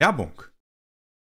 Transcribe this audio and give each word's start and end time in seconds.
Werbung. 0.00 0.32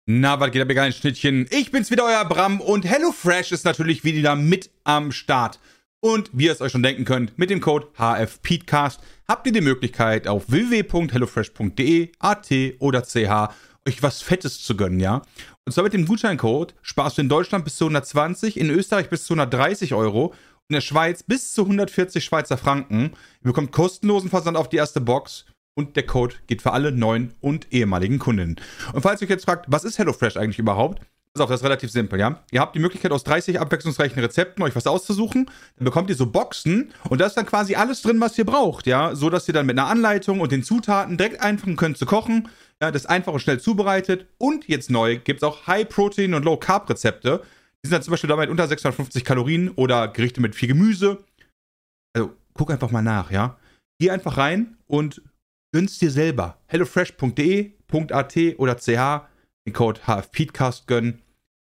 Na, 0.09 0.39
was 0.39 0.51
geht 0.51 0.61
ab, 0.61 0.69
ihr 0.69 0.75
geilen 0.75 0.93
Schnittchen? 0.93 1.47
Ich 1.51 1.71
bin's 1.71 1.89
wieder, 1.89 2.03
euer 2.03 2.25
Bram 2.25 2.59
und 2.59 2.85
HelloFresh 2.85 3.53
ist 3.53 3.63
natürlich 3.63 4.03
wieder 4.03 4.35
mit 4.35 4.69
am 4.83 5.13
Start. 5.13 5.59
Und 6.01 6.29
wie 6.33 6.45
ihr 6.45 6.51
es 6.51 6.61
euch 6.61 6.73
schon 6.73 6.83
denken 6.83 7.05
könnt, 7.05 7.37
mit 7.37 7.49
dem 7.49 7.61
Code 7.61 7.87
HFPeatcast 7.97 8.99
habt 9.27 9.47
ihr 9.47 9.53
die 9.53 9.61
Möglichkeit 9.61 10.27
auf 10.27 10.49
www.hellofresh.de, 10.49 12.11
AT 12.19 12.49
oder 12.79 13.03
CH 13.03 13.53
euch 13.87 14.03
was 14.03 14.21
Fettes 14.21 14.61
zu 14.61 14.75
gönnen, 14.75 14.99
ja? 14.99 15.21
Und 15.65 15.71
zwar 15.71 15.85
mit 15.85 15.93
dem 15.93 16.05
Gutscheincode 16.05 16.75
sparst 16.81 17.17
du 17.17 17.21
in 17.21 17.29
Deutschland 17.29 17.63
bis 17.63 17.77
zu 17.77 17.85
120, 17.85 18.57
in 18.57 18.69
Österreich 18.69 19.09
bis 19.09 19.25
zu 19.25 19.33
130 19.33 19.93
Euro 19.93 20.33
in 20.69 20.73
der 20.73 20.81
Schweiz 20.81 21.23
bis 21.23 21.53
zu 21.53 21.61
140 21.63 22.23
Schweizer 22.23 22.57
Franken. 22.57 23.11
Ihr 23.41 23.43
bekommt 23.43 23.71
kostenlosen 23.71 24.29
Versand 24.29 24.57
auf 24.57 24.67
die 24.67 24.75
erste 24.75 24.99
Box 24.99 25.45
und 25.77 25.95
der 25.95 26.05
Code 26.05 26.35
geht 26.47 26.63
für 26.63 26.73
alle 26.73 26.91
neuen 26.91 27.35
und 27.39 27.71
ehemaligen 27.71 28.17
Kundinnen. 28.17 28.55
Und 28.93 29.03
falls 29.03 29.21
ihr 29.21 29.25
euch 29.25 29.29
jetzt 29.29 29.45
fragt, 29.45 29.65
was 29.67 29.83
ist 29.83 29.99
HelloFresh 29.99 30.35
eigentlich 30.35 30.57
überhaupt? 30.57 31.01
Pass 31.33 31.43
auf, 31.43 31.49
das 31.51 31.59
ist 31.59 31.65
relativ 31.65 31.91
simpel, 31.91 32.19
ja? 32.19 32.41
Ihr 32.49 32.61
habt 32.61 32.73
die 32.73 32.79
Möglichkeit, 32.79 33.11
aus 33.11 33.23
30 33.23 33.59
abwechslungsreichen 33.59 34.19
Rezepten 34.19 34.63
euch 34.63 34.75
was 34.75 34.87
auszusuchen. 34.87 35.51
Dann 35.77 35.85
bekommt 35.85 36.09
ihr 36.09 36.15
so 36.15 36.25
Boxen 36.25 36.91
und 37.09 37.21
da 37.21 37.27
ist 37.27 37.37
dann 37.37 37.45
quasi 37.45 37.75
alles 37.75 38.01
drin, 38.01 38.19
was 38.19 38.35
ihr 38.39 38.45
braucht, 38.45 38.87
ja? 38.87 39.13
So, 39.13 39.29
dass 39.29 39.47
ihr 39.47 39.53
dann 39.53 39.67
mit 39.67 39.77
einer 39.77 39.87
Anleitung 39.87 40.39
und 40.39 40.51
den 40.51 40.63
Zutaten 40.63 41.15
direkt 41.15 41.41
anfangen 41.41 41.75
könnt 41.75 41.99
zu 41.99 42.07
kochen. 42.07 42.49
Ja, 42.81 42.89
das 42.89 43.03
ist 43.03 43.07
einfach 43.07 43.33
und 43.33 43.39
schnell 43.39 43.59
zubereitet. 43.59 44.25
Und 44.39 44.67
jetzt 44.67 44.89
neu 44.89 45.17
gibt 45.17 45.43
es 45.43 45.47
auch 45.47 45.67
High-Protein- 45.67 46.33
und 46.33 46.43
Low-Carb-Rezepte. 46.43 47.43
Die 47.83 47.87
sind 47.87 47.93
dann 47.93 48.01
zum 48.01 48.11
Beispiel 48.11 48.29
damit 48.29 48.49
unter 48.49 48.67
650 48.67 49.23
Kalorien 49.23 49.69
oder 49.69 50.07
Gerichte 50.07 50.41
mit 50.41 50.55
viel 50.55 50.69
Gemüse. 50.69 51.19
Also, 52.15 52.31
guck 52.55 52.71
einfach 52.71 52.89
mal 52.89 53.03
nach, 53.03 53.29
ja? 53.29 53.57
Geh 53.99 54.09
einfach 54.09 54.37
rein 54.37 54.77
und 54.87 55.21
gönn's 55.71 55.99
dir 55.99 56.11
selber. 56.11 56.57
hellofresh.de.at 56.67 58.37
oder 58.57 58.75
ch 58.75 58.87
den 59.65 59.73
Code 59.73 60.01
HFPeatcast 60.05 60.87
gönnen. 60.87 61.21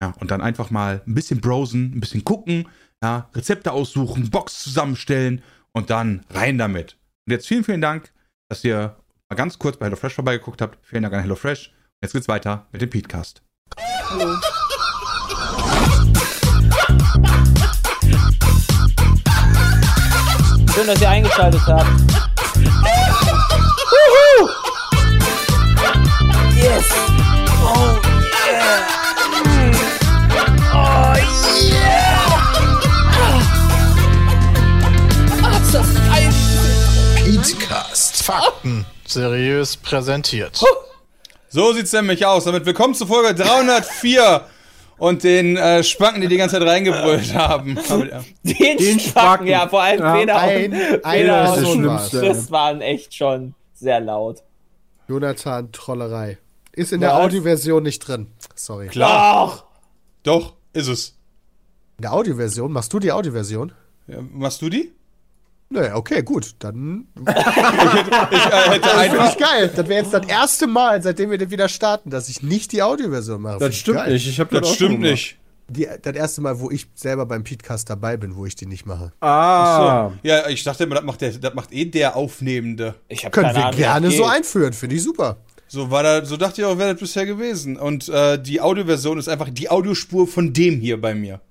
Ja, 0.01 0.13
und 0.19 0.31
dann 0.31 0.41
einfach 0.41 0.69
mal 0.69 1.01
ein 1.07 1.13
bisschen 1.13 1.39
browsen, 1.39 1.93
ein 1.95 1.99
bisschen 1.99 2.25
gucken, 2.25 2.67
ja, 3.01 3.29
Rezepte 3.33 3.71
aussuchen, 3.71 4.29
Box 4.29 4.63
zusammenstellen 4.63 5.41
und 5.71 5.89
dann 5.89 6.25
rein 6.29 6.57
damit. 6.57 6.97
Und 7.25 7.31
jetzt 7.31 7.47
vielen, 7.47 7.63
vielen 7.63 7.81
Dank, 7.81 8.11
dass 8.49 8.63
ihr 8.63 8.97
mal 9.29 9.35
ganz 9.35 9.59
kurz 9.59 9.77
bei 9.77 9.85
HelloFresh 9.85 10.13
vorbeigeguckt 10.13 10.61
habt. 10.61 10.85
Vielen 10.85 11.03
Dank 11.03 11.13
an 11.13 11.21
HelloFresh. 11.21 11.71
Jetzt 12.01 12.13
geht's 12.13 12.27
weiter 12.27 12.67
mit 12.71 12.81
dem. 12.81 12.89
Hallo. 14.09 14.35
Schön, 20.73 20.87
dass 20.87 21.01
ihr 21.01 21.09
eingeschaltet 21.09 21.61
habt. 21.67 22.32
Woohoo! 24.39 24.49
Yes! 26.55 26.85
Oh 27.61 28.01
yeah! 28.47 28.87
Oh 30.73 31.15
yeah! 31.61 32.19
Ah, 35.43 35.59
das! 35.71 35.87
Beatcast. 37.25 38.23
Fakten 38.23 38.85
seriös 39.05 39.77
präsentiert. 39.77 40.63
So 41.49 41.73
sieht's 41.73 41.93
nämlich 41.93 42.25
aus. 42.25 42.45
Damit 42.45 42.65
willkommen 42.65 42.95
zu 42.95 43.05
Folge 43.05 43.35
304 43.35 44.41
und 44.97 45.23
den 45.23 45.57
äh, 45.57 45.83
Spacken, 45.83 46.21
die 46.21 46.27
die 46.27 46.37
ganze 46.37 46.57
Zeit 46.59 46.67
reingebrüllt 46.67 47.33
haben. 47.35 47.75
Den, 47.75 48.77
Den 48.77 48.99
Spacken, 48.99 48.99
Spacken. 48.99 49.47
ja, 49.47 49.67
vor 49.67 49.81
allem 49.83 49.99
Ja, 49.99 50.13
Peter 50.15 50.37
ein- 50.39 50.71
und, 50.73 51.05
einer 51.05 51.43
Peter 51.43 51.43
ist 51.43 51.55
das 51.61 51.69
und 51.69 51.79
Schlimmste. 51.81 52.21
das 52.21 52.51
waren 52.51 52.81
echt 52.81 53.13
schon 53.13 53.53
sehr 53.83 53.99
laut. 53.99 54.41
Jonathan 55.07 55.71
Trollerei. 55.71 56.37
Ist 56.71 56.91
in 56.93 57.01
Was? 57.01 57.07
der 57.09 57.17
Audioversion 57.17 57.83
nicht 57.83 57.99
drin. 57.99 58.27
Sorry. 58.55 58.87
Klar. 58.87 59.69
Doch, 60.23 60.53
ist 60.73 60.87
es. 60.87 61.17
In 61.97 62.03
der 62.03 62.13
Audioversion? 62.13 62.71
Machst 62.71 62.91
du 62.93 62.99
die 62.99 63.11
Audioversion? 63.11 63.73
Ja, 64.07 64.17
machst 64.21 64.61
du 64.61 64.69
die? 64.69 64.91
Naja, 65.69 65.95
okay, 65.95 66.21
gut. 66.23 66.55
Dann 66.59 67.07
Ich 67.19 67.27
äh, 67.27 67.33
hätte 67.33 68.79
das 68.81 68.95
einfach. 68.95 69.31
ich 69.31 69.37
geil. 69.37 69.71
Das 69.75 69.87
wäre 69.87 70.01
jetzt 70.03 70.13
das 70.13 70.25
erste 70.27 70.67
Mal, 70.67 71.01
seitdem 71.01 71.29
wir 71.31 71.37
den 71.37 71.51
wieder 71.51 71.67
starten, 71.69 72.09
dass 72.09 72.29
ich 72.29 72.41
nicht 72.43 72.71
die 72.71 72.81
Audioversion 72.83 73.41
mache. 73.41 73.59
Das 73.59 73.69
ich 73.69 73.79
stimmt 73.79 73.97
geil. 73.97 74.13
nicht. 74.13 74.27
Ich 74.27 74.39
habe 74.39 74.59
Das 74.59 74.73
stimmt 74.73 74.99
nicht. 74.99 75.37
Die, 75.73 75.87
das 76.01 76.15
erste 76.15 76.41
Mal, 76.41 76.59
wo 76.59 76.69
ich 76.71 76.87
selber 76.95 77.25
beim 77.25 77.43
Podcast 77.43 77.89
dabei 77.89 78.15
bin, 78.17 78.35
wo 78.35 78.45
ich 78.45 78.55
die 78.55 78.65
nicht 78.65 78.85
mache. 78.85 79.11
Ah. 79.21 80.09
So. 80.09 80.13
Ja, 80.27 80.47
ich 80.49 80.63
dachte 80.63 80.83
immer, 80.85 80.95
das 80.95 81.03
macht, 81.03 81.21
der, 81.21 81.31
das 81.33 81.53
macht 81.53 81.73
eh 81.73 81.85
der 81.85 82.15
Aufnehmende. 82.15 82.95
Ich 83.07 83.25
habe 83.25 83.31
Können 83.31 83.47
keine 83.47 83.57
wir 83.57 83.65
Ahnung, 83.65 83.77
gerne 83.77 84.11
so 84.11 84.23
das 84.23 84.31
einführen. 84.31 84.73
Finde 84.73 84.95
ich 84.95 85.03
super. 85.03 85.37
So 85.67 85.89
war 85.89 86.03
da, 86.03 86.23
so 86.23 86.37
dachte 86.37 86.61
ich 86.61 86.65
auch, 86.67 86.77
wäre 86.77 86.91
das 86.91 86.99
bisher 86.99 87.25
gewesen. 87.25 87.77
Und 87.77 88.07
äh, 88.09 88.41
die 88.41 88.61
Audioversion 88.61 89.17
ist 89.17 89.27
einfach 89.27 89.49
die 89.49 89.69
Audiospur 89.69 90.27
von 90.27 90.53
dem 90.53 90.79
hier 90.79 91.01
bei 91.01 91.15
mir. 91.15 91.41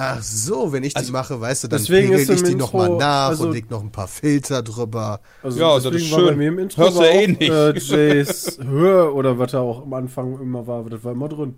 Ach 0.00 0.22
so, 0.22 0.72
wenn 0.72 0.84
ich 0.84 0.94
die 0.94 0.96
Also, 0.98 1.12
mache, 1.12 1.40
weißt 1.40 1.64
du, 1.64 1.68
dann 1.68 1.80
deswegen 1.80 2.08
pegel 2.10 2.20
ist 2.22 2.28
im 2.28 2.36
ich 2.36 2.42
die 2.44 2.54
nochmal 2.54 2.90
nach 2.90 3.30
also- 3.30 3.46
und 3.48 3.52
leg 3.52 3.68
noch 3.68 3.82
ein 3.82 3.90
paar 3.90 4.06
Filter 4.06 4.62
drüber. 4.62 5.20
Also 5.42 5.58
Ja, 5.58 5.74
das 5.74 5.82
deswegen 5.84 6.04
ist 6.04 6.12
war 6.12 6.18
bei 6.20 6.26
schön. 6.28 6.38
mir 6.38 6.48
im 6.48 6.58
Intro 6.60 6.82
Hörst 6.82 6.96
du 6.96 7.00
war 7.00 7.06
ja 7.08 7.20
eh 7.20 7.26
nicht. 7.26 7.42
Äh, 7.50 7.72
Jays 7.78 8.58
Höhe 8.62 9.12
oder 9.12 9.38
was 9.40 9.50
da 9.52 9.60
auch 9.60 9.82
am 9.82 9.92
Anfang 9.94 10.40
immer 10.40 10.66
war, 10.68 10.84
das 10.88 11.02
war 11.02 11.12
immer 11.12 11.28
drin. 11.28 11.56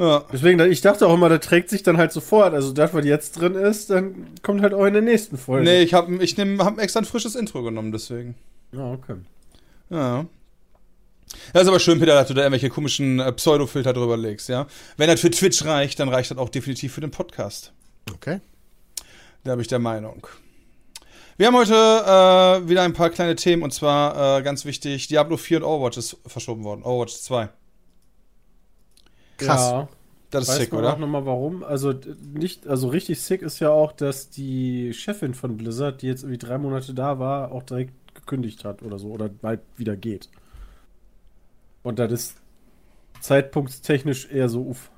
Ja. 0.00 0.24
Deswegen, 0.32 0.58
ich 0.60 0.80
dachte 0.80 1.06
auch 1.06 1.12
immer, 1.12 1.28
der 1.28 1.42
trägt 1.42 1.68
sich 1.68 1.82
dann 1.82 1.98
halt 1.98 2.10
sofort. 2.10 2.54
Also 2.54 2.72
das, 2.72 2.94
was 2.94 3.04
jetzt 3.04 3.32
drin 3.32 3.54
ist, 3.54 3.90
dann 3.90 4.28
kommt 4.42 4.62
halt 4.62 4.72
auch 4.72 4.86
in 4.86 4.94
der 4.94 5.02
nächsten 5.02 5.36
Folge. 5.36 5.64
Nee, 5.64 5.82
ich 5.82 5.92
habe 5.92 6.24
ich 6.24 6.38
nehm, 6.38 6.64
hab 6.64 6.78
extra 6.78 7.00
ein 7.00 7.04
frisches 7.04 7.34
Intro 7.34 7.62
genommen, 7.62 7.92
deswegen. 7.92 8.34
Ja, 8.72 8.92
okay. 8.92 9.16
Ja. 9.90 10.24
Das 11.52 11.64
ist 11.64 11.68
aber 11.68 11.80
schön, 11.80 11.98
Peter, 12.00 12.14
dass 12.14 12.28
du 12.28 12.34
da 12.34 12.40
irgendwelche 12.40 12.70
komischen 12.70 13.20
äh, 13.20 13.30
Pseudo-Filter 13.30 13.92
drüber 13.92 14.16
legst, 14.16 14.48
ja. 14.48 14.66
Wenn 14.96 15.08
das 15.08 15.20
für 15.20 15.30
Twitch 15.30 15.66
reicht, 15.66 16.00
dann 16.00 16.08
reicht 16.08 16.30
das 16.30 16.38
auch 16.38 16.48
definitiv 16.48 16.94
für 16.94 17.02
den 17.02 17.10
Podcast. 17.10 17.74
Okay. 18.10 18.40
Da 19.44 19.52
bin 19.52 19.60
ich 19.60 19.68
der 19.68 19.80
Meinung. 19.80 20.26
Wir 21.36 21.46
haben 21.46 21.56
heute 21.56 21.74
äh, 21.74 22.68
wieder 22.70 22.84
ein 22.84 22.94
paar 22.94 23.10
kleine 23.10 23.36
Themen 23.36 23.62
und 23.62 23.74
zwar 23.74 24.38
äh, 24.38 24.42
ganz 24.42 24.64
wichtig, 24.64 25.08
Diablo 25.08 25.36
4 25.36 25.58
und 25.58 25.64
Overwatch 25.64 25.98
ist 25.98 26.16
verschoben 26.26 26.64
worden. 26.64 26.84
Overwatch 26.84 27.16
2. 27.16 27.50
Krass. 29.46 29.70
Ja. 29.70 29.88
Das 30.30 30.44
ist 30.44 30.48
Weiß 30.50 30.56
sick, 30.58 30.72
man 30.72 30.82
oder? 30.82 30.94
auch 30.94 30.98
nochmal 30.98 31.26
warum? 31.26 31.64
Also 31.64 31.92
nicht, 32.32 32.68
also 32.68 32.88
richtig 32.88 33.20
sick 33.20 33.42
ist 33.42 33.58
ja 33.58 33.70
auch, 33.70 33.90
dass 33.90 34.30
die 34.30 34.94
Chefin 34.94 35.34
von 35.34 35.56
Blizzard, 35.56 36.02
die 36.02 36.06
jetzt 36.06 36.22
irgendwie 36.22 36.38
drei 36.38 36.56
Monate 36.56 36.94
da 36.94 37.18
war, 37.18 37.50
auch 37.50 37.64
direkt 37.64 37.92
gekündigt 38.14 38.64
hat 38.64 38.82
oder 38.82 38.98
so 38.98 39.08
oder 39.08 39.28
bald 39.28 39.60
wieder 39.76 39.96
geht. 39.96 40.28
Und 41.82 41.98
das 41.98 42.12
ist 42.12 42.36
zeitpunktstechnisch 43.20 44.30
eher 44.30 44.48
so 44.48 44.62
uff. 44.62 44.90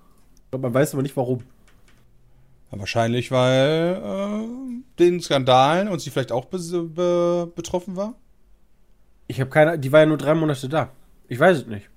Man 0.52 0.74
weiß 0.74 0.92
aber 0.92 1.02
nicht 1.02 1.16
warum. 1.16 1.44
Ja, 2.70 2.78
wahrscheinlich, 2.78 3.30
weil 3.30 4.02
äh, 4.04 4.82
den 4.98 5.20
Skandalen 5.20 5.88
und 5.88 6.00
sie 6.00 6.10
vielleicht 6.10 6.32
auch 6.32 6.44
be 6.46 6.58
be 6.58 7.50
betroffen 7.54 7.96
war. 7.96 8.14
Ich 9.28 9.40
habe 9.40 9.48
keine, 9.48 9.78
die 9.78 9.92
war 9.92 10.00
ja 10.00 10.06
nur 10.06 10.18
drei 10.18 10.34
Monate 10.34 10.68
da. 10.68 10.90
Ich 11.28 11.38
weiß 11.38 11.58
es 11.58 11.66
nicht. 11.66 11.88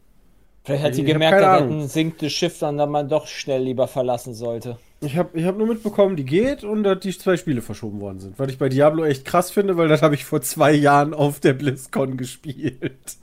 Vielleicht 0.65 0.83
hat 0.83 0.95
sie 0.95 1.01
Ich 1.01 1.07
gemerkt, 1.07 1.43
Ahnung. 1.43 1.81
ein 1.81 1.87
sinktes 1.87 2.33
Schiff 2.33 2.57
dann, 2.59 2.77
dann 2.77 2.89
man 2.89 3.07
doch 3.07 3.27
schnell 3.27 3.61
lieber 3.61 3.87
verlassen 3.87 4.33
sollte. 4.33 4.79
Ich 5.01 5.15
habe 5.15 5.37
ich 5.37 5.45
hab 5.45 5.57
nur 5.57 5.67
mitbekommen, 5.67 6.15
die 6.15 6.25
geht 6.25 6.63
und 6.63 6.81
dass 6.83 6.99
die 7.01 7.15
zwei 7.15 7.37
Spiele 7.37 7.61
verschoben 7.61 8.01
worden 8.01 8.19
sind. 8.19 8.39
Was 8.39 8.49
ich 8.49 8.57
bei 8.57 8.67
Diablo 8.69 9.03
echt 9.03 9.25
krass 9.25 9.51
finde, 9.51 9.77
weil 9.77 9.87
das 9.87 10.01
habe 10.01 10.15
ich 10.15 10.25
vor 10.25 10.41
zwei 10.41 10.71
Jahren 10.73 11.13
auf 11.13 11.39
der 11.39 11.53
BlizzCon 11.53 12.17
gespielt. 12.17 13.17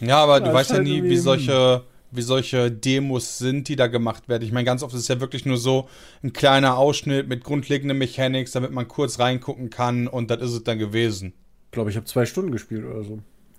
Ja, 0.00 0.18
aber 0.22 0.40
du 0.40 0.46
Ja, 0.46 0.54
weißt 0.54 0.70
ja 0.70 0.76
scheint 0.76 0.88
nie, 0.88 1.02
wie 1.02 1.16
solche, 1.16 1.82
wie 2.10 2.22
solche 2.22 2.70
Demos 2.70 3.38
sind, 3.38 3.68
die 3.68 3.76
da 3.76 3.88
gemacht 3.88 4.28
werden. 4.28 4.44
Ich 4.44 4.52
meine, 4.52 4.64
ganz 4.64 4.82
oft 4.82 4.94
ist 4.94 5.00
es 5.00 5.08
ja 5.08 5.20
wirklich 5.20 5.44
nur 5.44 5.58
so 5.58 5.88
ein 6.22 6.32
kleiner 6.32 6.78
Ausschnitt 6.78 7.28
mit 7.28 7.44
grundlegenden 7.44 7.98
Mechanics, 7.98 8.52
damit 8.52 8.70
man 8.72 8.88
kurz 8.88 9.18
reingucken 9.18 9.68
kann 9.68 10.08
und 10.08 10.30
das 10.30 10.40
ist 10.40 10.52
es 10.52 10.64
dann 10.64 10.78
gewesen. 10.78 11.34
Ich 11.66 11.72
glaube, 11.72 11.90
ich 11.90 11.96
habe 11.96 12.06
zwei 12.06 12.24
Stunden 12.24 12.52
gespielt 12.52 12.84
oder 12.84 13.04
so. 13.04 13.18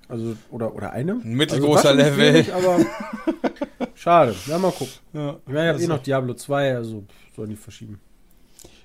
Also, 0.10 0.36
oder, 0.52 0.74
oder 0.74 0.92
eine? 0.92 1.14
Ein 1.14 1.34
mittelgroßer 1.34 1.90
also, 1.90 2.02
Level. 2.02 2.34
Wenig, 2.34 2.54
aber 2.54 2.80
schade. 3.96 4.36
Ja, 4.48 4.58
mal 4.58 4.72
gucken. 4.72 4.94
Ja, 5.14 5.36
Ich 5.46 5.54
meine, 5.54 5.60
ich 5.60 5.68
habe 5.68 5.70
Also- 5.74 5.84
eh 5.86 5.88
noch 5.88 6.04
Diablo 6.04 6.34
2, 6.34 6.76
also 6.76 7.04
sollen 7.36 7.50
die 7.50 7.56
verschieben. 7.56 8.00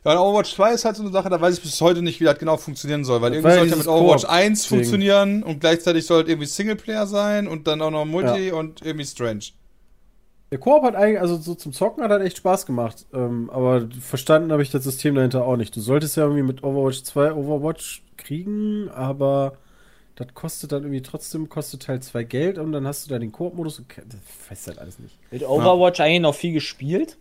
Ja, 0.05 0.13
und 0.13 0.19
Overwatch 0.19 0.57
2 0.57 0.73
ist 0.75 0.85
halt 0.85 0.97
so 0.97 1.03
eine 1.05 1.13
Sache, 1.13 1.29
da 1.31 1.41
weiß 1.41 1.55
ich 1.59 1.63
bis 1.63 1.81
heute 1.81 2.03
nicht, 2.03 2.19
wie 2.19 2.25
das 2.25 2.37
genau 2.39 2.57
funktionieren 2.57 3.05
soll, 3.05 3.21
weil 3.23 3.31
Das 3.31 3.37
irgendwie 3.37 3.49
war 3.51 3.65
ja 3.65 3.71
sollte 3.71 3.77
mit 3.79 3.87
Overwatch 3.87 4.23
Koop 4.25 4.33
1 4.33 4.63
Ding. 4.63 4.69
funktionieren 4.79 5.43
und 5.45 5.61
gleichzeitig 5.61 6.07
soll 6.07 6.23
es 6.23 6.29
irgendwie 6.29 6.47
Singleplayer 6.49 7.07
sein 7.07 7.47
und 7.47 7.69
dann 7.69 7.81
auch 7.83 7.93
noch 7.93 8.05
Multi 8.05 8.51
und 8.51 8.83
irgendwie 8.85 9.07
Strange. 9.07 9.45
Der 10.51 10.59
Koop 10.59 10.83
hat 10.83 10.97
eigentlich, 10.97 11.21
also 11.21 11.37
so 11.37 11.55
zum 11.55 11.73
Zocken 11.73 12.03
hat 12.03 12.11
halt 12.11 12.23
echt 12.23 12.37
Spaß 12.39 12.67
gemacht. 12.67 13.07
Ähm, 13.15 13.49
aber 13.51 13.87
verstanden 14.01 14.51
habe 14.51 14.63
ich 14.63 14.71
das 14.73 14.83
System 14.83 15.15
dahinter 15.15 15.45
auch 15.47 15.57
nicht. 15.57 15.75
Du 15.77 15.81
solltest 15.81 16.17
ja 16.17 16.25
irgendwie 16.25 16.43
mit 16.43 16.65
Overwatch 16.65 17.05
2 17.05 17.33
Overwatch 17.35 18.03
kriegen, 18.17 18.89
aber 18.91 19.53
das 20.17 20.29
kostet 20.35 20.73
dann 20.73 20.83
irgendwie 20.83 21.03
trotzdem, 21.03 21.49
kostet 21.49 21.89
halt 21.89 22.05
zwei 22.05 22.23
Geld 22.25 22.59
und 22.59 22.73
dann 22.73 22.87
hast 22.87 23.07
du 23.07 23.11
da 23.11 23.19
den 23.19 23.33
Koop-Modus. 23.33 23.83
Das 23.97 24.51
weiß 24.51 24.67
halt 24.69 24.79
alles 24.79 24.99
nicht. 24.99 25.19
Wird 25.31 25.43
Overwatch 25.45 26.01
eigentlich 26.01 26.21
noch 26.21 26.35
viel 26.35 26.53
gespielt? 26.53 27.17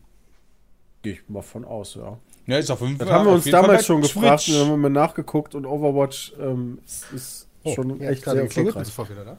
Gehe 1.02 1.14
ich 1.14 1.30
mal 1.30 1.42
von 1.42 1.66
aus, 1.66 1.96
ja. 1.96 2.18
Ja, 2.48 2.58
ist 2.58 2.70
auf 2.70 2.82
jeden 2.82 2.98
Das 2.98 3.08
Fall. 3.08 3.18
haben 3.20 3.26
wir 3.28 3.34
uns 3.34 3.46
damals 3.46 3.86
schon 3.86 4.02
gefragt 4.02 4.44
Twitch. 4.44 4.50
und 4.50 4.56
dann 4.56 4.68
haben 4.72 4.82
wir 4.82 4.90
mal 4.90 4.90
nachgeguckt 4.90 5.56
und 5.56 5.66
Overwatch 5.66 6.34
ähm, 6.40 6.80
ist, 6.86 7.06
ist 7.14 7.48
schon 7.76 8.00
ja, 8.02 8.10
echt 8.10 8.24
gerade 8.24 8.38
sehr 8.40 8.46
erfolgreich. 8.48 8.74
Bist 8.74 8.88
du 8.88 8.92
sofort 8.92 9.10
wieder 9.12 9.26
da? 9.26 9.38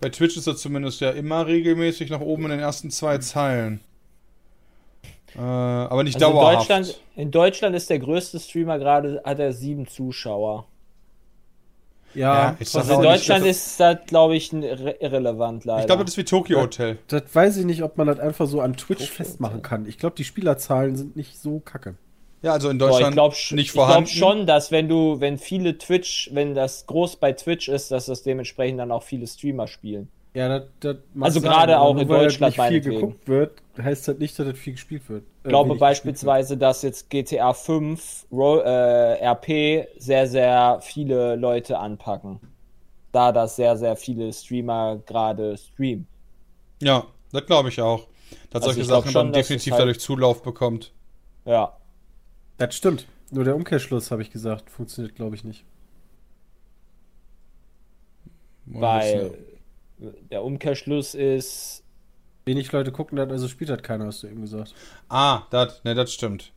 Bei 0.00 0.08
Twitch 0.08 0.36
ist 0.36 0.46
er 0.46 0.56
zumindest 0.56 1.00
ja 1.00 1.10
immer 1.10 1.46
regelmäßig 1.46 2.10
nach 2.10 2.20
oben 2.20 2.44
in 2.44 2.50
den 2.52 2.60
ersten 2.60 2.90
zwei 2.90 3.18
Zeilen. 3.18 3.80
Äh, 5.34 5.40
aber 5.40 6.02
nicht 6.04 6.16
Also 6.16 6.26
in 6.26 6.32
dauerhaft. 6.34 6.58
Deutschland, 6.70 7.00
in 7.16 7.30
Deutschland 7.30 7.74
ist 7.76 7.88
der 7.90 7.98
größte 7.98 8.38
Streamer 8.38 8.78
gerade, 8.78 9.22
hat 9.24 9.38
er 9.38 9.52
sieben 9.52 9.86
Zuschauer. 9.86 10.66
Ja, 12.14 12.56
jetzt 12.58 12.76
Also 12.76 12.88
Das 12.88 12.96
in 12.98 13.02
Deutschland 13.04 13.42
das- 13.46 13.56
ist 13.56 13.80
das, 13.80 13.96
glaube 14.06 14.36
ich, 14.36 14.52
irrelevant 14.52 15.64
leider. 15.64 15.80
ich 15.80 15.86
glaube, 15.86 16.04
das 16.04 16.12
ist 16.14 16.18
wie 16.18 16.24
Tokyo 16.24 16.60
Hotel. 16.60 16.98
Das 17.08 17.22
weiß 17.32 17.56
ich 17.56 17.64
nicht, 17.64 17.82
ob 17.82 17.96
man 17.98 18.06
das 18.06 18.18
einfach 18.20 18.46
so 18.46 18.60
an 18.60 18.76
Twitch 18.76 19.08
festmachen 19.10 19.62
kann. 19.62 19.86
Ich 19.86 19.98
glaube, 19.98 20.14
die 20.16 20.24
Spielerzahlen 20.24 20.96
sind 20.96 21.16
nicht 21.16 21.38
so 21.38 21.60
kacke. 21.60 21.94
Ja, 22.42 22.52
also 22.52 22.70
in 22.70 22.78
Boah, 22.78 22.88
Deutschland 22.88 23.10
ich 23.10 23.14
glaube 23.14 23.34
nicht 23.34 23.66
ich 23.68 23.72
glaub 23.72 23.86
vorhanden. 23.86 24.10
schon, 24.10 24.46
dass 24.46 24.72
wenn 24.72 24.88
du, 24.88 25.20
wenn 25.20 25.38
viele 25.38 25.78
Twitch, 25.78 26.28
wenn 26.32 26.54
das 26.54 26.86
groß 26.86 27.16
bei 27.16 27.32
Twitch 27.32 27.68
ist, 27.68 27.92
dass 27.92 28.06
das 28.06 28.22
dementsprechend 28.22 28.80
dann 28.80 28.90
auch 28.90 29.04
viele 29.04 29.26
Streamer 29.28 29.68
spielen. 29.68 30.08
Ja, 30.34 30.48
das, 30.48 30.62
das 30.80 30.96
Also 31.20 31.40
gerade 31.42 31.78
auch 31.78 31.96
in 31.96 32.08
weil 32.08 32.24
das 32.24 32.38
Deutschland 32.38 32.56
nicht 32.56 32.66
viel 32.66 32.70
meinetwegen. 32.80 33.00
geguckt 33.00 33.28
wird, 33.28 33.62
heißt 33.78 34.08
das 34.08 34.16
nicht, 34.18 34.38
dass 34.38 34.46
das 34.46 34.58
viel 34.58 34.72
gespielt 34.72 35.08
wird. 35.10 35.24
Ich 35.44 35.48
glaube 35.48 35.70
wenig 35.70 35.80
beispielsweise, 35.80 36.56
dass 36.56 36.80
jetzt 36.82 37.10
GTA 37.10 37.52
5 37.52 38.26
Ro 38.32 38.60
äh, 38.60 39.22
RP 39.26 39.88
sehr, 39.98 40.26
sehr 40.26 40.78
viele 40.80 41.36
Leute 41.36 41.78
anpacken. 41.78 42.40
Da 43.12 43.30
das 43.30 43.56
sehr, 43.56 43.76
sehr 43.76 43.94
viele 43.94 44.32
Streamer 44.32 45.00
gerade 45.04 45.54
streamen. 45.58 46.06
Ja, 46.80 47.06
das 47.30 47.44
glaube 47.44 47.68
ich 47.68 47.80
auch. 47.82 48.06
Dass 48.50 48.62
Also 48.62 48.72
solche 48.74 48.84
Sachen 48.88 49.10
schon, 49.12 49.26
dann 49.26 49.32
definitiv 49.34 49.72
halt- 49.72 49.80
dadurch 49.82 50.00
Zulauf 50.00 50.42
bekommt. 50.42 50.92
Ja. 51.44 51.76
Das 52.56 52.74
stimmt. 52.74 53.06
Nur 53.30 53.44
der 53.44 53.54
Umkehrschluss, 53.54 54.10
habe 54.10 54.22
ich 54.22 54.30
gesagt, 54.30 54.70
funktioniert, 54.70 55.14
glaube 55.14 55.36
ich, 55.36 55.44
nicht. 55.44 55.64
Weil 58.66 59.34
der 60.30 60.42
Umkehrschluss 60.44 61.14
ist, 61.14 61.82
Wenig 62.44 62.72
Leute 62.72 62.90
gucken 62.90 63.16
das, 63.16 63.30
also 63.30 63.48
spielt 63.48 63.70
das 63.70 63.82
keiner, 63.82 64.06
hast 64.06 64.22
du 64.22 64.26
eben 64.26 64.40
gesagt. 64.40 64.74
Ah, 65.08 65.42
das, 65.50 65.82
ne, 65.84 65.94
das 65.94 66.12
stimmt. 66.12 66.52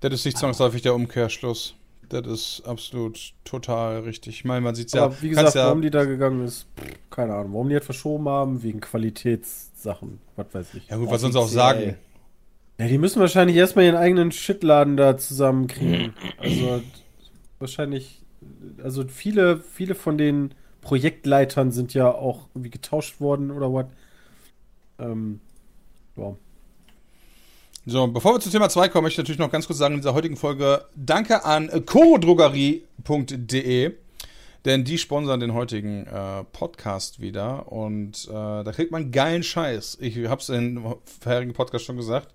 Das 0.00 0.12
ist 0.12 0.24
nicht 0.24 0.36
zwangsläufig 0.36 0.82
der 0.82 0.94
Umkehrschluss. 0.94 1.74
Das 2.08 2.26
ist 2.26 2.62
absolut 2.66 3.32
total 3.44 4.00
richtig. 4.00 4.34
Ich 4.34 4.44
meine, 4.44 4.60
man 4.60 4.74
sieht 4.74 4.92
ja. 4.92 5.04
Aber 5.04 5.22
wie 5.22 5.30
gesagt, 5.30 5.54
ja, 5.54 5.66
warum 5.66 5.80
die 5.80 5.90
da 5.90 6.04
gegangen 6.04 6.44
ist, 6.44 6.66
keine 7.08 7.34
Ahnung. 7.34 7.54
Warum 7.54 7.68
die 7.70 7.76
das 7.76 7.84
verschoben 7.84 8.28
haben, 8.28 8.62
wegen 8.62 8.80
Qualitätssachen, 8.80 10.20
was 10.36 10.46
weiß 10.52 10.74
ich. 10.74 10.88
ja 10.88 10.96
gut, 10.96 11.10
was 11.10 11.22
sollen 11.22 11.32
sie 11.32 11.38
auch 11.38 11.48
sagen? 11.48 11.96
Ja, 12.78 12.88
die 12.88 12.98
müssen 12.98 13.20
wahrscheinlich 13.20 13.56
erstmal 13.56 13.86
ihren 13.86 13.96
eigenen 13.96 14.32
Shitladen 14.32 14.96
da 14.96 15.16
zusammenkriegen. 15.16 16.14
Also 16.36 16.82
wahrscheinlich, 17.58 18.20
also 18.82 19.06
viele, 19.06 19.60
viele 19.60 19.94
von 19.94 20.18
den 20.18 20.52
Projektleitern 20.82 21.72
sind 21.72 21.94
ja 21.94 22.12
auch 22.12 22.48
irgendwie 22.54 22.68
getauscht 22.70 23.20
worden 23.20 23.50
oder 23.50 23.72
was. 23.72 23.86
Ähm, 24.98 25.40
ja. 26.16 26.36
So, 27.86 28.06
bevor 28.06 28.34
wir 28.34 28.40
zu 28.40 28.50
Thema 28.50 28.68
2 28.68 28.90
kommen, 28.90 29.04
möchte 29.04 29.22
ich 29.22 29.24
natürlich 29.24 29.40
noch 29.40 29.50
ganz 29.50 29.66
kurz 29.66 29.78
sagen 29.78 29.94
in 29.94 30.00
dieser 30.00 30.12
heutigen 30.14 30.36
Folge 30.36 30.84
Danke 30.94 31.44
an 31.44 31.84
chorodrogerie.de, 31.84 33.94
denn 34.64 34.84
die 34.84 34.98
sponsern 34.98 35.40
den 35.40 35.52
heutigen 35.54 36.06
äh, 36.06 36.44
Podcast 36.52 37.20
wieder 37.20 37.72
und 37.72 38.28
äh, 38.28 38.62
da 38.62 38.70
kriegt 38.72 38.92
man 38.92 39.10
geilen 39.10 39.42
Scheiß. 39.42 39.98
Ich 40.00 40.16
hab's 40.28 40.48
in 40.48 40.76
dem 40.76 40.94
vorherigen 41.20 41.54
Podcast 41.54 41.84
schon 41.84 41.96
gesagt. 41.96 42.28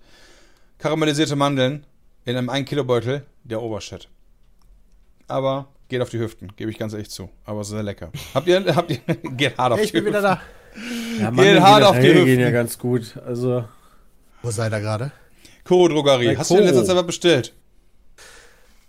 Karamellisierte 0.80 1.38
Mandeln 1.38 1.86
in 2.26 2.36
einem 2.36 2.50
1 2.50 2.68
Kilo 2.68 2.84
Beutel, 2.84 3.26
der 3.46 3.62
Obershit. 3.62 4.10
Aber 5.28 5.68
geht 5.90 6.02
auf 6.02 6.10
die 6.10 6.20
Hüften, 6.20 6.52
gebe 6.56 6.72
ich 6.72 6.78
ganz 6.78 6.94
ehrlich 6.94 7.10
zu. 7.10 7.30
Aber 7.46 7.64
sehr 7.64 7.84
lecker. 7.84 8.12
Habt 8.34 8.48
ihr, 8.48 8.64
habt 8.76 8.92
ihr, 8.92 8.98
geht 9.32 9.58
hart 9.58 9.74
auf 9.74 9.80
Hey, 9.80 9.86
die 9.86 9.88
ich 9.88 9.94
bin 9.94 10.06
wieder 10.06 10.22
Hüften. 10.22 10.40
da. 11.20 11.22
Ja, 11.24 11.32
Gehen 11.32 11.62
hart 11.64 11.84
auf 11.84 11.96
die 11.96 12.02
generell 12.02 12.26
gehen 12.26 12.40
Hüften. 12.40 12.40
ja 12.42 12.52
ganz 12.52 12.78
gut. 12.78 13.18
Also, 13.26 13.66
Wo 14.42 14.52
seid 14.52 14.72
ihr 14.74 14.80
gerade? 14.80 15.12
Choro 15.64 15.88
Drogerie. 15.90 16.28
Bei 16.28 16.38
Hast 16.38 16.52
du 16.52 16.56
in 16.56 16.62
letzter 16.62 16.76
Koro. 16.76 16.86
Zeit 16.88 16.96
was 16.98 17.06
bestellt? 17.08 17.54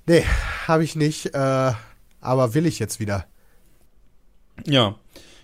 Nee, 0.06 0.24
habe 0.66 0.84
ich 0.84 0.96
nicht. 0.96 1.34
Äh, 1.34 1.72
aber 2.20 2.54
will 2.54 2.66
ich 2.66 2.78
jetzt 2.78 3.00
wieder. 3.00 3.26
Ja. 4.66 4.94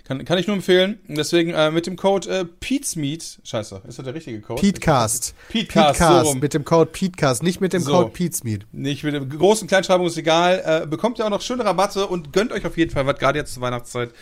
Kann, 0.05 0.23
kann 0.27 0.37
ich 0.37 0.47
nur 0.47 0.57
empfehlen. 0.57 1.01
Deswegen 1.09 1.51
äh, 1.55 1.71
mit 1.71 1.87
dem 1.87 1.97
Code 1.97 2.29
äh, 2.29 2.45
Pete'sMeat. 2.61 3.39
Scheiße, 3.43 3.83
ist 3.89 3.99
das 3.99 4.05
der 4.05 4.15
richtige 4.15 4.39
Code? 4.43 4.61
Petecast. 4.61 5.35
Petecast, 5.49 5.99
so 5.99 6.05
Petecast 6.05 6.27
rum. 6.27 6.41
mit 6.41 6.53
dem 6.53 6.65
Code 6.67 6.91
Petecast, 6.93 7.43
nicht 7.43 7.63
mit 7.63 7.73
dem 7.73 7.81
So. 7.83 7.93
Code 7.93 8.11
Petesmeet. 8.11 8.67
Nicht 8.73 9.03
mit 9.03 9.15
der 9.15 9.23
großen 9.25 9.67
Kleinschreibung 9.67 10.07
ist 10.07 10.19
egal. 10.19 10.63
Äh, 10.83 10.87
bekommt 10.87 11.19
ihr 11.19 11.25
auch 11.25 11.31
noch 11.31 11.41
schöne 11.41 11.65
Rabatte 11.65 12.07
und 12.07 12.35
gönnt 12.35 12.53
euch 12.53 12.67
auf 12.67 12.77
jeden 12.77 12.91
Fall 12.91 13.07
was, 13.07 13.19
gerade 13.19 13.39
jetzt 13.39 13.55
zur 13.55 13.63
Weihnachtszeit. 13.63 14.13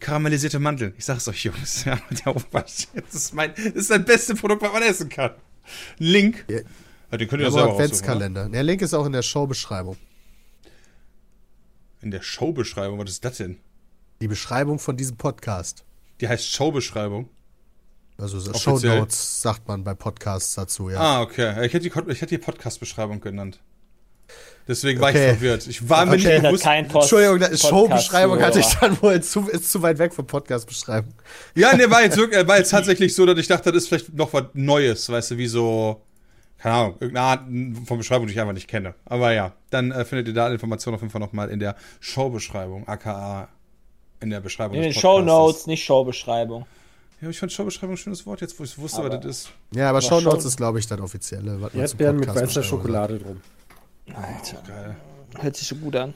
Karamellisierte 0.00 0.58
Mandeln. 0.58 0.92
Ich 0.98 1.04
sag's 1.04 1.28
euch, 1.28 1.44
Jungs. 1.44 1.84
Ja, 1.84 1.98
der 2.10 2.34
Obersch. 2.34 2.88
Das 2.94 3.14
ist 3.14 3.32
mein, 3.34 3.52
das 3.54 3.64
ist 3.66 3.90
das 3.90 4.04
beste 4.04 4.34
Produkt, 4.34 4.62
was 4.62 4.72
man 4.72 4.82
essen 4.82 5.08
kann. 5.08 5.30
Link. 5.98 6.44
Ja. 6.48 6.58
Ja, 7.10 7.16
den 7.16 7.28
könnt 7.28 7.40
ihr 7.42 7.46
ja 7.46 7.52
selber? 7.52 7.72
Adventskalender. 7.74 8.48
Der 8.48 8.62
Link 8.64 8.82
ist 8.82 8.92
auch 8.92 9.06
in 9.06 9.12
der 9.12 9.22
Showbeschreibung. 9.22 9.96
In 12.02 12.10
der 12.10 12.22
Showbeschreibung, 12.22 12.98
was 12.98 13.10
ist 13.10 13.24
das 13.24 13.38
denn? 13.38 13.58
Die 14.20 14.28
Beschreibung 14.28 14.78
von 14.78 14.96
diesem 14.96 15.16
Podcast. 15.16 15.84
Die 16.20 16.28
heißt 16.28 16.50
Showbeschreibung. 16.50 17.28
Also 18.16 18.40
so 18.40 18.50
Offiziell. 18.50 18.92
Shownotes 18.94 19.42
sagt 19.42 19.68
man 19.68 19.84
bei 19.84 19.94
Podcasts 19.94 20.54
dazu, 20.56 20.90
ja. 20.90 20.98
Ah, 20.98 21.22
okay. 21.22 21.64
Ich 21.64 21.72
hätte 21.72 21.88
die, 21.88 22.10
ich 22.10 22.20
hätte 22.20 22.26
die 22.26 22.38
Podcast-Beschreibung 22.38 23.20
genänt. 23.20 23.60
Deswegen 24.66 25.00
war 25.00 25.10
Okay. 25.10 25.26
ich 25.30 25.38
verwirrt. 25.38 25.66
Ich 25.68 25.88
war 25.88 26.04
mir 26.04 26.12
Okay. 26.14 26.32
nicht 26.34 26.42
bewusst. 26.42 26.64
kein 26.64 26.88
Post 26.88 27.12
Entschuldigung, 27.12 27.56
Showbeschreibung 27.56 28.42
hatte 28.42 28.58
ich 28.58 28.66
dann 28.66 29.00
wohl 29.00 29.22
zu, 29.22 29.48
ist 29.48 29.70
zu 29.70 29.80
weit 29.82 29.98
weg 29.98 30.12
von 30.12 30.26
Podcast-Beschreibung. 30.26 31.14
Ja, 31.54 31.74
ne, 31.76 31.88
war 31.90 32.02
jetzt, 32.02 32.16
wirklich, 32.16 32.46
war 32.48 32.58
jetzt 32.58 32.70
tatsächlich 32.70 33.14
so, 33.14 33.24
dass 33.24 33.38
ich 33.38 33.46
dachte, 33.46 33.70
das 33.70 33.84
ist 33.84 33.88
vielleicht 33.88 34.12
noch 34.14 34.32
was 34.32 34.44
Neues, 34.52 35.08
weißt 35.08 35.30
du, 35.30 35.36
wie 35.38 35.46
so, 35.46 36.02
keine 36.58 36.74
Ahnung, 36.74 36.96
irgendeine 36.98 37.26
Art 37.26 37.44
von 37.86 37.98
Beschreibung, 37.98 38.26
die 38.26 38.32
ich 38.34 38.40
einfach 38.40 38.52
nicht 38.52 38.68
kenne. 38.68 38.94
Aber 39.06 39.32
ja, 39.32 39.54
dann 39.70 39.92
äh, 39.92 40.04
findet 40.04 40.26
ihr 40.28 40.34
da 40.34 40.44
alle 40.46 40.54
Informationen 40.54 40.96
auf 40.96 41.02
jeden 41.02 41.12
Fall 41.12 41.20
nochmal 41.20 41.48
in 41.50 41.60
der 41.60 41.76
Showbeschreibung, 42.00 42.88
aka 42.88 43.48
in 44.20 44.30
der 44.30 44.40
Beschreibung 44.40 44.76
In 44.76 44.82
den 44.82 44.92
Show. 44.92 45.20
Notes, 45.20 45.66
nicht 45.66 45.84
Showbeschreibung. 45.84 46.66
Ja, 47.20 47.28
ich 47.28 47.38
fand 47.38 47.52
Showbeschreibung 47.52 47.94
ein 47.94 47.98
schönes 47.98 48.24
Wort, 48.26 48.40
jetzt 48.40 48.58
wo 48.60 48.64
ich 48.64 48.78
wusste, 48.78 48.98
Aber- 49.00 49.10
was 49.10 49.20
das 49.20 49.26
ist. 49.26 49.50
Ja, 49.74 49.88
aber 49.88 49.98
Aber 49.98 50.02
Shownotes 50.06 50.42
schon- 50.42 50.48
ist, 50.48 50.56
glaube 50.56 50.78
ich, 50.78 50.86
das 50.86 51.00
offizielle. 51.00 51.60
was 51.60 51.74
Erdbeeren 51.74 52.16
mit 52.16 52.28
weißer 52.32 52.62
Schokolade 52.62 53.18
drum. 53.18 53.40
Alter, 54.14 54.62
Geil. 54.66 54.96
hört 55.38 55.56
sich 55.56 55.68
so 55.68 55.76
gut 55.76 55.96
an. 55.96 56.14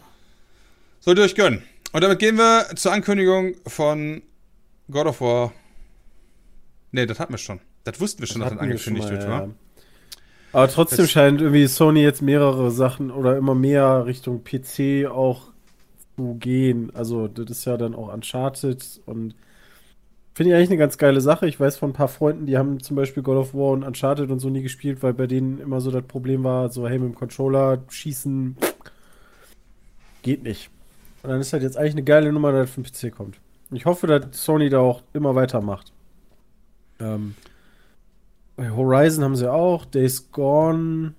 Sollt 1.01 1.19
ihr 1.19 1.25
euch 1.25 1.35
gönnen. 1.35 1.63
Und 1.93 2.03
damit 2.03 2.19
gehen 2.21 2.37
wir 2.37 2.67
zur 2.77 2.93
Ankündigung 2.93 3.55
von 3.67 4.23
God 4.91 5.07
of 5.07 5.21
War. 5.21 5.53
Ne, 6.93 7.07
das 7.07 7.19
hatten 7.19 7.33
wir 7.33 7.39
schon. 7.39 7.61
Das 7.85 8.01
wussten 8.01 8.21
wir 8.21 8.27
schon, 8.29 8.41
dass 8.41 8.51
das 8.51 8.59
wir 8.61 8.79
schon 8.79 8.97
angekündigt 8.97 9.09
mal, 9.09 9.13
wird, 9.13 9.29
wa? 9.29 9.39
ja. 9.47 9.49
Aber 10.55 10.69
trotzdem 10.69 10.99
Das- 10.99 11.11
scheint 11.11 11.41
irgendwie 11.41 11.67
Sony 11.67 12.03
jetzt 12.03 12.23
mehrere 12.23 12.71
Sachen 12.71 13.11
oder 13.11 13.37
immer 13.37 13.55
mehr 13.55 14.05
Richtung 14.07 14.45
PC 14.45 15.07
auch 15.07 15.52
zu 16.17 16.35
gehen. 16.35 16.91
Also, 16.95 17.29
das 17.29 17.51
ist 17.51 17.65
ja 17.65 17.77
dann 17.77 17.95
auch 17.95 18.13
Uncharted 18.13 19.01
und 19.07 19.35
finde 20.35 20.51
ich 20.51 20.57
eigentlich 20.57 20.71
eine 20.71 20.79
ganz 20.79 20.99
geile 20.99 21.21
Sache. 21.21 21.47
Ich 21.47 21.61
weiß 21.61 21.79
von 21.79 21.91
ein 21.91 21.95
paar 21.95 22.09
Freunden, 22.09 22.47
die 22.47 22.57
haben 22.57 22.81
zum 22.81 22.97
Beispiel 22.97 23.23
God 23.23 23.37
of 23.37 23.55
War 23.55 23.71
und 23.73 23.85
Uncharted 23.85 24.31
und 24.31 24.39
so 24.39 24.49
nie 24.49 24.63
gespielt, 24.63 25.03
weil 25.03 25.15
bei 25.15 25.27
denen 25.27 25.59
immer 25.61 25.81
so 25.81 25.91
das 25.91 26.05
Problem 26.05 26.45
war, 26.45 26.71
so, 26.71 26.89
hey, 26.89 26.99
mit 26.99 27.11
dem 27.11 27.15
Controller 27.15 27.83
schießen 27.89 28.57
geht 30.23 30.43
nicht. 30.43 30.71
Und 31.23 31.31
dann 31.31 31.41
ist 31.41 31.53
halt 31.53 31.63
jetzt 31.63 31.77
eigentlich 31.77 31.95
eine 31.95 32.05
geile 32.05 32.33
Nummer, 32.33 32.53
dass 32.53 32.67
das 32.67 32.71
für 32.75 32.83
den 32.83 33.13
PC 33.13 33.17
kommt. 33.17 33.37
Ich 33.71 33.87
hoffe, 33.87 34.07
dass 34.07 34.45
Sony 34.45 34.69
da 34.69 34.81
auch 34.81 35.03
immer 35.13 35.35
weitermacht. 35.35 35.93
Ähm, 37.01 37.35
bei 38.57 38.71
Horizon 38.71 39.25
haben 39.25 39.37
sie 39.37 39.51
auch, 39.51 39.85
Days 39.85 40.31
Gone, 40.31 41.15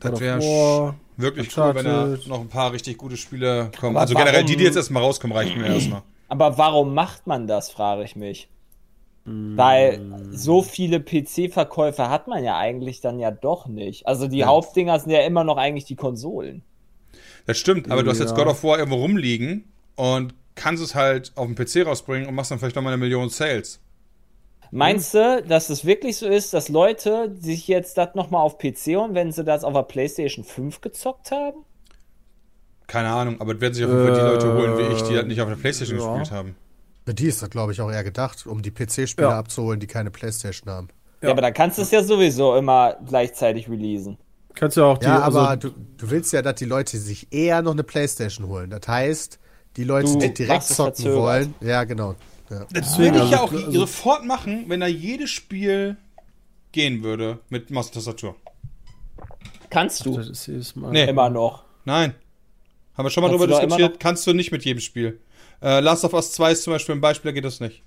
Das 0.00 0.10
God 0.10 0.12
of 0.14 0.20
wäre 0.20 0.94
Wirklich 1.16 1.56
cool, 1.56 1.74
wenn 1.74 1.84
da 1.84 2.02
Uncharted. 2.04 2.28
noch 2.28 2.40
ein 2.40 2.48
paar 2.48 2.72
richtig 2.72 2.98
gute 2.98 3.16
Spiele 3.16 3.70
kommen. 3.78 3.96
Aber 3.96 4.00
also 4.02 4.14
generell 4.14 4.34
warum- 4.34 4.46
die, 4.46 4.56
die 4.56 4.64
jetzt 4.64 4.76
erstmal 4.76 5.02
rauskommen, 5.02 5.36
reichen 5.36 5.60
mir 5.60 5.68
erstmal. 5.68 6.02
Aber 6.28 6.58
warum 6.58 6.94
macht 6.94 7.26
man 7.26 7.46
das, 7.46 7.70
frage 7.70 8.02
ich 8.04 8.16
mich. 8.16 8.48
Weil 9.26 10.00
so 10.32 10.60
viele 10.62 11.00
PC-Verkäufe 11.00 12.10
hat 12.10 12.28
man 12.28 12.44
ja 12.44 12.58
eigentlich 12.58 13.00
dann 13.00 13.18
ja 13.18 13.30
doch 13.30 13.66
nicht. 13.66 14.06
Also 14.06 14.28
die 14.28 14.38
Ja. 14.38 14.46
Hauptdinger 14.48 14.98
sind 14.98 15.10
ja 15.12 15.20
immer 15.20 15.44
noch 15.44 15.56
eigentlich 15.56 15.86
die 15.86 15.96
Konsolen. 15.96 16.62
Das 17.46 17.56
stimmt, 17.58 17.90
aber 17.90 18.02
du 18.02 18.10
hast 18.10 18.18
jetzt 18.18 18.30
Ja. 18.30 18.36
God 18.36 18.48
of 18.48 18.62
War 18.64 18.78
irgendwo 18.78 18.98
rumliegen 18.98 19.64
und 19.96 20.34
kannst 20.56 20.82
es 20.82 20.94
halt 20.94 21.32
auf 21.36 21.46
dem 21.46 21.54
PC 21.54 21.86
rausbringen 21.86 22.28
und 22.28 22.34
machst 22.34 22.50
dann 22.50 22.58
vielleicht 22.58 22.76
nochmal 22.76 22.92
eine 22.92 23.00
Million 23.00 23.30
Sales. 23.30 23.80
Meinst 24.74 25.14
du, 25.14 25.40
dass 25.46 25.70
es 25.70 25.84
wirklich 25.84 26.16
so 26.16 26.26
ist, 26.26 26.52
dass 26.52 26.68
Leute 26.68 27.32
sich 27.40 27.68
jetzt 27.68 27.96
das 27.96 28.16
nochmal 28.16 28.42
auf 28.42 28.58
PC 28.58 28.96
holen, 28.96 29.14
wenn 29.14 29.30
sie 29.30 29.44
das 29.44 29.62
auf 29.62 29.72
der 29.72 29.82
PlayStation 29.82 30.44
5 30.44 30.80
gezockt 30.80 31.30
haben? 31.30 31.58
Keine 32.88 33.10
Ahnung, 33.10 33.40
aber 33.40 33.54
es 33.54 33.60
werden 33.60 33.74
sich 33.74 33.84
auf 33.84 33.90
jeden 33.92 34.04
Fall 34.04 34.14
die 34.14 34.20
Leute 34.20 34.52
holen 34.52 34.76
wie 34.78 34.94
ich, 34.94 35.02
die 35.02 35.14
halt 35.16 35.28
nicht 35.28 35.40
auf 35.40 35.48
der 35.48 35.54
Playstation 35.56 35.98
ja. 36.00 36.18
gespielt 36.18 36.30
haben. 36.36 36.56
Für 37.06 37.14
die 37.14 37.26
ist 37.26 37.40
das, 37.40 37.50
glaube 37.50 37.70
ich, 37.70 37.80
auch 37.80 37.90
eher 37.90 38.02
gedacht, 38.02 38.46
um 38.46 38.62
die 38.62 38.72
PC-Spieler 38.72 39.30
Ja. 39.30 39.38
abzuholen, 39.38 39.78
die 39.78 39.86
keine 39.86 40.10
Playstation 40.10 40.68
haben. 40.72 40.88
Ja, 41.22 41.30
aber 41.30 41.40
da 41.42 41.52
kannst 41.52 41.78
du 41.78 41.82
es 41.82 41.92
ja 41.92 42.02
sowieso 42.02 42.56
immer 42.56 42.96
gleichzeitig 43.06 43.68
releasen. 43.70 44.18
Kannst 44.54 44.76
ja 44.76 44.84
auch 44.84 44.98
die. 44.98 45.06
Ja, 45.06 45.20
aber 45.20 45.50
also, 45.50 45.68
du, 45.68 45.74
du 45.98 46.10
willst 46.10 46.32
ja, 46.32 46.42
dass 46.42 46.56
die 46.56 46.64
Leute 46.64 46.98
sich 46.98 47.32
eher 47.32 47.62
noch 47.62 47.72
eine 47.72 47.84
Playstation 47.84 48.48
holen. 48.48 48.70
Das 48.70 48.86
heißt, 48.88 49.38
die 49.76 49.84
Leute, 49.84 50.12
Du 50.12 50.18
die 50.18 50.34
direkt 50.34 50.64
zocken 50.64 50.94
verzögert. 50.94 51.18
wollen. 51.18 51.54
Ja, 51.60 51.84
genau. 51.84 52.16
Das 52.60 52.68
Deswegen, 52.72 53.14
würde 53.14 53.24
ich 53.26 53.30
ja 53.32 53.42
also- 53.42 53.56
auch 53.56 53.66
also- 53.66 53.80
sofort 53.80 54.24
machen, 54.24 54.64
wenn 54.68 54.80
da 54.80 54.86
jedes 54.86 55.30
Spiel 55.30 55.96
gehen 56.72 57.02
würde 57.02 57.38
mit 57.50 57.70
Maus 57.70 57.86
und 57.86 57.94
Tastatur. 57.94 58.36
Kannst 59.70 60.04
du 60.06 60.16
Das 60.16 60.48
ist 60.48 60.76
Mal. 60.76 60.90
Nee. 60.92 61.04
immer 61.08 61.30
noch. 61.30 61.64
Nein. 61.84 62.14
Haben 62.96 63.06
wir 63.06 63.10
schon 63.10 63.22
mal 63.22 63.28
Kannst 63.28 63.42
drüber 63.42 63.46
du 63.46 63.52
da 63.52 63.58
immer 63.64 63.76
diskutiert. 63.76 64.00
Kannst 64.00 64.26
du 64.26 64.32
nicht 64.34 64.52
mit 64.52 64.64
jedem 64.64 64.80
Spiel. 64.80 65.20
Äh, 65.62 65.80
Last 65.80 66.04
of 66.04 66.12
Us 66.14 66.32
2 66.32 66.52
ist 66.52 66.62
zum 66.62 66.72
Beispiel 66.72 66.94
ein 66.94 67.00
Beispiel, 67.00 67.30
da 67.30 67.34
geht 67.34 67.44
das 67.44 67.58
nicht. 67.60 67.82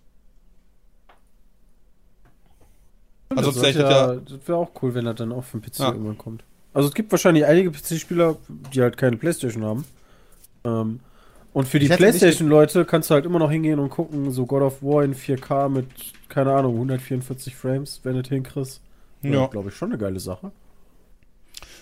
Also 3.30 3.52
das 3.52 3.62
wäre 3.62 3.92
ja, 3.92 4.16
das 4.16 4.48
wär 4.48 4.56
auch 4.56 4.72
cool, 4.82 4.94
wenn 4.96 5.06
das 5.06 5.16
dann 5.16 5.32
auch 5.32 5.44
für 5.44 5.60
den 5.60 5.70
PC 5.70 5.80
Ja. 5.80 5.92
irgendwann 5.92 6.18
kommt. 6.18 6.44
Also 6.74 6.88
es 6.90 6.96
gibt 6.96 7.12
wahrscheinlich 7.12 7.46
einige 7.46 7.72
PC-Spieler, 7.72 8.38
die 8.74 8.82
halt 8.82 8.98
keine 8.98 9.18
Playstation 9.18 9.64
haben. 9.66 9.86
Ähm, 10.64 11.00
und 11.58 11.68
für 11.68 11.80
die 11.80 11.88
Playstation-Leute 11.88 12.86
kannst 12.86 13.10
du 13.10 13.16
halt 13.16 13.26
immer 13.26 13.40
noch 13.40 13.50
hingehen 13.50 13.80
und 13.80 13.90
gucken, 13.90 14.30
so 14.30 14.46
God 14.46 14.62
of 14.62 14.84
War 14.84 15.04
in 15.04 15.16
4K 15.16 15.70
mit, 15.70 15.88
keine 16.30 16.54
Ahnung, 16.54 16.76
144 16.76 17.56
Frames, 17.56 18.00
wenn 18.04 18.14
du 18.14 18.22
das 18.22 18.30
hinkriegst. 18.30 18.80
Ja. 19.24 19.48
glaube 19.48 19.70
ich, 19.70 19.76
schon 19.76 19.90
eine 19.90 19.98
geile 19.98 20.20
Sache. 20.20 20.52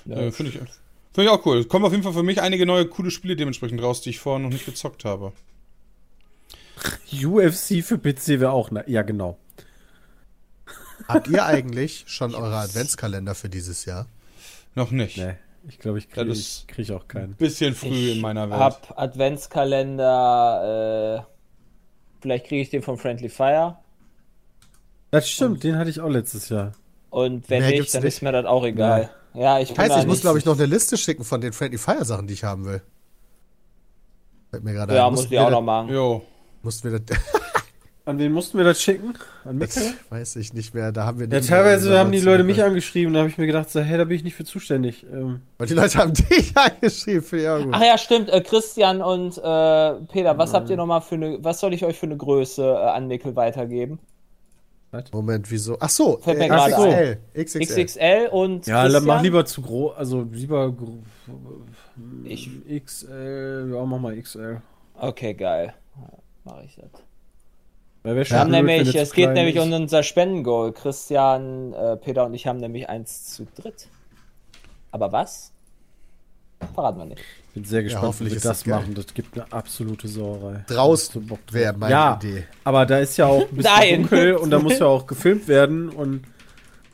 Äh, 0.08 0.32
Finde 0.32 0.53
ich, 0.53 0.60
find 0.60 0.70
ich 1.17 1.27
auch 1.27 1.46
cool. 1.46 1.58
Es 1.58 1.67
kommen 1.67 1.84
auf 1.84 1.91
jeden 1.91 2.03
Fall 2.03 2.13
für 2.13 2.24
mich 2.24 2.41
einige 2.41 2.65
neue 2.65 2.86
coole 2.86 3.12
Spiele 3.12 3.36
dementsprechend 3.36 3.84
raus, 3.84 4.00
die 4.00 4.12
ich 4.12 4.20
vorher 4.20 4.41
noch 4.41 4.50
nicht 4.50 4.65
gezockt 4.65 5.03
habe. 5.03 5.34
UFC 7.12 7.84
für 7.84 7.98
PC 7.98 8.39
wäre 8.39 8.51
auch, 8.51 8.72
na, 8.72 8.88
ja 8.88 9.01
genau. 9.01 9.38
Habt 11.10 11.27
ihr 11.27 11.46
eigentlich 11.46 12.05
schon 12.08 12.34
eure 12.36 12.60
Adventskalender 12.60 13.36
für 13.36 13.50
dieses 13.50 13.84
Jahr? 13.84 14.08
Noch 14.74 14.91
nicht. 14.91 15.17
Nee, 15.17 15.36
ich 15.68 15.80
glaube, 15.80 15.98
ich 16.00 16.10
kriege 16.10 16.34
krieg 16.68 16.92
auch 16.92 17.08
keinen. 17.08 17.36
Bisschen 17.36 17.74
früh 17.76 17.88
Ich 17.90 18.16
in 18.16 18.22
meiner 18.22 18.50
Welt. 18.50 18.60
hab 18.60 19.00
Adventskalender, 19.00 21.20
äh, 21.20 21.24
vielleicht 22.22 22.48
kriege 22.48 22.62
ich 22.62 22.70
den 22.70 22.82
von 22.84 22.98
Friendly 22.98 23.30
Fire. 23.30 23.78
Das 25.12 25.30
stimmt, 25.30 25.64
den 25.64 25.78
hatte 25.78 25.90
ich 25.90 26.00
auch 26.02 26.10
letztes 26.10 26.50
Jahr. 26.50 26.74
Und 27.10 27.50
wenn 27.50 27.62
Mehr 27.62 27.72
nicht, 27.72 27.94
dann 27.94 28.04
nicht. 28.04 28.14
ist 28.16 28.22
mir 28.22 28.32
das 28.34 28.46
auch 28.46 28.66
egal. 28.66 29.10
Ja, 29.34 29.60
ich 29.60 29.78
Heißt, 29.78 29.98
ich 29.98 30.06
muss, 30.08 30.22
glaube 30.22 30.38
ich, 30.40 30.46
noch 30.46 30.56
eine 30.56 30.66
Liste 30.66 30.98
schicken 30.98 31.24
von 31.24 31.40
den 31.42 31.54
Friendly 31.54 31.78
Fire 31.78 32.04
Sachen, 32.06 32.28
die 32.28 32.34
ich 32.34 32.44
haben 32.44 32.66
will. 32.66 32.82
Fällt 34.50 34.64
mir 34.64 34.74
gerade 34.74 34.96
Ja, 34.96 35.06
ein. 35.08 35.12
muss 35.12 35.22
Mussten 35.22 35.34
ich 35.34 35.40
auch 35.40 35.50
noch 35.50 35.62
machen. 35.62 35.90
Jo. 35.90 36.22
Mussten 36.62 36.92
wir 36.92 37.00
das, 37.00 37.18
An 38.08 38.20
wen 38.20 38.32
mussten 38.34 38.58
wir 38.60 38.66
das 38.66 38.80
schicken? 38.82 39.16
An 39.46 39.58
mich? 39.58 39.74
das 39.74 39.94
weiß 40.10 40.36
ich 40.36 40.54
nicht 40.54 40.76
mehr. 40.76 40.92
Da 40.92 41.06
haben 41.06 41.20
wir 41.20 41.28
Ja, 41.28 41.38
nicht 41.40 41.50
teilweise 41.50 41.90
mehr 41.90 42.00
haben 42.00 42.12
die 42.12 42.20
Leute 42.20 42.44
mich 42.44 42.64
angeschrieben, 42.64 43.14
da 43.16 43.22
habe 43.22 43.30
ich 43.30 43.40
mir 43.40 43.48
gedacht, 43.48 43.70
so, 43.72 43.80
hey, 43.80 43.98
da 43.98 44.04
bin 44.04 44.16
ich 44.16 44.24
nicht 44.24 44.36
für 44.36 44.46
zuständig. 44.46 45.04
Ähm, 45.12 45.42
Weil 45.58 45.66
die 45.68 45.74
Leute 45.74 45.98
haben 45.98 46.14
dich 46.30 46.56
angeschrieben. 46.56 47.48
Auch 47.50 47.64
gut. 47.64 47.74
Ach 47.74 47.82
ja, 47.84 47.98
stimmt. 47.98 48.30
Äh, 48.30 48.42
Christian 48.42 49.02
und 49.02 49.38
äh, 49.40 49.42
Peter, 50.12 50.38
was 50.38 50.54
habt 50.54 50.70
ihr 50.70 50.78
noch 50.78 50.86
mal 50.86 51.02
für 51.02 51.16
eine, 51.16 51.44
was 51.44 51.60
soll 51.60 51.74
ich 51.74 51.84
euch 51.84 51.98
für 51.98 52.06
eine 52.06 52.16
Größe 52.18 52.64
äh, 52.64 52.76
an 52.90 53.08
Nickel 53.08 53.36
weitergeben? 53.36 53.98
Moment, 55.12 55.52
wieso?Ach 55.52 55.90
so, 55.90 56.20
Fällt 56.22 56.38
mir 56.38 56.46
äh, 56.46 57.18
XXL. 57.36 57.64
XXL. 57.66 57.86
XXL 57.86 58.30
und 58.32 58.66
ja, 58.66 58.84
Christian? 58.84 59.06
mach 59.06 59.22
lieber 59.24 59.46
zu 59.46 59.62
groß, 59.62 59.98
also 59.98 60.22
lieber 60.32 60.72
gro- 60.72 61.00
Ich, 62.24 62.50
XL, 62.86 63.72
ja, 63.74 63.84
mach 63.84 64.00
mal 64.00 64.16
XL. 64.22 64.62
okay, 64.98 65.34
geil. 65.34 65.74
Mach 66.46 66.64
ich 66.64 66.76
das. 66.78 67.04
Wir 68.06 68.40
haben 68.40 68.52
nämlich, 68.52 68.94
es 68.96 69.12
geht 69.14 69.34
nämlich 69.34 69.56
ist. 69.56 69.64
um 69.64 69.74
unser 69.74 70.04
Spendengoal. 70.04 70.72
Christian, 70.74 71.74
äh, 71.74 71.98
Peter 71.98 72.26
und 72.26 72.34
ich 72.36 72.46
haben 72.46 72.60
nämlich 72.60 72.88
eins 72.88 73.34
zu 73.34 73.48
dritt. 73.56 73.88
Aber 74.92 75.12
was? 75.12 75.52
Verraten 76.74 77.00
wir 77.00 77.06
nicht. 77.06 77.22
Ich 77.50 77.54
bin 77.56 77.66
sehr 77.66 77.84
gespannt, 77.84 78.04
wie 78.04 78.08
hoffentlich 78.08 78.34
wir 78.36 78.42
das 78.42 78.60
das 78.60 78.64
geil. 78.64 78.80
machen. 78.80 78.94
Das 78.96 79.14
gibt 79.14 79.38
eine 79.38 79.52
absolute 79.52 80.08
Sauerei. 80.08 80.64
Draußen 80.68 81.32
wäre 81.52 81.74
meine 81.78 81.92
ja, 81.92 82.16
Idee. 82.16 82.44
aber 82.64 82.86
da 82.86 83.00
ist 83.00 83.18
ja 83.18 83.26
auch 83.28 83.42
ein 83.50 83.56
bisschen 83.56 83.74
Nein. 83.76 84.02
dunkel 84.02 84.36
und 84.36 84.50
da 84.52 84.60
muss 84.60 84.80
ja 84.80 84.86
auch 84.86 85.08
gefilmt 85.08 85.48
werden 85.48 85.90
und 85.90 86.24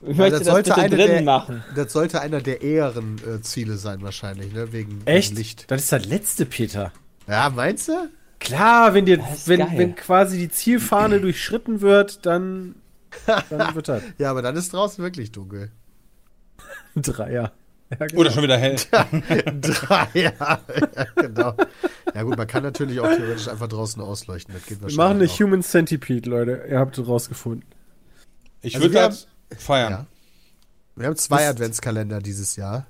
Ich 0.04 0.10
Ja, 0.10 0.24
möchte 0.30 0.44
das, 0.44 0.56
bitte 0.56 0.76
eine 0.76 0.96
drinnen 0.96 1.12
der, 1.12 1.22
machen. 1.24 1.64
das 1.76 1.92
sollte 1.94 2.22
einer 2.22 2.42
der 2.42 2.62
eheren 2.62 3.18
äh, 3.28 3.42
Ziele 3.42 3.78
sein, 3.78 4.02
wahrscheinlich, 4.02 4.52
ne? 4.54 4.72
Wegen, 4.72 5.02
echt? 5.06 5.36
Licht. 5.36 5.70
Das 5.70 5.82
ist 5.84 5.92
das 5.92 6.06
letzte, 6.06 6.46
Peter. 6.46 6.92
Ja, 7.28 7.52
meinst 7.54 7.88
du? 7.88 7.94
Klar, 8.42 8.94
wenn 8.94 9.06
dir, 9.06 9.18
Das 9.18 9.48
wenn, 9.48 9.60
geil. 9.60 9.70
wenn 9.76 9.96
quasi 9.96 10.38
die 10.38 10.50
Zielfahne 10.50 11.22
durchschritten 11.22 11.80
wird, 11.82 12.26
dann, 12.26 12.76
dann 13.26 13.46
wird 13.76 13.88
das 13.88 14.04
Ja, 14.18 14.32
aber 14.32 14.42
dann 14.42 14.56
ist 14.56 14.74
draußen 14.74 15.04
wirklich 15.04 15.32
dunkel. 15.32 15.72
Dreier. 16.96 17.54
Ja, 18.00 18.06
genau. 18.08 18.22
Oder 18.22 18.32
schon 18.32 18.44
wieder 18.44 18.58
hell. 18.58 18.76
Drei 19.62 20.08
Jahre, 20.14 20.62
ja, 20.96 21.06
genau. 21.16 21.56
Ja 22.16 22.24
gut, 22.24 22.38
man 22.38 22.48
kann 22.48 22.64
natürlich 22.64 23.00
auch 23.00 23.08
theoretisch 23.08 23.48
einfach 23.48 23.68
draußen 23.68 24.02
ausleuchten. 24.02 24.54
Das 24.54 24.64
geht 24.66 24.78
Wir 24.80 24.84
wahrscheinlich 24.84 24.98
machen 24.98 25.18
eine 25.22 25.30
auch. 25.30 25.40
Human 25.40 25.62
Centipede, 25.62 26.30
Leute. 26.30 26.66
Ihr 26.70 26.80
habt 26.80 26.98
es 26.98 27.06
rausgefunden. 27.08 27.66
Ich 28.62 28.76
Also 28.76 28.86
würde 28.86 28.94
wir 28.96 29.08
das 29.08 29.28
feiern. 29.58 29.92
Ja. 29.92 30.06
Wir 30.96 31.08
haben 31.08 31.16
zwei 31.18 31.48
Adventskalender 31.48 32.20
dieses 32.20 32.56
Jahr. 32.56 32.88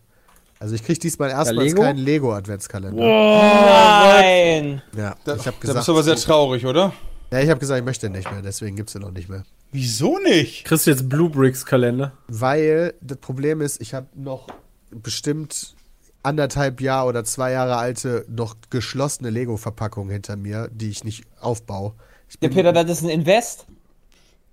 Also 0.62 0.76
ich 0.76 0.84
kriege 0.84 1.00
diesmal 1.00 1.32
erstmals 1.32 1.70
Lego? 1.70 1.82
keinen 1.82 1.98
Lego-Adventskalender. 1.98 3.04
Nein! 3.04 4.82
Ja, 4.96 5.16
Da, 5.26 5.36
ich 5.36 5.48
habe 5.48 5.58
gesagt, 5.58 5.78
bist 5.80 5.88
du 5.88 5.92
aber 5.92 6.04
sehr 6.04 6.16
traurig, 6.16 6.66
oder? 6.68 6.94
ja, 7.32 7.40
ich 7.40 7.50
habe 7.50 7.60
gesagt, 7.60 7.80
ich 7.80 7.86
möchte 7.86 8.10
nicht 8.12 8.30
mehr, 8.32 8.44
deswegen 8.44 8.76
gibt's 8.76 8.94
den 8.94 9.04
auch 9.04 9.10
nicht 9.12 9.28
mehr. 9.28 9.44
Wieso 9.72 10.20
nicht? 10.20 10.66
Kriegst 10.66 10.86
du 10.86 10.92
jetzt 10.92 11.10
Blue 11.10 11.30
Bricks 11.32 11.66
Kalender? 11.66 12.12
Weil 12.28 12.94
das 13.02 13.18
Problem 13.18 13.60
ist, 13.62 13.82
ich 13.82 13.96
habe 13.96 14.06
noch 14.14 14.48
bestimmt 14.92 15.74
anderthalb 16.22 16.80
Jahre 16.80 17.08
oder 17.08 17.24
zwei 17.24 17.54
Jahre 17.54 17.78
alte, 17.78 18.24
noch 18.30 18.56
geschlossene 18.70 19.32
Lego-Verpackungen 19.32 20.12
hinter 20.12 20.36
mir, 20.36 20.70
die 20.72 20.90
ich 20.92 21.04
nicht 21.04 21.24
aufbaue. 21.40 21.94
Ich 22.30 22.38
Der 22.38 22.50
bin, 22.50 22.58
Peter, 22.58 22.72
das 22.72 22.90
ist 23.00 23.04
ein 23.04 23.10
Invest. 23.10 23.66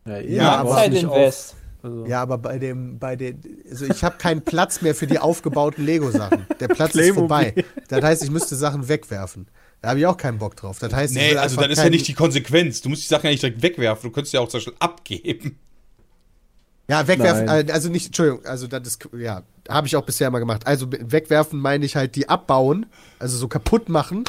Ja, 0.07 0.19
Ja, 0.21 0.57
aber- 0.57 0.71
Zeitinvest. 0.71 1.50
auf. 1.55 1.58
Also, 1.83 2.07
ja, 2.07 2.23
aber 2.23 2.39
bei 2.39 2.59
dem, 2.59 2.99
bei 2.99 3.15
den, 3.17 3.41
also 3.71 3.87
ich 3.87 4.03
habe 4.03 4.17
keinen 4.19 4.43
Platz 4.43 4.83
mehr 4.83 4.95
für 4.95 5.07
die 5.07 5.19
aufgebauten 5.19 5.85
Lego-Sachen. 5.85 6.47
Der 6.59 6.69
Platz 6.69 6.95
ist 6.95 7.15
vorbei. 7.15 7.55
Das 7.89 8.03
heißt, 8.03 8.25
ich 8.25 8.31
müsste 8.31 8.57
Sachen 8.57 8.89
wegwerfen. 8.89 9.47
Da 9.81 9.91
habe 9.91 10.01
ich 10.01 10.07
auch 10.07 10.17
keinen 10.17 10.39
Bock 10.39 10.57
drauf. 10.57 10.81
Das 10.81 10.93
heißt, 10.93 11.13
ich 11.15 11.19
Nee, 11.23 11.31
will 11.31 11.39
also 11.39 11.57
das 11.61 11.69
ist 11.71 11.79
ja 11.79 11.89
nicht 11.89 12.09
die 12.09 12.15
Konsequenz. 12.15 12.81
Du 12.81 12.89
musst 12.89 13.03
die 13.05 13.09
Sachen 13.09 13.27
ja 13.27 13.31
nicht 13.31 13.43
direkt 13.43 13.63
wegwerfen. 13.63 14.11
Du 14.11 14.13
könntest 14.13 14.35
ja 14.35 14.41
auch 14.41 14.49
zum 14.49 14.59
Beispiel 14.59 14.75
abgeben. 14.81 15.59
Ja, 16.91 17.07
wegwerfen, 17.07 17.45
Nein. 17.45 17.69
äh, 17.69 17.73
also 17.73 17.91
nicht, 17.91 18.07
Entschuldigung, 18.07 18.45
also 18.47 18.67
das 18.67 18.87
ist, 18.87 19.09
ja, 19.17 19.43
habe 19.69 19.87
ich 19.87 19.95
auch 19.95 20.05
bisher 20.05 20.31
mal 20.31 20.39
gemacht. 20.39 20.67
Also 20.67 20.87
wegwerfen 20.91 21.61
meine 21.61 21.85
ich 21.85 21.97
halt 21.97 22.17
die 22.17 22.29
abbauen, 22.31 22.87
also 23.19 23.37
so 23.37 23.47
kaputt 23.47 23.91
machen, 23.91 24.25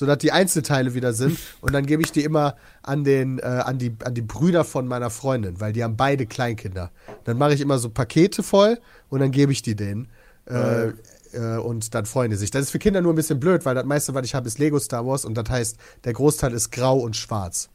sodass 0.00 0.16
die 0.16 0.32
Einzelteile 0.32 0.94
wieder 0.94 1.12
sind. 1.12 1.38
Und 1.60 1.74
dann 1.74 1.84
gebe 1.84 2.02
ich 2.02 2.10
die 2.10 2.24
immer 2.24 2.56
an 2.82 3.04
den, 3.04 3.38
äh, 3.38 3.42
an 3.42 3.76
die, 3.76 3.94
an 4.02 4.14
die 4.14 4.22
Brüder 4.22 4.64
von 4.64 4.88
meiner 4.88 5.10
Freundin, 5.10 5.60
weil 5.60 5.74
die 5.74 5.84
haben 5.84 5.98
beide 5.98 6.24
Kleinkinder. 6.24 6.90
Dann 7.24 7.36
mache 7.36 7.52
ich 7.52 7.60
immer 7.60 7.78
so 7.78 7.90
Pakete 7.90 8.42
voll 8.42 8.78
und 9.10 9.20
dann 9.20 9.30
gebe 9.30 9.52
ich 9.52 9.60
die 9.60 9.76
denen. 9.76 10.08
Äh, 10.46 10.92
äh, 11.34 11.58
und 11.58 11.94
dann 11.94 12.06
freuen 12.06 12.30
die 12.30 12.38
sich. 12.38 12.50
Das 12.50 12.62
ist 12.62 12.70
für 12.70 12.78
Kinder 12.78 13.02
nur 13.02 13.12
ein 13.12 13.16
bisschen 13.16 13.38
blöd, 13.38 13.66
weil 13.66 13.74
das 13.74 13.84
meiste, 13.84 14.14
was 14.14 14.24
ich 14.24 14.34
habe, 14.34 14.48
ist 14.48 14.58
Lego 14.58 14.78
Star 14.78 15.06
Wars 15.06 15.26
und 15.26 15.34
das 15.34 15.50
heißt, 15.50 15.76
der 16.04 16.14
Großteil 16.14 16.54
ist 16.54 16.70
grau 16.70 16.98
und 16.98 17.14
schwarz. 17.14 17.68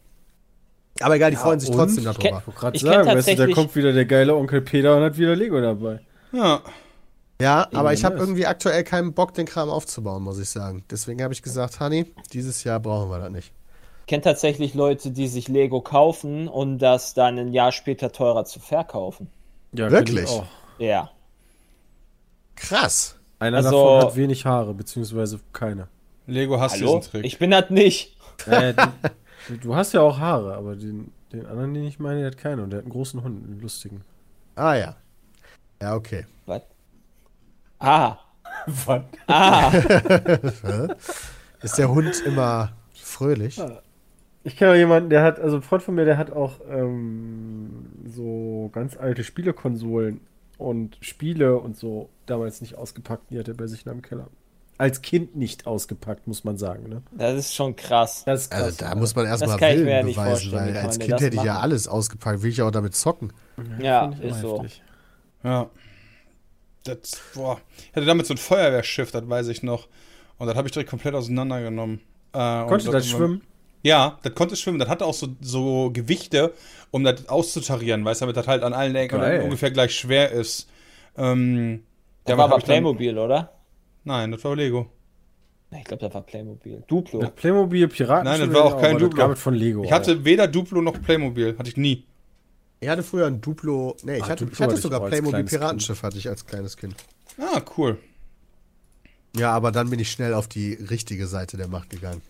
Aber 1.01 1.17
egal, 1.17 1.29
die 1.29 1.37
freuen 1.37 1.59
sich 1.59 1.69
trotzdem 1.69 2.07
Ich 2.07 2.17
darüber. 2.17 2.41
gerade 2.57 2.75
Ich 2.75 2.81
kenn 2.81 2.91
sagen, 2.91 3.07
weißt 3.07 3.27
du, 3.27 3.35
da 3.35 3.47
kommt 3.53 3.75
wieder 3.75 3.93
der 3.93 4.05
geile 4.05 4.33
Onkel 4.33 4.61
Peter 4.61 4.97
und 4.97 5.03
hat 5.03 5.19
wieder 5.19 5.35
Lego 5.35 5.61
dabei. 5.61 5.99
Ja. 6.31 6.63
Ja, 7.41 7.67
aber 7.73 7.91
ich 7.93 8.05
habe 8.05 8.17
irgendwie 8.17 8.45
aktuell 8.45 8.83
keinen 8.85 9.13
Bock, 9.13 9.33
den 9.33 9.45
Kram 9.45 9.69
aufzubauen, 9.69 10.23
muss 10.23 10.39
ich 10.39 10.49
sagen. 10.49 10.83
Deswegen 10.89 11.21
habe 11.21 11.33
ich 11.33 11.41
gesagt, 11.41 11.79
Honey, 11.81 12.13
dieses 12.31 12.63
Jahr 12.63 12.79
brauchen 12.79 13.09
wir 13.09 13.19
das 13.19 13.29
nicht. 13.31 13.51
Ich 14.01 14.07
kenne 14.07 14.21
tatsächlich 14.21 14.73
Leute, 14.73 15.11
die 15.11 15.27
sich 15.27 15.47
Lego 15.47 15.81
kaufen 15.81 16.47
und 16.47 16.77
das 16.77 17.13
dann 17.13 17.37
ein 17.37 17.51
Jahr 17.51 17.71
später 17.71 18.11
teurer 18.11 18.45
zu 18.45 18.59
verkaufen. 18.59 19.27
Ja, 19.73 19.91
Wirklich? 19.91 20.29
Ja. 20.77 21.09
Krass. 22.55 23.15
Einer 23.39 23.57
Also- 23.57 23.71
davon 23.71 24.07
hat 24.09 24.15
wenig 24.15 24.45
Haare, 24.45 24.73
beziehungsweise 24.73 25.39
keine. 25.51 25.87
Lego 26.27 26.59
hasst 26.59 26.75
Hallo? 26.75 26.97
diesen 26.99 27.11
Trick. 27.11 27.25
Ich 27.25 27.37
bin 27.37 27.51
das 27.51 27.69
nicht. 27.69 28.15
Äh, 28.47 28.73
du, 29.47 29.57
du 29.57 29.75
hast 29.75 29.93
ja 29.93 30.01
auch 30.01 30.17
Haare, 30.19 30.55
aber 30.55 30.75
den, 30.75 31.11
den 31.33 31.45
anderen, 31.45 31.73
den 31.73 31.85
ich 31.85 31.99
meine, 31.99 32.19
der 32.19 32.27
hat 32.27 32.37
keine 32.37 32.63
und 32.63 32.69
der 32.69 32.77
hat 32.79 32.85
einen 32.85 32.91
großen 32.93 33.23
Hund, 33.23 33.45
einen 33.45 33.59
lustigen. 33.59 34.01
Ah 34.55 34.75
ja. 34.75 34.95
Ja, 35.81 35.95
okay. 35.95 36.25
Was? 36.45 36.61
Ah. 37.79 38.17
Was? 38.67 39.01
Ah. 39.27 39.71
Ist 41.61 41.77
der 41.77 41.89
Hund 41.89 42.21
immer 42.25 42.73
fröhlich? 42.93 43.61
Ich 44.43 44.55
kenne 44.57 44.71
auch 44.71 44.75
jemanden, 44.75 45.09
der 45.09 45.23
hat, 45.23 45.39
also 45.39 45.57
ein 45.57 45.61
Freund 45.63 45.83
von 45.83 45.95
mir, 45.95 46.05
der 46.05 46.17
hat 46.17 46.31
auch 46.31 46.59
ähm, 46.69 47.87
so 48.05 48.69
ganz 48.73 48.95
alte 48.97 49.23
Spielekonsolen 49.23 50.21
und 50.57 50.97
Spiele 51.01 51.57
und 51.57 51.77
so 51.77 52.09
damals 52.25 52.61
nicht 52.61 52.75
ausgepackt. 52.75 53.31
Die 53.31 53.39
hat 53.39 53.47
er 53.47 53.55
bei 53.55 53.67
sich 53.67 53.85
in 53.85 53.91
einem 53.91 54.01
Keller. 54.01 54.27
Als 54.77 55.01
Kind 55.01 55.35
nicht 55.35 55.67
ausgepackt, 55.67 56.27
muss 56.27 56.43
man 56.43 56.57
sagen. 56.57 56.89
Ne? 56.89 57.01
Das 57.11 57.33
ist 57.33 57.55
schon 57.55 57.75
krass. 57.75 58.23
Das 58.25 58.43
ist 58.43 58.53
Also 58.53 58.77
da 58.77 58.93
muss 58.93 59.15
man 59.15 59.25
erstmal 59.25 59.59
ja 59.59 59.77
Willen 59.77 60.05
nicht 60.05 60.17
beweisen, 60.17 60.51
weil 60.51 60.77
als 60.77 60.99
Kind 60.99 61.21
hätte 61.21 61.37
ich 61.37 61.43
ja 61.43 61.59
alles 61.59 61.87
ausgepackt. 61.87 62.41
Will 62.43 62.49
ich 62.49 62.61
auch 62.61 62.71
damit 62.71 62.93
zocken. 62.93 63.31
Ja, 63.79 64.11
ich 64.19 64.31
ist 64.31 64.41
so. 64.41 64.65
Ja. 65.43 65.69
Das, 66.85 67.21
boah. 67.33 67.59
Ich 67.89 67.95
hatte 67.95 68.05
damit 68.05 68.25
so 68.25 68.33
ein 68.33 68.37
Feuerwehrschiff, 68.37 69.11
das 69.11 69.27
weiß 69.27 69.47
ich 69.49 69.63
noch. 69.63 69.87
Und 70.37 70.47
das 70.47 70.55
habe 70.55 70.67
ich 70.67 70.71
direkt 70.71 70.89
komplett 70.89 71.15
auseinandergenommen. 71.15 71.99
Äh, 72.33 72.61
und 72.61 72.67
Konnte 72.67 72.91
das 72.91 73.07
schwimmen? 73.07 73.41
Ja, 73.83 74.19
das 74.23 74.33
konnte 74.35 74.55
schwimmen. 74.55 74.79
Das 74.79 74.89
hatte 74.89 75.05
auch 75.05 75.13
so, 75.13 75.27
so 75.41 75.89
Gewichte, 75.91 76.53
um 76.91 77.03
das 77.03 77.27
auszutarieren, 77.29 78.03
weißt 78.05 78.21
du, 78.21 78.25
damit 78.25 78.37
das 78.37 78.47
halt 78.47 78.63
an 78.63 78.73
allen 78.73 78.95
Ecken 78.95 79.21
ungefähr 79.43 79.71
gleich 79.71 79.95
schwer 79.95 80.31
ist. 80.31 80.67
Ähm, 81.17 81.83
Das 82.23 82.31
damit 82.31 82.37
war 82.39 82.45
aber 82.45 82.57
ich 82.57 82.63
dann- 82.63 82.73
Playmobil, 82.75 83.17
oder? 83.17 83.51
Nein, 84.03 84.31
das 84.31 84.43
war 84.43 84.55
Lego. 84.55 84.87
Ich 85.71 85.83
glaube, 85.83 86.01
das 86.05 86.13
war 86.13 86.21
Playmobil. 86.21 86.83
Duplo. 86.87 87.21
Ja, 87.21 87.29
Playmobil, 87.29 87.87
Piraten. 87.87 88.25
Nein, 88.25 88.39
das 88.39 88.53
war 88.53 88.65
auch 88.65 88.79
kein 88.79 88.93
das 88.93 89.01
Duplo. 89.03 89.17
gab 89.17 89.31
es 89.31 89.39
von 89.39 89.53
Lego. 89.55 89.83
Ich 89.83 89.91
hatte 89.91 90.23
weder 90.23 90.47
Duplo 90.47 90.81
noch 90.81 91.01
Playmobil. 91.01 91.55
Hatte 91.57 91.69
ich 91.69 91.77
nie. 91.77 92.05
Ich 92.79 92.89
hatte 92.89 93.03
früher 93.03 93.27
ein 93.27 93.41
Duplo. 93.41 93.95
Nee, 94.03 94.17
ich 94.17 94.23
Ah, 94.23 94.29
hatte, 94.29 94.45
Duplo 94.45 94.53
ich 94.53 94.61
hatte 94.61 94.75
ich 94.75 94.81
sogar 94.81 95.01
als 95.01 95.09
Playmobil 95.11 95.43
Piratenschiff 95.43 96.03
hatte 96.03 96.17
ich 96.17 96.27
als 96.29 96.45
kleines 96.45 96.77
Kind. 96.77 96.95
Ah, 97.37 97.61
cool. 97.77 97.97
Ja, 99.35 99.51
aber 99.51 99.71
dann 99.71 99.89
bin 99.89 99.99
ich 99.99 100.11
schnell 100.11 100.33
auf 100.33 100.47
die 100.47 100.73
richtige 100.73 101.27
Seite 101.27 101.57
der 101.57 101.67
Macht 101.67 101.89
gegangen. 101.89 102.21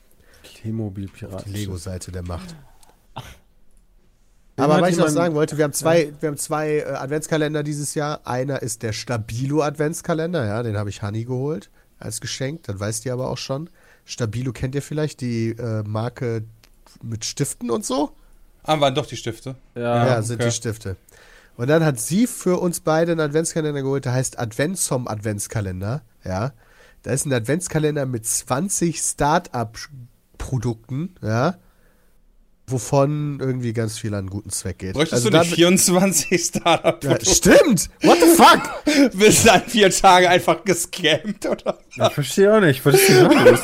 Playmobil, 0.43 1.07
Piraten. 1.07 1.51
Die 1.51 1.59
Lego-Seite 1.59 2.11
der 2.11 2.23
Macht. 2.23 2.55
Aber 4.57 4.81
was 4.81 4.91
ich 4.91 4.97
noch 4.97 5.09
sagen 5.09 5.35
wollte, 5.35 5.57
wir 5.57 5.65
haben 5.65 5.73
zwei, 5.73 6.13
wir 6.21 6.29
haben 6.29 6.37
zwei 6.37 6.77
äh, 6.77 6.83
Adventskalender 6.85 7.61
dieses 7.61 7.93
Jahr. 7.93 8.25
Einer 8.25 8.61
ist 8.61 8.83
der 8.83 8.93
Stabilo 8.93 9.61
Adventskalender, 9.61 10.45
ja, 10.45 10.63
den 10.63 10.77
habe 10.77 10.89
ich 10.89 11.01
Honey 11.01 11.25
geholt 11.25 11.69
als 11.99 12.21
Geschenk, 12.21 12.63
das 12.63 12.79
weißt 12.79 13.05
ihr 13.05 13.13
aber 13.13 13.29
auch 13.29 13.37
schon. 13.37 13.69
Stabilo 14.05 14.53
kennt 14.53 14.75
ihr 14.75 14.81
vielleicht, 14.81 15.21
die 15.21 15.49
äh, 15.51 15.83
Marke 15.83 16.43
mit 17.03 17.25
Stiften 17.25 17.69
und 17.69 17.85
so? 17.85 18.11
Ah, 18.65 18.79
waren 18.79 18.95
doch 18.95 19.05
die 19.05 19.17
Stifte. 19.17 19.55
Ja, 19.75 20.05
Ja, 20.07 20.21
sind 20.21 20.37
okay. 20.41 20.49
die 20.49 20.55
Stifte. 20.55 20.95
Und 21.57 21.67
dann 21.69 21.83
hat 21.85 21.99
sie 21.99 22.27
für 22.27 22.59
uns 22.59 22.79
beide 22.81 23.11
einen 23.13 23.21
Adventskalender 23.21 23.81
geholt, 23.81 24.03
der 24.05 24.13
heißt 24.13 24.39
Adventsom 24.39 25.07
Adventskalender. 25.07 26.01
Ja. 26.25 26.51
Da 27.03 27.11
ist 27.11 27.25
ein 27.25 27.31
Adventskalender 27.33 28.05
mit 28.05 28.25
20 28.25 28.99
Start-up-Produkten, 28.99 31.15
ja. 31.21 31.55
Wovon 32.67 33.37
irgendwie 33.39 33.73
ganz 33.73 33.99
viel 33.99 34.15
an 34.15 34.25
guten 34.27 34.49
Zweck 34.49 34.79
geht. 34.79 34.93
Bräuchtest 34.93 35.13
Also 35.13 35.29
du 35.29 35.37
nicht 35.37 35.51
damit- 35.51 35.55
24 35.55 36.31
ja, 36.31 36.37
Startup-Produkte? 36.39 37.35
Stimmt! 37.35 37.89
What 38.01 38.17
the 38.19 38.35
fuck? 38.35 39.11
Bist 39.19 39.45
dann 39.47 39.61
vier 39.67 39.91
Tage 39.91 40.27
einfach 40.29 40.63
gescammt, 40.63 41.45
oder? 41.45 41.77
Ich 41.95 42.13
verstehe 42.13 42.55
auch 42.57 42.61
nicht, 42.61 42.83
was 42.83 42.95
ist 42.95 43.09
denn 43.09 43.45
los? 43.45 43.59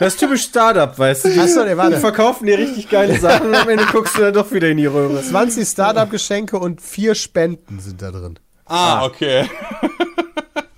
Das 0.00 0.14
ist 0.14 0.20
typisch 0.20 0.44
Startup, 0.44 0.98
weißt 0.98 1.26
du? 1.26 1.28
Die, 1.28 1.38
Achso, 1.38 1.62
nee, 1.62 1.76
warte. 1.76 1.96
die 1.96 2.00
verkaufen 2.00 2.46
dir 2.46 2.56
richtig 2.56 2.88
geile 2.88 3.20
Sachen 3.20 3.48
und 3.48 3.54
am 3.54 3.68
Ende 3.68 3.84
guckst 3.84 4.16
du 4.16 4.22
dann 4.22 4.32
doch 4.32 4.50
wieder 4.50 4.68
in 4.68 4.78
die 4.78 4.86
Röhre. 4.86 5.22
20 5.22 5.68
Startup-Geschenke 5.68 6.58
und 6.58 6.80
vier 6.80 7.14
Spenden 7.14 7.78
sind 7.80 8.00
da 8.00 8.10
drin. 8.10 8.38
Ah, 8.64 9.04
okay. 9.04 9.44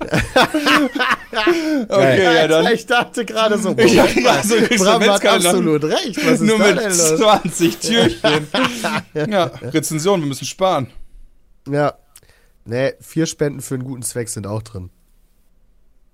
okay, 1.88 2.24
ja, 2.24 2.48
dann. 2.48 2.66
Ich 2.72 2.84
dachte 2.84 3.24
gerade 3.24 3.58
so, 3.58 3.76
Ich 3.78 3.94
dachte 3.94 4.22
gerade 4.22 4.44
so, 4.44 4.56
Bram 4.84 5.02
hat 5.04 5.24
absolut 5.24 5.84
recht. 5.84 6.16
Was 6.16 6.32
ist 6.32 6.40
Nur 6.40 6.58
mit 6.58 6.78
denn 6.80 6.88
los? 6.88 7.16
20 7.16 7.78
Türchen. 7.80 8.48
ja, 9.14 9.44
Rezension, 9.62 10.20
wir 10.20 10.26
müssen 10.26 10.46
sparen. 10.46 10.88
Ja. 11.68 11.94
Nee, 12.64 12.94
vier 13.00 13.26
Spenden 13.26 13.60
für 13.60 13.74
einen 13.74 13.84
guten 13.84 14.02
Zweck 14.02 14.28
sind 14.28 14.48
auch 14.48 14.62
drin. 14.62 14.90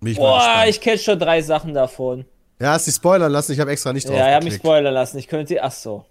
Bin 0.00 0.12
ich 0.12 0.18
mal 0.18 0.24
Boah, 0.24 0.64
ich 0.68 0.82
kenne 0.82 0.98
schon 0.98 1.18
drei 1.18 1.40
Sachen 1.40 1.72
davon. 1.72 2.26
Ja, 2.60 2.72
hast 2.72 2.86
die 2.86 2.92
spoilern 2.92 3.30
lassen, 3.30 3.52
ich 3.52 3.60
habe 3.60 3.70
extra 3.70 3.92
nicht 3.92 4.08
drauf 4.08 4.16
Ja, 4.16 4.28
ich 4.28 4.34
habe 4.34 4.44
mich 4.44 4.54
spoilern 4.54 4.92
lassen. 4.94 5.18
Ich 5.18 5.28
könnte. 5.28 5.62
Ach 5.62 5.70
so. 5.72 6.04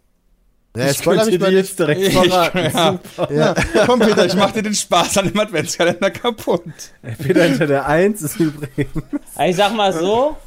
Ja, 0.75 0.91
Ich 0.91 0.97
spoiler 0.97 1.25
mich 1.25 1.39
mal 1.39 1.51
jetzt 1.51 1.79
nicht. 1.79 1.79
direkt 1.79 2.01
Ich, 2.01 2.13
verraten. 2.13 2.99
ja. 3.35 3.55
Komm, 3.85 3.99
Peter, 3.99 4.25
ich 4.25 4.35
mach 4.35 4.51
dir 4.51 4.61
den 4.63 4.75
Spaß 4.75 5.17
an 5.17 5.27
dem 5.27 5.39
Adventskalender 5.39 6.11
kaputt. 6.11 6.61
Peter 7.21 7.43
hinter 7.43 7.67
der 7.67 7.87
1 7.87 8.21
ist 8.21 8.39
übrigens. 8.39 8.89
Ich 9.43 9.55
sag 9.55 9.75
mal 9.75 9.91
so. 9.91 10.37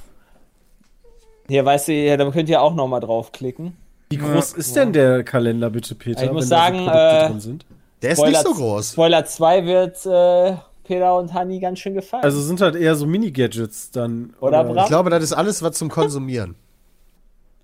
Hier, 1.49 1.64
weißt 1.64 1.88
du, 1.88 1.92
ja, 1.92 2.16
da 2.16 2.30
könnt 2.30 2.49
ihr 2.49 2.62
auch 2.62 2.75
noch 2.75 2.87
mal 2.87 3.00
draufklicken. 3.00 3.76
Wie 4.11 4.19
groß 4.19 4.52
ist 4.52 4.76
denn 4.76 4.92
der 4.92 5.25
Kalender, 5.25 5.71
bitte, 5.71 5.95
Peter? 5.97 6.23
Ich 6.23 6.30
muss 6.33 6.45
wenn 6.45 6.50
da 6.50 6.57
sagen, 6.57 6.78
so 6.85 6.90
äh, 6.90 7.28
drin 7.28 7.40
sind? 7.40 7.66
Der 8.02 8.11
ist 8.12 8.23
nicht 8.23 8.40
so 8.42 8.54
groß. 8.54 8.92
Spoiler 8.92 9.25
2 9.25 9.66
wird 9.66 10.07
äh, 10.07 10.57
Peter 10.90 11.16
und 11.16 11.33
Hanni 11.33 11.61
ganz 11.61 11.79
schön 11.79 11.94
gefallen. 11.94 12.24
Also 12.24 12.40
sind 12.40 12.61
halt 12.61 12.74
eher 12.74 12.96
so 12.96 13.07
Mini-Gadgets 13.07 13.92
dann. 13.92 14.35
Oder, 14.40 14.64
Bram? 14.64 14.79
Ich 14.79 14.87
glaube, 14.87 15.09
das 15.09 15.22
ist 15.22 15.33
alles 15.33 15.62
was 15.62 15.79
zum 15.79 15.88
Konsumieren. 15.88 16.57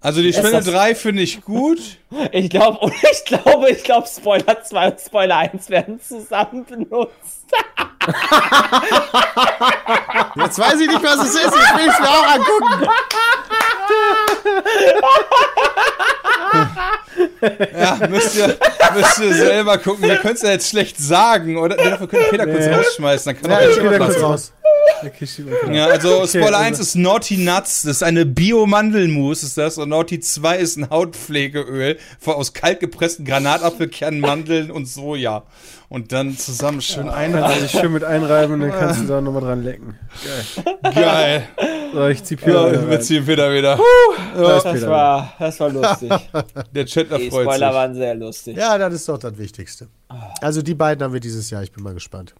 Also 0.06 0.22
die 0.22 0.32
Spende 0.32 0.52
das- 0.52 0.66
3 0.66 0.94
finde 0.94 1.22
ich 1.22 1.42
gut. 1.44 1.80
Ich 2.32 2.48
glaube, 2.48 2.90
ich 3.12 3.24
glaube, 3.24 3.70
ich 3.70 3.82
glaube, 3.82 4.06
Spoiler 4.06 4.62
2 4.62 4.86
und 4.90 5.00
Spoiler 5.00 5.36
1 5.38 5.68
werden 5.68 6.00
zusammen 6.00 6.64
benutzt. 6.64 7.12
Jetzt 10.36 10.58
weiß 10.58 10.80
ich 10.80 10.88
nicht, 10.88 11.02
was 11.02 11.16
es 11.24 11.34
ist. 11.34 11.42
Jetzt 11.44 11.54
will 11.54 11.86
ich 11.86 11.92
es 11.92 11.98
mir 11.98 12.08
auch 12.08 12.34
angucken. 12.34 12.88
Ja, 17.78 17.98
müsst 18.08 18.36
ihr, 18.36 18.56
müsst 18.94 19.18
ihr 19.20 19.34
selber 19.34 19.78
gucken. 19.78 20.02
Wir 20.04 20.16
können 20.16 20.34
es 20.34 20.42
ja 20.42 20.50
jetzt 20.50 20.68
schlecht 20.68 20.98
sagen, 20.98 21.56
oder? 21.56 21.76
Dafür 21.76 22.06
können 22.08 22.24
Peter 22.30 22.46
kurz 22.46 22.66
Nee. 22.66 22.74
rausschmeißen. 22.74 23.32
Dann 23.34 23.42
kann 23.42 23.50
Ja, 23.50 23.58
er 23.58 23.70
ich 23.70 23.82
mal 23.82 23.98
kurz 23.98 24.14
was 24.16 24.22
raus. 24.22 24.52
Okay. 25.04 25.26
Ja, 25.72 25.86
also 25.86 26.26
Spoiler 26.26 26.46
also- 26.46 26.56
1 26.58 26.78
ist 26.78 26.94
Naughty 26.94 27.36
Nuts, 27.36 27.82
das 27.82 27.96
ist 27.96 28.02
eine 28.02 28.24
Bio-Mandelmus, 28.24 29.42
ist 29.42 29.58
das. 29.58 29.76
Und 29.78 29.90
Naughty 29.90 30.20
2 30.20 30.56
ist 30.58 30.76
ein 30.76 30.88
Hautpflegeöl 30.90 31.98
aus 32.24 32.52
kalt 32.54 32.80
gepressten 32.80 33.24
Granatapfelkernen, 33.24 34.20
Mandeln 34.20 34.70
und 34.70 34.86
Soja. 34.86 35.44
Und 35.88 36.10
dann 36.12 36.36
zusammen 36.36 36.80
schön 36.80 37.08
einreiben. 37.08 37.60
sich 37.60 37.70
schön 37.70 37.92
mit 37.92 38.02
einreiben 38.04 38.54
und 38.54 38.60
dann 38.62 38.72
kannst 38.72 39.00
du 39.02 39.06
da 39.06 39.20
nochmal 39.20 39.42
dran 39.42 39.62
lecken. 39.62 39.96
Geil. 40.82 41.46
So, 41.92 42.08
ich 42.08 42.24
zieh 42.24 42.36
Peter 42.36 42.66
Ja, 42.66 42.72
wieder 42.72 42.90
wir 42.90 43.00
ziehen 43.00 43.24
Peter 43.24 43.52
wieder. 43.54 43.78
Da 44.36 44.56
ist 44.56 44.64
Das 44.64 44.72
Peter 44.74 44.90
war, 44.90 45.32
das 45.38 45.60
war 45.60 45.70
lustig. 45.70 46.12
Der 46.74 46.86
Chatler 46.86 47.18
Die 47.18 47.30
freut 47.30 47.44
Spoiler 47.44 47.68
sich. 47.68 47.74
waren 47.76 47.94
sehr 47.94 48.14
lustig. 48.16 48.56
Ja, 48.56 48.76
das 48.78 48.94
ist 48.94 49.08
doch 49.08 49.18
das 49.18 49.38
Wichtigste. 49.38 49.88
Also 50.40 50.62
die 50.62 50.74
beiden 50.74 51.04
haben 51.04 51.12
wir 51.12 51.20
dieses 51.20 51.50
Jahr. 51.50 51.62
Ich 51.62 51.70
bin 51.72 51.84
mal 51.84 51.94
gespannt. 51.94 52.34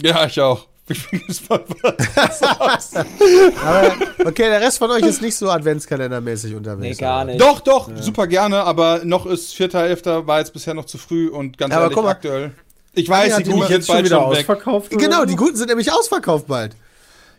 Ja, 0.00 0.24
ich 0.26 0.40
auch. 0.40 0.66
Ich 0.86 1.08
bin 1.10 1.22
gespannt, 1.26 1.64
was 1.82 2.94
Aber 2.94 3.92
okay, 4.26 4.50
der 4.50 4.60
Rest 4.60 4.78
von 4.78 4.90
euch 4.90 5.02
ist 5.02 5.22
nicht 5.22 5.34
so 5.34 5.50
Adventskalendermäßig 5.50 6.50
Nee, 6.50 6.56
unterwegs. 6.58 6.98
gar 6.98 7.22
aber- 7.22 7.30
nicht. 7.30 7.40
Doch, 7.40 7.60
doch, 7.60 7.90
super 8.00 8.26
gerne, 8.26 8.62
aber 8.64 9.00
noch 9.04 9.24
ist 9.26 9.54
4.11. 9.54 10.26
war 10.26 10.40
jetzt 10.40 10.52
bisher 10.52 10.74
noch 10.74 10.84
zu 10.84 10.98
früh 10.98 11.28
und 11.28 11.56
ganz 11.56 11.70
Ja, 11.70 11.76
aber 11.78 11.84
ehrlich, 11.86 11.94
guck 11.96 12.04
mal. 12.04 12.10
aktuell. 12.10 12.52
Ich 12.92 13.08
weiß, 13.08 13.30
Ja, 13.30 13.38
die 13.38 13.44
die 13.44 13.50
Guten 13.50 13.62
sind 13.62 13.70
Jetzt 13.70 13.86
schon 13.86 13.94
bald 13.96 14.04
wieder 14.06 14.44
schon 14.44 14.82
weg. 14.90 15.00
Genau, 15.00 15.24
die 15.24 15.36
guten 15.36 15.56
sind 15.56 15.68
nämlich 15.68 15.90
ausverkauft 15.92 16.46
bald. 16.46 16.76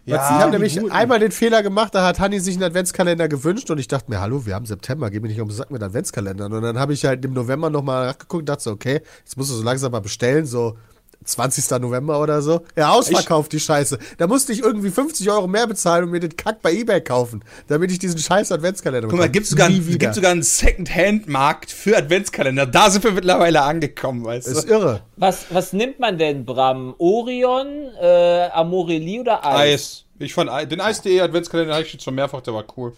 Ja, 0.08 0.16
ich 0.18 0.22
habe 0.22 0.46
die 0.46 0.52
nämlich 0.52 0.78
guten. 0.80 0.92
einmal 0.92 1.20
den 1.20 1.32
Fehler 1.32 1.64
gemacht, 1.64 1.96
da 1.96 2.06
hat 2.06 2.20
Hanni 2.20 2.40
sich 2.40 2.56
einen 2.56 2.64
Adventskalender 2.64 3.28
gewünscht 3.28 3.72
und 3.72 3.80
ich 3.80 3.88
dachte 3.88 4.12
mir, 4.12 4.20
hallo, 4.22 4.46
wir 4.46 4.54
haben 4.54 4.66
September, 4.66 5.10
geh 5.10 5.20
mir 5.20 5.30
nicht 5.30 5.40
um 5.42 5.48
den 5.50 5.56
Sack 5.56 5.72
mit 5.72 5.82
Adventskalendern. 5.82 6.52
Und 6.54 6.62
dann 6.62 6.78
habe 6.78 6.94
ich 6.94 7.06
halt 7.06 7.24
im 7.26 7.34
November 7.34 7.70
nochmal 7.72 8.08
nachgeguckt 8.08 8.42
und 8.42 8.50
dachte 8.50 8.64
so, 8.64 8.72
okay, 8.72 9.02
jetzt 9.24 9.38
musst 9.38 9.50
du 9.52 9.56
so 9.56 9.64
langsam 9.64 9.92
mal 9.92 10.02
bestellen, 10.02 10.46
so 10.46 10.78
20. 11.26 11.70
November 11.82 12.22
oder 12.22 12.42
so. 12.42 12.62
Ja, 12.76 12.92
ausverkauft 12.92 13.52
die 13.52 13.60
Scheiße. 13.60 13.98
Da 14.18 14.28
musste 14.28 14.54
ich 14.54 14.60
irgendwie 14.62 14.90
50 14.92 15.30
Euro 15.32 15.48
mehr 15.48 15.68
bezahlen 15.68 16.06
und 16.06 16.12
mir 16.12 16.20
den 16.20 16.36
Kack 16.38 16.62
bei 16.62 16.72
Ebay 16.74 17.02
kaufen, 17.02 17.44
damit 17.68 17.92
ich 17.92 18.00
diesen 18.00 18.18
scheiß 18.20 18.52
Adventskalender 18.52 19.08
Guck 19.08 19.20
mal, 19.20 19.30
gibt 19.30 19.48
sogar, 19.48 19.68
einen- 19.68 20.14
sogar 20.14 20.32
einen 20.32 20.44
Second-Hand-Markt 20.44 21.72
für 21.72 21.98
Adventskalender. 21.98 22.66
Da 22.66 22.90
sind 22.90 23.04
wir 23.04 23.12
mittlerweile 23.12 23.62
angekommen, 23.64 24.24
weißt 24.24 24.48
ist 24.48 24.64
du? 24.70 24.74
irre. 24.74 25.02
Was, 25.18 25.46
was 25.50 25.74
nimmt 25.74 26.00
man 26.00 26.18
denn, 26.18 26.46
Bram? 26.46 26.96
Orion, 26.98 27.68
äh, 28.02 28.50
Amorelie 28.54 29.20
oder 29.22 29.46
Eis? 29.46 29.60
Eis. 29.60 30.06
Ich 30.20 30.34
fand 30.34 30.50
den 30.72 30.80
Eis.de 30.80 31.20
Adventskalender 31.20 31.74
hatte 31.74 31.86
ich 31.88 31.94
jetzt 31.94 32.04
schon 32.04 32.16
mehrfach, 32.16 32.42
der 32.42 32.54
war 32.54 32.64
cool. 32.78 32.94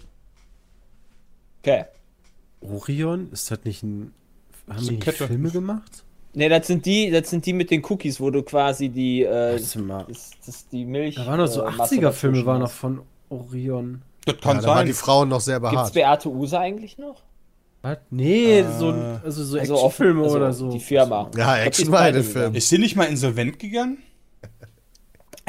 Okay. 1.63 1.85
Orion? 2.61 3.29
Ist 3.31 3.49
das 3.51 3.59
nicht 3.63 3.83
ein. 3.83 4.13
Haben 4.69 4.87
die. 4.87 5.11
Filme 5.11 5.49
gemacht? 5.51 6.03
Ne, 6.33 6.49
das 6.49 6.67
sind 6.67 6.85
die, 6.85 7.09
das 7.09 7.29
sind 7.29 7.45
die 7.45 7.53
mit 7.53 7.71
den 7.71 7.83
Cookies, 7.83 8.19
wo 8.19 8.29
du 8.29 8.43
quasi 8.43 8.89
die, 8.89 9.23
äh, 9.23 9.53
das, 9.53 9.77
das 10.45 10.67
die 10.67 10.85
Milch. 10.85 11.15
Da 11.15 11.25
waren 11.25 11.39
noch 11.39 11.47
so 11.47 11.63
äh, 11.63 11.71
Masse 11.71 11.95
80er-Filme, 11.95 12.01
dazwischen 12.37 12.45
waren 12.45 12.59
noch 12.61 12.71
von 12.71 13.01
Orion. 13.29 14.01
Das 14.25 14.35
Ja, 14.35 14.41
kann 14.41 14.57
da 14.57 14.67
waren 14.67 14.77
sein. 14.79 14.85
die 14.87 14.93
Frauen 14.93 15.29
noch 15.29 15.41
sehr 15.41 15.59
Gibt's 15.59 15.71
behaart. 15.71 15.93
Beate 15.93 16.29
Use 16.29 16.59
eigentlich 16.59 16.97
noch? 16.97 17.23
Was? 17.81 17.97
Nee, 18.09 18.63
so, 18.77 18.89
also 18.89 19.43
so 19.43 19.57
Also 19.57 19.75
Actionfilme 19.75 20.23
also 20.23 20.35
oder 20.35 20.53
so. 20.53 20.71
Die 20.71 20.79
Firma. 20.79 21.31
Ja, 21.35 21.57
Action 21.57 21.85
ist 21.85 21.91
war 21.91 22.13
Film. 22.13 22.55
Ist 22.55 22.69
sie 22.69 22.77
nicht 22.77 22.95
mal 22.95 23.05
insolvent 23.05 23.59
gegangen? 23.59 23.99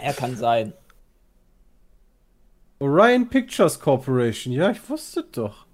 Ja, 0.03 0.12
kann 0.12 0.37
sein. 0.37 0.73
Orion 2.79 3.29
Pictures 3.29 3.81
Corporation. 3.81 4.53
Ja, 4.53 4.71
ich 4.71 4.88
wusste 4.88 5.25
doch. 5.33 5.67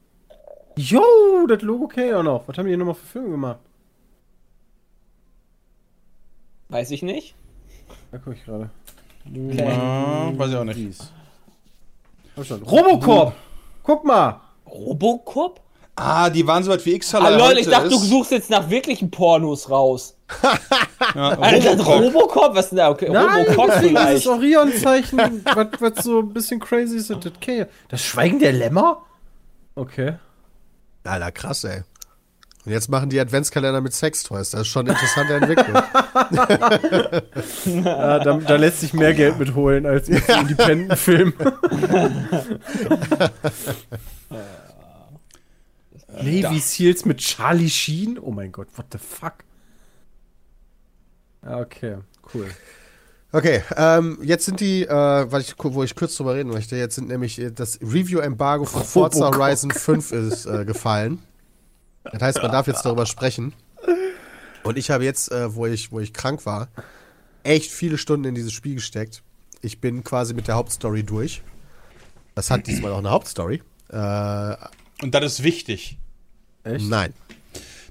Yo, 0.77 1.03
das 1.47 1.63
Logo 1.63 1.87
kenn 1.87 2.09
ich 2.09 2.15
auch 2.15 2.23
noch. 2.23 2.49
Was 2.49 2.57
haben 2.57 2.67
die 2.67 2.77
nochmal 2.77 2.95
für 2.95 3.07
Filme 3.07 3.31
gemacht? 3.31 3.61
Weiß 6.75 6.91
ich 6.91 7.05
nicht. 7.05 7.37
Da 8.11 8.19
guck 8.19 8.35
ich 8.35 8.45
gerade. 8.45 8.69
Okay. 9.31 9.63
Ah, 9.63 10.33
weiß 10.37 10.51
ich 10.51 10.57
auch 10.57 10.65
nicht. 10.65 11.01
Robocop! 12.37 13.33
Guck 13.85 14.05
mal! 14.05 14.41
Robocop? 14.67 15.61
Ah, 15.95 16.29
die 16.31 16.45
waren 16.45 16.65
so 16.65 16.73
weit 16.73 16.85
wie 16.85 16.95
x 16.95 17.15
Ah, 17.15 17.29
lol, 17.29 17.59
ich 17.59 17.69
dachte, 17.69 17.91
du 17.91 17.97
suchst 17.97 18.33
jetzt 18.33 18.51
nach 18.51 18.69
wirklichen 18.71 19.09
Pornos 19.09 19.71
raus. 19.71 20.17
ja, 21.15 21.39
Alter, 21.39 21.79
Robocop. 21.79 22.03
Robocop? 22.03 22.57
Was 22.57 22.71
denn 22.71 22.79
da? 22.79 22.91
Okay, 22.91 23.09
Nein, 23.09 23.47
Robocop 23.47 23.67
deswegen 23.67 23.89
vielleicht. 23.91 24.11
dieses 24.11 24.27
Orion-Zeichen, 24.27 25.45
was, 25.45 25.69
was 25.79 26.05
so 26.05 26.19
ein 26.19 26.33
bisschen 26.33 26.59
crazy 26.59 26.97
ist. 26.97 27.09
Das, 27.09 27.25
okay. 27.25 27.67
das 27.87 28.03
Schweigen 28.03 28.41
der 28.41 28.53
Lämmer? 28.53 29.01
Okay. 29.77 30.15
Alter, 31.05 31.31
krass, 31.31 31.63
ey. 31.63 31.83
Und 32.65 32.73
jetzt 32.73 32.89
machen 32.89 33.11
die 33.11 33.21
Adventskalender 33.21 33.83
mit 33.83 33.93
Sextoys. 33.93 34.51
Das 34.51 34.63
ist 34.63 34.69
schon 34.69 34.89
eine 34.89 34.93
interessante 34.99 35.35
Entwicklung. 35.35 35.83
Ja, 37.85 38.19
da, 38.19 38.39
da 38.39 38.57
lässt 38.57 38.81
sich 38.81 38.93
mehr 38.95 39.15
Geld 39.15 39.39
mitholen 39.39 39.87
als 39.87 40.09
jetzt 40.09 40.31
ein 40.31 40.43
Independent-Film. 40.43 41.33
Navy 46.23 46.59
Seals 46.61 47.05
mit 47.05 47.19
Charlie 47.19 47.69
Sheen? 47.69 48.19
Oh 48.19 48.31
mein 48.31 48.53
Gott, 48.53 48.69
what 48.77 48.87
the 48.93 48.99
fuck? 48.99 49.35
Ja, 51.45 51.61
okay, 51.61 51.99
cool. 52.35 52.47
Okay, 53.33 53.63
ähm, 53.77 54.19
jetzt 54.23 54.45
sind 54.45 54.61
die, 54.61 54.85
äh, 54.85 54.89
weil 54.89 55.41
ich, 55.41 55.55
wo 55.59 55.83
ich 55.83 55.97
kurz 55.97 56.17
drüber 56.17 56.35
reden 56.35 56.51
möchte, 56.51 56.77
jetzt 56.77 56.95
sind 56.95 57.09
nämlich 57.09 57.41
äh, 57.41 57.51
das 57.51 57.81
Review-Embargo 57.81 58.65
von 58.65 58.85
Forza 58.85 59.31
Gott. 59.31 59.39
Horizon 59.39 59.71
5 59.73 60.13
ist 60.13 60.47
äh, 60.47 60.65
gefallen. 60.65 61.21
Das 62.13 62.23
heißt, 62.23 62.43
man 62.43 62.53
darf 62.53 62.67
jetzt 62.67 62.85
darüber 62.85 63.07
sprechen. 63.07 63.53
Und 64.63 64.79
ich 64.79 64.91
habe 64.91 65.05
jetzt, 65.05 65.31
äh, 65.31 65.55
wo, 65.55 65.67
ich, 65.67 65.93
wo 65.93 66.01
ich 66.01 66.13
krank 66.13 66.47
war, 66.47 66.69
echt 67.43 67.71
viele 67.71 67.99
Stunden 67.99 68.25
in 68.25 68.35
dieses 68.35 68.53
Spiel 68.53 68.75
gesteckt. 68.77 69.23
Ich 69.61 69.81
bin 69.81 70.05
quasi 70.05 70.35
mit 70.35 70.49
der 70.49 70.57
Hauptstory 70.57 71.03
durch. 71.03 71.43
Das 72.35 72.51
hat 72.51 72.67
diesmal 72.67 72.93
auch 72.93 72.99
eine 72.99 73.11
Hauptstory. 73.11 73.63
Äh, 73.91 74.57
Und 75.03 75.15
das 75.15 75.25
ist 75.25 75.43
wichtig. 75.43 75.99
Echt? 76.65 76.89
nein. 76.89 77.13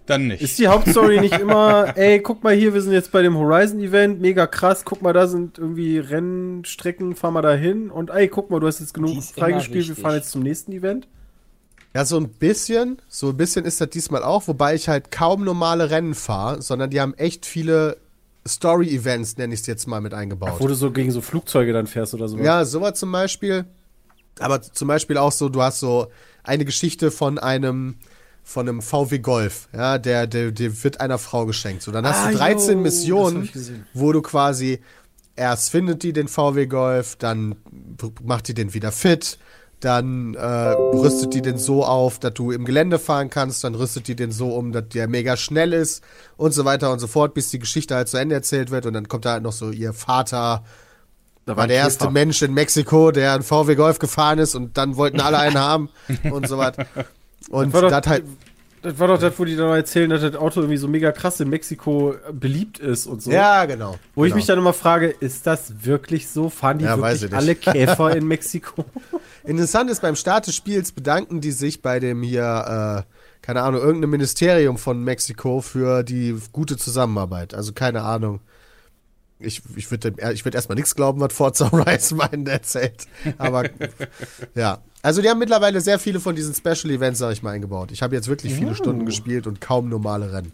Dann 0.06 0.28
nicht. 0.28 0.42
Ist 0.42 0.60
die 0.60 0.68
Hauptstory 0.68 1.22
nicht 1.22 1.40
immer, 1.40 1.94
ey, 1.98 2.20
guck 2.20 2.44
mal 2.44 2.54
hier, 2.54 2.74
wir 2.74 2.82
sind 2.82 2.92
jetzt 2.92 3.12
bei 3.14 3.22
dem 3.22 3.38
Horizon-Event, 3.38 4.20
mega 4.20 4.48
krass, 4.48 4.84
guck 4.84 5.02
mal, 5.02 5.14
da 5.14 5.28
sind 5.28 5.58
irgendwie 5.58 5.98
Rennstrecken, 5.98 7.16
fahr 7.16 7.32
mal 7.32 7.42
da 7.42 7.54
hin 7.54 7.90
und 7.90 8.10
ey, 8.10 8.28
guck 8.28 8.50
mal, 8.50 8.60
du 8.60 8.68
hast 8.68 8.82
jetzt 8.82 8.94
genug 8.94 9.24
freigespielt, 9.24 9.88
wir 9.88 9.96
fahren 9.96 10.16
jetzt 10.16 10.32
zum 10.32 10.44
nächsten 10.44 10.74
Event. 10.74 11.08
Ja, 11.94 12.06
so 12.06 12.18
ein 12.18 12.30
bisschen, 12.30 13.02
so 13.08 13.30
ein 13.30 13.38
bisschen 13.38 13.66
ist 13.66 13.80
das 13.80 13.90
diesmal 13.90 14.24
auch, 14.24 14.48
wobei 14.48 14.74
ich 14.76 14.90
halt 14.90 15.12
kaum 15.12 15.44
normale 15.44 15.90
Rennen 15.92 16.16
fahre, 16.16 16.62
sondern 16.62 16.90
die 16.90 17.00
haben 17.00 17.14
echt 17.16 17.46
viele 17.46 17.98
Story-Events, 18.48 19.38
nenne 19.38 19.54
ich 19.54 19.62
es 19.62 19.68
jetzt 19.68 19.88
mal, 19.88 20.02
mit 20.02 20.14
eingebaut. 20.14 20.56
Wo 20.60 20.68
du 20.68 20.74
so 20.74 20.92
gegen 20.92 21.12
so 21.12 21.22
Flugzeuge 21.22 21.72
dann 21.72 21.88
fährst 21.88 22.14
oder 22.14 22.28
so. 22.28 22.38
Ja, 22.38 22.66
sowas 22.66 23.00
zum 23.00 23.12
Beispiel. 23.12 23.66
Aber 24.40 24.62
zum 24.62 24.88
Beispiel 24.88 25.18
auch 25.18 25.32
so, 25.32 25.50
du 25.50 25.62
hast 25.62 25.80
so 25.80 26.08
eine 26.44 26.66
Geschichte 26.66 27.12
von 27.12 27.38
einem 27.38 27.96
von 28.46 28.68
einem 28.68 28.82
VW 28.82 29.20
Golf, 29.20 29.70
ja, 29.72 29.98
der, 29.98 30.28
der, 30.28 30.52
der 30.52 30.84
wird 30.84 31.00
einer 31.00 31.18
Frau 31.18 31.46
geschenkt. 31.46 31.82
So, 31.82 31.92
dann 31.94 32.06
hast 32.06 32.26
Ah, 32.26 32.32
du 32.32 32.38
13 32.38 32.78
yo, 32.78 32.82
Missionen, 32.82 33.50
wo 33.94 34.12
du 34.12 34.22
quasi 34.22 34.82
erst 35.38 35.70
findet 35.70 36.04
die 36.04 36.12
den 36.12 36.28
VW 36.28 36.66
Golf, 36.66 37.16
dann 37.16 37.56
macht 38.22 38.50
die 38.50 38.54
den 38.54 38.74
wieder 38.74 38.92
fit, 38.92 39.38
dann 39.84 40.36
äh, 40.36 40.46
rüstet 40.46 41.34
die 41.34 41.42
den 41.42 41.58
so 41.58 41.86
auf, 41.86 42.20
dass 42.20 42.34
du 42.34 42.52
im 42.52 42.66
Gelände 42.66 43.00
fahren 43.00 43.30
kannst, 43.30 43.64
dann 43.64 43.76
rüstet 43.76 44.08
die 44.08 44.16
den 44.16 44.32
so 44.32 44.50
um, 44.56 44.72
dass 44.72 44.90
der 44.90 45.08
mega 45.08 45.38
schnell 45.38 45.74
ist 45.74 46.04
und 46.38 46.54
so 46.54 46.66
weiter 46.66 46.92
und 46.92 47.00
so 47.00 47.08
fort, 47.08 47.34
bis 47.34 47.50
die 47.50 47.60
Geschichte 47.60 47.96
halt 47.96 48.08
zu 48.08 48.18
Ende 48.18 48.36
erzählt 48.36 48.72
wird 48.72 48.86
und 48.86 48.94
dann 48.94 49.08
kommt 49.08 49.26
da 49.26 49.34
halt 49.34 49.44
noch 49.44 49.52
so 49.52 49.72
ihr 49.72 49.94
Vater, 49.94 50.64
Da 51.46 51.58
war 51.58 51.68
der 51.68 51.78
erste 51.78 52.06
Käfer. 52.06 52.12
Mensch 52.12 52.42
in 52.42 52.54
Mexiko, 52.54 53.12
der 53.12 53.34
einen 53.34 53.44
VW 53.44 53.76
Golf 53.76 54.00
gefahren 54.00 54.40
ist 54.40 54.56
und 54.56 54.78
dann 54.78 54.96
wollten 54.96 55.20
alle 55.20 55.38
einen 55.38 55.60
haben 55.60 55.90
und 56.32 56.48
so 56.48 56.58
was. 56.58 56.76
Und 57.50 57.74
doch, 57.74 57.90
das 57.90 58.08
halt, 58.08 58.24
das 58.84 59.00
war 59.00 59.08
doch 59.08 59.18
das, 59.18 59.40
wo 59.40 59.46
die 59.46 59.56
dann 59.56 59.70
erzählen, 59.70 60.10
dass 60.10 60.22
das 60.22 60.36
Auto 60.36 60.60
irgendwie 60.60 60.78
so 60.78 60.90
mega 60.90 61.14
krass 61.14 61.40
in 61.40 61.50
Mexiko 61.50 62.16
beliebt 62.34 62.80
ist 62.80 63.08
und 63.08 63.24
so. 63.24 63.32
ja, 63.32 63.64
genau. 63.64 63.98
Wo 64.14 64.26
ich 64.26 64.30
genau. 64.30 64.36
mich 64.36 64.46
dann 64.46 64.60
immer 64.60 64.74
frage, 64.74 65.08
ist 65.08 65.48
das 65.48 65.86
wirklich 65.86 66.28
so? 66.28 66.50
Fahren 66.50 66.80
die 66.80 66.86
Ja, 66.86 66.98
wirklich 66.98 67.24
ich 67.24 67.34
alle 67.34 67.56
Käfer 67.56 68.14
in 68.16 68.28
Mexiko? 68.28 68.84
Interessant 69.46 69.90
ist, 69.90 70.02
beim 70.02 70.16
Start 70.16 70.48
des 70.48 70.56
Spiels 70.56 70.92
bedanken 70.92 71.42
die 71.42 71.52
sich 71.52 71.82
bei 71.82 72.00
dem 72.00 72.24
hier, 72.24 73.06
äh, 73.06 73.42
keine 73.42 73.62
Ahnung, 73.64 73.82
irgendeinem 73.82 74.12
Ministerium 74.12 74.78
von 74.78 75.04
Mexiko 75.04 75.62
für 75.62 76.04
die 76.04 76.38
gute 76.54 76.78
Zusammenarbeit. 76.78 77.54
Also 77.54 77.74
keine 77.74 78.04
Ahnung. 78.04 78.40
Ich, 79.40 79.62
ich 79.76 79.92
würde 79.92 80.14
ich 80.32 80.46
würd 80.46 80.56
erstmal 80.56 80.78
nichts 80.78 80.96
glauben, 80.96 81.20
was 81.20 81.34
Forza 81.34 81.70
Horizon 81.72 82.20
meinen 82.20 82.48
erzählt. 82.48 83.08
Aber 83.38 83.70
ja. 84.56 84.80
Also 85.02 85.22
die 85.22 85.30
haben 85.30 85.40
mittlerweile 85.40 85.82
sehr 85.82 86.00
viele 86.00 86.22
von 86.22 86.34
diesen 86.34 86.54
Special 86.54 86.90
Events, 86.94 87.20
sag 87.20 87.34
ich 87.34 87.44
mal, 87.44 87.52
eingebaut. 87.52 87.92
Ich 87.92 88.02
habe 88.02 88.16
jetzt 88.16 88.30
wirklich 88.30 88.54
viele 88.54 88.74
Stunden 88.74 89.06
gespielt 89.06 89.48
und 89.48 89.60
kaum 89.60 89.90
normale 89.90 90.32
Rennen. 90.32 90.54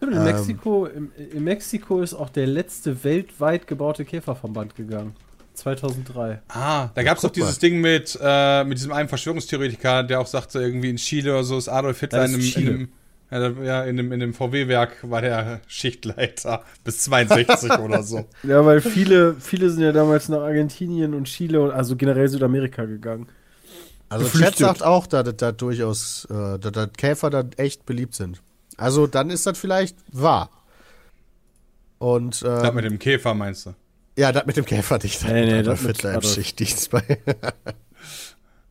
In 0.00 0.12
Ähm. 0.12 0.22
Mexiko, 0.22 0.86
in, 0.86 1.10
in 1.32 1.42
Mexiko 1.42 2.00
ist 2.00 2.14
auch 2.14 2.30
der 2.30 2.46
letzte 2.46 3.02
weltweit 3.02 3.66
gebaute 3.66 4.04
Käfer 4.04 4.36
vom 4.36 4.52
Band 4.52 4.76
gegangen. 4.76 5.16
2003. 5.58 6.40
Ah, 6.48 6.88
da 6.94 7.02
gab 7.02 7.16
es 7.16 7.22
doch 7.22 7.30
dieses 7.30 7.56
mal. 7.56 7.60
Ding 7.60 7.80
mit, 7.80 8.18
äh, 8.20 8.64
mit 8.64 8.78
diesem 8.78 8.92
einen 8.92 9.08
Verschwörungstheoretiker, 9.08 10.02
der 10.02 10.20
auch 10.20 10.26
sagte, 10.26 10.60
irgendwie 10.60 10.90
in 10.90 10.96
Chile 10.96 11.32
oder 11.32 11.44
so 11.44 11.58
ist 11.58 11.68
Adolf 11.68 12.00
Hitler 12.00 12.24
in 12.24 12.40
ist 12.40 12.56
einem, 12.56 12.88
in 13.30 13.36
einem, 13.36 13.64
ja, 13.64 13.64
ja, 13.64 13.84
in 13.84 13.96
dem, 13.96 14.12
in 14.12 14.20
dem 14.20 14.34
VW-Werk 14.34 15.10
war 15.10 15.20
der 15.20 15.60
Schichtleiter 15.66 16.62
bis 16.84 17.04
62 17.04 17.70
oder 17.78 18.02
so. 18.02 18.26
Ja, 18.42 18.64
weil 18.64 18.80
viele, 18.80 19.34
viele 19.38 19.70
sind 19.70 19.82
ja 19.82 19.92
damals 19.92 20.28
nach 20.28 20.40
Argentinien 20.40 21.14
und 21.14 21.24
Chile 21.24 21.60
und 21.60 21.70
also 21.72 21.96
generell 21.96 22.28
Südamerika 22.28 22.84
gegangen. 22.84 23.26
Also 24.08 24.26
Chat 24.38 24.56
sagt 24.56 24.82
auch, 24.82 25.06
dass 25.06 25.24
das 25.24 25.36
da 25.36 25.52
durchaus, 25.52 26.26
äh, 26.30 26.58
dass 26.58 26.72
das 26.72 26.88
Käfer 26.96 27.30
da 27.30 27.44
echt 27.56 27.84
beliebt 27.84 28.14
sind. 28.14 28.40
Also 28.78 29.06
dann 29.06 29.28
ist 29.28 29.46
das 29.46 29.58
vielleicht 29.58 29.96
wahr. 30.12 30.50
Und 31.98 32.42
Das 32.42 32.70
äh, 32.70 32.72
mit 32.72 32.84
dem 32.84 32.98
Käfer 32.98 33.34
meinst 33.34 33.66
du? 33.66 33.74
Ja, 34.18 34.32
das 34.32 34.46
mit 34.46 34.56
dem 34.56 34.64
Käfer 34.64 34.98
nicht. 35.02 35.22
Nee, 35.24 35.46
nee, 35.46 35.62
das 35.62 35.80
mit 35.82 36.02
im. 36.02 36.34
Schichtdienst 36.34 36.90
bei. 36.90 37.02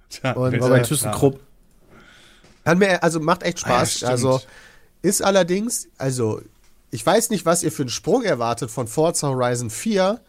Tja, 0.10 0.34
Und-. 0.34 0.60
War 0.60 0.70
bei 0.70 0.80
ThyssenKrupp. 0.80 1.40
Hat 2.66 2.78
mir, 2.78 3.02
also 3.02 3.20
macht 3.20 3.44
echt 3.44 3.66
Ah 3.66 3.70
ja, 3.80 3.86
Spaß. 3.86 4.04
also 4.04 4.42
ist 5.02 5.24
allerdings, 5.24 5.88
also 5.98 6.42
ich 6.92 7.06
weiß 7.06 7.30
nicht, 7.30 7.46
was 7.46 7.64
ihr 7.64 7.72
für 7.72 7.84
einen 7.84 7.90
Sprung 7.90 8.24
erwartet 8.24 8.72
von 8.72 8.88
Forza 8.88 9.30
Horizon 9.30 9.70
4. 9.70 10.20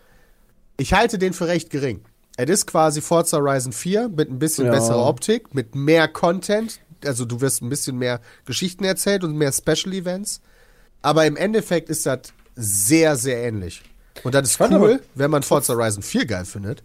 Ich 0.77 0.93
halte 0.93 1.19
den 1.19 1.33
für 1.33 1.49
recht 1.49 1.71
gering. 1.71 2.01
Es 2.37 2.49
ist 2.49 2.67
quasi 2.67 3.01
Forza 3.01 3.39
Horizon 3.39 3.73
4 3.73 4.09
mit 4.09 4.31
ein 4.31 4.39
bisschen 4.39 4.67
Ja. 4.67 4.73
besserer 4.73 5.05
Optik, 5.07 5.53
mit 5.55 5.75
mehr 5.75 6.07
Content. 6.07 6.79
Also 7.05 7.25
du 7.25 7.41
wirst 7.41 7.63
ein 7.63 7.69
bisschen 7.69 7.97
mehr 7.99 8.21
Geschichten 8.45 8.85
erzählt 8.85 9.25
und 9.25 9.35
mehr 9.37 9.53
Special 9.53 9.93
Events. 9.93 10.41
Aber 11.03 11.27
im 11.27 11.37
Endeffekt 11.37 11.89
ist 11.91 12.07
das 12.07 12.21
sehr, 12.55 13.17
sehr 13.17 13.43
ähnlich. 13.43 13.83
Und 14.25 14.35
das 14.35 14.51
ist 14.51 14.61
cool, 14.61 15.01
wenn 15.15 15.31
man 15.31 15.43
Forza 15.43 15.75
Horizon 15.75 16.03
4 16.03 16.27
geil 16.27 16.45
findet. 16.45 16.83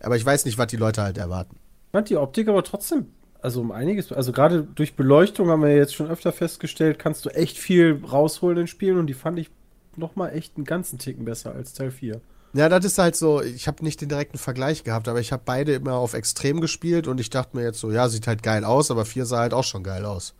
Aber 0.00 0.16
ich 0.16 0.24
weiß 0.24 0.44
nicht, 0.44 0.58
was 0.58 0.66
die 0.66 0.76
Leute 0.76 1.02
halt 1.02 1.18
erwarten. 1.18 1.56
Ich 1.86 1.92
fand 1.92 2.10
die 2.10 2.16
Optik 2.16 2.48
aber 2.48 2.62
trotzdem, 2.62 3.06
also 3.40 3.60
um 3.60 3.72
einiges, 3.72 4.12
also 4.12 4.32
gerade 4.32 4.62
durch 4.62 4.96
Beleuchtung 4.96 5.48
haben 5.48 5.62
wir 5.62 5.70
ja 5.70 5.76
jetzt 5.76 5.94
schon 5.94 6.10
öfter 6.10 6.32
festgestellt, 6.32 6.98
kannst 6.98 7.24
du 7.24 7.30
echt 7.30 7.56
viel 7.56 8.02
rausholen 8.10 8.58
in 8.58 8.66
Spielen 8.66 8.98
und 8.98 9.06
die 9.06 9.14
fand 9.14 9.38
ich 9.38 9.50
nochmal 9.96 10.34
echt 10.34 10.56
einen 10.56 10.64
ganzen 10.64 10.98
Ticken 10.98 11.24
besser 11.24 11.54
als 11.54 11.72
Teil 11.72 11.90
4. 11.90 12.20
Ja, 12.52 12.68
das 12.68 12.84
ist 12.84 12.98
halt 12.98 13.16
so, 13.16 13.42
ich 13.42 13.66
habe 13.66 13.82
nicht 13.84 14.00
den 14.00 14.08
direkten 14.08 14.38
Vergleich 14.38 14.84
gehabt, 14.84 15.08
aber 15.08 15.20
ich 15.20 15.32
habe 15.32 15.42
beide 15.44 15.72
immer 15.74 15.94
auf 15.94 16.14
Extrem 16.14 16.60
gespielt 16.60 17.08
und 17.08 17.20
ich 17.20 17.30
dachte 17.30 17.56
mir 17.56 17.64
jetzt 17.64 17.80
so, 17.80 17.90
ja, 17.90 18.08
sieht 18.08 18.26
halt 18.26 18.42
geil 18.42 18.64
aus, 18.64 18.90
aber 18.90 19.04
4 19.04 19.26
sah 19.26 19.38
halt 19.38 19.54
auch 19.54 19.64
schon 19.64 19.82
geil 19.82 20.04
aus. 20.04 20.34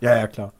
Ja, 0.00 0.16
ja, 0.16 0.26
klar. 0.26 0.52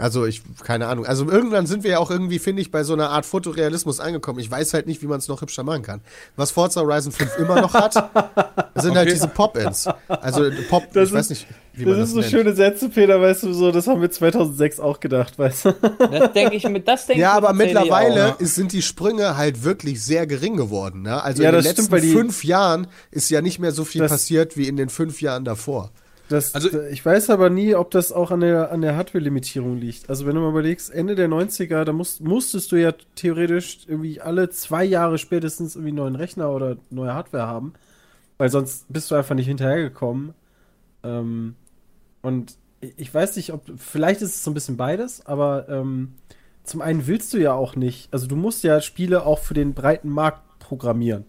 Also 0.00 0.24
ich, 0.26 0.42
keine 0.64 0.86
Ahnung. 0.86 1.06
Also 1.06 1.30
irgendwann 1.30 1.66
sind 1.66 1.84
wir 1.84 1.92
ja 1.92 1.98
auch 1.98 2.10
irgendwie, 2.10 2.38
finde 2.38 2.62
ich, 2.62 2.70
bei 2.70 2.82
so 2.84 2.92
einer 2.94 3.10
Art 3.10 3.26
Fotorealismus 3.26 4.00
angekommen. 4.00 4.38
Ich 4.38 4.50
weiß 4.50 4.74
halt 4.74 4.86
nicht, 4.86 5.02
wie 5.02 5.06
man 5.06 5.18
es 5.18 5.28
noch 5.28 5.42
hübscher 5.42 5.62
machen 5.62 5.82
kann. 5.82 6.00
Was 6.36 6.50
Forza 6.50 6.80
Horizon 6.80 7.12
5 7.12 7.38
immer 7.38 7.60
noch 7.60 7.74
hat, 7.74 7.92
sind 8.74 8.96
halt 8.96 9.06
Okay. 9.08 9.12
diese 9.14 9.28
Pop-Ins. 9.28 9.88
Also 10.08 10.50
Pop, 10.68 10.84
Das 10.92 11.08
ich 11.08 11.14
weiß 11.14 11.20
ist- 11.26 11.30
nicht, 11.30 11.46
wie 11.74 11.84
man 11.84 11.94
Das 11.98 12.00
das, 12.00 12.08
sind 12.10 12.14
so 12.14 12.20
nennt. 12.20 12.30
schöne 12.30 12.54
Sätze, 12.56 12.88
Peter, 12.88 13.20
weißt 13.20 13.42
du, 13.44 13.52
so, 13.52 13.70
das 13.70 13.86
haben 13.86 14.00
wir 14.00 14.10
2006 14.10 14.80
auch 14.80 15.00
gedacht, 15.00 15.38
weißt 15.38 15.64
du? 15.66 15.72
Das 16.10 16.32
denke 16.32 16.56
ich 16.56 16.68
mit, 16.68 16.86
das 16.88 17.06
denke 17.06 17.22
Ja, 17.22 17.30
ich 17.32 17.36
aber 17.36 17.52
mit 17.52 17.72
tatsächlich 17.72 17.92
mittlerweile 17.92 18.34
auch. 18.34 18.40
ist, 18.40 18.54
sind 18.54 18.72
die 18.72 18.82
Sprünge 18.82 19.36
halt 19.36 19.64
wirklich 19.64 20.02
sehr 20.04 20.26
gering 20.26 20.56
geworden. 20.56 21.02
Ne? 21.02 21.22
Also 21.22 21.42
Ja, 21.42 21.50
in 21.50 21.54
den 21.56 21.62
stimmt, 21.62 21.90
letzten 21.92 22.02
die- 22.08 22.12
fünf 22.12 22.44
Jahren 22.44 22.86
ist 23.10 23.30
ja 23.30 23.40
nicht 23.42 23.58
mehr 23.58 23.72
so 23.72 23.84
viel 23.84 24.06
passiert 24.06 24.56
wie 24.56 24.66
in 24.68 24.76
den 24.76 24.88
fünf 24.88 25.20
Jahren 25.22 25.44
davor. 25.44 25.90
Das, 26.30 26.54
Also- 26.54 26.80
ich 26.82 27.04
weiß 27.04 27.28
aber 27.30 27.50
nie, 27.50 27.74
ob 27.74 27.90
das 27.90 28.12
auch 28.12 28.30
an 28.30 28.40
der, 28.40 28.70
an 28.70 28.82
der 28.82 28.94
Hardware-Limitierung 28.96 29.76
liegt. 29.76 30.08
Also 30.08 30.26
wenn 30.26 30.36
du 30.36 30.40
mal 30.40 30.50
überlegst, 30.50 30.88
Ende 30.90 31.16
der 31.16 31.28
90er, 31.28 31.84
da 31.84 31.92
musst, 31.92 32.20
musstest 32.20 32.70
du 32.70 32.76
ja 32.76 32.92
theoretisch 33.16 33.80
irgendwie 33.88 34.20
alle 34.20 34.48
zwei 34.50 34.84
Jahre 34.84 35.18
spätestens 35.18 35.74
irgendwie 35.74 35.88
einen 35.90 35.96
neuen 35.96 36.14
Rechner 36.14 36.50
oder 36.52 36.76
neue 36.88 37.12
Hardware 37.12 37.48
haben, 37.48 37.72
weil 38.38 38.48
sonst 38.48 38.86
bist 38.92 39.10
du 39.10 39.16
einfach 39.16 39.34
nicht 39.34 39.48
hinterhergekommen. 39.48 40.34
Ähm, 41.02 41.56
und 42.22 42.54
ich 42.80 43.12
weiß 43.12 43.34
nicht, 43.34 43.52
ob, 43.52 43.62
vielleicht 43.76 44.22
ist 44.22 44.36
es 44.36 44.44
so 44.44 44.52
ein 44.52 44.54
bisschen 44.54 44.76
beides, 44.76 45.26
aber 45.26 45.68
ähm, 45.68 46.14
zum 46.62 46.80
einen 46.80 47.08
willst 47.08 47.32
du 47.34 47.38
ja 47.38 47.54
auch 47.54 47.74
nicht, 47.74 48.08
also 48.12 48.28
du 48.28 48.36
musst 48.36 48.62
ja 48.62 48.80
Spiele 48.80 49.26
auch 49.26 49.40
für 49.40 49.54
den 49.54 49.74
breiten 49.74 50.10
Markt 50.10 50.42
programmieren. 50.60 51.24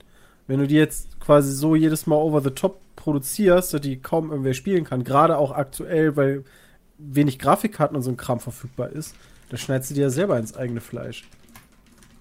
Wenn 0.46 0.60
du 0.60 0.68
die 0.68 0.76
jetzt 0.76 1.20
quasi 1.20 1.52
so 1.54 1.76
jedes 1.76 2.06
Mal 2.06 2.18
over 2.18 2.42
the 2.42 2.52
top 2.52 2.80
produzierst, 3.02 3.84
die 3.84 4.00
kaum 4.00 4.30
irgendwer 4.30 4.54
spielen 4.54 4.84
kann, 4.84 5.04
gerade 5.04 5.38
auch 5.38 5.52
aktuell, 5.52 6.16
weil 6.16 6.44
wenig 7.00 7.40
Grafikkarten 7.40 7.98
und 7.98 8.04
so 8.04 8.12
ein 8.12 8.18
Kram 8.18 8.40
verfügbar 8.40 8.90
ist, 8.90 9.16
dann 9.50 9.58
schneidest 9.58 9.90
du 9.90 9.96
dir 9.96 10.02
ja 10.02 10.10
selber 10.12 10.38
ins 10.38 10.56
eigene 10.56 10.82
Fleisch. 10.82 11.24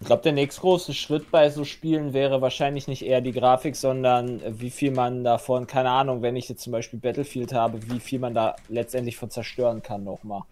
Ich 0.01 0.07
glaube, 0.07 0.23
der 0.23 0.33
nächstgroße 0.33 0.95
Schritt 0.95 1.31
bei 1.31 1.51
so 1.51 1.67
Spielen 1.67 2.15
wäre 2.15 2.41
wahrscheinlich 2.41 2.89
nicht 2.89 3.03
eher 3.03 3.21
die 3.21 3.33
Grafik, 3.33 3.77
sondern 3.77 4.41
äh, 4.41 4.59
wie 4.59 4.71
viel 4.71 4.93
man 4.93 5.23
davon, 5.23 5.67
keine 5.67 5.91
Ahnung, 5.91 6.23
wenn 6.23 6.37
ich 6.37 6.49
jetzt 6.49 6.63
zum 6.63 6.73
Beispiel 6.73 6.99
Battlefield 6.99 7.53
habe, 7.53 7.79
wie 7.91 8.01
viel 8.01 8.19
man 8.19 8.33
da 8.33 8.57
letztendlich 8.71 9.19
von 9.19 9.29
zerstören 9.29 9.83
kann 9.83 10.03
nochmal. 10.03 10.43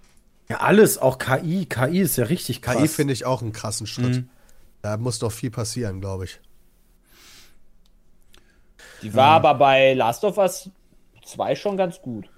Ja, 0.50 0.58
alles, 0.58 0.98
auch 0.98 1.16
KI. 1.16 1.64
KI 1.64 2.00
ist 2.00 2.18
ja 2.18 2.24
richtig 2.24 2.60
krass. 2.60 2.76
KI 2.76 2.88
finde 2.88 3.14
ich 3.14 3.24
auch 3.24 3.40
einen 3.40 3.52
krassen 3.52 3.86
Schritt. 3.86 4.16
Mhm. 4.16 4.28
Da 4.82 4.98
muss 4.98 5.18
doch 5.18 5.32
viel 5.32 5.50
passieren, 5.50 6.02
glaube 6.02 6.24
ich. 6.24 6.38
Die 9.02 9.14
war 9.14 9.30
aber 9.32 9.54
bei 9.54 9.94
Last 9.94 10.24
of 10.24 10.38
Us 10.38 10.70
2 11.24 11.54
schon 11.56 11.76
ganz 11.76 12.00
gut. 12.02 12.28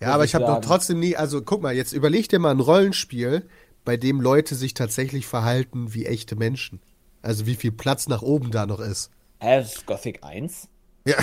Ja, 0.00 0.12
aber 0.14 0.24
ich 0.24 0.34
habe 0.34 0.44
noch 0.44 0.54
sagen. 0.54 0.66
trotzdem 0.66 1.00
nie, 1.00 1.16
also 1.16 1.42
guck 1.42 1.60
mal, 1.62 1.74
jetzt 1.74 1.92
überleg 1.92 2.28
dir 2.28 2.38
mal 2.38 2.52
ein 2.52 2.60
Rollenspiel, 2.60 3.48
bei 3.84 3.96
dem 3.96 4.20
Leute 4.20 4.54
sich 4.54 4.74
tatsächlich 4.74 5.26
verhalten 5.26 5.92
wie 5.94 6.06
echte 6.06 6.36
Menschen. 6.36 6.80
Also 7.22 7.46
wie 7.46 7.56
viel 7.56 7.72
Platz 7.72 8.06
nach 8.08 8.22
oben 8.22 8.50
da 8.50 8.66
noch 8.66 8.80
ist. 8.80 9.10
Hä, 9.40 9.58
das 9.58 9.74
ist 9.76 9.86
Gothic 9.86 10.22
1? 10.22 10.68
Ja, 11.06 11.16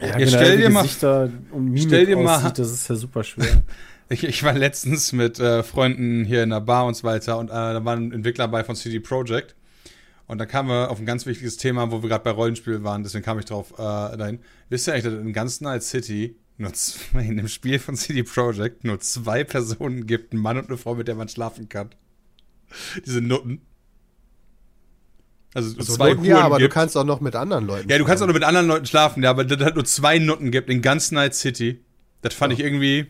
Jetzt 0.18 0.30
stell 0.32 0.58
wie 0.58 0.62
dir 0.62 0.70
mal- 0.70 0.82
Gesichter 0.82 1.30
und 1.52 1.64
Mimik 1.66 1.82
stell 1.84 2.06
dir 2.06 2.16
mal- 2.16 2.36
aussieht, 2.38 2.58
das 2.58 2.70
ist 2.72 2.88
ja 2.88 2.94
super 2.96 3.24
schwer. 3.24 3.62
Ich, 4.08 4.22
ich 4.22 4.44
war 4.44 4.52
letztens 4.52 5.12
mit 5.12 5.40
äh, 5.40 5.64
Freunden 5.64 6.24
hier 6.24 6.44
in 6.44 6.50
der 6.50 6.60
Bar 6.60 6.86
und 6.86 6.94
so 6.94 7.02
weiter 7.02 7.38
und 7.38 7.48
äh, 7.50 7.52
da 7.54 7.84
war 7.84 7.96
ein 7.96 8.12
Entwickler 8.12 8.46
bei 8.46 8.62
von 8.62 8.76
CD 8.76 9.00
Projekt. 9.00 9.56
Und 10.26 10.38
da 10.38 10.46
kamen 10.46 10.68
wir 10.68 10.90
auf 10.90 10.98
ein 10.98 11.06
ganz 11.06 11.24
wichtiges 11.26 11.56
Thema, 11.56 11.90
wo 11.92 12.02
wir 12.02 12.08
gerade 12.08 12.24
bei 12.24 12.30
Rollenspiel 12.30 12.82
waren, 12.82 13.02
deswegen 13.02 13.24
kam 13.24 13.38
ich 13.38 13.44
drauf 13.44 13.72
äh, 13.74 14.16
dahin. 14.16 14.40
Wisst 14.68 14.88
ihr 14.88 14.94
eigentlich, 14.94 15.04
dass 15.04 15.14
in 15.14 15.32
ganz 15.32 15.60
Night 15.60 15.82
City 15.82 16.36
nur 16.58 16.72
zwei, 16.72 17.22
in 17.22 17.36
dem 17.36 17.48
Spiel 17.48 17.78
von 17.78 17.96
CD 17.96 18.22
Projekt 18.22 18.84
nur 18.84 18.98
zwei 19.00 19.44
Personen 19.44 20.06
gibt, 20.06 20.32
ein 20.32 20.38
Mann 20.38 20.58
und 20.58 20.68
eine 20.68 20.78
Frau, 20.78 20.94
mit 20.94 21.06
der 21.06 21.14
man 21.14 21.28
schlafen 21.28 21.68
kann? 21.68 21.90
Diese 23.04 23.20
Nutten. 23.20 23.60
Also, 25.54 25.70
So 25.80 25.94
zwei 25.94 26.14
Noten, 26.14 26.24
ja, 26.24 26.40
aber 26.40 26.58
gibt. 26.58 26.70
du 26.70 26.74
kannst 26.74 26.96
auch 26.96 27.04
noch 27.04 27.20
mit 27.20 27.36
anderen 27.36 27.66
Leuten. 27.66 27.88
Ja, 27.88 27.98
du 27.98 28.04
kannst 28.04 28.22
auch 28.22 28.26
nur 28.26 28.34
mit 28.34 28.44
anderen 28.44 28.66
Leuten 28.66 28.86
schlafen, 28.86 29.22
ja, 29.22 29.30
aber 29.30 29.44
dass 29.44 29.68
es 29.68 29.74
nur 29.74 29.84
zwei 29.84 30.18
Nutten 30.18 30.50
gibt 30.50 30.68
in 30.68 30.82
ganz 30.82 31.12
Night 31.12 31.34
City. 31.34 31.84
Das 32.20 32.34
fand 32.34 32.52
ich 32.52 32.60
irgendwie. 32.60 33.06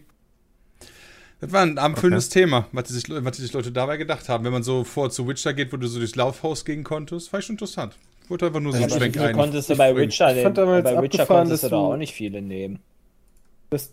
Das 1.41 1.53
war 1.53 1.63
ein 1.63 1.77
abendfüllendes 1.79 2.31
Thema, 2.31 2.67
was 2.73 2.85
die, 2.85 2.95
sich, 2.95 3.05
was 3.09 3.37
die 3.37 3.43
sich 3.43 3.53
Leute 3.53 3.71
dabei 3.71 3.99
gedacht 3.99 4.29
haben. 4.29 4.45
Wenn 4.45 4.53
man 4.53 4.63
so 4.63 4.85
vor 4.85 5.11
zu 5.11 5.29
Witcher 5.29 5.53
geht, 5.53 5.73
wo 5.73 5.77
du 5.77 5.87
so 5.87 5.99
durchs 5.99 6.17
Laufhaus 6.17 6.65
gehen 6.65 6.83
konntest, 6.83 7.33
war 7.33 7.41
ich 7.41 7.47
schon 7.47 7.55
interessant. 7.55 7.97
Ich 8.25 8.31
wollte 8.31 8.47
einfach 8.47 8.61
nur 8.61 8.73
so 8.73 8.79
einen 8.83 8.91
Aber 8.91 8.95
wie 8.97 9.13
Schwenk 9.13 9.19
ein. 9.21 9.37
konntest 9.37 9.71
du 9.71 9.77
bei 9.77 9.91
ich- 9.93 9.97
Witcher 9.99 10.29
ich 10.31 10.35
nehmen? 10.37 10.45
fand 10.45 10.59
damals 10.59 10.85
Bei 10.85 11.03
Witcher 11.03 11.27
konntest 11.27 11.63
du 11.63 11.67
dass 11.67 11.71
da 11.71 11.77
du- 11.77 11.83
auch 11.93 11.97
nicht 11.97 12.15
viele 12.15 12.41
nehmen. 12.43 12.79
dass, 13.71 13.93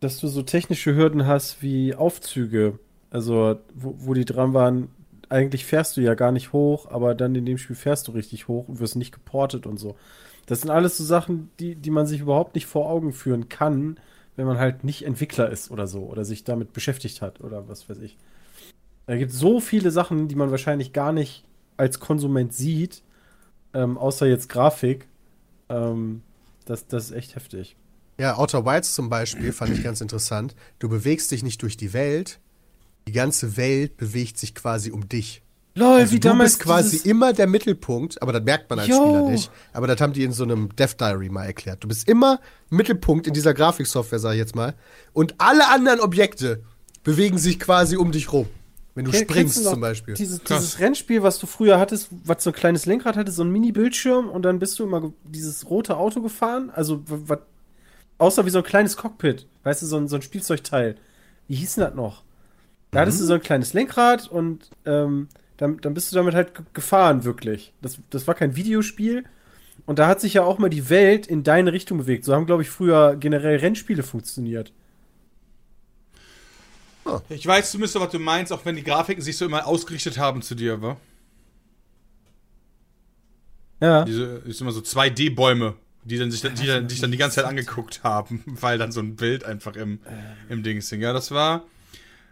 dass 0.00 0.18
du 0.20 0.26
so 0.28 0.42
technische 0.42 0.94
Hürden 0.96 1.26
hast 1.26 1.62
wie 1.62 1.94
Aufzüge. 1.94 2.78
Also, 3.10 3.58
wo, 3.74 3.94
wo 3.98 4.14
die 4.14 4.24
dran 4.24 4.54
waren, 4.54 4.88
eigentlich 5.28 5.64
fährst 5.66 5.96
du 5.96 6.00
ja 6.00 6.14
gar 6.14 6.32
nicht 6.32 6.52
hoch, 6.52 6.90
aber 6.90 7.14
dann 7.14 7.34
in 7.34 7.46
dem 7.46 7.58
Spiel 7.58 7.76
fährst 7.76 8.08
du 8.08 8.12
richtig 8.12 8.48
hoch 8.48 8.68
und 8.68 8.80
wirst 8.80 8.96
nicht 8.96 9.12
geportet 9.12 9.66
und 9.66 9.78
so. 9.78 9.96
Das 10.46 10.62
sind 10.62 10.70
alles 10.70 10.96
so 10.96 11.04
Sachen, 11.04 11.50
die, 11.60 11.74
die 11.76 11.90
man 11.90 12.06
sich 12.06 12.20
überhaupt 12.20 12.54
nicht 12.54 12.66
vor 12.66 12.88
Augen 12.90 13.12
führen 13.12 13.48
kann, 13.48 13.98
wenn 14.36 14.46
man 14.46 14.58
halt 14.58 14.84
nicht 14.84 15.04
Entwickler 15.04 15.50
ist 15.50 15.70
oder 15.70 15.86
so 15.86 16.04
oder 16.04 16.24
sich 16.24 16.44
damit 16.44 16.72
beschäftigt 16.72 17.22
hat 17.22 17.40
oder 17.40 17.68
was 17.68 17.88
weiß 17.88 17.98
ich. 17.98 18.16
Da 19.06 19.16
gibt 19.16 19.32
so 19.32 19.60
viele 19.60 19.90
Sachen, 19.90 20.28
die 20.28 20.34
man 20.34 20.50
wahrscheinlich 20.50 20.92
gar 20.92 21.12
nicht 21.12 21.44
als 21.76 22.00
Konsument 22.00 22.54
sieht, 22.54 23.02
ähm, 23.74 23.98
außer 23.98 24.26
jetzt 24.26 24.48
Grafik. 24.48 25.06
Ähm, 25.68 26.22
das, 26.64 26.86
das 26.86 27.06
ist 27.06 27.12
echt 27.12 27.36
heftig. 27.36 27.76
Ja, 28.18 28.38
Outer 28.38 28.64
Wilds 28.64 28.94
zum 28.94 29.10
Beispiel 29.10 29.52
fand 29.52 29.72
ich 29.72 29.82
ganz 29.82 30.00
interessant. 30.00 30.54
Du 30.78 30.88
bewegst 30.88 31.30
dich 31.30 31.42
nicht 31.42 31.60
durch 31.62 31.76
die 31.76 31.92
Welt, 31.92 32.38
die 33.06 33.12
ganze 33.12 33.56
Welt 33.56 33.96
bewegt 33.96 34.38
sich 34.38 34.54
quasi 34.54 34.90
um 34.90 35.08
dich. 35.08 35.42
Lol, 35.76 36.00
Also 36.00 36.16
du 36.18 36.38
bist 36.38 36.60
quasi 36.60 37.08
immer 37.08 37.32
der 37.32 37.48
Mittelpunkt, 37.48 38.22
aber 38.22 38.32
das 38.32 38.42
merkt 38.44 38.70
man 38.70 38.78
als 38.78 38.88
Jo. 38.88 38.96
Spieler 39.02 39.22
nicht. 39.30 39.50
Aber 39.72 39.88
das 39.88 40.00
haben 40.00 40.12
die 40.12 40.22
in 40.22 40.30
so 40.32 40.44
einem 40.44 40.74
Death 40.76 41.00
Diary 41.00 41.28
mal 41.28 41.44
erklärt. 41.46 41.82
Du 41.82 41.88
bist 41.88 42.08
immer 42.08 42.38
Mittelpunkt 42.70 43.26
in 43.26 43.34
dieser 43.34 43.54
Grafiksoftware, 43.54 44.20
sag 44.20 44.32
ich 44.32 44.38
jetzt 44.38 44.54
mal. 44.54 44.74
Und 45.12 45.34
alle 45.38 45.68
anderen 45.68 45.98
Objekte 46.00 46.62
bewegen 47.02 47.38
sich 47.38 47.58
quasi 47.58 47.96
um 47.96 48.12
dich 48.12 48.32
rum. 48.32 48.46
Wenn 48.94 49.06
du 49.06 49.10
Ke- 49.10 49.18
springst 49.18 49.56
du 49.58 49.62
zum 49.62 49.80
Beispiel. 49.80 50.14
Dieses, 50.14 50.40
dieses 50.44 50.78
Rennspiel, 50.78 51.24
was 51.24 51.40
du 51.40 51.48
früher 51.48 51.80
hattest, 51.80 52.08
was 52.24 52.44
so 52.44 52.50
ein 52.50 52.54
kleines 52.54 52.86
Lenkrad 52.86 53.16
hatte, 53.16 53.32
so 53.32 53.42
ein 53.42 53.50
Mini-Bildschirm 53.50 54.28
und 54.28 54.42
dann 54.42 54.60
bist 54.60 54.78
du 54.78 54.84
immer 54.84 55.12
dieses 55.24 55.68
rote 55.68 55.96
Auto 55.96 56.22
gefahren. 56.22 56.70
Also, 56.72 57.02
was, 57.06 57.40
außer 58.18 58.46
wie 58.46 58.50
so 58.50 58.58
ein 58.58 58.64
kleines 58.64 58.96
Cockpit. 58.96 59.48
Weißt 59.64 59.82
du, 59.82 59.86
so 59.86 59.96
ein, 59.96 60.06
so 60.06 60.14
ein 60.14 60.22
Spielzeugteil. 60.22 60.94
Wie 61.48 61.56
hieß 61.56 61.74
denn 61.74 61.84
das 61.84 61.94
noch? 61.94 62.22
Da 62.92 63.00
hattest 63.00 63.20
du 63.20 63.24
so 63.24 63.34
ein 63.34 63.42
kleines 63.42 63.72
Lenkrad 63.72 64.28
und 64.28 64.70
ähm, 64.86 65.28
dann, 65.56 65.80
dann 65.80 65.94
bist 65.94 66.10
du 66.10 66.16
damit 66.16 66.34
halt 66.34 66.54
ge- 66.54 66.64
gefahren, 66.72 67.24
wirklich. 67.24 67.72
Das, 67.82 67.98
das 68.10 68.26
war 68.26 68.34
kein 68.34 68.56
Videospiel. 68.56 69.24
Und 69.86 69.98
da 69.98 70.06
hat 70.08 70.20
sich 70.20 70.34
ja 70.34 70.44
auch 70.44 70.58
mal 70.58 70.70
die 70.70 70.88
Welt 70.88 71.26
in 71.26 71.42
deine 71.42 71.72
Richtung 71.72 71.98
bewegt. 71.98 72.24
So 72.24 72.34
haben, 72.34 72.46
glaube 72.46 72.62
ich, 72.62 72.70
früher 72.70 73.16
generell 73.16 73.58
Rennspiele 73.58 74.02
funktioniert. 74.02 74.72
Ich 77.28 77.46
weiß 77.46 77.70
zumindest, 77.70 78.00
was 78.00 78.10
du 78.10 78.18
meinst, 78.18 78.50
auch 78.52 78.64
wenn 78.64 78.76
die 78.76 78.82
Grafiken 78.82 79.22
sich 79.22 79.36
so 79.36 79.44
immer 79.44 79.66
ausgerichtet 79.66 80.16
haben 80.18 80.40
zu 80.40 80.54
dir, 80.54 80.80
wa? 80.80 80.96
Ja. 83.80 84.04
Diese, 84.04 84.24
ist 84.46 84.60
immer 84.62 84.72
so 84.72 84.80
2D-Bäume, 84.80 85.74
die 86.04 86.16
dann 86.16 86.30
sich 86.30 86.40
dann, 86.40 86.54
die 86.54 86.66
dann, 86.66 86.88
dich 86.88 87.00
dann 87.00 87.10
die 87.10 87.18
ganze 87.18 87.36
Zeit 87.36 87.44
angeguckt 87.50 88.02
haben, 88.02 88.42
weil 88.46 88.78
dann 88.78 88.90
so 88.90 89.00
ein 89.00 89.16
Bild 89.16 89.44
einfach 89.44 89.76
im, 89.76 89.98
im 90.48 90.62
Dings 90.62 90.88
hing. 90.88 91.02
Ja, 91.02 91.12
das 91.12 91.30
war, 91.30 91.64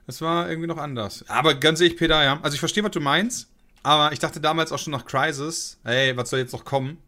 das 0.06 0.20
war 0.20 0.48
irgendwie 0.48 0.68
noch 0.68 0.78
anders. 0.78 1.24
Aber 1.28 1.54
ganz 1.54 1.80
ehrlich, 1.80 1.96
Peter, 1.96 2.22
ja. 2.22 2.38
Also 2.42 2.54
ich 2.54 2.60
verstehe, 2.60 2.82
was 2.84 2.90
du 2.90 3.00
meinst, 3.00 3.48
aber 3.82 4.12
ich 4.12 4.18
dachte 4.18 4.40
damals 4.40 4.72
auch 4.72 4.78
schon 4.78 4.92
nach 4.92 5.04
Crisis, 5.04 5.78
hey, 5.84 6.16
was 6.16 6.30
soll 6.30 6.40
jetzt 6.40 6.52
noch 6.52 6.64
kommen? 6.64 6.98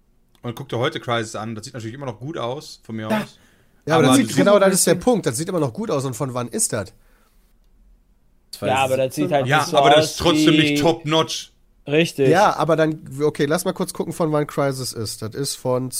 Und 0.42 0.54
guck 0.54 0.68
dir 0.68 0.78
heute 0.78 1.00
Crisis 1.00 1.36
an, 1.36 1.54
das 1.54 1.64
sieht 1.64 1.74
natürlich 1.74 1.94
immer 1.94 2.06
noch 2.06 2.20
gut 2.20 2.36
aus, 2.36 2.80
von 2.84 2.96
mir 2.96 3.08
aus. 3.08 3.38
Ja, 3.86 3.96
aber, 3.96 4.08
Aber 4.08 4.16
das 4.16 4.16
sieht, 4.16 4.36
genau 4.36 4.58
das 4.58 4.74
ist 4.74 4.86
der 4.86 4.94
Punkt. 4.94 5.26
Das 5.26 5.36
sieht 5.36 5.48
immer 5.48 5.60
noch 5.60 5.72
gut 5.72 5.90
aus. 5.90 6.04
Und 6.04 6.14
von 6.14 6.32
wann 6.34 6.48
ist 6.48 6.72
das? 6.72 6.92
Ja, 8.60 8.76
aber 8.76 8.96
das 8.96 9.14
sieht 9.14 9.30
halt 9.30 9.46
Ja, 9.46 9.58
nicht 9.58 9.68
so 9.68 9.78
aber 9.78 9.90
das 9.90 9.98
aus 9.98 10.10
ist 10.10 10.18
trotzdem 10.18 10.56
nicht 10.56 10.80
top-notch. 10.82 11.52
Richtig. 11.86 12.28
Ja, 12.28 12.56
aber 12.56 12.76
dann, 12.76 13.00
okay, 13.22 13.44
lass 13.44 13.64
mal 13.64 13.74
kurz 13.74 13.92
gucken, 13.92 14.14
von 14.14 14.32
wann 14.32 14.46
Crisis 14.46 14.92
ist. 14.92 15.20
Das 15.20 15.34
ist 15.34 15.54
von 15.54 15.90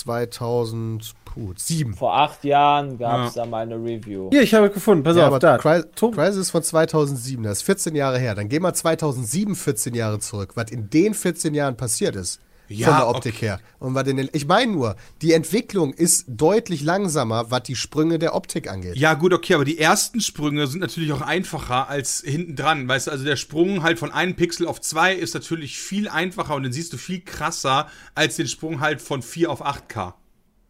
2007. 1.35 1.95
Vor 1.95 2.17
acht 2.17 2.45
Jahren 2.45 2.99
gab 2.99 3.29
es 3.29 3.35
Ja. 3.35 3.45
da 3.45 3.51
mal 3.51 3.63
eine 3.63 3.77
Review. 3.77 4.31
Hier, 4.31 4.43
ich 4.43 4.55
habe 4.55 4.67
es 4.69 4.75
gefunden. 4.75 5.03
Pass 5.05 5.17
Ja, 5.17 5.29
auf, 5.29 5.39
da. 5.39 5.59
Crisis 5.59 6.37
ist 6.37 6.51
von 6.51 6.63
2007, 6.63 7.43
das 7.43 7.59
ist 7.59 7.63
14 7.63 7.95
Jahre 7.95 8.19
her. 8.19 8.35
Dann 8.35 8.49
geh 8.49 8.61
mal 8.61 8.75
2007 8.75 9.55
14 9.55 9.95
Jahre 9.95 10.19
zurück, 10.19 10.53
was 10.55 10.71
in 10.71 10.91
den 10.91 11.15
14 11.15 11.55
Jahren 11.55 11.77
passiert 11.77 12.17
ist. 12.17 12.41
Ja, 12.67 12.89
von 12.89 12.97
der 12.97 13.09
Optik 13.09 13.35
okay. 13.35 13.47
her. 13.47 13.61
Und 13.79 13.95
was 13.95 14.09
in 14.09 14.17
den, 14.17 14.31
ich 14.33 14.47
meine 14.47 14.73
nur, 14.73 14.97
die 15.21 15.35
Entwicklung 15.35 15.93
ist 15.93 16.25
deutlich 16.29 16.83
langsamer, 16.83 17.51
was 17.51 17.65
die 17.65 17.77
Sprünge 17.77 18.19
der 18.19 18.35
Optik 18.35 18.71
angeht. 18.71 18.97
Ja, 18.97 19.13
gut, 19.13 19.35
okay, 19.35 19.53
aber 19.55 19.67
die 19.67 19.79
ersten 19.79 20.23
Sprünge 20.23 20.67
sind 20.67 20.81
natürlich 20.81 21.13
auch 21.13 21.21
einfacher 21.21 21.91
als 21.91 22.23
hinten 22.25 22.57
dran. 22.57 22.89
Weißt 22.89 23.07
du, 23.07 23.11
also 23.11 23.23
der 23.23 23.37
Sprung 23.37 23.83
halt 23.83 23.99
von 23.99 24.11
einem 24.11 24.35
Pixel 24.35 24.67
auf 24.67 24.81
zwei 24.81 25.15
ist 25.15 25.35
natürlich 25.35 25.79
viel 25.79 26.09
einfacher 26.09 26.55
und 26.55 26.63
den 26.63 26.73
siehst 26.73 26.95
du 26.95 26.97
viel 26.97 27.21
krasser 27.21 27.87
als 28.15 28.37
den 28.37 28.49
Sprung 28.49 28.81
halt 28.81 29.03
von 29.03 29.21
4 29.21 29.51
auf 29.51 29.63
8K. 29.63 30.15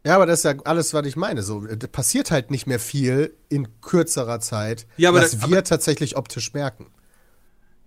Ja, 0.06 0.16
aber 0.16 0.26
das 0.26 0.40
ist 0.40 0.44
ja 0.44 0.54
alles, 0.64 0.92
was 0.92 1.06
ich 1.06 1.16
meine. 1.16 1.42
So, 1.42 1.60
da 1.66 1.86
passiert 1.86 2.30
halt 2.30 2.50
nicht 2.50 2.66
mehr 2.66 2.78
viel 2.78 3.34
in 3.48 3.80
kürzerer 3.80 4.38
Zeit, 4.40 4.86
Ja, 4.96 5.08
aber 5.08 5.22
was 5.22 5.32
das- 5.38 5.48
wir 5.48 5.64
tatsächlich 5.64 6.16
optisch 6.16 6.52
merken. 6.52 6.86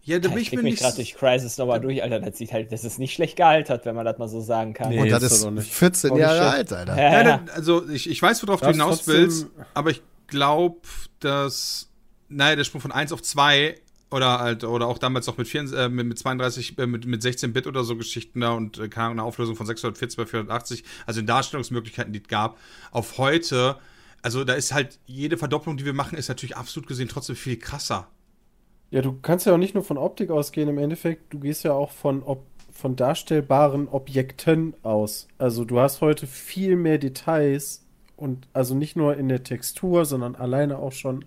Ja, 0.01 0.19
da 0.19 0.29
bin 0.29 0.37
ich 0.37 0.53
ich 0.53 0.61
mich 0.61 0.79
gerade 0.79 0.95
durch 0.95 1.15
Crisis 1.15 1.57
nochmal 1.57 1.81
durch, 1.81 2.01
Alter. 2.01 2.21
Das 2.21 2.37
sieht 2.37 2.53
halt, 2.53 2.71
das 2.71 2.85
ist 2.85 2.97
nicht 2.97 3.13
schlecht 3.13 3.35
gealtert, 3.35 3.85
wenn 3.85 3.93
man 3.93 4.05
das 4.05 4.17
mal 4.17 4.29
so 4.29 4.39
sagen 4.39 4.73
kann. 4.73 4.87
Nee. 4.89 5.01
Und 5.01 5.09
das 5.11 5.21
ist 5.21 5.31
ist 5.33 5.43
doch 5.43 5.51
nicht. 5.51 5.69
14 5.71 6.11
Holy 6.11 6.21
Jahre 6.21 6.37
shit. 6.45 6.53
alt, 6.71 6.73
Alter. 6.73 6.95
Ja, 6.97 7.11
Ja, 7.11 7.27
ja. 7.27 7.45
also 7.53 7.87
ich, 7.89 8.09
ich 8.09 8.21
weiß, 8.21 8.41
worauf 8.47 8.61
du 8.61 8.67
Das 8.67 8.75
hinaus 8.75 8.95
trotzdem- 9.03 9.13
willst, 9.15 9.47
aber 9.73 9.89
ich 9.91 10.01
glaube, 10.27 10.77
dass, 11.19 11.89
naja, 12.29 12.55
der 12.55 12.63
Sprung 12.63 12.79
von 12.81 12.93
1 12.93 13.11
auf 13.11 13.21
2 13.21 13.75
oder 14.09 14.39
halt, 14.39 14.63
oder 14.63 14.87
auch 14.87 14.97
damals 14.97 15.27
noch 15.27 15.37
mit, 15.37 15.47
4, 15.47 15.73
äh, 15.73 15.89
mit, 15.89 16.07
mit 16.07 16.19
32, 16.19 16.77
äh, 16.77 16.87
mit, 16.87 17.05
mit 17.05 17.21
16 17.21 17.53
Bit 17.53 17.67
oder 17.67 17.83
so 17.83 17.95
Geschichten 17.95 18.39
da 18.39 18.51
und 18.51 18.77
äh, 18.79 18.87
keine 18.87 19.23
Auflösung 19.23 19.55
von 19.55 19.65
640 19.65 20.17
bei 20.17 20.25
480, 20.25 20.83
also 21.05 21.19
in 21.19 21.25
Darstellungsmöglichkeiten, 21.25 22.13
die 22.13 22.21
es 22.21 22.27
gab, 22.27 22.57
auf 22.91 23.17
heute, 23.17 23.77
also 24.21 24.43
da 24.43 24.53
ist 24.53 24.73
halt 24.73 24.99
jede 25.05 25.37
Verdopplung, 25.37 25.77
die 25.77 25.85
wir 25.85 25.93
machen, 25.93 26.17
ist 26.17 26.29
natürlich 26.29 26.55
absolut 26.55 26.87
gesehen 26.87 27.09
trotzdem 27.09 27.35
viel 27.35 27.57
krasser. 27.57 28.07
Ja, 28.89 29.01
du 29.01 29.19
kannst 29.21 29.45
ja 29.45 29.53
auch 29.53 29.57
nicht 29.57 29.73
nur 29.73 29.83
von 29.83 29.97
Optik 29.97 30.29
ausgehen, 30.29 30.69
im 30.69 30.77
Endeffekt, 30.77 31.33
du 31.33 31.39
gehst 31.39 31.63
ja 31.63 31.73
auch 31.73 31.91
von, 31.91 32.23
ob, 32.23 32.45
von 32.71 32.95
darstellbaren 32.95 33.89
Objekten 33.89 34.73
aus. 34.83 35.27
Also 35.37 35.65
du 35.65 35.79
hast 35.79 35.99
heute 35.99 36.25
viel 36.25 36.77
mehr 36.77 36.97
Details 36.97 37.85
und 38.15 38.47
also 38.53 38.73
nicht 38.75 38.95
nur 38.95 39.17
in 39.17 39.27
der 39.27 39.43
Textur, 39.43 40.05
sondern 40.05 40.35
alleine 40.35 40.77
auch 40.77 40.93
schon 40.93 41.25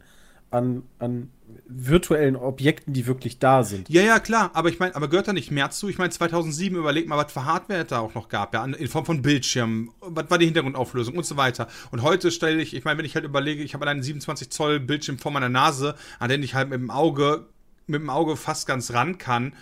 an, 0.50 0.84
an 0.98 1.30
virtuellen 1.72 2.36
Objekten, 2.36 2.92
die 2.92 3.06
wirklich 3.06 3.38
da 3.38 3.62
sind. 3.62 3.88
Ja, 3.88 4.02
ja, 4.02 4.18
klar, 4.18 4.50
aber 4.54 4.68
ich 4.68 4.78
meine, 4.78 4.94
aber 4.94 5.08
gehört 5.08 5.28
da 5.28 5.32
nicht 5.32 5.50
mehr 5.50 5.70
zu? 5.70 5.88
Ich 5.88 5.98
meine, 5.98 6.10
2007, 6.10 6.76
überleg 6.76 7.08
mal, 7.08 7.16
was 7.16 7.32
für 7.32 7.44
Hardware 7.44 7.82
es 7.82 7.86
da 7.88 8.00
auch 8.00 8.14
noch 8.14 8.28
gab, 8.28 8.54
ja, 8.54 8.64
in 8.64 8.88
Form 8.88 9.04
von 9.04 9.22
Bildschirmen, 9.22 9.90
was 10.00 10.30
war 10.30 10.38
die 10.38 10.46
Hintergrundauflösung 10.46 11.16
und 11.16 11.24
so 11.24 11.36
weiter. 11.36 11.68
Und 11.90 12.02
heute 12.02 12.30
stelle 12.30 12.60
ich, 12.60 12.74
ich 12.74 12.84
meine, 12.84 12.98
wenn 12.98 13.04
ich 13.04 13.14
halt 13.14 13.24
überlege, 13.24 13.62
ich 13.62 13.74
habe 13.74 13.86
einen 13.86 14.02
27 14.02 14.50
Zoll 14.50 14.80
Bildschirm 14.80 15.18
vor 15.18 15.32
meiner 15.32 15.48
Nase, 15.48 15.94
an 16.18 16.28
den 16.28 16.42
ich 16.42 16.54
halt 16.54 16.68
mit 16.70 16.80
dem 16.80 16.90
Auge, 16.90 17.46
mit 17.86 18.00
dem 18.00 18.10
Auge 18.10 18.36
fast 18.36 18.66
ganz 18.66 18.92
ran 18.92 19.18
kann 19.18 19.52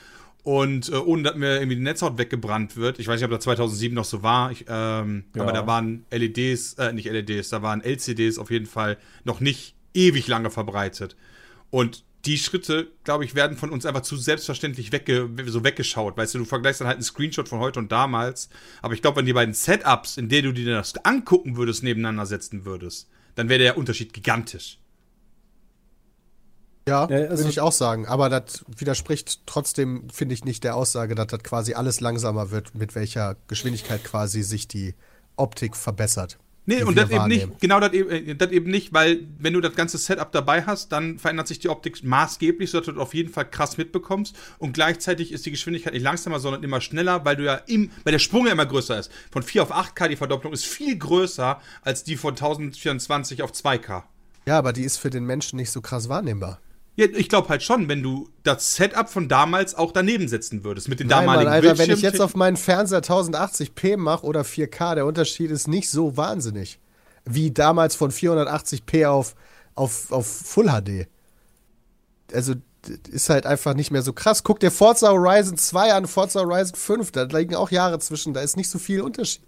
Und 0.44 0.88
äh, 0.88 0.97
ohne 0.97 1.25
dass 1.25 1.35
mir 1.35 1.57
irgendwie 1.57 1.77
die 1.77 1.83
Netzhaut 1.83 2.16
weggebrannt 2.16 2.77
wird. 2.77 2.99
Ich 2.99 3.07
weiß 3.07 3.21
nicht, 3.21 3.25
ob 3.25 3.31
das 3.33 3.44
2007 3.44 3.94
noch 3.94 4.05
so 4.07 4.23
war. 4.23 4.51
Ich, 4.51 4.64
ähm, 4.68 5.25
Ja. 5.35 5.42
Aber 5.42 5.53
da 5.53 5.66
waren 5.66 6.07
LEDs, 6.11 6.75
äh, 6.75 6.92
nicht 6.92 7.07
LEDs, 7.11 7.51
da 7.51 7.61
waren 7.61 7.83
LCDs 7.83 8.38
auf 8.38 8.51
jeden 8.51 8.66
Fall 8.66 8.97
noch 9.25 9.40
nicht 9.40 9.75
ewig 9.94 10.27
lange 10.27 10.51
verbreitet. 10.51 11.16
Und 11.70 12.04
die 12.24 12.38
Schritte, 12.38 12.88
glaube 13.04 13.24
ich, 13.24 13.35
werden 13.35 13.57
von 13.57 13.70
uns 13.70 13.87
einfach 13.87 14.02
zu 14.02 14.16
selbstverständlich 14.16 14.92
wegge 14.92 15.31
so 15.46 15.62
weggeschaut. 15.64 16.16
Weißt 16.16 16.35
du, 16.35 16.38
du 16.38 16.44
vergleichst 16.44 16.81
dann 16.81 16.88
halt 16.88 16.96
einen 16.96 17.04
Screenshot 17.04 17.48
von 17.48 17.61
heute 17.61 17.78
und 17.78 17.92
damals. 17.92 18.48
Aber 18.83 18.94
ich 18.94 19.02
glaube, 19.02 19.18
wenn 19.18 19.26
die 19.26 19.33
beiden 19.33 19.54
Setups, 19.54 20.16
in 20.16 20.28
denen 20.28 20.48
du 20.48 20.52
dir 20.52 20.74
das 20.74 20.94
angucken 21.04 21.57
würdest, 21.57 21.83
nebeneinander 21.83 22.26
setzen 22.26 22.64
würdest, 22.64 23.09
dann 23.37 23.48
wäre 23.48 23.61
der 23.61 23.78
Unterschied 23.78 24.12
gigantisch. 24.12 24.78
Ja, 26.88 27.09
Ja, 27.09 27.16
also- 27.28 27.44
würde 27.44 27.50
ich 27.50 27.61
auch 27.61 27.72
sagen. 27.72 28.07
Aber 28.07 28.28
das 28.28 28.64
widerspricht 28.66 29.46
trotzdem, 29.46 30.09
finde 30.11 30.35
ich, 30.35 30.44
nicht 30.44 30.64
der 30.64 30.74
Aussage, 30.74 31.14
dass 31.14 31.28
das 31.28 31.42
quasi 31.42 31.74
alles 31.74 32.00
langsamer 32.00 32.50
wird, 32.50 32.74
mit 32.74 32.94
welcher 32.94 33.37
Geschwindigkeit 33.46 34.02
quasi 34.02 34.42
sich 34.42 34.66
die 34.68 34.94
Optik 35.37 35.76
verbessert. 35.76 36.38
Nee, 36.68 36.83
und 36.83 36.96
wir 36.96 37.02
das 37.02 37.11
eben 37.11 37.20
wahrnehmen. 37.20 37.48
nicht, 37.48 37.61
genau 37.61 37.81
das 37.81 37.94
eben, 37.94 38.11
äh, 38.11 38.35
das 38.35 38.50
eben 38.50 38.70
nicht, 38.70 38.92
weil 38.92 39.26
wenn 39.38 39.54
du 39.54 39.62
das 39.62 39.74
ganze 39.74 39.96
Setup 39.96 40.31
dabei 40.31 40.64
hast, 40.64 40.92
dann 40.92 41.18
verändert 41.18 41.48
sich 41.48 41.59
die 41.61 41.70
Optik 41.70 42.04
maßgeblich, 42.04 42.70
sodass 42.70 42.85
du 42.85 42.92
das 42.92 43.00
auf 43.00 43.14
jeden 43.14 43.33
Fall 43.33 43.48
krass 43.48 43.78
mitbekommst 43.78 44.37
und 44.59 44.74
gleichzeitig 44.74 45.33
ist 45.33 45.46
die 45.46 45.50
Geschwindigkeit 45.50 45.94
nicht 45.94 46.02
langsamer, 46.02 46.40
sondern 46.40 46.62
immer 46.62 46.83
schneller, 46.83 47.24
weil 47.24 47.37
du 47.37 47.44
ja 47.44 47.54
im, 47.54 47.90
weil 48.04 48.12
der 48.12 48.18
Sprung 48.18 48.44
ja 48.44 48.52
immer 48.52 48.66
größer 48.66 48.98
ist. 48.98 49.11
Von 49.31 49.42
4 49.42 49.62
auf 49.62 49.72
8K 49.72 50.09
die 50.09 50.16
Verdopplung 50.16 50.52
ist 50.52 50.66
viel 50.66 50.98
größer 50.98 51.59
als 51.81 52.04
die 52.04 52.18
von 52.18 52.33
1024 52.33 53.42
auf 53.42 53.52
2K. 53.52 54.02
Ja, 54.44 54.59
aber 54.59 54.74
die 54.74 54.83
ist 54.83 54.98
für 54.98 55.09
den 55.09 55.24
Menschen 55.24 55.57
nicht 55.57 55.70
so 55.70 55.81
krass 55.81 56.11
wahrnehmbar. 56.11 56.61
Ja, 56.98 57.06
ich 57.14 57.28
glaube 57.28 57.48
halt 57.48 57.62
schon, 57.62 57.88
wenn 57.88 58.02
du 58.02 58.28
das 58.42 58.74
Setup 58.74 59.08
von 59.08 59.28
damals 59.28 59.76
auch 59.76 59.92
daneben 59.92 60.26
setzen 60.26 60.64
würdest, 60.64 60.88
mit 60.88 60.98
den 60.98 61.06
Nein, 61.06 61.26
Mann, 61.26 61.44
damaligen 61.44 61.68
Alter, 61.68 61.78
wenn 61.78 61.92
ich 61.92 62.02
jetzt 62.02 62.20
auf 62.20 62.34
meinen 62.34 62.56
Fernseher 62.56 63.04
1080p 63.04 63.96
mache 63.96 64.26
oder 64.26 64.40
4K, 64.40 64.96
der 64.96 65.06
Unterschied 65.06 65.52
ist 65.52 65.68
nicht 65.68 65.90
so 65.90 66.16
wahnsinnig. 66.16 66.80
Wie 67.24 67.52
damals 67.52 67.94
von 67.94 68.11
480p 68.11 69.06
auf, 69.06 69.37
auf, 69.76 70.11
auf 70.11 70.26
Full 70.26 70.66
HD. 70.66 71.06
Also, 72.32 72.54
das 72.82 73.12
ist 73.12 73.30
halt 73.30 73.46
einfach 73.46 73.74
nicht 73.74 73.92
mehr 73.92 74.02
so 74.02 74.12
krass. 74.12 74.42
Guck 74.42 74.58
dir 74.58 74.72
Forza 74.72 75.11
Horizon 75.11 75.56
2 75.56 75.92
an, 75.92 76.08
Forza 76.08 76.40
Horizon 76.40 76.74
5, 76.74 77.12
da 77.12 77.22
liegen 77.22 77.54
auch 77.54 77.70
Jahre 77.70 78.00
zwischen, 78.00 78.34
da 78.34 78.40
ist 78.40 78.56
nicht 78.56 78.70
so 78.70 78.80
viel 78.80 79.02
Unterschied. 79.02 79.47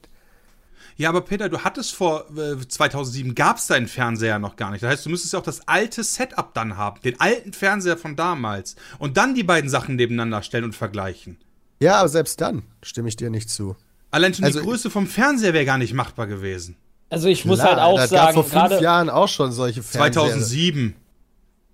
Ja, 0.97 1.09
aber 1.09 1.23
Peter, 1.23 1.49
du 1.49 1.61
hattest 1.61 1.95
vor 1.95 2.27
äh, 2.37 2.57
2007 2.67 3.35
gab's 3.35 3.67
deinen 3.67 3.89
Fernseher 3.89 4.39
noch 4.39 4.57
gar 4.57 4.71
nicht. 4.71 4.83
Das 4.83 4.91
heißt, 4.91 5.07
du 5.07 5.11
müsstest 5.11 5.33
ja 5.33 5.39
auch 5.39 5.45
das 5.45 5.67
alte 5.67 6.05
Setup 6.05 6.53
dann 6.55 6.77
haben, 6.77 7.01
den 7.03 7.19
alten 7.21 7.53
Fernseher 7.53 7.97
von 7.97 8.17
damals 8.17 8.77
und 8.99 9.17
dann 9.17 9.35
die 9.35 9.43
beiden 9.43 9.71
Sachen 9.71 9.97
nebeneinander 9.97 10.43
stellen 10.43 10.65
und 10.65 10.75
vergleichen. 10.75 11.39
Ja, 11.81 11.97
aber 12.01 12.09
selbst 12.09 12.41
dann 12.41 12.63
stimme 12.83 13.09
ich 13.09 13.17
dir 13.17 13.31
nicht 13.31 13.49
zu. 13.51 13.77
Allein 14.11 14.35
schon 14.35 14.45
Also- 14.45 14.61
die 14.61 14.67
Größe 14.67 14.91
vom 14.91 15.07
Fernseher 15.07 15.55
wäre 15.55 15.65
gar 15.65 15.79
nicht 15.79 15.95
machbar 15.95 16.27
gewesen. 16.27 16.77
Also 17.09 17.29
ich 17.29 17.45
muss 17.45 17.59
Klar, 17.59 17.71
halt 17.71 17.81
auch 17.81 17.97
das 17.97 18.11
gab 18.11 18.33
sagen, 18.33 18.35
vor 18.35 18.69
fünf 18.69 18.81
Jahren 18.81 19.11
auch 19.11 19.29
schon 19.29 19.51
solche 19.51 19.83
Fernseher. 19.83 20.13
2007. 20.13 20.95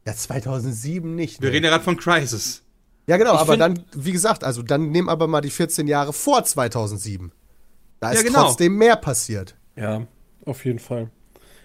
Ja, 0.06 0.14
2007 0.14 1.14
nicht. 1.14 1.42
Wir 1.42 1.48
nee. 1.50 1.56
reden 1.56 1.64
ja 1.64 1.70
gerade 1.72 1.84
von 1.84 1.96
Crisis. 1.96 2.62
Ja, 3.06 3.16
genau, 3.18 3.34
Ich 3.34 3.40
aber 3.40 3.56
dann, 3.56 3.84
wie 3.94 4.12
gesagt, 4.12 4.44
also 4.44 4.62
dann 4.62 4.90
nehmen 4.90 5.08
aber 5.08 5.26
mal 5.26 5.40
die 5.40 5.50
14 5.50 5.86
Jahre 5.86 6.12
vor 6.12 6.42
2007. 6.44 7.32
Da 8.00 8.10
ist 8.10 8.22
Ja, 8.22 8.26
genau. 8.28 8.42
trotzdem 8.44 8.76
mehr 8.76 8.96
passiert. 8.96 9.56
Ja, 9.76 10.06
auf 10.44 10.64
jeden 10.64 10.78
Fall. 10.78 11.10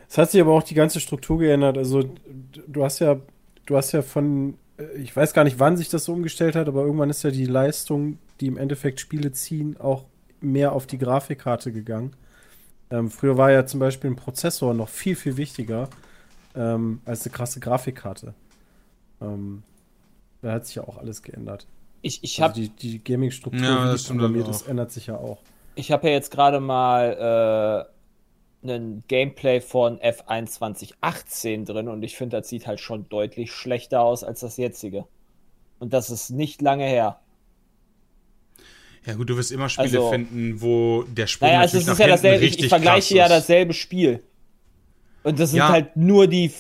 Es 0.10 0.18
hat 0.18 0.32
sich 0.32 0.42
aber 0.42 0.52
auch 0.52 0.64
die 0.64 0.74
ganze 0.74 1.00
Struktur 1.00 1.40
geändert. 1.40 1.78
Also 1.78 2.04
du 2.68 2.84
hast 2.84 3.00
ja, 3.00 3.18
du 3.66 3.78
hast 3.78 3.92
ja 3.94 4.02
von, 4.02 4.58
äh, 4.78 4.84
ich 4.98 5.16
weiß 5.16 5.34
gar 5.34 5.44
nicht, 5.44 5.60
wann 5.60 5.78
sich 5.78 5.90
das 5.90 6.06
so 6.06 6.14
umgestellt 6.14 6.56
hat, 6.56 6.68
aber 6.68 6.82
irgendwann 6.84 7.10
ist 7.10 7.24
ja 7.24 7.32
die 7.32 7.46
Leistung, 7.46 8.18
die 8.40 8.48
im 8.48 8.58
Endeffekt 8.58 9.00
Spiele 9.00 9.32
ziehen, 9.32 9.78
auch 9.80 10.06
mehr 10.42 10.74
auf 10.74 10.88
die 10.88 10.98
Grafikkarte 10.98 11.72
gegangen. 11.72 12.16
Ähm, 12.90 13.10
früher 13.10 13.38
war 13.38 13.52
ja 13.52 13.66
zum 13.66 13.80
Beispiel 13.80 14.10
ein 14.10 14.16
Prozessor 14.18 14.74
noch 14.74 14.90
viel, 14.90 15.16
viel 15.16 15.38
wichtiger 15.38 15.90
ähm, 16.56 17.00
als 17.06 17.26
eine 17.26 17.32
krasse 17.34 17.60
Grafikkarte. 17.62 18.34
Ähm, 19.22 19.64
da 20.42 20.52
hat 20.54 20.66
sich 20.66 20.76
ja 20.76 20.84
auch 20.84 20.98
alles 20.98 21.22
geändert. 21.22 21.68
ich, 22.02 22.22
ich 22.24 22.42
habe 22.42 22.54
Also 22.56 22.62
die, 22.64 22.70
die 22.70 23.04
Gaming-Struktur, 23.04 23.62
Ja, 23.62 23.86
wie 23.86 23.92
das 23.92 24.04
die 24.04 24.12
programmiert 24.12 24.48
ist, 24.50 24.68
ändert 24.68 24.92
sich 24.92 25.08
ja 25.08 25.16
auch. 25.16 25.42
Ich 25.82 25.92
habe 25.92 26.08
ja 26.10 26.14
jetzt 26.14 26.30
gerade 26.30 26.60
mal 26.60 27.88
äh, 28.64 28.68
einen 28.68 29.04
Gameplay 29.08 29.62
von 29.62 29.98
F1 30.00 30.46
2018 30.46 31.66
drin 31.66 31.88
und 31.88 32.04
ich 32.04 32.16
finde, 32.16 32.38
das 32.38 32.50
sieht 32.50 32.68
halt 32.68 32.80
schon 32.80 33.10
deutlich 33.10 33.52
schlechter 33.52 34.02
aus 34.02 34.24
als 34.24 34.42
das 34.42 34.58
jetzige. 34.58 35.06
Und 35.80 35.92
das 35.92 36.12
ist 36.12 36.30
nicht 36.30 36.62
lange 36.62 36.86
her. 36.86 37.20
Ja 39.08 39.16
gut, 39.16 39.28
du 39.32 39.38
wirst 39.38 39.52
immer 39.52 39.70
Spiele 39.70 39.88
Also- 39.88 40.12
finden, 40.12 40.62
wo 40.62 41.02
der 41.02 41.26
Sprung 41.26 41.50
Naja, 41.50 41.62
also 41.62 41.78
natürlich 41.78 41.82
es 41.82 41.88
nach 41.88 41.94
ist 41.94 42.00
ja 42.00 42.08
dasselbe, 42.08 42.38
ich, 42.38 42.50
richtig 42.52 42.64
ich 42.66 42.70
vergleiche 42.70 43.16
ja 43.16 43.28
dasselbe 43.28 43.74
Spiel. 43.74 44.24
Und 45.24 45.40
das 45.40 45.50
sind 45.50 45.58
Ja. 45.58 45.70
halt 45.70 45.96
nur 45.96 46.28
die, 46.28 46.52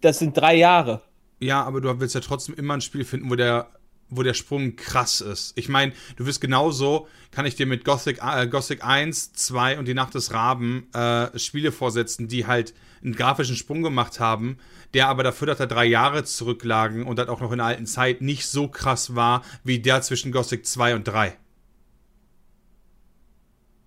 das 0.00 0.20
sind 0.20 0.34
drei 0.34 0.54
Jahre. 0.54 1.02
Ja, 1.38 1.62
aber 1.64 1.82
du 1.82 2.00
willst 2.00 2.14
ja 2.14 2.22
trotzdem 2.22 2.54
immer 2.54 2.72
ein 2.72 2.80
Spiel 2.80 3.04
finden, 3.04 3.28
wo 3.28 3.34
der, 3.34 3.68
wo 4.10 4.22
der 4.22 4.34
Sprung 4.34 4.76
krass 4.76 5.20
ist. 5.20 5.52
Ich 5.56 5.68
meine, 5.68 5.92
du 6.16 6.26
wirst 6.26 6.40
genauso, 6.40 7.08
kann 7.30 7.46
ich 7.46 7.54
dir 7.54 7.66
mit 7.66 7.84
Gothic, 7.84 8.18
äh, 8.22 8.46
Gothic 8.46 8.84
1, 8.84 9.32
2 9.32 9.78
und 9.78 9.86
die 9.86 9.94
Nacht 9.94 10.14
des 10.14 10.32
Raben 10.32 10.92
äh, 10.92 11.38
Spiele 11.38 11.72
vorsetzen, 11.72 12.28
die 12.28 12.46
halt 12.46 12.74
einen 13.02 13.14
grafischen 13.14 13.56
Sprung 13.56 13.82
gemacht 13.82 14.20
haben, 14.20 14.58
der 14.92 15.08
aber 15.08 15.22
dafür, 15.22 15.46
dass 15.46 15.58
da 15.58 15.66
drei 15.66 15.86
Jahre 15.86 16.24
zurücklagen 16.24 17.04
und 17.04 17.18
das 17.18 17.28
auch 17.28 17.40
noch 17.40 17.52
in 17.52 17.58
der 17.58 17.66
alten 17.66 17.86
Zeit 17.86 18.20
nicht 18.20 18.46
so 18.46 18.68
krass 18.68 19.14
war, 19.14 19.42
wie 19.64 19.78
der 19.78 20.02
zwischen 20.02 20.32
Gothic 20.32 20.66
2 20.66 20.96
und 20.96 21.04
3. 21.04 21.36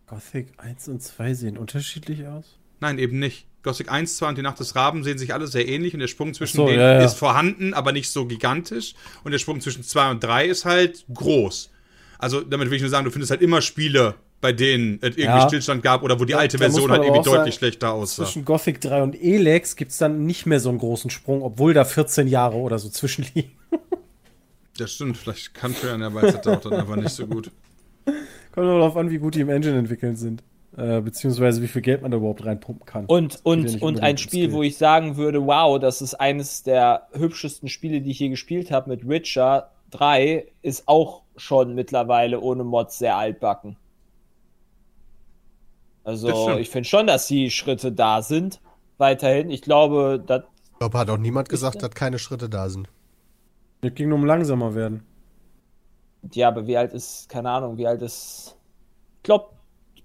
Gothic 0.08 0.54
1 0.58 0.88
und 0.88 1.02
2 1.02 1.34
sehen 1.34 1.58
unterschiedlich 1.58 2.28
aus? 2.28 2.58
Nein, 2.80 3.00
eben 3.00 3.20
nicht. 3.20 3.48
Gothic 3.64 3.92
1, 3.92 4.18
2 4.18 4.30
und 4.30 4.38
die 4.38 4.42
Nacht 4.42 4.60
des 4.60 4.76
Raben 4.76 5.04
sehen 5.04 5.18
sich 5.18 5.34
alle 5.34 5.48
sehr 5.48 5.68
ähnlich 5.68 5.94
und 5.94 6.02
der 6.02 6.08
Sprung 6.08 6.34
zwischen 6.34 6.58
so, 6.58 6.68
denen 6.68 6.80
ja, 6.80 6.94
ja. 7.00 7.06
ist 7.06 7.18
vorhanden, 7.18 7.74
aber 7.74 7.94
nicht 7.94 8.10
so 8.10 8.26
gigantisch. 8.26 8.94
Und 9.24 9.32
der 9.32 9.40
Sprung 9.40 9.62
zwischen 9.62 9.84
2 9.84 10.12
und 10.12 10.24
3 10.24 10.46
ist 10.48 10.66
halt 10.66 11.06
groß. 11.14 11.72
Also 12.20 12.42
damit 12.42 12.70
will 12.70 12.76
ich 12.76 12.82
nur 12.82 12.90
sagen, 12.90 13.06
du 13.06 13.12
findest 13.12 13.32
halt 13.32 13.42
immer 13.42 13.62
Spiele, 13.62 14.16
bei 14.42 14.52
denen 14.52 15.00
es 15.02 15.18
irgendwie 15.18 15.24
Ja. 15.24 15.48
Stillstand 15.48 15.82
gab 15.82 16.04
oder 16.04 16.20
wo 16.20 16.26
die 16.26 16.36
alte 16.36 16.58
da 16.58 16.66
Version 16.66 16.92
halt 16.92 17.04
irgendwie 17.04 17.24
deutlich 17.24 17.36
sagen, 17.36 17.52
schlechter 17.52 17.94
aussah. 17.94 18.26
Zwischen 18.26 18.44
Gothic 18.44 18.82
3 18.82 19.02
und 19.02 19.16
Elex 19.22 19.78
gibt 19.78 19.92
es 19.92 19.98
dann 19.98 20.26
nicht 20.26 20.46
mehr 20.46 20.60
so 20.60 20.70
einen 20.70 20.80
großen 20.80 21.10
Sprung, 21.10 21.42
obwohl 21.42 21.74
da 21.74 21.86
14 21.86 22.28
Jahre 22.28 22.58
oder 22.58 22.78
so 22.80 22.90
zwischenliegen. 22.90 23.52
Das 24.76 24.92
stimmt, 24.94 25.18
vielleicht 25.18 25.54
kann 25.54 25.72
für 25.72 25.94
eine 25.94 26.12
Weizsätte 26.16 26.52
auch 26.52 26.60
dann 26.60 26.74
einfach 26.74 26.96
nicht 26.96 27.12
so 27.12 27.28
gut. 27.28 27.52
Kommt 28.06 28.18
aber 28.68 28.80
darauf 28.80 28.98
an, 28.98 29.12
wie 29.12 29.20
gut 29.20 29.36
die 29.36 29.42
im 29.42 29.50
Engine 29.50 29.78
entwickeln 29.78 30.16
sind. 30.16 30.42
Äh, 30.76 31.02
beziehungsweise 31.02 31.62
wie 31.62 31.68
viel 31.68 31.84
Geld 31.84 32.02
man 32.02 32.10
da 32.10 32.18
überhaupt 32.18 32.44
reinpumpen 32.44 32.86
kann. 32.86 33.06
Und, 33.06 33.40
und, 33.44 33.82
und 33.82 34.00
ein 34.00 34.18
Spiel, 34.18 34.52
wo 34.52 34.64
ich 34.64 34.78
sagen 34.78 35.18
würde, 35.18 35.46
wow, 35.46 35.78
das 35.80 36.02
ist 36.02 36.16
eines 36.16 36.64
der 36.64 37.08
hübschesten 37.14 37.70
Spiele, 37.70 38.02
die 38.02 38.10
ich 38.10 38.20
je 38.20 38.30
gespielt 38.30 38.72
habe 38.72 38.90
mit 38.90 39.08
Witcher 39.08 39.70
3, 39.92 40.48
ist 40.64 40.88
auch 40.88 41.22
schon 41.38 41.76
mittlerweile 41.76 42.40
ohne 42.40 42.64
Mods 42.64 42.98
sehr 42.98 43.16
altbacken. 43.16 43.78
Also 46.04 46.58
ich 46.58 46.70
finde 46.70 46.90
schon, 46.90 47.08
dass 47.08 47.28
die 47.28 47.52
Schritte 47.52 47.92
da 47.92 48.22
sind. 48.22 48.60
Weiterhin. 48.98 49.52
Ich 49.52 49.62
glaube, 49.62 50.22
das 50.26 50.44
Ich 50.72 50.80
glaube, 50.80 50.98
hat 50.98 51.10
auch 51.10 51.18
niemand 51.18 51.50
gesagt, 51.50 51.82
dass 51.84 51.92
keine 51.92 52.18
Schritte 52.18 52.50
da 52.50 52.70
sind. 52.70 52.90
Es 53.82 53.94
ging 53.94 54.10
nur 54.10 54.18
um 54.18 54.26
langsamer 54.26 54.76
werden. 54.76 55.06
Ja, 56.32 56.48
aber 56.48 56.66
wie 56.68 56.78
alt 56.78 56.94
ist, 56.94 57.30
keine 57.30 57.50
Ahnung, 57.50 57.78
wie 57.78 57.86
alt 57.86 58.02
ist. 58.02 58.56
Ich 59.18 59.24
glaube, 59.24 59.50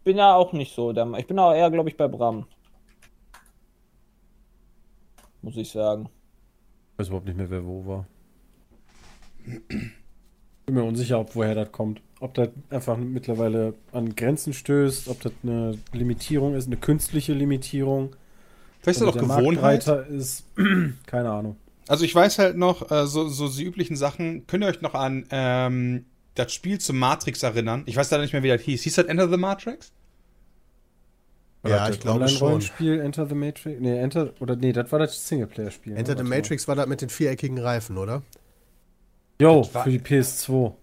bin 0.08 0.16
ja 0.16 0.34
auch 0.34 0.52
nicht 0.54 0.74
so. 0.74 0.92
der- 0.94 1.12
Ich 1.18 1.26
bin 1.26 1.38
auch 1.38 1.52
eher, 1.52 1.70
glaube 1.70 1.90
ich, 1.90 1.96
bei 1.98 2.08
Bram. 2.08 2.46
Muss 5.42 5.56
ich 5.56 5.70
sagen. 5.70 6.08
Ich 6.92 6.98
weiß 7.00 7.08
überhaupt 7.08 7.26
nicht 7.26 7.36
mehr, 7.36 7.50
wer 7.50 7.64
wo 7.64 7.86
war. 7.86 8.06
Bin 9.44 10.74
mir 10.74 10.82
unsicher, 10.84 11.20
ob 11.20 11.34
woher 11.36 11.54
das 11.54 11.70
kommt. 11.72 12.00
Ob 12.20 12.34
das 12.34 12.48
einfach 12.70 12.96
mittlerweile 12.96 13.74
an 13.92 14.16
Grenzen 14.16 14.52
stößt, 14.52 15.08
ob 15.08 15.20
das 15.20 15.32
eine 15.42 15.78
Limitierung 15.92 16.54
ist, 16.54 16.66
eine 16.66 16.76
künstliche 16.76 17.32
Limitierung. 17.32 18.16
Vielleicht 18.80 19.00
ist 19.00 19.06
das 19.06 19.14
auch 19.16 19.20
Gewohnheit. 19.38 19.86
ist. 20.08 20.44
Keine 21.06 21.30
Ahnung. 21.30 21.56
Also 21.86 22.04
ich 22.04 22.14
weiß 22.14 22.38
halt 22.38 22.56
noch, 22.56 22.90
äh, 22.90 23.06
so, 23.06 23.28
so 23.28 23.48
die 23.48 23.64
üblichen 23.64 23.96
Sachen. 23.96 24.46
Könnt 24.46 24.64
ihr 24.64 24.68
euch 24.68 24.80
noch 24.82 24.94
an 24.94 25.26
ähm, 25.30 26.04
das 26.34 26.52
Spiel 26.52 26.78
zum 26.80 26.98
Matrix 26.98 27.42
erinnern? 27.42 27.84
Ich 27.86 27.96
weiß 27.96 28.10
leider 28.10 28.22
nicht 28.24 28.32
mehr, 28.32 28.42
wie 28.42 28.48
das 28.48 28.60
hieß. 28.62 28.82
Hieß 28.82 28.96
das 28.96 29.06
Enter 29.06 29.28
the 29.30 29.36
Matrix? 29.36 29.92
Ja, 31.66 31.86
das 31.86 31.96
ich 31.96 32.00
glaube 32.00 32.28
schon. 32.28 32.48
Rollenspiel 32.48 33.00
Enter 33.00 33.26
the 33.26 33.34
Matrix. 33.34 33.80
Nee, 33.80 33.98
Enter. 33.98 34.32
Oder 34.40 34.56
nee, 34.56 34.72
das 34.72 34.90
war 34.92 34.98
das 35.00 35.26
Singleplayer-Spiel. 35.28 35.96
Enter 35.96 36.12
ne? 36.12 36.18
the 36.18 36.18
Warte 36.18 36.28
mal. 36.30 36.36
Matrix 36.36 36.68
war 36.68 36.76
das 36.76 36.86
mit 36.86 37.00
den 37.02 37.08
viereckigen 37.08 37.58
Reifen, 37.58 37.98
oder? 37.98 38.22
Jo, 39.40 39.68
war- 39.72 39.84
für 39.84 39.90
die 39.90 39.98
PS2. 40.00 40.74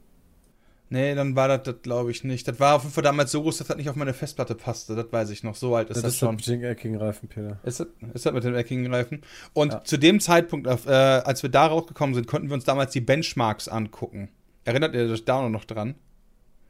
Nee, 0.89 1.15
dann 1.15 1.36
war 1.36 1.47
das, 1.47 1.63
das 1.63 1.82
glaube 1.82 2.11
ich 2.11 2.23
nicht. 2.23 2.47
Das 2.47 2.59
war 2.59 2.76
auf 2.76 2.84
jeden 2.84 2.93
Fall 2.93 3.03
damals 3.03 3.32
so 3.32 3.41
groß, 3.41 3.57
dass 3.57 3.67
das 3.67 3.78
nicht 3.78 3.89
auf 3.89 3.95
meine 3.95 4.13
Festplatte 4.13 4.53
passte. 4.53 4.95
Das 4.95 5.11
weiß 5.11 5.32
ich 5.32 5.43
noch. 5.43 5.55
So 5.55 5.76
alt 5.76 5.89
ist 5.89 5.95
Das, 5.97 6.03
das, 6.03 6.13
ist 6.13 6.19
schon. 6.19 6.38
das 6.38 6.47
mit 6.47 6.61
den 6.61 6.63
eckigen 6.63 6.97
Reifen, 6.97 7.28
Peter. 7.28 7.59
Ist 7.63 7.80
das, 7.80 7.88
ist 8.13 8.26
das 8.26 8.34
mit 8.34 8.43
den 8.43 8.53
eckigen 8.55 8.93
Reifen? 8.93 9.21
Und 9.53 9.73
Ja. 9.73 9.84
zu 9.84 9.97
dem 9.97 10.19
Zeitpunkt, 10.19 10.67
äh, 10.67 10.91
als 10.91 11.41
wir 11.41 11.49
da 11.49 11.65
rausgekommen 11.65 12.13
sind, 12.13 12.28
konnten 12.28 12.49
wir 12.49 12.53
uns 12.53 12.65
damals 12.65 12.91
die 12.91 13.01
Benchmarks 13.01 13.67
angucken. 13.67 14.30
Erinnert 14.63 14.93
ihr 14.93 15.09
euch 15.09 15.26
da 15.26 15.49
noch 15.49 15.65
dran? 15.65 15.95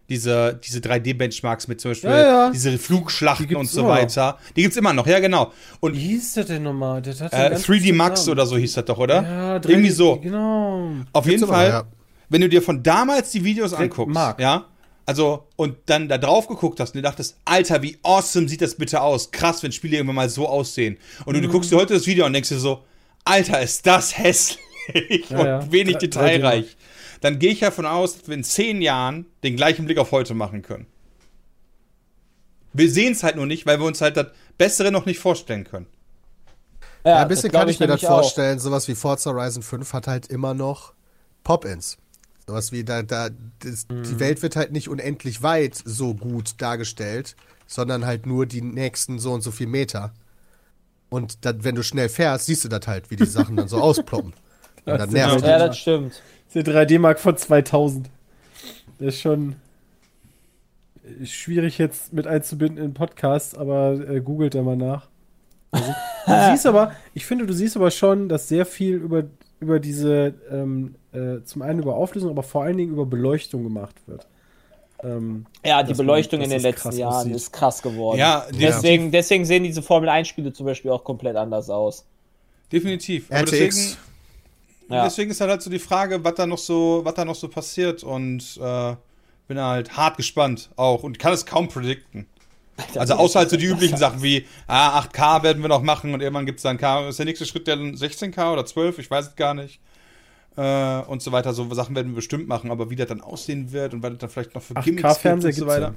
Diese, 0.07 0.59
diese 0.63 0.79
3D-Benchmarks 0.79 1.67
mit 1.67 1.81
zum 1.81 1.91
Beispiel 1.91 2.11
Ja, 2.11 2.21
ja. 2.21 2.49
diese 2.51 2.69
Die 2.71 2.77
Flugschlachten 2.77 3.47
gibt's 3.47 3.59
und 3.59 3.67
so 3.69 3.81
immer 3.81 3.89
weiter. 3.89 4.37
Die 4.55 4.61
gibt's 4.61 4.77
immer 4.77 4.93
noch, 4.93 5.07
ja 5.07 5.19
genau. 5.19 5.51
Und 5.79 5.95
Wie 5.95 5.99
hieß 5.99 6.35
das 6.35 6.45
denn 6.45 6.61
nochmal? 6.63 7.01
Das 7.01 7.21
hat 7.21 7.33
äh, 7.33 7.37
einen 7.37 7.49
ganz 7.53 7.63
3D 7.63 7.67
bestimmten 7.71 7.97
Max 7.97 8.19
Namen. 8.25 8.31
oder 8.33 8.45
so 8.45 8.57
hieß 8.57 8.73
das 8.73 8.85
doch, 8.85 8.97
oder? 8.99 9.23
Ja, 9.23 9.55
Irgendwie 9.55 9.89
3D 9.89 9.93
so. 9.93 10.17
Genau. 10.19 10.89
Auf 11.11 11.25
jeden 11.25 11.47
Fall, 11.47 11.69
ja. 11.69 11.83
wenn 12.29 12.41
du 12.41 12.49
dir 12.49 12.61
von 12.61 12.83
damals 12.83 13.31
die 13.31 13.43
Videos 13.43 13.73
anguckst, 13.73 14.13
Mark. 14.13 14.39
ja, 14.39 14.65
also 15.07 15.47
und 15.55 15.77
dann 15.87 16.07
da 16.07 16.17
drauf 16.19 16.47
geguckt 16.47 16.79
hast 16.79 16.89
und 16.91 16.97
dir 16.97 17.01
dachtest, 17.03 17.37
Alter, 17.45 17.81
wie 17.81 17.97
awesome 18.03 18.47
sieht 18.47 18.61
das 18.61 18.75
bitte 18.75 19.01
aus? 19.01 19.31
Krass, 19.31 19.63
wenn 19.63 19.71
Spiele 19.71 19.97
irgendwann 19.97 20.15
mal 20.15 20.29
so 20.29 20.47
aussehen. 20.47 20.97
Und 21.25 21.33
du, 21.35 21.41
du 21.41 21.47
guckst 21.49 21.71
dir 21.71 21.77
heute 21.77 21.93
das 21.95 22.05
Video 22.07 22.25
und 22.27 22.33
denkst 22.33 22.49
dir 22.49 22.59
so, 22.59 22.83
Alter, 23.23 23.59
ist 23.61 23.85
das 23.87 24.17
hässlich 24.19 24.59
Ja, 25.29 25.39
und 25.39 25.45
ja. 25.45 25.71
wenig 25.71 25.97
detailreich. 25.97 26.77
Dann 27.21 27.39
gehe 27.39 27.51
ich 27.51 27.59
davon 27.59 27.85
aus, 27.85 28.17
dass 28.17 28.27
wir 28.27 28.35
in 28.35 28.43
zehn 28.43 28.81
Jahren 28.81 29.25
den 29.43 29.55
gleichen 29.55 29.85
Blick 29.85 29.97
auf 29.97 30.11
heute 30.11 30.33
machen 30.33 30.61
können. 30.61 30.85
Wir 32.73 32.91
sehen 32.91 33.13
es 33.13 33.23
halt 33.23 33.35
nur 33.37 33.45
nicht, 33.45 33.65
weil 33.65 33.79
wir 33.79 33.85
uns 33.85 34.01
halt 34.01 34.17
das 34.17 34.27
Bessere 34.57 34.91
noch 34.91 35.05
nicht 35.05 35.19
vorstellen 35.19 35.63
können. 35.63 35.87
Ja, 37.05 37.17
ein 37.17 37.29
das 37.29 37.37
bisschen 37.37 37.51
kann 37.51 37.69
ich 37.69 37.79
mir 37.79 37.87
das 37.87 38.01
nämlich 38.01 38.09
auch. 38.09 38.21
vorstellen. 38.21 38.59
Sowas 38.59 38.87
wie 38.87 38.95
Forza 38.95 39.31
Horizon 39.31 39.63
5 39.63 39.93
hat 39.93 40.07
halt 40.07 40.27
immer 40.27 40.53
noch 40.53 40.93
Pop-Ins. 41.43 41.97
Sowas 42.47 42.71
wie, 42.71 42.83
da, 42.83 43.01
da, 43.03 43.29
das, 43.59 43.87
Mhm. 43.89 44.03
die 44.03 44.19
Welt 44.19 44.41
wird 44.41 44.55
halt 44.55 44.71
nicht 44.71 44.89
unendlich 44.89 45.41
weit 45.41 45.75
so 45.85 46.13
gut 46.15 46.55
dargestellt, 46.61 47.35
sondern 47.67 48.05
halt 48.05 48.25
nur 48.25 48.45
die 48.45 48.61
nächsten 48.61 49.19
so 49.19 49.31
und 49.33 49.41
so 49.41 49.51
viel 49.51 49.67
Meter. 49.67 50.13
Und 51.09 51.45
dann, 51.45 51.63
wenn 51.63 51.75
du 51.75 51.83
schnell 51.83 52.09
fährst, 52.09 52.47
siehst 52.47 52.65
du 52.65 52.69
das 52.69 52.87
halt, 52.87 53.09
wie 53.09 53.15
die 53.15 53.25
Sachen 53.25 53.55
dann 53.55 53.67
so 53.67 53.77
ausploppen. 53.81 54.33
Und 54.85 54.97
dann 54.99 55.09
nervt 55.11 55.45
Ja, 55.45 55.59
das 55.59 55.77
stimmt. 55.77 56.21
Der 56.55 56.63
3D-Mark 56.63 57.19
von 57.19 57.35
2000. 57.37 58.09
Der 58.99 59.09
ist 59.09 59.19
schon 59.19 59.55
schwierig 61.23 61.77
jetzt 61.77 62.13
mit 62.13 62.25
einzubinden 62.27 62.83
in 62.83 62.93
Podcast, 62.93 63.57
aber 63.57 63.93
äh, 64.09 64.21
googelt 64.21 64.55
da 64.55 64.61
mal 64.63 64.75
nach. 64.77 65.07
Also, 65.71 65.93
du 66.25 66.33
siehst 66.51 66.65
aber, 66.65 66.93
ich 67.13 67.25
finde, 67.25 67.45
du 67.45 67.53
siehst 67.53 67.75
aber 67.75 67.91
schon, 67.91 68.29
dass 68.29 68.47
sehr 68.47 68.65
viel 68.65 68.95
über, 68.95 69.25
über 69.59 69.79
diese, 69.79 70.33
ähm, 70.49 70.95
äh, 71.11 71.43
zum 71.43 71.61
einen 71.61 71.79
über 71.79 71.95
Auflösung, 71.95 72.31
aber 72.31 72.43
vor 72.43 72.63
allen 72.63 72.77
Dingen 72.77 72.91
über 72.93 73.05
Beleuchtung 73.05 73.63
gemacht 73.63 73.95
wird. 74.07 74.25
Ähm, 75.03 75.45
Ja, 75.63 75.83
die 75.83 75.89
man- 75.89 75.97
Beleuchtung 75.97 76.39
dass 76.39 76.47
in 76.47 76.53
den 76.53 76.61
letzten 76.61 76.81
krass 76.89 76.97
Jahren 76.97 77.13
aussieht. 77.13 77.35
ist 77.35 77.51
krass 77.51 77.81
geworden. 77.81 78.17
Ja, 78.17 78.45
deswegen, 78.57 79.11
deswegen 79.11 79.45
sehen 79.45 79.63
diese 79.63 79.81
Formel 79.83 80.09
1-Spiele 80.09 80.53
zum 80.53 80.65
Beispiel 80.65 80.89
auch 80.89 81.03
komplett 81.03 81.35
anders 81.35 81.69
aus. 81.69 82.05
Definitiv. 82.71 83.29
Aber 83.29 83.41
RTX. 83.41 83.97
Deswegen, 84.85 84.93
Ja. 84.95 85.03
deswegen 85.03 85.31
ist 85.31 85.41
halt, 85.41 85.51
halt 85.51 85.61
so 85.61 85.69
die 85.69 85.79
Frage, 85.79 86.23
was 86.23 86.35
da 86.35 86.45
noch 86.47 86.57
so, 86.57 87.01
was 87.03 87.13
da 87.13 87.25
noch 87.25 87.35
so 87.35 87.47
passiert 87.47 88.03
und 88.03 88.57
äh, 88.61 88.95
bin 89.47 89.59
halt 89.59 89.95
hart 89.95 90.17
gespannt 90.17 90.69
auch 90.75 91.03
und 91.03 91.19
kann 91.19 91.33
es 91.33 91.45
kaum 91.45 91.67
predikten. 91.67 92.27
Also 92.95 93.13
außer 93.13 93.39
halt 93.39 93.49
so 93.49 93.57
die 93.57 93.65
üblichen 93.67 93.95
Sachen 93.97 94.21
wie 94.21 94.45
ah, 94.67 94.99
8K 94.99 95.43
werden 95.43 95.61
wir 95.61 95.69
noch 95.69 95.81
machen 95.81 96.13
und 96.13 96.21
irgendwann 96.21 96.45
gibt 96.45 96.59
es 96.59 96.63
dann 96.63 96.77
K. 96.77 97.07
Ist 97.07 97.19
der 97.19 97.25
nächste 97.25 97.45
Schritt 97.45 97.67
der 97.67 97.77
16K 97.77 98.51
oder 98.51 98.65
12? 98.65 98.99
Ich 98.99 99.09
weiß 99.09 99.27
es 99.29 99.35
gar 99.35 99.53
nicht. 99.53 99.79
Äh, 100.57 100.99
und 101.07 101.21
so 101.21 101.31
weiter. 101.31 101.53
So 101.53 101.73
Sachen 101.73 101.95
werden 101.95 102.11
wir 102.11 102.15
bestimmt 102.15 102.47
machen, 102.47 102.71
aber 102.71 102.89
wie 102.89 102.95
das 102.95 103.07
dann 103.07 103.21
aussehen 103.21 103.71
wird 103.71 103.93
und 103.93 104.03
was 104.03 104.11
das 104.11 104.19
dann 104.19 104.29
vielleicht 104.29 104.55
noch 104.55 104.61
für 104.61 104.73
8K-Fernseher 104.73 105.51
gibt 105.51 105.61
und 105.61 105.67
so 105.69 105.73
weiter. 105.73 105.87
ja. 105.89 105.93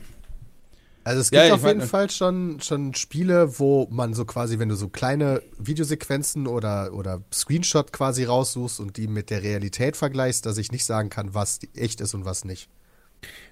Also 1.04 1.20
es 1.20 1.30
gibt 1.30 1.42
Ja, 1.42 1.54
auf 1.54 1.62
jeden 1.64 1.78
meine- 1.78 1.88
Fall 1.88 2.10
schon, 2.10 2.60
schon 2.60 2.94
Spiele, 2.94 3.58
wo 3.58 3.86
man 3.90 4.12
so 4.12 4.24
quasi, 4.24 4.58
wenn 4.58 4.68
du 4.68 4.74
so 4.74 4.88
kleine 4.88 5.42
Videosequenzen 5.58 6.46
oder, 6.46 6.92
oder 6.92 7.22
Screenshot 7.32 7.92
quasi 7.92 8.24
raussuchst 8.24 8.78
und 8.80 8.96
die 8.98 9.08
mit 9.08 9.30
der 9.30 9.42
Realität 9.42 9.96
vergleichst, 9.96 10.44
dass 10.44 10.58
ich 10.58 10.70
nicht 10.70 10.84
sagen 10.84 11.08
kann, 11.08 11.32
was 11.34 11.60
echt 11.74 12.00
ist 12.00 12.14
und 12.14 12.24
was 12.26 12.44
nicht. 12.44 12.68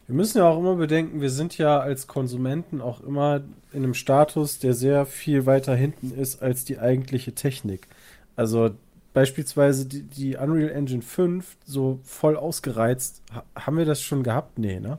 Wir 0.07 0.15
müssen 0.15 0.39
ja 0.39 0.45
auch 0.49 0.59
immer 0.59 0.77
bedenken, 0.77 1.21
wir 1.21 1.31
sind 1.31 1.57
ja 1.59 1.81
als 1.81 2.07
Konsumenten 2.07 2.81
auch 2.81 3.01
immer 3.01 3.43
in 3.73 3.83
einem 3.83 3.95
Status, 3.95 4.59
der 4.61 4.75
sehr 4.75 5.07
viel 5.07 5.47
weiter 5.47 5.75
hinten 5.75 6.13
ist 6.13 6.43
als 6.43 6.65
die 6.65 6.79
eigentliche 6.79 7.35
Technik. 7.35 7.89
Also 8.37 8.71
beispielsweise 9.15 9.87
die, 9.87 10.03
die 10.03 10.37
Unreal 10.37 10.71
Engine 10.71 11.03
5 11.03 11.57
so 11.65 11.99
voll 12.05 12.37
ausgereizt, 12.37 13.23
ha 13.33 13.43
haben 13.57 13.79
wir 13.79 13.87
das 13.87 14.03
schon 14.03 14.23
gehabt? 14.23 14.59
Nee, 14.59 14.79
ne? 14.79 14.99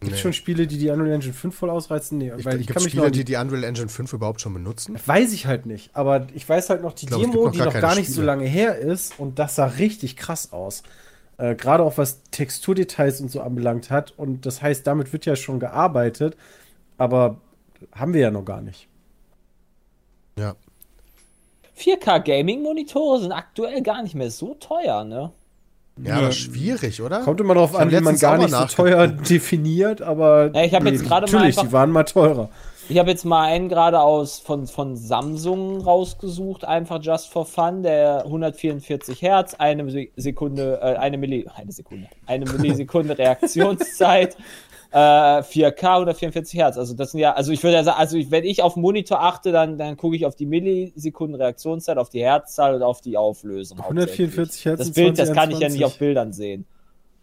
Gibt 0.00 0.12
Nee. 0.12 0.18
schon 0.18 0.32
Spiele, 0.32 0.68
die 0.68 0.78
die 0.78 0.90
Unreal 0.90 1.12
Engine 1.14 1.32
5 1.34 1.56
voll 1.56 1.70
ausreizen? 1.70 2.18
Nee, 2.18 2.32
Ich, 2.36 2.44
weil 2.44 2.60
ich 2.60 2.68
gibt 2.68 2.74
kann 2.76 2.84
mich 2.84 2.94
noch 2.94 3.02
Spiele, 3.02 3.06
an 3.06 3.12
die 3.12 3.18
die, 3.24 3.24
die 3.32 3.36
Unreal 3.36 3.64
Engine 3.64 3.88
5 3.88 4.12
überhaupt 4.12 4.40
schon 4.40 4.54
benutzen? 4.54 4.96
Weiß 5.04 5.32
ich 5.32 5.46
halt 5.46 5.66
nicht, 5.66 5.90
aber 5.96 6.28
ich 6.34 6.48
weiß 6.48 6.70
halt 6.70 6.82
noch 6.82 6.92
die 6.92 7.06
gibt 7.06 7.20
Demo, 7.20 7.46
noch 7.46 7.50
die 7.52 7.58
gar 7.58 7.66
noch 7.66 7.80
gar 7.80 7.94
nicht 7.96 8.06
so 8.06 8.12
Spiele. 8.14 8.26
lange 8.26 8.44
her 8.46 8.78
ist 8.78 9.18
und 9.18 9.40
das 9.40 9.56
sah 9.56 9.66
richtig 9.66 10.16
krass 10.16 10.52
aus. 10.52 10.84
Äh, 11.36 11.56
Gerade 11.56 11.82
auch 11.82 11.98
was 11.98 12.22
Texturdetails 12.30 13.20
und 13.20 13.30
so 13.30 13.40
anbelangt 13.40 13.90
hat 13.90 14.12
und 14.16 14.46
das 14.46 14.62
heißt, 14.62 14.86
damit 14.86 15.12
wird 15.12 15.26
ja 15.26 15.34
schon 15.34 15.58
gearbeitet, 15.58 16.36
aber 16.96 17.40
haben 17.92 18.14
wir 18.14 18.20
ja 18.20 18.30
noch 18.30 18.44
gar 18.44 18.60
nicht. 18.60 18.86
Ja. 20.38 20.54
4K 21.76 22.20
Gaming-Monitore 22.24 23.20
sind 23.20 23.32
aktuell 23.32 23.82
gar 23.82 24.02
nicht 24.02 24.14
mehr 24.14 24.30
so 24.30 24.54
teuer, 24.54 25.02
ne? 25.04 25.32
Ja, 26.04 26.16
aber 26.18 26.32
schwierig, 26.32 27.02
oder? 27.02 27.20
Kommt 27.20 27.40
immer 27.40 27.54
darauf 27.54 27.74
an, 27.74 27.90
wie 27.90 28.00
man 28.00 28.16
gar 28.18 28.36
mal 28.36 28.44
nicht 28.44 28.54
so 28.56 28.64
teuer 28.66 29.06
definiert, 29.30 30.00
aber 30.02 30.50
Ja, 30.54 30.64
ich 30.64 30.74
hab 30.74 30.84
jetzt 30.84 31.04
gerade 31.04 31.26
mal 31.26 31.32
natürlich, 31.38 31.56
einfach- 31.58 31.68
die 31.68 31.72
waren 31.72 31.90
mal 31.90 32.04
teurer. 32.04 32.48
Ich 32.90 32.98
habe 32.98 33.10
jetzt 33.10 33.26
mal 33.26 33.42
einen 33.42 33.68
gerade 33.68 34.00
aus 34.00 34.38
von, 34.38 34.66
von 34.66 34.96
Samsung 34.96 35.82
rausgesucht, 35.82 36.64
einfach 36.64 37.02
just 37.02 37.30
for 37.30 37.44
fun, 37.44 37.82
der 37.82 38.24
144 38.24 39.20
Hertz, 39.20 39.54
eine 39.58 39.90
Se- 39.90 40.08
Sekunde, 40.16 40.78
äh, 40.80 40.96
eine 40.96 41.18
Milli, 41.18 41.46
eine 41.54 41.70
Sekunde, 41.70 42.06
eine 42.26 42.46
Millisekunde 42.58 43.18
Reaktionszeit, 43.18 44.38
äh, 44.90 44.96
4K 44.96 45.94
144 45.96 46.58
Hertz. 46.58 46.78
Also 46.78 46.94
das 46.94 47.12
sind 47.12 47.20
ja, 47.20 47.32
also 47.32 47.52
ich 47.52 47.62
würde 47.62 47.76
ja 47.76 47.84
sagen, 47.84 47.98
also 47.98 48.16
ich, 48.16 48.30
wenn 48.30 48.44
ich 48.44 48.62
auf 48.62 48.74
den 48.74 48.82
Monitor 48.82 49.22
achte, 49.22 49.52
dann, 49.52 49.78
dann 49.78 49.96
gucke 49.96 50.16
ich 50.16 50.26
auf 50.26 50.34
die 50.34 50.46
Millisekunden 50.46 51.40
Reaktionszeit, 51.40 51.98
auf 51.98 52.08
die 52.08 52.22
Herzzahl 52.22 52.74
und 52.74 52.82
auf 52.82 53.00
die 53.00 53.16
Auflösung. 53.16 53.80
144 53.80 54.64
Hertz 54.64 54.78
Das 54.78 54.92
Bild, 54.92 55.18
das 55.18 55.32
kann 55.32 55.50
ich 55.50 55.58
ja 55.58 55.68
2021. 55.68 55.72
nicht 55.78 55.84
auf 55.84 55.98
Bildern 55.98 56.32
sehen. 56.32 56.66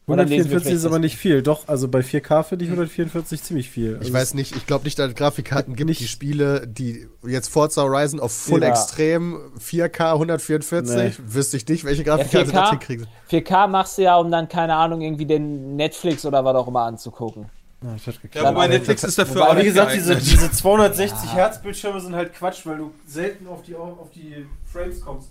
144 0.08 0.72
ist 0.74 0.86
aber 0.86 0.96
das- 0.96 1.02
nicht 1.02 1.18
viel. 1.18 1.42
Doch, 1.42 1.68
also 1.68 1.88
bei 1.88 2.02
4K 2.04 2.44
finde 2.44 2.66
ich 2.66 2.72
144 2.72 3.42
ziemlich 3.42 3.70
viel. 3.70 3.94
Ich 3.94 4.00
Also 4.02 4.14
weiß 4.14 4.34
nicht, 4.36 4.56
ich 4.56 4.68
glaube 4.68 4.84
nicht, 4.84 5.00
dass 5.00 5.10
es 5.10 5.16
Grafikkarten 5.16 5.76
gibt, 5.76 5.90
Nicht- 5.90 6.00
die 6.02 6.08
Spiele, 6.08 6.68
die 6.68 7.08
jetzt 7.26 7.48
Forza 7.50 7.82
Horizon 7.84 8.20
auf 8.20 8.32
Full 8.32 8.62
Ja. 8.62 8.70
Extrem 8.70 9.40
4K 9.60 10.14
144, 10.14 10.96
Nee. 10.96 11.12
wüsste 11.34 11.58
ich 11.58 11.68
nicht, 11.68 11.84
welche 11.86 12.04
Ja, 12.04 12.16
Grafikkarte 12.16 12.52
das 12.52 12.54
4K, 12.54 12.70
hinkriegt. 12.72 13.08
4K 13.30 13.68
machst 13.68 13.98
du 13.98 14.04
ja, 14.04 14.16
um 14.18 14.30
dann, 14.30 14.48
keine 14.48 14.76
Ahnung, 14.76 15.02
irgendwie 15.02 15.26
den 15.26 15.76
Netflix 15.76 16.26
oder 16.26 16.46
was 16.46 16.56
auch 16.56 16.68
immer 16.68 16.82
anzugucken. 16.84 17.46
Das 17.82 18.04
geklappt. 18.06 18.36
Ja, 18.36 18.42
wobei 18.50 18.66
aber- 18.66 18.68
Netflix 18.70 19.04
ist 19.04 19.18
dafür 19.20 19.36
wobei, 19.36 19.46
auch 19.46 19.52
Aber 19.52 19.60
wie 19.62 19.66
gesagt, 19.66 19.94
diese, 19.94 20.16
diese 20.16 20.52
260 20.52 21.34
Hertz 21.34 21.62
Bildschirme 21.62 22.00
sind 22.02 22.16
halt 22.16 22.34
Quatsch, 22.34 22.66
weil 22.66 22.78
du 22.78 22.92
selten 23.06 23.48
auf 23.48 23.62
die, 23.64 23.76
auf 23.76 24.10
die 24.14 24.46
Frames 24.72 25.02
kommst. 25.02 25.30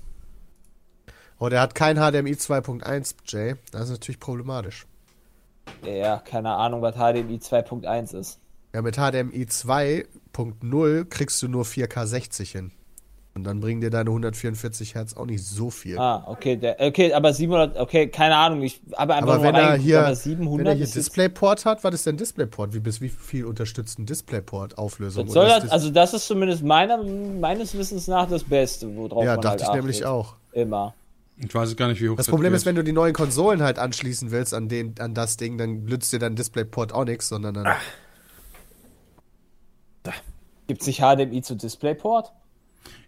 Oh, 1.39 1.49
der 1.49 1.61
hat 1.61 1.75
kein 1.75 1.97
HDMI 1.97 2.33
2.1, 2.33 3.15
Jay. 3.27 3.55
Das 3.73 3.85
ist 3.85 3.91
natürlich 3.91 4.21
problematisch. 4.21 4.87
Ja, 5.85 6.19
keine 6.19 6.51
Ahnung, 6.51 6.83
was 6.83 6.95
HDMI 6.95 7.37
2.1 7.37 8.17
ist. 8.19 8.39
Ja, 8.73 8.83
mit 8.83 8.97
HDMI 8.97 9.45
2.0 9.45 11.05
kriegst 11.07 11.43
du 11.43 11.49
nur 11.49 11.65
4K 11.65 12.07
60 12.07 12.51
hin. 12.51 12.73
Und 13.35 13.43
dann 13.43 13.61
bringen 13.61 13.81
dir 13.81 13.91
deine 13.91 14.11
144 14.11 14.95
Hertz 14.95 15.17
auch 15.17 15.27
nicht 15.27 15.45
so 15.45 15.69
viel. 15.69 15.99
Ah, 15.99 16.23
okay, 16.29 16.57
der, 16.57 16.77
okay, 16.79 17.13
aber 17.13 17.33
700, 17.33 17.77
okay, 17.79 18.07
keine 18.07 18.37
Ahnung, 18.37 18.63
ich 18.63 18.81
habe 18.97 19.15
einfach 19.15 19.33
Aber 19.33 19.43
nur 19.43 19.47
wenn 19.47 19.55
er 19.57 19.75
hier, 19.75 19.99
aber 19.99 20.09
wenn 20.11 20.15
700 20.15 20.67
er 20.69 20.75
hier 20.75 20.87
DisplayPort 20.87 21.65
hat, 21.65 21.83
was 21.83 21.95
ist 21.95 22.07
denn 22.07 22.17
DisplayPort? 22.17 22.75
Wie, 22.75 22.79
bis 22.79 23.01
wie 23.01 23.09
viel 23.09 23.47
unterstützt 23.47 23.99
ein 23.99 24.07
DisplayPort-Auflösung? 24.07 25.25
das, 25.25 25.35
soll 25.35 25.47
Oder 25.47 25.57
das, 25.57 25.65
ist 25.65 25.71
also 25.73 25.91
das 25.91 26.15
ist 26.15 26.29
zumindest 26.29 26.63
meiner, 26.63 27.03
meines 27.03 27.77
Wissens 27.77 28.07
nach 28.07 28.29
das 28.29 28.45
Beste, 28.45 28.95
worauf 28.97 29.25
ja, 29.25 29.33
man 29.33 29.41
dachte 29.41 29.49
halt 29.49 29.61
ich 29.63 29.67
achtet. 29.67 29.81
nämlich 29.81 30.05
auch. 30.05 30.37
Immer. 30.53 30.95
Ich 31.37 31.53
weiß 31.55 31.75
gar 31.77 31.89
nicht, 31.89 32.01
wie 32.01 32.09
hoch 32.09 32.17
Das 32.17 32.29
Problem 32.29 32.55
ist, 32.55 32.65
wird. 32.65 32.77
wenn 32.77 32.77
du 32.77 32.85
die 32.85 32.93
neuen 32.93 33.13
Konsolen 33.13 33.63
halt 33.63 33.79
anschließen 33.79 34.31
willst 34.31 34.55
an, 34.55 34.69
den, 34.69 34.95
an 35.01 35.15
das 35.15 35.37
Ding, 35.37 35.59
dann 35.59 35.85
nützt 35.85 36.13
dir 36.13 36.19
dein 36.21 36.37
DisplayPort 36.37 36.93
auch 36.93 37.05
nichts, 37.05 37.29
sondern 37.29 37.55
dann. 37.55 37.67
Gibt's 40.67 40.87
nicht 40.87 41.01
HDMI 41.01 41.43
zu 41.43 41.57
DisplayPort? 41.57 42.33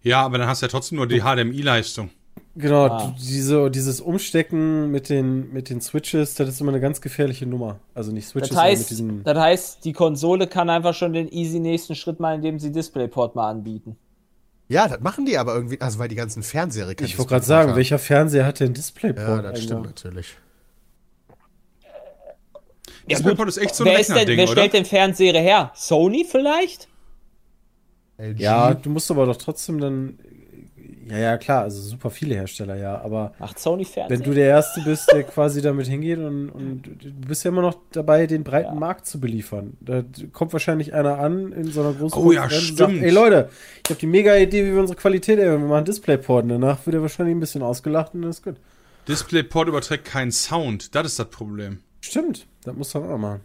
Ja, 0.02 0.22
aber 0.22 0.38
dann 0.38 0.46
hast 0.48 0.60
du 0.62 0.66
ja 0.66 0.70
trotzdem 0.70 0.96
nur 0.96 1.06
die 1.06 1.20
HDMI-Leistung. 1.22 2.10
Genau, 2.54 2.86
Ah. 2.86 3.14
diese, 3.18 3.70
dieses 3.70 4.00
Umstecken 4.00 4.90
mit 4.90 5.08
den, 5.08 5.52
mit 5.52 5.68
den 5.70 5.80
Switches, 5.80 6.34
das 6.34 6.48
ist 6.48 6.60
immer 6.60 6.72
eine 6.72 6.80
ganz 6.80 7.00
gefährliche 7.00 7.46
Nummer. 7.46 7.80
Also 7.94 8.12
nicht 8.12 8.26
Switches, 8.28 8.48
Das 8.50 8.56
sondern 8.56 8.70
mit 8.72 8.78
heißt, 8.78 8.90
diesen. 8.90 9.24
das 9.24 9.38
heißt, 9.38 9.84
die 9.84 9.92
Konsole 9.92 10.46
kann 10.46 10.68
einfach 10.70 10.94
schon 10.94 11.12
den 11.12 11.28
easy 11.28 11.60
nächsten 11.60 11.94
Schritt 11.94 12.18
mal, 12.20 12.34
indem 12.34 12.58
sie 12.58 12.72
DisplayPort 12.72 13.34
mal 13.36 13.50
anbieten. 13.50 13.96
Ja, 14.68 14.88
das 14.88 15.00
machen 15.00 15.26
die 15.26 15.38
aber 15.38 15.54
irgendwie, 15.54 15.80
also 15.80 15.98
weil 15.98 16.08
die 16.08 16.16
ganzen 16.16 16.42
Fernseher 16.42 16.88
Ich 17.00 17.18
wollte 17.18 17.28
gerade 17.30 17.44
sagen, 17.44 17.70
haben. 17.70 17.76
welcher 17.76 17.98
Fernseher 17.98 18.44
hat 18.46 18.58
denn 18.60 18.74
Displayport? 18.74 19.26
Ja, 19.28 19.36
das 19.36 19.44
eigentlich? 19.46 19.64
stimmt 19.64 19.84
natürlich. 19.86 20.36
DisplayPort 23.08 23.48
ist 23.48 23.58
echt 23.58 23.74
so 23.76 23.84
ein 23.84 23.90
wer 23.90 24.00
ist 24.00 24.08
denn, 24.10 24.26
wer 24.26 24.42
oder? 24.44 24.52
stellt 24.52 24.72
den 24.72 24.84
Fernseher 24.84 25.40
her? 25.40 25.70
Sony 25.76 26.26
vielleicht? 26.28 26.88
LG. 28.18 28.40
Ja, 28.40 28.74
du 28.74 28.90
musst 28.90 29.10
aber 29.10 29.26
doch 29.26 29.36
trotzdem 29.36 29.78
dann 29.78 30.18
Ja, 31.08 31.18
ja, 31.18 31.36
klar, 31.38 31.62
also 31.62 31.80
super 31.80 32.10
viele 32.10 32.34
Hersteller, 32.34 32.76
ja, 32.76 33.00
aber 33.00 33.32
Macht 33.38 33.58
Sony 33.58 33.84
Fernsehen? 33.84 34.18
wenn 34.18 34.24
du 34.28 34.34
der 34.34 34.46
Erste 34.48 34.80
bist, 34.82 35.10
der 35.12 35.22
quasi 35.22 35.62
damit 35.62 35.86
hingeht 35.86 36.18
und, 36.18 36.50
und 36.50 36.82
du 36.86 37.10
bist 37.28 37.44
ja 37.44 37.50
immer 37.50 37.62
noch 37.62 37.76
dabei, 37.92 38.26
den 38.26 38.42
breiten 38.44 38.74
Ja. 38.74 38.80
Markt 38.80 39.06
zu 39.06 39.20
beliefern. 39.20 39.76
Da 39.80 40.02
kommt 40.32 40.52
wahrscheinlich 40.52 40.94
einer 40.94 41.18
an 41.18 41.52
in 41.52 41.70
so 41.70 41.80
einer 41.82 41.92
großen 41.92 42.20
Oh 42.20 42.32
ja, 42.32 42.44
und 42.44 42.50
sagt, 42.50 42.62
stimmt. 42.62 43.02
ey 43.02 43.10
Leute, 43.10 43.48
ich 43.84 43.90
habe 43.90 44.00
die 44.00 44.06
mega 44.06 44.34
Idee, 44.36 44.64
wie 44.66 44.72
wir 44.72 44.80
unsere 44.80 44.98
Qualität 44.98 45.38
erhöhen. 45.38 45.62
Wir 45.62 45.68
machen 45.68 45.84
Displayport. 45.84 46.42
Und 46.44 46.48
danach 46.50 46.84
wird 46.86 46.94
er 46.94 47.02
wahrscheinlich 47.02 47.36
ein 47.36 47.40
bisschen 47.40 47.62
ausgelacht 47.62 48.14
und 48.14 48.22
dann 48.22 48.30
ist 48.30 48.42
gut. 48.42 48.56
DisplayPort 49.08 49.68
überträgt 49.68 50.04
keinen 50.06 50.32
Sound. 50.32 50.94
Das 50.94 51.06
ist 51.06 51.18
das 51.18 51.28
Problem. 51.30 51.78
Stimmt, 52.00 52.46
das 52.64 52.74
muss 52.74 52.92
man 52.94 53.08
auch 53.10 53.18
machen. 53.18 53.40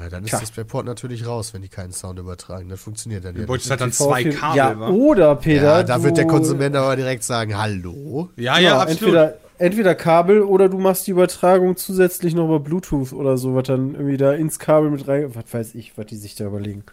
Ja, 0.00 0.08
dann 0.08 0.24
ist 0.24 0.30
Tja. 0.30 0.40
das 0.40 0.66
Port 0.66 0.86
natürlich 0.86 1.26
raus, 1.26 1.52
wenn 1.52 1.62
die 1.62 1.68
keinen 1.68 1.92
Sound 1.92 2.18
übertragen. 2.18 2.68
Das 2.68 2.80
funktioniert 2.80 3.24
dann 3.24 3.34
Du 3.34 3.42
ja 3.42 3.46
nicht. 3.52 3.70
halt 3.70 3.80
dann 3.80 3.92
zwei 3.92 4.24
Kabel, 4.24 4.56
ja, 4.56 4.78
wa? 4.80 4.88
oder 4.88 5.36
Peter, 5.36 5.62
Ja, 5.62 5.82
da 5.82 6.02
wird 6.02 6.16
der 6.16 6.24
du- 6.24 6.30
Konsument 6.30 6.74
aber 6.76 6.96
direkt 6.96 7.22
sagen, 7.24 7.56
hallo. 7.58 8.30
Ja, 8.36 8.56
Genau, 8.56 8.66
ja, 8.68 8.78
absolut. 8.80 9.00
Entweder, 9.14 9.36
entweder 9.58 9.94
Kabel 9.94 10.40
oder 10.42 10.68
du 10.68 10.78
machst 10.78 11.06
die 11.06 11.10
Übertragung 11.10 11.76
zusätzlich 11.76 12.34
noch 12.34 12.46
über 12.46 12.60
Bluetooth 12.60 13.12
oder 13.12 13.36
so, 13.36 13.54
was 13.54 13.64
dann 13.66 13.94
irgendwie 13.94 14.16
da 14.16 14.32
ins 14.32 14.58
Kabel 14.58 14.90
mit 14.90 15.06
rein. 15.06 15.34
Was 15.34 15.44
weiß 15.52 15.74
ich, 15.74 15.98
was 15.98 16.06
die 16.06 16.16
sich 16.16 16.34
da 16.34 16.46
überlegen. 16.46 16.84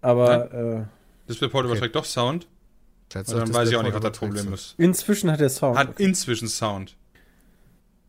Aber 0.00 0.86
DisplayPort 1.28 1.64
überträgt 1.66 1.96
doch 1.96 2.04
Sound. 2.04 2.46
Schätze, 3.12 3.36
dann 3.36 3.52
weiß 3.54 3.68
ich 3.70 3.76
auch 3.76 3.82
nicht, 3.82 3.94
was 3.94 4.00
Port 4.00 4.12
das 4.14 4.18
Problem 4.18 4.52
ist. 4.54 4.74
äh, 4.78 4.82
inzwischen 4.84 5.30
hat 5.30 5.38
der 5.40 5.48
Sound. 5.48 5.78
Hat 5.78 6.00
inzwischen 6.00 6.48
Sound. 6.48 6.96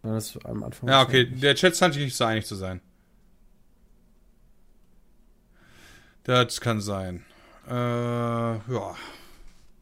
Ja, 0.04 0.14
das 0.14 0.38
am 0.44 0.64
Anfang 0.64 0.90
Ja, 0.90 1.02
okay. 1.04 1.26
Der 1.26 1.54
Chat 1.56 1.76
scheint 1.78 1.94
sich 1.94 2.04
nicht 2.04 2.16
so 2.18 2.24
einig 2.26 2.46
zu 2.46 2.56
sein. 2.56 2.82
Das 6.26 6.60
kann 6.62 6.82
sein. 6.82 7.24
Äh, 7.68 7.72
ja. 7.74 8.96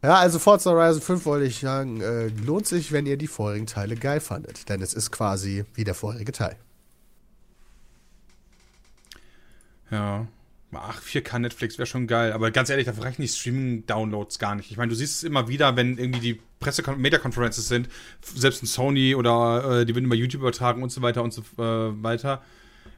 Ja, 0.04 0.16
also 0.16 0.38
Forza 0.38 0.72
Horizon 0.72 1.02
5 1.02 1.26
wollte 1.26 1.46
ich 1.46 1.60
sagen, 1.60 2.02
äh, 2.02 2.28
lohnt 2.28 2.68
sich, 2.68 2.92
wenn 2.92 3.06
ihr 3.06 3.16
die 3.18 3.28
vorherigen 3.28 3.68
Teile 3.68 3.96
geil 3.96 4.20
fandet. 4.20 4.68
Denn 4.68 4.82
es 4.82 4.94
ist 4.94 5.12
quasi 5.12 5.64
wie 5.76 5.86
der 5.86 5.94
vorherige 5.96 6.34
Teil. 6.34 6.58
Ja. 9.92 10.28
Ach, 10.76 11.02
4K 11.02 11.38
Netflix 11.40 11.78
wäre 11.78 11.86
schon 11.86 12.08
geil. 12.08 12.34
Aber 12.34 12.50
ganz 12.52 12.70
ehrlich, 12.70 12.88
dafür 12.88 13.04
reichen 13.04 13.22
die 13.22 13.28
Streaming-Downloads 13.28 14.40
gar 14.40 14.56
nicht. 14.56 14.72
Ich 14.72 14.78
meine, 14.78 14.90
du 14.90 14.96
siehst 14.96 15.18
es 15.18 15.24
immer 15.24 15.48
wieder, 15.48 15.76
wenn 15.76 15.98
irgendwie 16.00 16.20
die 16.34 16.40
Presse-Media-Conferences 16.60 17.68
sind, 17.68 17.88
f- 17.88 18.34
selbst 18.36 18.64
ein 18.64 18.66
Sony 18.66 19.14
oder 19.14 19.82
äh, 19.82 19.86
die 19.86 19.94
werden 19.94 20.06
über 20.06 20.16
YouTube 20.16 20.42
übertragen 20.42 20.82
und 20.82 20.92
so 20.92 21.02
weiter 21.04 21.22
und 21.22 21.32
so 21.32 21.42
äh, 21.62 22.04
weiter, 22.04 22.42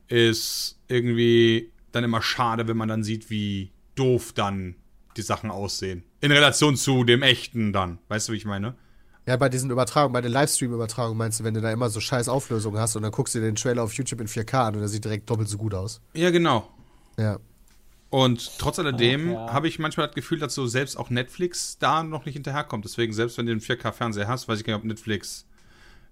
ist 0.08 0.78
irgendwie 0.88 1.70
dann 1.96 2.04
immer 2.04 2.22
schade, 2.22 2.68
wenn 2.68 2.78
man 2.78 2.88
dann 2.88 3.04
sieht, 3.04 3.30
wie 3.30 3.72
doof 3.96 4.34
dann 4.34 4.76
die 5.18 5.22
Sachen 5.22 5.50
aussehen. 5.50 6.04
In 6.22 6.32
Relation 6.32 6.76
zu 6.76 7.04
dem 7.04 7.24
echten 7.24 7.74
dann. 7.74 8.00
Weißt 8.10 8.28
du, 8.28 8.34
wie 8.34 8.38
ich 8.38 8.46
meine? 8.46 8.76
Ja, 9.26 9.38
bei 9.38 9.50
diesen 9.50 9.72
Übertragungen, 9.72 10.14
bei 10.14 10.22
den 10.22 10.32
Livestream-Übertragungen 10.32 11.18
meinst 11.18 11.40
du, 11.40 11.44
wenn 11.44 11.56
du 11.56 11.62
da 11.62 11.72
immer 11.72 11.90
so 11.90 12.00
scheiß 12.00 12.30
Auflösungen 12.30 12.80
hast 12.80 12.96
und 12.96 13.02
dann 13.02 13.12
guckst 13.12 13.34
du 13.34 13.40
dir 13.40 13.46
den 13.46 13.56
Trailer 13.56 13.82
auf 13.82 13.94
YouTube 13.94 14.22
in 14.22 14.28
4K 14.28 14.68
an 14.68 14.76
und 14.76 14.82
der 14.82 14.88
sieht 14.88 15.04
direkt 15.04 15.30
doppelt 15.30 15.50
so 15.50 15.58
gut 15.58 15.74
aus. 15.74 16.02
Ja, 16.14 16.30
genau. 16.30 16.70
Ja. 17.18 17.40
Und 18.12 18.60
trotz 18.60 18.78
alledem 18.78 19.32
ja. 19.32 19.52
habe 19.52 19.68
ich 19.68 19.80
manchmal 19.80 20.08
das 20.08 20.16
Gefühl, 20.16 20.38
dass 20.38 20.54
so 20.54 20.68
selbst 20.68 20.96
auch 20.96 21.10
Netflix 21.10 21.80
da 21.80 22.04
noch 22.04 22.26
nicht 22.26 22.36
hinterherkommt. 22.36 22.86
Deswegen, 22.86 23.14
selbst 23.14 23.38
wenn 23.38 23.48
du 23.48 23.52
einen 23.52 23.62
4K-Fernseher 23.62 24.28
hast, 24.28 24.48
weiß 24.48 24.60
ich 24.60 24.66
gar 24.66 24.74
nicht, 24.74 24.84
ob 24.84 24.88
Netflix 24.88 25.48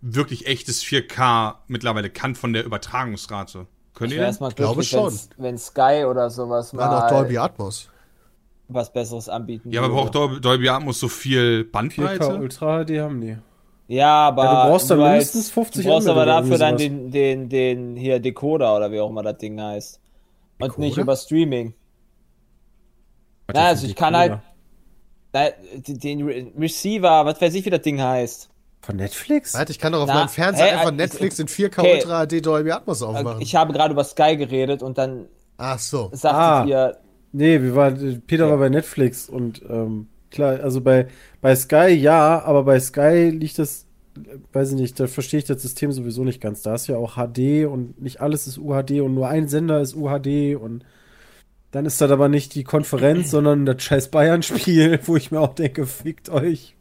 wirklich 0.01 0.47
echtes 0.47 0.83
4K 0.83 1.57
mittlerweile 1.67 2.09
kann 2.09 2.35
von 2.35 2.51
der 2.51 2.65
Übertragungsrate. 2.65 3.67
Könnt 3.93 4.11
Ich 4.11 4.17
erstmal 4.17 4.49
Ich 4.49 4.55
glaube 4.55 4.83
glücklich, 4.83 4.89
schon. 4.89 5.19
wenn 5.37 5.57
Sky 5.57 6.05
oder 6.09 6.29
sowas 6.29 6.73
auch 6.73 6.77
mal 6.89 7.07
Dolby 7.07 7.37
Atmos. 7.37 7.89
was 8.67 8.91
Besseres 8.91 9.29
anbieten 9.29 9.71
Ja, 9.71 9.81
aber 9.81 9.89
würde. 9.89 10.01
braucht 10.01 10.15
Dolby, 10.15 10.41
Dolby 10.41 10.69
Atmos 10.69 10.99
so 10.99 11.07
viel 11.09 11.63
4K 11.63 11.71
Bandbreite? 11.71 12.37
Ultra 12.39 12.83
HD 12.85 12.99
haben 12.99 13.21
die. 13.21 13.37
Ja, 13.87 14.27
aber 14.29 14.43
Ja, 14.45 14.63
du 14.65 14.69
brauchst 14.69 14.89
dann 14.89 14.99
mindestens 14.99 15.51
50 15.51 15.83
Du 15.83 15.89
brauchst 15.89 16.07
aber 16.07 16.25
dafür 16.25 16.57
dann 16.57 16.77
den, 16.77 17.11
den, 17.11 17.49
den 17.49 17.95
hier 17.95 18.19
Decoder 18.19 18.75
oder 18.75 18.91
wie 18.91 18.99
auch 18.99 19.09
immer 19.09 19.23
das 19.23 19.37
Ding 19.37 19.59
heißt. 19.61 19.99
Und 20.59 20.77
Decoder? 20.77 20.81
nicht 20.87 20.97
über 20.97 21.15
Streaming. 21.15 21.73
Was 23.47 23.55
Na, 23.55 23.65
also 23.67 23.85
ich 23.87 23.95
kann 23.95 24.13
Decoder? 24.13 24.43
halt 25.33 25.53
na, 25.75 25.93
den 25.93 26.23
Re 26.23 26.51
Receiver, 26.57 27.25
was 27.25 27.41
weiß 27.41 27.53
ich, 27.55 27.65
wie 27.65 27.69
das 27.71 27.81
Ding 27.81 28.01
heißt. 28.01 28.49
Von 28.83 28.97
Netflix? 28.97 29.53
Warte, 29.53 29.71
ich 29.71 29.79
kann 29.79 29.93
doch 29.93 30.01
auf 30.01 30.07
Na, 30.07 30.15
meinem 30.15 30.29
Fernseher 30.29 30.65
hä, 30.65 30.71
einfach 30.73 30.91
äh, 30.91 30.95
Netflix 30.95 31.39
in 31.39 31.47
4K 31.47 31.79
okay. 31.79 31.95
Ultra 31.95 32.25
HD 32.27 32.45
Dolby 32.45 32.71
Atmos 32.71 33.01
aufmachen. 33.01 33.41
Ich 33.41 33.55
habe 33.55 33.71
gerade 33.73 33.93
über 33.93 34.03
Sky 34.03 34.35
geredet 34.35 34.83
und 34.83 34.97
dann 34.97 35.27
Ach 35.57 35.79
so. 35.79 36.09
sagtet 36.13 36.31
Ah. 36.33 36.65
ihr, 36.67 36.97
Nee, 37.35 37.61
wir 37.63 37.75
waren, 37.75 38.21
Peter 38.27 38.47
war 38.49 38.57
bei 38.57 38.69
Netflix 38.69 39.27
und 39.27 39.63
ähm, 39.67 40.07
klar, 40.29 40.59
also 40.61 40.81
bei, 40.81 41.07
bei 41.41 41.55
Sky 41.55 41.87
ja, 41.93 42.43
aber 42.43 42.63
bei 42.63 42.79
Sky 42.79 43.31
liegt 43.31 43.57
das, 43.57 43.87
äh, 44.17 44.37
weiß 44.51 44.71
ich 44.71 44.75
nicht, 44.75 44.99
da 44.99 45.07
verstehe 45.07 45.39
ich 45.39 45.45
das 45.45 45.61
System 45.63 45.91
sowieso 45.91 46.23
nicht 46.23 46.41
ganz. 46.41 46.61
Da 46.61 46.75
ist 46.75 46.85
ja 46.87 46.97
auch 46.97 47.15
HD 47.15 47.65
und 47.65 47.99
nicht 47.99 48.21
alles 48.21 48.45
ist 48.45 48.59
UHD 48.59 49.01
und 49.01 49.15
nur 49.15 49.29
ein 49.29 49.47
Sender 49.47 49.81
ist 49.81 49.95
UHD 49.95 50.55
und 50.57 50.85
dann 51.71 51.87
ist 51.87 51.99
das 52.01 52.11
aber 52.11 52.29
nicht 52.29 52.53
die 52.53 52.63
Konferenz, 52.63 53.31
sondern 53.31 53.65
das 53.65 53.81
scheiß 53.81 54.09
Bayern-Spiel, 54.11 54.99
wo 55.05 55.15
ich 55.15 55.31
mir 55.31 55.39
auch 55.39 55.55
denke, 55.55 55.87
fickt 55.87 56.29
euch. 56.29 56.75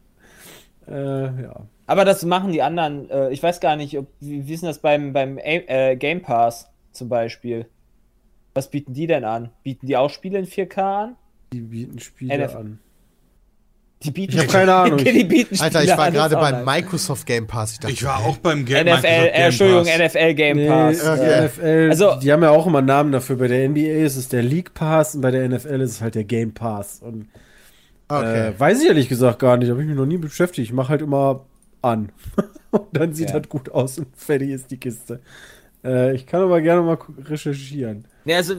Äh, 0.86 1.42
ja. 1.42 1.66
Aber 1.86 2.04
das 2.04 2.24
machen 2.24 2.52
die 2.52 2.62
anderen, 2.62 3.10
äh, 3.10 3.30
ich 3.30 3.42
weiß 3.42 3.60
gar 3.60 3.76
nicht, 3.76 3.98
ob, 3.98 4.06
wie, 4.20 4.46
wie 4.46 4.52
ist 4.54 4.62
denn 4.62 4.68
das 4.68 4.78
beim, 4.78 5.12
beim 5.12 5.38
äh, 5.38 5.96
Game 5.96 6.22
Pass 6.22 6.68
zum 6.92 7.08
Beispiel? 7.08 7.66
Was 8.54 8.70
bieten 8.70 8.92
die 8.94 9.06
denn 9.06 9.24
an? 9.24 9.50
Bieten 9.62 9.86
die 9.86 9.96
auch 9.96 10.10
Spiele 10.10 10.38
in 10.38 10.46
4K 10.46 10.78
an? 11.04 11.16
Die 11.52 11.60
bieten 11.60 11.98
Spiele 11.98 12.34
NF 12.34 12.54
an. 12.56 12.78
Die 14.02 14.10
bieten 14.10 14.32
Ich 14.32 14.38
hab 14.40 14.48
keine 14.48 14.74
Ahnung. 14.74 14.98
Okay, 15.00 15.12
die 15.18 15.24
bieten 15.24 15.60
Alter, 15.60 15.84
ich 15.84 15.96
war 15.96 16.10
gerade 16.10 16.34
beim. 16.34 16.64
Microsoft 16.64 17.24
Game 17.24 17.46
Pass. 17.46 17.72
Ich, 17.74 17.78
dachte, 17.78 17.94
Ich 17.94 18.04
war 18.04 18.18
auch 18.18 18.36
beim 18.38 18.64
Game 18.64 18.86
NFL, 18.86 19.06
äh, 19.06 19.24
Game 19.30 19.32
Entschuldigung, 19.32 19.84
Pass. 19.86 20.14
NFL 20.14 20.34
Game 20.34 20.56
Nee, 20.56 20.68
Pass. 20.68 21.06
okay. 21.08 21.24
der 21.24 21.44
NFL, 21.44 21.88
Also- 21.90 22.16
die 22.20 22.32
haben 22.32 22.42
ja 22.42 22.50
auch 22.50 22.66
immer 22.66 22.78
einen 22.78 22.86
Namen 22.88 23.12
dafür. 23.12 23.36
Bei 23.36 23.48
der 23.48 23.68
NBA 23.68 24.04
ist 24.04 24.16
es 24.16 24.28
der 24.28 24.42
League 24.42 24.74
Pass 24.74 25.14
und 25.14 25.20
bei 25.20 25.30
der 25.30 25.44
NFL 25.48 25.80
ist 25.80 25.90
es 25.92 26.00
halt 26.00 26.14
der 26.14 26.24
Game 26.24 26.52
Pass. 26.52 27.00
Und 27.00 27.28
Okay. 28.08 28.48
äh, 28.48 28.60
weiß 28.60 28.82
ich 28.82 28.88
ehrlich 28.88 29.08
gesagt 29.08 29.38
gar 29.38 29.56
nicht, 29.56 29.70
habe 29.70 29.80
ich 29.80 29.86
mich 29.88 29.96
noch 29.96 30.04
nie 30.04 30.18
beschäftigt. 30.18 30.68
Ich 30.68 30.72
mache 30.74 30.88
halt 30.90 31.00
immer 31.00 31.46
an. 31.82 32.12
und 32.70 32.86
dann 32.92 33.12
sieht 33.14 33.30
Ja. 33.30 33.38
das 33.40 33.48
gut 33.48 33.70
aus 33.70 33.98
und 33.98 34.16
fertig 34.16 34.50
ist 34.50 34.70
die 34.70 34.78
Kiste. 34.78 35.20
Äh, 35.84 36.14
ich 36.14 36.26
kann 36.26 36.42
aber 36.42 36.60
gerne 36.60 36.82
mal 36.82 36.98
recherchieren. 37.24 38.06
Ja, 38.24 38.36
also 38.36 38.54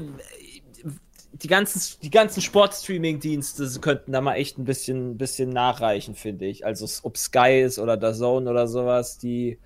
die 1.41 1.47
ganzen, 1.47 1.81
die 2.03 2.11
ganzen 2.11 2.41
Sport-Streaming-Dienste 2.41 3.67
könnten 3.81 4.11
da 4.11 4.21
mal 4.21 4.35
echt 4.35 4.57
ein 4.59 4.65
bisschen, 4.65 5.17
bisschen 5.17 5.49
nachreichen, 5.49 6.15
finde 6.15 6.45
ich. 6.45 6.65
Also 6.65 6.85
ob 7.03 7.17
Sky 7.17 7.61
ist 7.65 7.79
oder 7.79 7.97
der 7.97 8.13
Zone 8.13 8.49
oder 8.49 8.67
sowas, 8.67 9.17
die 9.17 9.57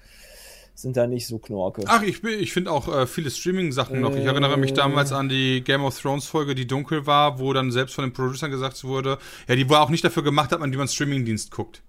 sind 0.75 0.95
da 0.95 1.07
nicht 1.07 1.25
so 1.27 1.39
knorke. 1.39 1.81
Ach, 1.87 2.03
ich, 2.03 2.21
bin- 2.21 2.39
ich 2.39 2.53
finde 2.53 2.71
auch 2.71 2.87
äh, 2.87 3.07
viele 3.07 3.31
Streaming-Sachen 3.31 3.99
noch. 3.99 4.15
Ich 4.15 4.23
erinnere 4.23 4.57
mich 4.57 4.73
damals 4.73 5.11
an 5.11 5.27
die 5.27 5.61
Game 5.63 5.83
of 5.83 5.99
Thrones-Folge, 5.99 6.53
die 6.55 6.67
dunkel 6.67 7.05
war, 7.07 7.39
wo 7.39 7.51
dann 7.51 7.71
selbst 7.71 7.95
von 7.95 8.05
den 8.05 8.13
Producern 8.13 8.51
gesagt 8.51 8.83
wurde, 8.83 9.17
ja, 9.49 9.55
die 9.55 9.67
war 9.69 9.81
auch 9.81 9.89
nicht 9.89 10.03
dafür 10.05 10.23
gemacht 10.23 10.51
hat, 10.51 10.59
man, 10.59 10.71
wie 10.71 10.77
man 10.77 10.87
Streaming-Dienst 10.87 11.49
guckt. 11.51 11.81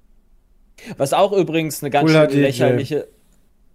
Was 0.96 1.12
auch 1.12 1.32
übrigens 1.32 1.82
eine 1.82 1.90
ganz 1.90 2.10
HD, 2.12 2.34
lächerliche. 2.34 3.08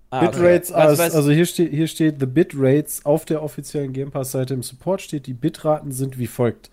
Ah, 0.10 0.20
okay. 0.20 0.28
Bitrates, 0.28 0.72
also, 0.72 1.02
was- 1.04 1.16
also 1.16 1.32
hier 1.32 1.46
steht, 1.46 1.72
hier 1.72 1.88
steht 1.88 2.20
The 2.20 2.26
Bitrates 2.28 3.04
auf 3.06 3.26
der 3.26 3.42
offiziellen 3.42 3.94
Game 3.94 4.12
Pass-Seite 4.12 4.54
im 4.54 4.62
Support 4.64 5.02
steht, 5.02 5.26
die 5.28 5.34
Bitraten 5.34 5.92
sind 5.92 6.20
wie 6.20 6.28
folgt. 6.28 6.70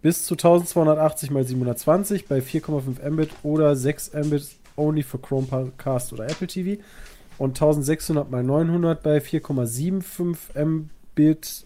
Bis 0.00 0.24
zu 0.24 0.34
1280 0.34 1.30
x 1.30 1.48
720 1.48 2.26
bei 2.28 2.38
4,5 2.40 3.10
Mbit 3.10 3.30
oder 3.42 3.74
6 3.74 4.12
Mbit 4.14 4.46
only 4.76 5.02
für 5.02 5.18
Chromecast 5.18 6.12
oder 6.12 6.26
Apple 6.30 6.46
TV 6.46 6.80
und 7.38 7.56
1600 7.60 8.26
x 8.26 8.46
900 8.46 9.02
bei 9.02 9.18
4,75 9.18 10.36
Mbit 10.64 11.64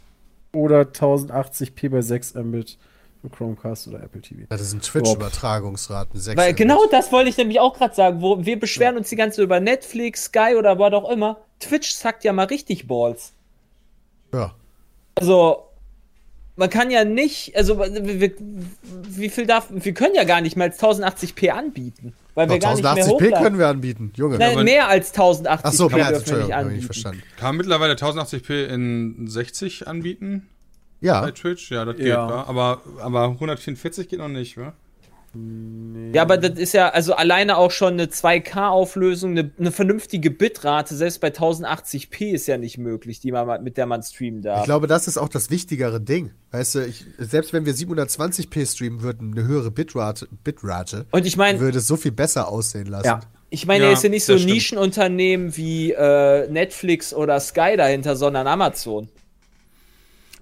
oder 0.54 0.80
1080p 0.82 1.90
bei 1.90 2.00
6 2.00 2.34
Mbit 2.34 2.78
Chromecast 3.30 3.88
oder 3.88 4.02
Apple 4.02 4.20
TV. 4.20 4.42
Das 4.48 4.68
sind 4.70 4.82
Twitch-Übertragungsraten. 4.82 6.18
sechs 6.18 6.36
Weil 6.36 6.54
genau 6.54 6.86
das 6.90 7.10
wollte 7.12 7.30
ich 7.30 7.36
nämlich 7.36 7.60
auch 7.60 7.76
gerade 7.76 7.94
sagen, 7.94 8.20
wo 8.22 8.44
wir 8.44 8.58
beschweren 8.58 8.96
uns 8.96 9.08
die 9.08 9.16
ganze 9.16 9.36
Zeit 9.36 9.44
über 9.44 9.60
Netflix, 9.60 10.24
Sky 10.24 10.54
oder 10.56 10.78
was 10.78 10.92
auch 10.92 11.10
immer. 11.10 11.38
Twitch 11.60 11.94
zackt 11.94 12.24
ja 12.24 12.32
mal 12.32 12.46
richtig 12.46 12.86
Balls. 12.86 13.32
Ja. 14.32 14.54
Also, 15.16 15.64
man 16.56 16.70
kann 16.70 16.90
ja 16.90 17.04
nicht, 17.04 17.56
also 17.56 17.78
wir, 17.78 18.32
wie 18.82 19.28
viel 19.28 19.46
darf, 19.46 19.68
wir 19.70 19.94
können 19.94 20.14
ja 20.14 20.24
gar 20.24 20.40
nicht 20.40 20.56
mehr 20.56 20.66
als 20.66 20.80
1080p 20.80 21.50
anbieten, 21.50 22.14
weil 22.34 22.48
wir 22.48 22.58
Doch, 22.58 22.68
gar 22.68 22.74
nicht 22.74 22.82
mehr 22.82 22.94
1080p 22.94 23.10
hochladen. 23.10 23.42
können 23.44 23.58
wir 23.58 23.68
anbieten, 23.68 24.12
Junge. 24.14 24.38
Nein, 24.38 24.64
mehr 24.64 24.88
als 24.88 25.14
1080p 25.14 25.60
Ach 25.62 25.72
so, 25.72 25.88
mehr 25.88 26.06
als 26.06 26.24
dürfen 26.24 26.38
wir 26.38 26.44
nicht 26.46 26.54
anbieten. 26.54 26.82
verstanden. 26.84 27.22
Kann 27.36 27.48
man 27.48 27.56
mittlerweile 27.58 27.94
1080p 27.94 28.66
in 28.66 29.26
60 29.28 29.88
anbieten 29.88 30.48
Ja, 31.00 31.20
bei 31.20 31.30
Twitch? 31.30 31.70
Ja, 31.70 31.84
das 31.84 31.96
geht, 31.96 32.06
Ja. 32.06 32.28
wa? 32.28 32.44
Aber, 32.48 32.82
aber 33.00 33.24
144 33.28 34.08
geht 34.08 34.18
noch 34.18 34.28
nicht, 34.28 34.56
wa? 34.56 34.72
Ja, 36.12 36.22
aber 36.22 36.38
das 36.38 36.58
ist 36.58 36.72
ja, 36.72 36.88
also 36.88 37.14
alleine 37.14 37.58
auch 37.58 37.70
schon 37.70 37.92
eine 37.92 38.06
2K-Auflösung, 38.06 39.32
eine, 39.32 39.50
eine 39.58 39.70
vernünftige 39.70 40.30
Bitrate, 40.30 40.94
selbst 40.94 41.20
bei 41.20 41.28
1080p 41.28 42.32
ist 42.32 42.46
ja 42.46 42.56
nicht 42.56 42.78
möglich, 42.78 43.20
die 43.20 43.30
man, 43.30 43.62
mit 43.62 43.76
der 43.76 43.84
man 43.86 44.02
streamen 44.02 44.40
darf. 44.40 44.60
Ich 44.60 44.64
glaube, 44.64 44.86
das 44.86 45.06
ist 45.06 45.18
auch 45.18 45.28
das 45.28 45.50
wichtigere 45.50 46.00
Ding. 46.00 46.30
Weißt 46.50 46.76
du, 46.76 46.86
ich, 46.86 47.04
selbst 47.18 47.52
wenn 47.52 47.66
wir 47.66 47.74
720p 47.74 48.72
streamen 48.72 49.02
würden, 49.02 49.32
eine 49.36 49.46
höhere 49.46 49.70
Bitrate, 49.70 50.28
Bitrate 50.44 51.04
Und 51.10 51.26
ich 51.26 51.36
meine, 51.36 51.60
würde 51.60 51.78
es 51.78 51.86
so 51.86 51.96
viel 51.96 52.12
besser 52.12 52.48
aussehen 52.48 52.86
lassen. 52.86 53.06
Ja. 53.06 53.20
ich 53.50 53.66
meine, 53.66 53.84
Ja, 53.84 53.90
er 53.90 53.92
ist 53.94 54.02
ja 54.04 54.08
nicht 54.08 54.24
so 54.24 54.32
ein. 54.32 54.44
Nischenunternehmen 54.44 55.56
wie 55.56 55.92
äh, 55.92 56.48
Netflix 56.50 57.12
oder 57.12 57.38
Sky 57.38 57.76
dahinter, 57.76 58.16
sondern 58.16 58.46
Amazon. 58.46 59.08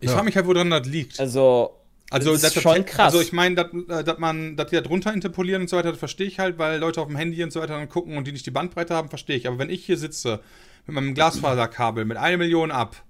Ich 0.01 0.11
frage 0.11 0.25
mich 0.25 0.37
halt, 0.37 0.47
woran 0.47 0.71
das 0.71 0.87
liegt. 0.87 1.19
Also, 1.21 1.71
Also, 2.11 2.33
das 2.33 2.43
ist 2.45 2.57
das- 2.57 2.63
schon 2.63 2.85
krass. 2.85 3.13
Also, 3.15 3.21
ich 3.21 3.33
meine, 3.33 3.55
dass 3.57 3.67
äh, 4.01 4.05
dass 4.05 4.19
man, 4.19 4.57
dass 4.57 4.69
die 4.71 4.77
da 4.77 4.83
drunter 4.83 5.13
interpolieren 5.13 5.63
und 5.63 5.69
so 5.71 5.77
weiter, 5.77 5.91
das 5.91 5.99
verstehe 5.99 6.27
ich 6.27 6.39
halt, 6.39 6.59
weil 6.59 6.79
Leute 6.79 7.01
auf 7.01 7.09
dem 7.09 7.17
Handy 7.17 7.43
und 7.43 7.53
so 7.53 7.61
weiter 7.61 7.75
dann 7.79 7.89
gucken 7.89 8.17
und 8.17 8.27
die 8.27 8.33
nicht 8.33 8.47
die 8.47 8.51
Bandbreite 8.51 8.95
haben, 8.95 9.09
verstehe 9.09 9.37
ich. 9.37 9.47
Aber 9.49 9.59
wenn 9.59 9.71
ich 9.71 9.85
hier 9.85 9.97
sitze 9.97 10.41
mit 10.87 10.95
meinem 10.95 11.15
Glasfaserkabel 11.15 12.05
mit 12.05 12.17
einer 12.17 12.37
Million 12.37 12.71
ab, 12.71 13.03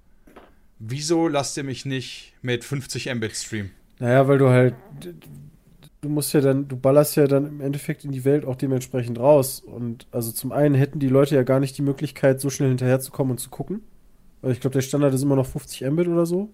wieso 0.79 1.27
lasst 1.27 1.57
ihr 1.57 1.63
mich 1.63 1.85
nicht 1.85 2.33
mit 2.41 2.63
50 2.63 3.13
Mbit 3.13 3.35
streamen? 3.35 3.71
Naja, 3.99 4.27
weil 4.27 4.37
du 4.37 4.49
halt. 4.49 4.75
Du 6.01 6.09
musst 6.09 6.31
ja 6.33 6.41
dann, 6.41 6.67
du 6.67 6.77
ballerst 6.77 7.15
ja 7.15 7.25
dann 7.27 7.47
im 7.47 7.59
Endeffekt 7.61 8.05
in 8.05 8.11
die 8.11 8.23
Welt 8.23 8.45
auch 8.45 8.55
dementsprechend 8.55 9.17
raus. 9.19 9.59
Und 9.59 10.05
also 10.11 10.31
zum 10.31 10.51
einen 10.51 10.75
hätten 10.75 10.99
die 10.99 11.07
Leute 11.09 11.33
ja 11.35 11.41
gar 11.43 11.59
nicht 11.59 11.75
die 11.77 11.81
Möglichkeit, 11.81 12.39
so 12.39 12.49
schnell 12.51 12.69
hinterherzukommen 12.69 13.31
und 13.31 13.39
zu 13.39 13.49
gucken. 13.49 13.81
Weil 14.41 14.51
ich 14.51 14.59
glaube, 14.59 14.75
der 14.75 14.81
Standard 14.81 15.13
ist 15.15 15.23
immer 15.23 15.35
noch 15.35 15.47
50 15.47 15.81
Mbit 15.89 16.07
oder 16.07 16.27
so. 16.27 16.49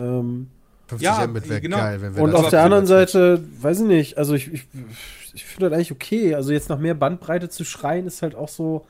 Ähm, 0.00 0.48
50 0.88 1.04
Ja, 1.04 1.26
Mbit 1.26 1.48
wäre 1.48 1.60
genau. 1.60 1.76
geil, 1.78 2.00
wenn 2.00 2.16
wir 2.16 2.22
und 2.22 2.32
das 2.32 2.40
auf 2.44 2.50
der 2.50 2.62
anderen 2.62 2.86
Seite, 2.86 3.42
weiß 3.60 3.80
ich 3.80 3.86
nicht, 3.86 4.18
also 4.18 4.34
ich, 4.34 4.52
ich, 4.52 4.66
ich 5.34 5.44
finde 5.44 5.68
das 5.70 5.76
eigentlich 5.76 5.92
okay. 5.92 6.34
Also 6.34 6.52
jetzt 6.52 6.68
nach 6.70 6.78
mehr 6.78 6.94
Bandbreite 6.94 7.48
zu 7.48 7.64
schreien, 7.64 8.06
ist 8.06 8.22
halt 8.22 8.34
auch 8.34 8.48
so. 8.48 8.86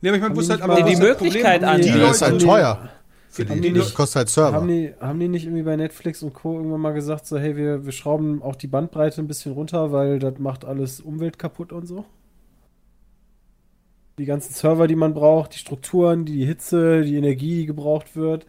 Nee, 0.00 0.08
aber 0.10 0.16
ich 0.16 0.22
meine, 0.22 0.34
die 0.34 0.48
halt 0.50 0.62
aber 0.62 0.82
Die 0.82 0.90
das 0.92 0.98
Möglichkeit 1.00 1.64
an- 1.64 1.80
Die 1.80 1.88
das 1.90 2.16
ist 2.16 2.22
halt 2.22 2.40
die- 2.40 2.44
teuer. 2.44 2.88
Für 3.30 3.46
die, 3.46 3.60
die 3.62 3.72
das 3.72 3.86
nicht- 3.86 3.94
kostet 3.94 4.16
halt 4.16 4.28
Server. 4.28 4.56
Haben 4.58 4.68
die, 4.68 4.92
haben 5.00 5.18
die 5.18 5.28
nicht 5.28 5.44
irgendwie 5.44 5.62
bei 5.62 5.74
Netflix 5.76 6.22
und 6.22 6.34
Co. 6.34 6.56
irgendwann 6.58 6.82
mal 6.82 6.92
gesagt, 6.92 7.26
so, 7.26 7.38
hey, 7.38 7.56
wir, 7.56 7.86
wir 7.86 7.92
schrauben 7.92 8.42
auch 8.42 8.56
die 8.56 8.66
Bandbreite 8.66 9.22
ein 9.22 9.26
bisschen 9.26 9.52
runter, 9.52 9.90
weil 9.90 10.18
das 10.18 10.38
macht 10.38 10.66
alles 10.66 11.00
Umwelt 11.00 11.38
kaputt 11.38 11.72
und 11.72 11.86
so? 11.86 12.04
Die 14.18 14.26
ganzen 14.26 14.52
Server, 14.52 14.86
die 14.86 14.96
man 14.96 15.14
braucht, 15.14 15.54
die 15.54 15.58
Strukturen, 15.58 16.26
die 16.26 16.44
Hitze, 16.44 17.00
die 17.02 17.16
Energie, 17.16 17.60
die 17.60 17.66
gebraucht 17.66 18.14
wird. 18.14 18.44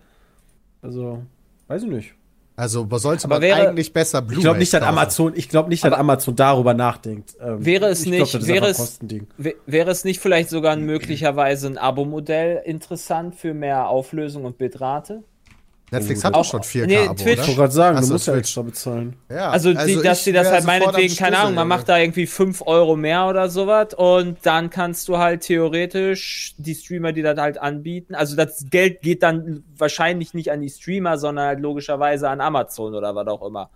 Also, 0.82 1.24
weiß 1.68 1.84
ich 1.84 1.90
nicht. 1.90 2.14
Also 2.56 2.90
was 2.92 3.02
sollte 3.02 3.26
Aber 3.26 3.36
man 3.36 3.42
wäre- 3.42 3.70
eigentlich 3.70 3.92
besser 3.94 4.22
Blu-ray 4.22 4.38
Ich 4.38 4.44
glaube 4.44 4.60
nicht, 4.60 4.74
dass? 4.74 4.84
Amazon, 4.84 5.34
ich 5.36 5.50
glaube 5.50 5.70
nicht, 5.70 5.84
dass 5.84 5.94
Amazon 5.94 6.36
darüber 6.36 6.76
nachdenkt. 6.76 7.36
Ähm, 7.42 7.66
Wäre 7.66 7.88
es 7.88 8.02
ich 8.06 8.12
nicht- 8.12 8.30
glaub, 8.32 8.46
wäre 8.48 8.68
es- 8.68 9.00
wäre 9.66 9.90
es 9.90 10.04
nicht 10.06 10.20
vielleicht 10.20 10.50
sogar 10.50 10.76
möglicherweise 10.76 11.66
ein 11.68 11.80
Abo-Modell 11.80 12.62
interessant 12.66 13.34
für 13.36 13.56
mehr 13.56 13.88
Auflösung 13.90 14.46
und 14.46 14.60
Bitrate? 14.60 15.24
Netflix 15.94 16.24
hat 16.24 16.34
Auch- 16.34 16.42
doch 16.44 16.50
schon 16.50 16.62
4K 16.64 16.88
nee, 16.88 16.98
Abo, 17.08 17.14
Twitch- 17.14 17.32
Ich 17.34 17.38
wollte 17.48 17.56
gerade 17.56 17.72
sagen, 17.74 17.96
Ach 17.98 18.02
du 18.02 18.08
so, 18.08 18.14
musst 18.14 18.28
ja 18.28 18.34
Twitch. 18.34 18.46
extra 18.48 18.62
bezahlen. 18.64 19.16
Ja, 19.30 19.50
Also, 19.50 19.70
die, 19.70 20.02
dass 20.02 20.18
ich 20.20 20.24
die 20.26 20.32
das 20.34 20.48
wär 20.48 20.54
halt 20.54 20.64
meinetwegen, 20.66 21.16
keine 21.16 21.38
Ahnung, 21.38 21.56
man 21.56 21.68
macht 21.68 21.88
da 21.90 21.98
irgendwie 21.98 22.26
5 22.28 22.62
Euro 22.66 22.96
mehr 22.96 23.28
oder 23.28 23.50
sowas 23.50 23.94
und 23.96 24.38
dann 24.44 24.70
kannst 24.70 25.08
du 25.08 25.18
halt 25.18 25.42
theoretisch 25.42 26.56
die 26.58 26.76
Streamer, 26.76 27.12
die 27.14 27.22
das 27.22 27.38
halt 27.40 27.58
anbieten, 27.60 28.16
also 28.16 28.36
das 28.36 28.66
Geld 28.70 29.02
geht 29.02 29.24
dann 29.24 29.64
wahrscheinlich 29.78 30.34
nicht 30.34 30.52
an 30.52 30.62
die 30.62 30.70
Streamer, 30.70 31.18
sondern 31.18 31.46
halt 31.48 31.60
logischerweise 31.60 32.30
an 32.30 32.42
Amazon 32.42 32.94
oder 32.96 33.16
was 33.16 33.28
auch 33.28 33.46
immer. 33.46 33.70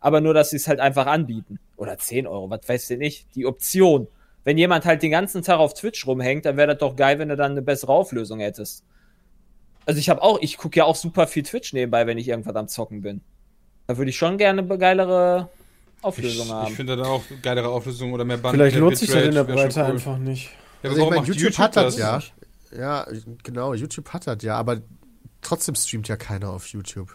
Aber 0.00 0.20
nur, 0.20 0.32
dass 0.34 0.50
sie 0.50 0.56
es 0.56 0.66
halt 0.66 0.80
einfach 0.80 1.06
anbieten. 1.06 1.58
Oder 1.76 1.98
10 1.98 2.26
Euro, 2.26 2.48
was 2.48 2.60
weiß 2.66 2.90
ich 2.90 2.98
nicht. 2.98 3.26
Die 3.34 3.44
Option. 3.46 4.06
Wenn 4.44 4.56
jemand 4.56 4.86
halt 4.86 5.02
den 5.02 5.10
ganzen 5.10 5.42
Tag 5.42 5.58
auf 5.58 5.74
Twitch 5.74 6.06
rumhängt, 6.06 6.46
dann 6.46 6.56
wäre 6.56 6.68
das 6.68 6.78
doch 6.78 6.96
geil, 6.96 7.18
wenn 7.18 7.28
du 7.28 7.36
dann 7.36 7.52
eine 7.52 7.60
bessere 7.62 7.92
Auflösung 7.92 8.40
hättest. 8.40 8.82
Also 9.86 9.98
ich 9.98 10.08
habe 10.08 10.22
auch, 10.22 10.38
ich 10.40 10.56
gucke 10.58 10.76
ja 10.78 10.84
auch 10.84 10.96
super 10.96 11.26
viel 11.26 11.42
Twitch 11.42 11.72
nebenbei, 11.72 12.06
wenn 12.06 12.18
ich 12.18 12.28
irgendwas 12.28 12.54
am 12.56 12.68
Zocken 12.68 13.02
bin. 13.02 13.20
Da 13.86 13.96
würde 13.98 14.10
ich 14.10 14.16
schon 14.16 14.38
gerne 14.38 14.62
eine 14.62 14.78
geilere 14.78 15.48
Auflösung 16.02 16.46
Ich, 16.46 16.52
haben. 16.52 16.68
ich 16.70 16.76
finde 16.76 16.96
da 16.96 17.04
auch 17.04 17.22
geilere 17.42 17.68
Auflösung 17.68 18.12
oder 18.12 18.24
mehr 18.24 18.36
Band. 18.36 18.54
Vielleicht 18.54 18.76
lohnt 18.76 18.96
sich 18.96 19.10
das 19.10 19.24
in 19.24 19.34
der 19.34 19.44
Breite 19.44 19.80
cool. 19.80 19.86
einfach 19.86 20.18
nicht. 20.18 20.50
Ja, 20.82 20.90
Also 20.90 20.92
aber 20.92 20.92
ich 20.92 20.98
warum 20.98 21.08
meine, 21.10 21.20
macht 21.20 21.28
YouTube, 21.40 21.58
hat 21.58 21.76
das, 21.76 21.98
ja. 21.98 22.20
Ja, 22.76 23.06
genau, 23.42 23.74
YouTube 23.74 24.08
hat 24.10 24.26
das 24.26 24.42
ja, 24.42 24.56
aber 24.56 24.80
trotzdem 25.42 25.74
streamt 25.74 26.06
ja 26.08 26.16
keiner 26.16 26.50
auf 26.50 26.66
YouTube. 26.68 27.08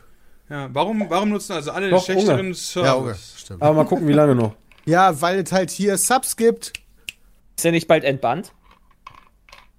Ja, 0.49 0.69
warum, 0.73 1.09
warum 1.09 1.29
nutzen 1.29 1.53
also 1.53 1.71
alle 1.71 1.89
Doch, 1.89 2.05
den 2.05 2.13
schlechteren 2.19 2.45
Unge. 2.47 2.55
Service? 2.55 2.85
Ja, 2.87 2.95
okay, 2.97 3.15
stimmt. 3.37 3.61
Aber 3.63 3.73
mal 3.73 3.85
gucken, 3.85 4.07
wie 4.07 4.13
lange 4.13 4.35
noch. 4.35 4.53
Ja, 4.87 5.19
weil 5.19 5.39
es 5.39 5.51
halt 5.51 5.71
hier 5.71 5.97
Subs 5.97 6.35
gibt. 6.37 6.73
Ist 7.55 7.63
der 7.63 7.71
nicht 7.71 7.87
bald 7.87 8.03
entbannt? 8.03 8.51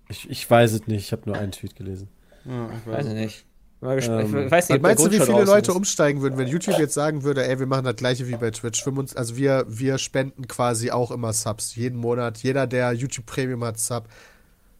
Ich, 0.09 0.29
ich 0.29 0.51
weiß 0.51 0.73
es 0.73 0.89
nicht, 0.89 1.05
ich 1.05 1.13
habe 1.13 1.23
nur 1.27 1.37
einen 1.39 1.53
Tweet 1.53 1.77
gelesen. 1.77 2.09
Ja, 2.49 2.71
ich 2.71 2.87
Weiß 2.87 2.97
weiß. 2.99 3.07
ich 3.07 3.13
nicht. 3.13 3.47
Mal 3.81 4.03
Ähm, 4.03 4.47
ich 4.47 4.51
weiß 4.51 4.71
nicht, 4.71 4.83
meinst 4.83 5.05
du, 5.05 5.11
wie 5.11 5.21
viele 5.21 5.45
Leute 5.45 5.67
draußen 5.67 5.77
umsteigen 5.77 6.23
würden, 6.23 6.39
wenn 6.39 6.49
YouTube 6.49 6.79
jetzt 6.79 6.95
sagen 6.95 7.25
würde, 7.25 7.47
ey, 7.47 7.59
wir 7.59 7.67
machen 7.67 7.85
das 7.85 7.97
gleiche 7.97 8.27
wie 8.27 8.37
bei 8.37 8.51
Twitch? 8.51 8.83
25 8.83 9.19
Also 9.19 9.37
wir, 9.37 9.67
wir 9.69 9.99
spenden 9.99 10.49
quasi 10.49 10.91
auch 10.91 11.11
immer 11.11 11.33
Subs. 11.35 11.75
Jeden 11.75 11.99
Monat. 11.99 12.39
Jeder, 12.39 12.67
der 12.67 12.93
YouTube 12.93 13.27
Premium 13.27 13.63
hat, 13.65 13.79
Sub. 13.79 14.09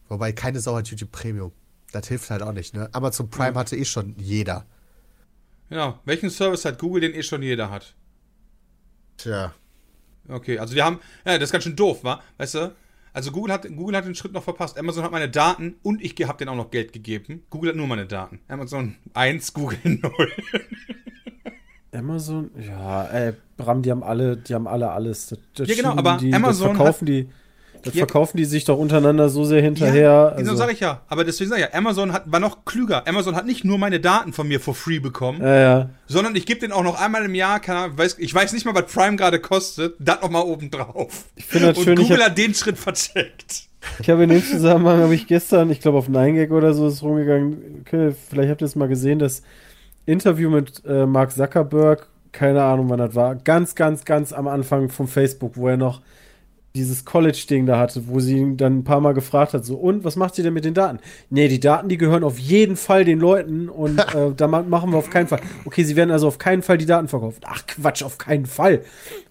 Wobei 0.09 0.31
keine 0.31 0.59
Sau 0.59 0.75
hat 0.75 0.87
YouTube 0.87 1.11
Premium. 1.11 1.51
Das 1.91 2.07
hilft 2.07 2.29
halt 2.31 2.41
auch 2.41 2.53
nicht, 2.53 2.73
ne? 2.73 2.89
Amazon 2.91 3.29
Prime 3.29 3.55
hatte 3.55 3.75
eh 3.77 3.85
schon 3.85 4.15
jeder. 4.17 4.65
Genau. 5.69 5.99
Welchen 6.05 6.29
Service 6.29 6.65
hat 6.65 6.79
Google, 6.79 7.01
den 7.01 7.13
eh 7.13 7.23
schon 7.23 7.43
jeder 7.43 7.69
hat? 7.69 7.93
Tja. 9.17 9.53
Okay, 10.27 10.59
also 10.59 10.73
die 10.73 10.81
haben, 10.81 10.99
ja, 11.25 11.37
das 11.37 11.49
ist 11.49 11.51
ganz 11.51 11.63
schön 11.63 11.75
doof, 11.75 12.03
wa? 12.03 12.21
Weißt 12.37 12.55
du? 12.55 12.75
Also 13.17 13.31
Google 13.31 13.51
hat, 13.51 13.67
Google 13.75 13.97
hat 13.97 14.05
den 14.05 14.13
Schritt 14.13 14.31
noch 14.31 14.43
verpasst. 14.43 14.77
Amazon 14.77 15.03
hat 15.03 15.11
meine 15.11 15.27
Daten 15.27 15.77
und 15.81 16.03
ich 16.03 16.13
habe 16.27 16.37
denen 16.37 16.49
auch 16.49 16.55
noch 16.55 16.69
Geld 16.69 16.93
gegeben. 16.93 17.41
Google 17.49 17.71
hat 17.71 17.75
nur 17.75 17.87
meine 17.87 18.05
Daten. 18.05 18.41
Amazon 18.47 18.93
1, 19.15 19.53
Google 19.55 19.79
0. 19.83 20.01
Amazon, 21.93 22.51
ja, 22.59 23.05
ey, 23.05 23.33
Bram, 23.57 23.81
die 23.81 23.89
haben 23.89 24.03
alle, 24.03 24.37
die 24.37 24.53
haben 24.53 24.67
alle 24.67 24.91
alles. 24.91 25.29
Das, 25.29 25.39
das 25.55 25.67
Ja, 25.67 25.73
genau, 25.73 25.95
aber 25.95 26.17
die, 26.17 26.31
Amazon 26.31 26.75
verkaufen 26.75 27.07
die, 27.07 27.27
das 27.83 27.93
Ja. 27.93 27.99
verkaufen 28.05 28.37
die 28.37 28.45
sich 28.45 28.65
doch 28.65 28.77
untereinander 28.77 29.29
so 29.29 29.43
sehr 29.45 29.61
hinterher. 29.61 30.01
Ja, 30.01 30.29
genau 30.29 30.51
also, 30.51 30.55
sage 30.55 30.71
ich 30.73 30.79
ja. 30.79 31.01
Aber 31.07 31.23
deswegen 31.23 31.49
sage 31.49 31.61
ich 31.63 31.67
ja, 31.71 31.77
Amazon 31.77 32.13
hat, 32.13 32.23
war 32.31 32.39
noch 32.39 32.65
klüger. 32.65 33.07
Amazon 33.07 33.35
hat 33.35 33.45
nicht 33.45 33.63
nur 33.65 33.77
meine 33.77 33.99
Daten 33.99 34.33
von 34.33 34.47
mir 34.47 34.59
for 34.59 34.75
free 34.75 34.99
bekommen, 34.99 35.41
ja, 35.41 35.55
ja. 35.55 35.89
sondern 36.07 36.35
ich 36.35 36.45
gebe 36.45 36.59
denen 36.59 36.73
auch 36.73 36.83
noch 36.83 36.99
einmal 37.01 37.25
im 37.25 37.35
Jahr, 37.35 37.59
keine 37.59 37.79
Ahnung, 37.79 37.97
weiß, 37.97 38.17
ich 38.19 38.33
weiß 38.33 38.53
nicht 38.53 38.65
mal, 38.65 38.75
was 38.75 38.91
Prime 38.91 39.15
gerade 39.15 39.39
kostet, 39.39 39.95
das 39.99 40.21
noch 40.21 40.29
mal 40.29 40.41
oben 40.41 40.69
drauf. 40.71 41.25
Ich 41.35 41.45
finde 41.45 41.67
das 41.69 41.77
und 41.77 41.83
schön, 41.83 41.99
ich 41.99 42.07
Google 42.07 42.23
hab- 42.23 42.31
hat 42.31 42.37
den 42.37 42.53
Schritt 42.53 42.77
vercheckt. 42.77 43.63
Ich 43.99 44.09
habe 44.09 44.23
in 44.23 44.29
dem 44.29 44.43
Zusammenhang, 44.43 45.01
habe 45.01 45.15
ich 45.15 45.27
gestern, 45.27 45.69
ich 45.69 45.79
glaube 45.79 45.97
auf 45.99 46.09
9gag 46.09 46.51
oder 46.51 46.73
so 46.73 46.87
ist 46.87 47.03
rumgegangen, 47.03 47.83
okay, 47.85 48.13
vielleicht 48.29 48.49
habt 48.49 48.61
ihr 48.61 48.65
es 48.65 48.75
mal 48.75 48.87
gesehen, 48.89 49.19
das 49.19 49.43
Interview 50.05 50.49
mit 50.49 50.83
äh, 50.85 51.05
Mark 51.05 51.31
Zuckerberg, 51.31 52.07
keine 52.31 52.63
Ahnung 52.63 52.89
wann 52.89 52.99
das 52.99 53.15
war, 53.15 53.35
ganz, 53.35 53.75
ganz, 53.75 54.03
ganz 54.05 54.33
am 54.33 54.47
Anfang 54.47 54.89
von 54.89 55.07
Facebook, 55.07 55.57
wo 55.57 55.67
er 55.69 55.77
noch 55.77 56.01
dieses 56.77 57.03
College-Ding 57.03 57.65
da 57.65 57.77
hatte, 57.77 58.03
wo 58.07 58.19
sie 58.21 58.37
ihn 58.37 58.55
dann 58.57 58.79
ein 58.79 58.83
paar 58.85 59.01
Mal 59.01 59.13
gefragt 59.13 59.53
hat, 59.53 59.65
so, 59.65 59.75
und 59.75 60.03
was 60.05 60.15
macht 60.15 60.37
ihr 60.37 60.43
denn 60.45 60.53
mit 60.53 60.63
den 60.63 60.73
Daten? 60.73 60.99
Nee, 61.29 61.47
die 61.49 61.59
Daten, 61.59 61.89
die 61.89 61.97
gehören 61.97 62.23
auf 62.23 62.39
jeden 62.39 62.75
Fall 62.77 63.03
den 63.03 63.19
Leuten 63.19 63.67
und 63.67 63.99
äh, 64.15 64.31
da 64.35 64.47
ma- 64.47 64.61
machen 64.63 64.91
wir 64.91 64.97
auf 64.97 65.09
keinen 65.09 65.27
Fall. 65.27 65.41
Okay, 65.65 65.83
sie 65.83 65.95
werden 65.95 66.11
also 66.11 66.27
auf 66.27 66.37
keinen 66.37 66.61
Fall 66.61 66.77
die 66.77 66.85
Daten 66.85 67.07
verkaufen. 67.09 67.41
Ach 67.45 67.65
Quatsch, 67.67 68.03
auf 68.03 68.17
keinen 68.17 68.45
Fall. 68.45 68.81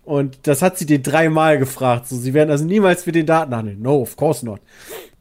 Und 0.04 0.38
das 0.46 0.62
hat 0.62 0.78
sie 0.78 0.86
den 0.86 1.02
dreimal 1.02 1.58
gefragt. 1.58 2.06
So, 2.08 2.16
sie 2.16 2.32
werden 2.34 2.50
also 2.50 2.64
niemals 2.64 3.06
mit 3.06 3.14
den 3.16 3.26
Daten 3.26 3.56
handeln. 3.56 3.80
No, 3.82 4.00
of 4.02 4.16
course 4.16 4.44
not. 4.44 4.60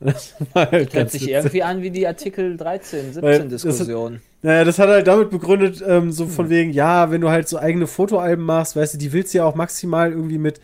Das 0.01 0.35
war 0.53 0.69
halt 0.69 0.93
Hört 0.93 1.09
sich 1.09 1.21
witzig. 1.21 1.33
irgendwie 1.33 1.63
an 1.63 1.81
wie 1.81 1.89
die 1.89 2.05
Artikel 2.05 2.57
13, 2.57 3.15
Weil 3.21 3.35
17 3.35 3.49
das- 3.49 3.61
Diskussion. 3.63 4.19
Naja, 4.43 4.63
das 4.63 4.77
hat 4.77 4.89
er 4.89 4.95
halt 4.95 5.07
damit 5.07 5.31
begründet, 5.31 5.83
ähm, 5.87 6.11
so 6.11 6.27
von 6.27 6.49
wegen, 6.49 6.71
ja, 6.71 7.09
wenn 7.09 7.21
du 7.21 7.29
halt 7.29 7.47
so 7.47 7.57
eigene 7.57 7.87
Fotoalben 7.87 8.45
machst, 8.45 8.75
weißt 8.75 8.93
du, 8.93 8.97
die 8.99 9.11
willst 9.13 9.33
du 9.33 9.39
ja 9.39 9.45
auch 9.45 9.55
maximal 9.55 10.11
irgendwie 10.11 10.37
mit 10.37 10.59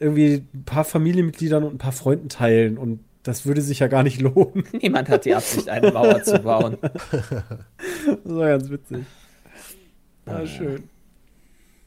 irgendwie 0.00 0.44
ein 0.54 0.64
paar 0.64 0.84
Familienmitgliedern 0.84 1.64
und 1.64 1.74
ein 1.74 1.78
paar 1.78 1.92
Freunden 1.92 2.28
teilen 2.28 2.78
und 2.78 3.00
das 3.22 3.44
würde 3.44 3.60
sich 3.60 3.80
ja 3.80 3.88
gar 3.88 4.02
nicht 4.04 4.20
lohnen. 4.20 4.64
Niemand 4.80 5.08
hat 5.08 5.24
die 5.24 5.34
Absicht, 5.34 5.68
eine 5.68 5.90
Mauer 5.90 6.22
zu 6.22 6.38
bauen. 6.38 6.78
Das 8.06 8.34
war 8.34 8.48
ganz 8.48 8.70
witzig. 8.70 9.04
Ja, 10.26 10.46
schön. 10.46 10.88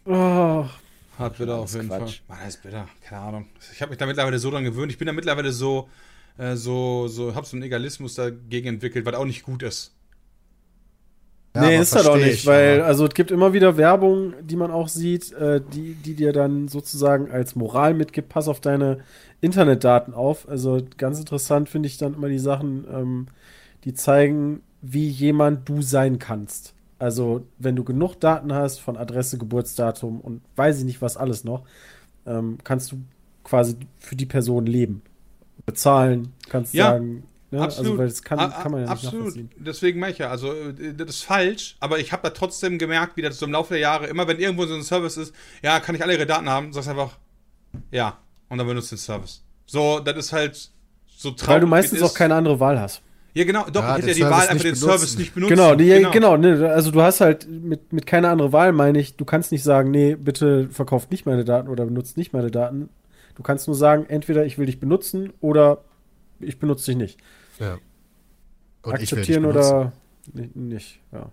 Oh, 0.05 0.65
Hat 1.17 1.37
bitter 1.37 1.55
auf 1.57 1.73
jeden 1.73 1.87
Quatsch. 1.87 2.21
Fall. 2.27 2.35
Mann, 2.37 2.45
das 2.45 2.55
ist 2.55 2.63
bitter. 2.63 2.87
Keine 3.01 3.21
Ahnung. 3.21 3.45
Ich 3.73 3.81
habe 3.81 3.89
mich 3.89 3.97
da 3.97 4.05
mittlerweile 4.05 4.39
so 4.39 4.49
dran 4.51 4.63
gewöhnt. 4.63 4.91
Ich 4.91 4.97
bin 4.97 5.05
da 5.05 5.13
mittlerweile 5.13 5.51
so, 5.51 5.89
äh, 6.37 6.55
so, 6.55 7.07
so, 7.07 7.35
hab 7.35 7.45
so 7.45 7.55
einen 7.55 7.63
Egalismus 7.63 8.15
dagegen 8.15 8.67
entwickelt, 8.67 9.05
was 9.05 9.13
auch 9.15 9.25
nicht 9.25 9.43
gut 9.43 9.63
ist. 9.63 9.93
Ja, 11.55 11.71
nee, 11.71 11.77
ist 11.79 11.95
das 11.95 12.05
auch 12.05 12.17
versteh 12.17 12.19
nicht, 12.19 12.45
ich, 12.45 12.45
weil, 12.45 12.81
aber- 12.81 12.83
also 12.83 13.05
es 13.07 13.13
gibt 13.13 13.31
immer 13.31 13.53
wieder 13.53 13.75
Werbung, 13.77 14.33
die 14.41 14.55
man 14.55 14.71
auch 14.71 14.87
sieht, 14.87 15.31
äh, 15.33 15.61
die, 15.61 15.95
die 15.95 16.13
dir 16.15 16.31
dann 16.31 16.67
sozusagen 16.67 17.31
als 17.31 17.55
Moral 17.55 17.93
mitgibt, 17.95 18.29
pass 18.29 18.47
auf 18.47 18.59
deine 18.61 18.99
Internetdaten 19.41 20.13
auf. 20.13 20.47
Also 20.47 20.81
ganz 20.97 21.19
interessant 21.19 21.67
finde 21.69 21.87
ich 21.87 21.97
dann 21.97 22.13
immer 22.13 22.29
die 22.29 22.39
Sachen, 22.39 22.85
ähm, 22.91 23.27
die 23.83 23.93
zeigen, 23.93 24.61
wie 24.81 25.07
jemand 25.09 25.67
du 25.67 25.81
sein 25.81 26.19
kannst. 26.19 26.73
Also 26.99 27.47
wenn 27.57 27.75
du 27.75 27.83
genug 27.83 28.19
Daten 28.19 28.53
hast 28.53 28.79
von 28.79 28.97
Adresse, 28.97 29.37
Geburtsdatum 29.37 30.21
und 30.21 30.41
weiß 30.55 30.79
ich 30.79 30.85
nicht 30.85 31.01
was 31.01 31.17
alles 31.17 31.43
noch, 31.43 31.63
ähm, 32.25 32.57
kannst 32.63 32.91
du 32.91 32.97
quasi 33.43 33.75
für 33.99 34.15
die 34.15 34.25
Person 34.25 34.65
leben. 34.65 35.01
Bezahlen, 35.65 36.33
kannst 36.49 36.73
Ja, 36.73 36.85
sagen. 36.85 37.23
Ne? 37.51 37.61
Absolut. 37.61 37.87
Also, 37.87 37.97
weil 37.97 38.07
das 38.07 38.21
kann, 38.21 38.39
A- 38.39 38.49
kann 38.49 38.71
man 38.71 38.85
ja 38.85 38.93
nicht 38.93 39.05
Absolut. 39.05 39.33
Deswegen 39.57 39.99
meine 39.99 40.13
ich 40.13 40.19
ja, 40.19 40.29
also 40.29 40.53
äh, 40.53 40.93
das 40.95 41.09
ist 41.09 41.23
falsch, 41.23 41.77
aber 41.79 41.97
ich 41.99 42.11
habe 42.11 42.21
da 42.23 42.29
trotzdem 42.29 42.77
gemerkt, 42.77 43.17
wie 43.17 43.21
das 43.23 43.39
so 43.39 43.45
im 43.45 43.51
Laufe 43.51 43.73
der 43.73 43.81
Jahre, 43.81 44.05
immer 44.07 44.27
wenn 44.27 44.37
irgendwo 44.39 44.65
so 44.65 44.75
ein 44.75 44.83
Service 44.83 45.17
ist, 45.17 45.33
ja, 45.63 45.79
kann 45.79 45.95
ich 45.95 46.03
alle 46.03 46.13
ihre 46.13 46.27
Daten 46.27 46.47
haben, 46.47 46.71
sagst 46.73 46.89
einfach, 46.89 47.17
ja, 47.91 48.17
und 48.49 48.57
dann 48.59 48.67
benutzt 48.67 48.91
den 48.91 48.97
Service. 48.99 49.43
So, 49.65 49.99
das 49.99 50.15
ist 50.17 50.33
halt 50.33 50.69
so 51.07 51.31
traurig. 51.31 51.47
Weil 51.49 51.59
du 51.61 51.65
wie 51.65 51.69
meistens 51.71 51.97
es 51.99 52.03
auch 52.03 52.09
ist. 52.09 52.15
keine 52.15 52.35
andere 52.35 52.59
Wahl 52.59 52.79
hast. 52.79 53.01
Ja, 53.33 53.43
genau, 53.43 53.65
doch, 53.71 53.81
Ja, 53.81 53.97
ich 53.97 54.05
hätte 54.05 54.07
ja 54.09 54.13
die 54.13 54.19
Service 54.21 54.37
Wahl, 54.37 54.47
einfach 54.47 54.63
den 54.63 54.73
benutzen. 54.73 54.89
Service 54.89 55.17
nicht 55.17 55.33
benutzen. 55.33 55.55
Genau, 55.55 55.75
die, 55.75 56.07
genau. 56.11 56.37
ne, 56.37 56.69
also 56.71 56.91
du 56.91 57.01
hast 57.01 57.21
halt 57.21 57.47
mit, 57.47 57.93
mit 57.93 58.05
keiner 58.05 58.29
andere 58.29 58.51
Wahl, 58.53 58.73
meine 58.73 58.99
ich, 58.99 59.15
du 59.17 59.25
kannst 59.25 59.51
nicht 59.51 59.63
sagen, 59.63 59.91
nee, 59.91 60.15
bitte 60.15 60.69
verkauft 60.69 61.11
nicht 61.11 61.25
meine 61.25 61.45
Daten 61.45 61.67
oder 61.67 61.85
benutzt 61.85 62.17
nicht 62.17 62.33
meine 62.33 62.51
Daten. 62.51 62.89
Du 63.35 63.43
kannst 63.43 63.67
nur 63.67 63.75
sagen, 63.75 64.05
entweder 64.07 64.45
ich 64.45 64.57
will 64.57 64.65
dich 64.65 64.79
benutzen 64.79 65.31
oder 65.41 65.83
ich 66.39 66.57
benutze 66.59 66.87
dich 66.87 66.97
nicht. 66.97 67.19
Ja. 67.59 67.77
Und 68.83 68.93
Akzeptieren 68.93 69.45
oder 69.45 69.91
nicht, 70.33 70.99
ja. 71.11 71.31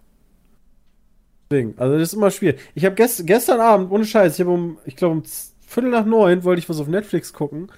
Deswegen, 1.49 1.75
also 1.79 1.95
das 1.95 2.09
ist 2.09 2.15
immer 2.15 2.31
schwierig. 2.31 2.61
Ich 2.75 2.85
habe 2.85 2.97
gest, 2.97 3.27
gestern 3.27 3.61
Abend, 3.61 3.91
ohne 3.93 4.05
Scheiß, 4.05 4.35
ich 4.35 4.41
habe 4.41 4.51
um, 4.51 4.79
ich 4.85 4.97
glaube 4.97 5.17
um 5.17 5.23
Viertel 5.67 5.91
nach 5.91 6.07
neun 6.07 6.45
wollte 6.45 6.61
ich 6.61 6.69
was 6.69 6.81
auf 6.81 6.89
Netflix 6.89 7.33
gucken. 7.33 7.71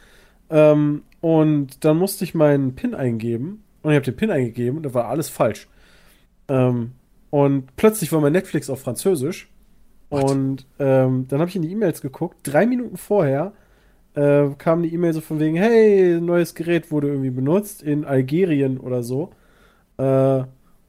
Ähm, 0.51 1.03
und 1.21 1.85
dann 1.85 1.97
musste 1.97 2.25
ich 2.25 2.35
meinen 2.35 2.75
PIN 2.75 2.95
eingeben. 2.95 3.65
Und 3.83 3.93
ich 3.93 3.97
habe 3.97 4.05
den 4.05 4.17
PIN 4.17 4.31
eingegeben 4.31 4.77
und 4.79 4.83
da 4.85 4.95
war 4.95 5.07
alles 5.07 5.29
falsch. 5.29 5.69
Ähm, 6.49 6.93
und 7.31 7.77
plötzlich 7.77 8.13
war 8.13 8.21
mein 8.21 8.33
Netflix 8.33 8.71
auf 8.71 8.81
Französisch. 8.81 9.51
Und 10.09 10.67
ähm, 10.79 11.27
dann 11.29 11.41
habe 11.41 11.51
ich 11.51 11.57
in 11.57 11.63
die 11.63 11.71
E-Mails 11.71 12.01
geguckt. 12.01 12.39
Drei 12.43 12.67
Minuten 12.67 12.97
vorher 12.97 13.53
äh, 14.19 14.51
kam 14.59 14.83
die 14.83 14.93
E-Mail 14.93 15.12
so 15.12 15.21
von 15.21 15.39
wegen, 15.41 15.57
hey, 15.57 16.21
neues 16.21 16.55
Gerät 16.55 16.91
wurde 16.91 17.09
irgendwie 17.09 17.31
benutzt 17.31 17.83
in 17.83 18.05
Algerien 18.05 18.79
oder 18.79 19.03
so. 19.03 19.31
Äh, 19.99 20.43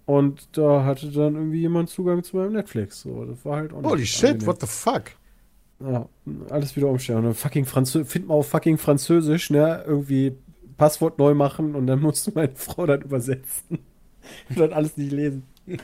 und 0.05 0.57
da 0.57 0.83
hatte 0.85 1.11
dann 1.11 1.35
irgendwie 1.35 1.59
jemand 1.61 1.89
Zugang 1.89 2.23
zu 2.23 2.37
meinem 2.37 2.53
Netflix. 2.53 3.01
So, 3.01 3.25
das 3.25 3.45
war 3.45 3.57
halt 3.57 3.71
Holy 3.73 4.05
shit, 4.05 4.29
angenehm. 4.29 4.47
what 4.47 4.61
the 4.61 4.67
fuck? 4.67 5.03
Ja, 5.79 6.07
alles 6.49 6.75
wieder 6.75 6.87
umstellen. 6.87 7.19
Und 7.19 7.25
dann 7.25 7.33
fucking 7.35 7.65
Französisch, 7.65 8.11
find 8.11 8.27
mal 8.27 8.33
auf 8.33 8.49
fucking 8.49 8.77
Französisch, 8.77 9.49
ne? 9.51 9.83
Irgendwie 9.85 10.33
Passwort 10.77 11.19
neu 11.19 11.33
machen 11.35 11.75
und 11.75 11.87
dann 11.87 12.01
musst 12.01 12.25
du 12.27 12.31
meine 12.33 12.51
Frau 12.55 12.85
dann 12.85 13.01
übersetzen. 13.01 13.79
Und 14.49 14.59
dann 14.59 14.73
alles 14.73 14.97
nicht 14.97 15.11
lesen. 15.11 15.43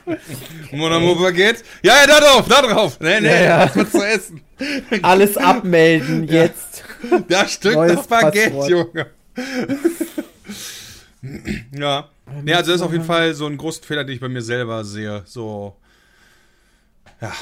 Mon 0.72 0.92
amour 0.92 1.16
baguette. 1.18 1.62
Ja, 1.82 1.94
ja, 2.00 2.06
da 2.08 2.20
drauf, 2.20 2.48
da 2.48 2.62
drauf. 2.62 2.98
Nee, 3.00 3.20
nee, 3.20 3.26
Ja, 3.28 3.42
ja. 3.42 3.64
was 3.66 3.76
wird 3.76 3.90
zu 3.92 4.02
essen. 4.06 4.40
Alles 5.02 5.36
abmelden 5.36 6.26
jetzt. 6.26 6.82
Da 7.28 7.46
Stück 7.48 7.74
Neues 7.74 7.94
noch 7.96 8.06
Baguette, 8.06 8.50
Passwort. 8.50 8.70
Junge. 8.70 9.06
ja. 11.72 12.08
Nee, 12.42 12.54
also 12.54 12.72
das 12.72 12.80
ist 12.80 12.86
auf 12.86 12.92
jeden 12.92 13.04
Fall 13.04 13.34
so 13.34 13.46
ein 13.46 13.56
großer 13.56 13.82
Fehler, 13.82 14.04
den 14.04 14.14
ich 14.14 14.20
bei 14.20 14.28
mir 14.28 14.42
selber 14.42 14.84
sehe. 14.84 15.22
So, 15.26 15.76
ja, 17.20 17.32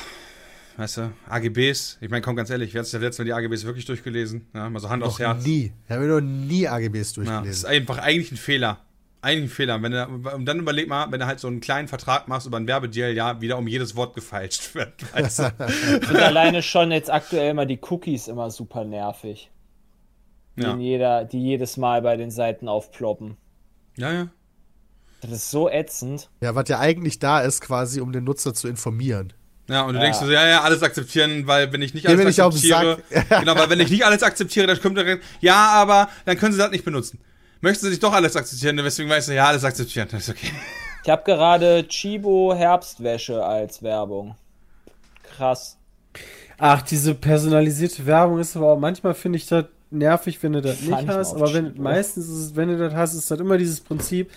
weißt 0.76 0.98
du, 0.98 1.12
AGBs. 1.28 1.98
Ich 2.00 2.10
meine, 2.10 2.20
komm 2.22 2.36
ganz 2.36 2.50
ehrlich, 2.50 2.74
wer 2.74 2.80
hat 2.80 2.86
sich 2.86 2.92
das 2.92 3.00
letzte 3.02 3.22
Mal 3.22 3.26
die 3.26 3.32
AGBs 3.32 3.64
wirklich 3.64 3.86
durchgelesen? 3.86 4.46
Ja, 4.54 4.68
mal 4.68 4.80
so 4.80 4.90
Hand 4.90 5.02
aufs 5.02 5.18
Noch 5.18 5.26
Herz. 5.26 5.44
nie. 5.44 5.72
Ich 5.86 5.90
habe 5.90 6.04
noch 6.06 6.20
nie 6.20 6.68
AGBs 6.68 6.92
Ja, 6.94 7.00
das 7.00 7.06
ist 7.08 7.16
durchgelesen. 7.16 7.66
einfach 7.66 7.98
eigentlich 7.98 8.32
ein 8.32 8.36
Fehler. 8.36 8.78
Eigentlich 9.22 9.50
ein 9.52 9.54
Fehler. 9.54 9.82
Wenn 9.82 9.92
du, 9.92 10.04
und 10.34 10.44
dann 10.44 10.58
überleg 10.58 10.86
mal, 10.86 11.10
wenn 11.10 11.20
du 11.20 11.26
halt 11.26 11.40
so 11.40 11.48
einen 11.48 11.60
kleinen 11.60 11.88
Vertrag 11.88 12.28
machst 12.28 12.46
über 12.46 12.58
einen 12.58 12.66
Werbedeal, 12.68 13.14
ja, 13.14 13.40
wieder 13.40 13.56
um 13.56 13.66
jedes 13.66 13.96
Wort 13.96 14.14
gefeilscht 14.14 14.74
wird. 14.74 14.92
Weißt 15.14 15.38
du? 15.38 15.44
Und 16.10 16.16
alleine 16.16 16.62
schon 16.62 16.92
jetzt 16.92 17.10
aktuell 17.10 17.54
mal 17.54 17.66
die 17.66 17.80
Cookies 17.88 18.28
immer 18.28 18.50
super 18.50 18.84
nervig. 18.84 19.50
Die, 20.56 20.62
ja. 20.62 20.72
in 20.72 20.80
jeder, 20.80 21.24
die 21.24 21.40
jedes 21.42 21.76
Mal 21.76 22.02
bei 22.02 22.16
den 22.16 22.30
Seiten 22.30 22.68
aufploppen. 22.68 23.36
ja, 23.96 24.12
ja. 24.12 24.28
Das 25.20 25.30
ist 25.32 25.50
so 25.50 25.70
ätzend. 25.70 26.28
Ja, 26.42 26.54
was 26.54 26.68
ja 26.68 26.80
eigentlich 26.80 27.18
da 27.18 27.40
ist, 27.40 27.62
quasi, 27.62 28.02
um 28.02 28.12
den 28.12 28.24
Nutzer 28.24 28.52
zu 28.52 28.68
informieren. 28.68 29.32
Ja, 29.70 29.80
und 29.86 29.94
du 29.94 29.98
Ja. 29.98 30.02
denkst 30.04 30.18
so, 30.18 30.30
ja, 30.30 30.46
ja, 30.46 30.60
alles 30.60 30.82
akzeptieren, 30.82 31.46
weil 31.46 31.72
wenn 31.72 31.80
ich 31.80 31.94
nicht 31.94 32.06
alles 32.06 32.36
den 32.36 32.44
akzeptiere, 32.44 32.98
genau, 33.40 33.56
weil 33.56 33.70
wenn 33.70 33.80
ich 33.80 33.88
nicht 33.90 34.04
alles 34.04 34.22
akzeptiere, 34.22 34.66
dann 34.66 34.78
kommt 34.82 34.98
direkt, 34.98 35.24
ja, 35.40 35.68
aber 35.68 36.10
dann 36.26 36.36
können 36.36 36.52
sie 36.52 36.58
das 36.58 36.70
nicht 36.70 36.84
benutzen. 36.84 37.20
Möchten 37.62 37.86
sie 37.86 37.90
nicht 37.92 38.02
doch 38.02 38.12
alles 38.12 38.36
akzeptieren, 38.36 38.76
deswegen 38.76 39.08
weißt 39.08 39.28
du, 39.28 39.34
ja, 39.34 39.46
alles 39.46 39.64
akzeptieren, 39.64 40.08
das 40.10 40.28
ist 40.28 40.36
okay. 40.36 40.52
Ich 41.04 41.08
habe 41.08 41.22
gerade 41.24 41.88
Chibo 41.88 42.52
Herbstwäsche 42.54 43.42
als 43.42 43.82
Werbung. 43.82 44.36
Krass. 45.22 45.78
Ach, 46.58 46.82
diese 46.82 47.14
personalisierte 47.14 48.04
Werbung 48.04 48.40
ist 48.40 48.56
aber 48.56 48.72
auch, 48.72 48.78
manchmal 48.78 49.14
finde 49.14 49.38
ich 49.38 49.46
das 49.46 49.64
nervig, 49.90 50.42
wenn 50.42 50.52
du 50.52 50.60
das 50.62 50.80
nicht 50.82 51.06
hast. 51.08 51.34
Aber 51.34 51.52
wenn, 51.54 51.80
meistens 51.80 52.26
ist 52.28 52.38
es, 52.38 52.56
wenn 52.56 52.68
du 52.68 52.78
das 52.78 52.94
hast, 52.94 53.14
ist 53.14 53.30
das 53.30 53.40
immer 53.40 53.58
dieses 53.58 53.80
Prinzip. 53.80 54.30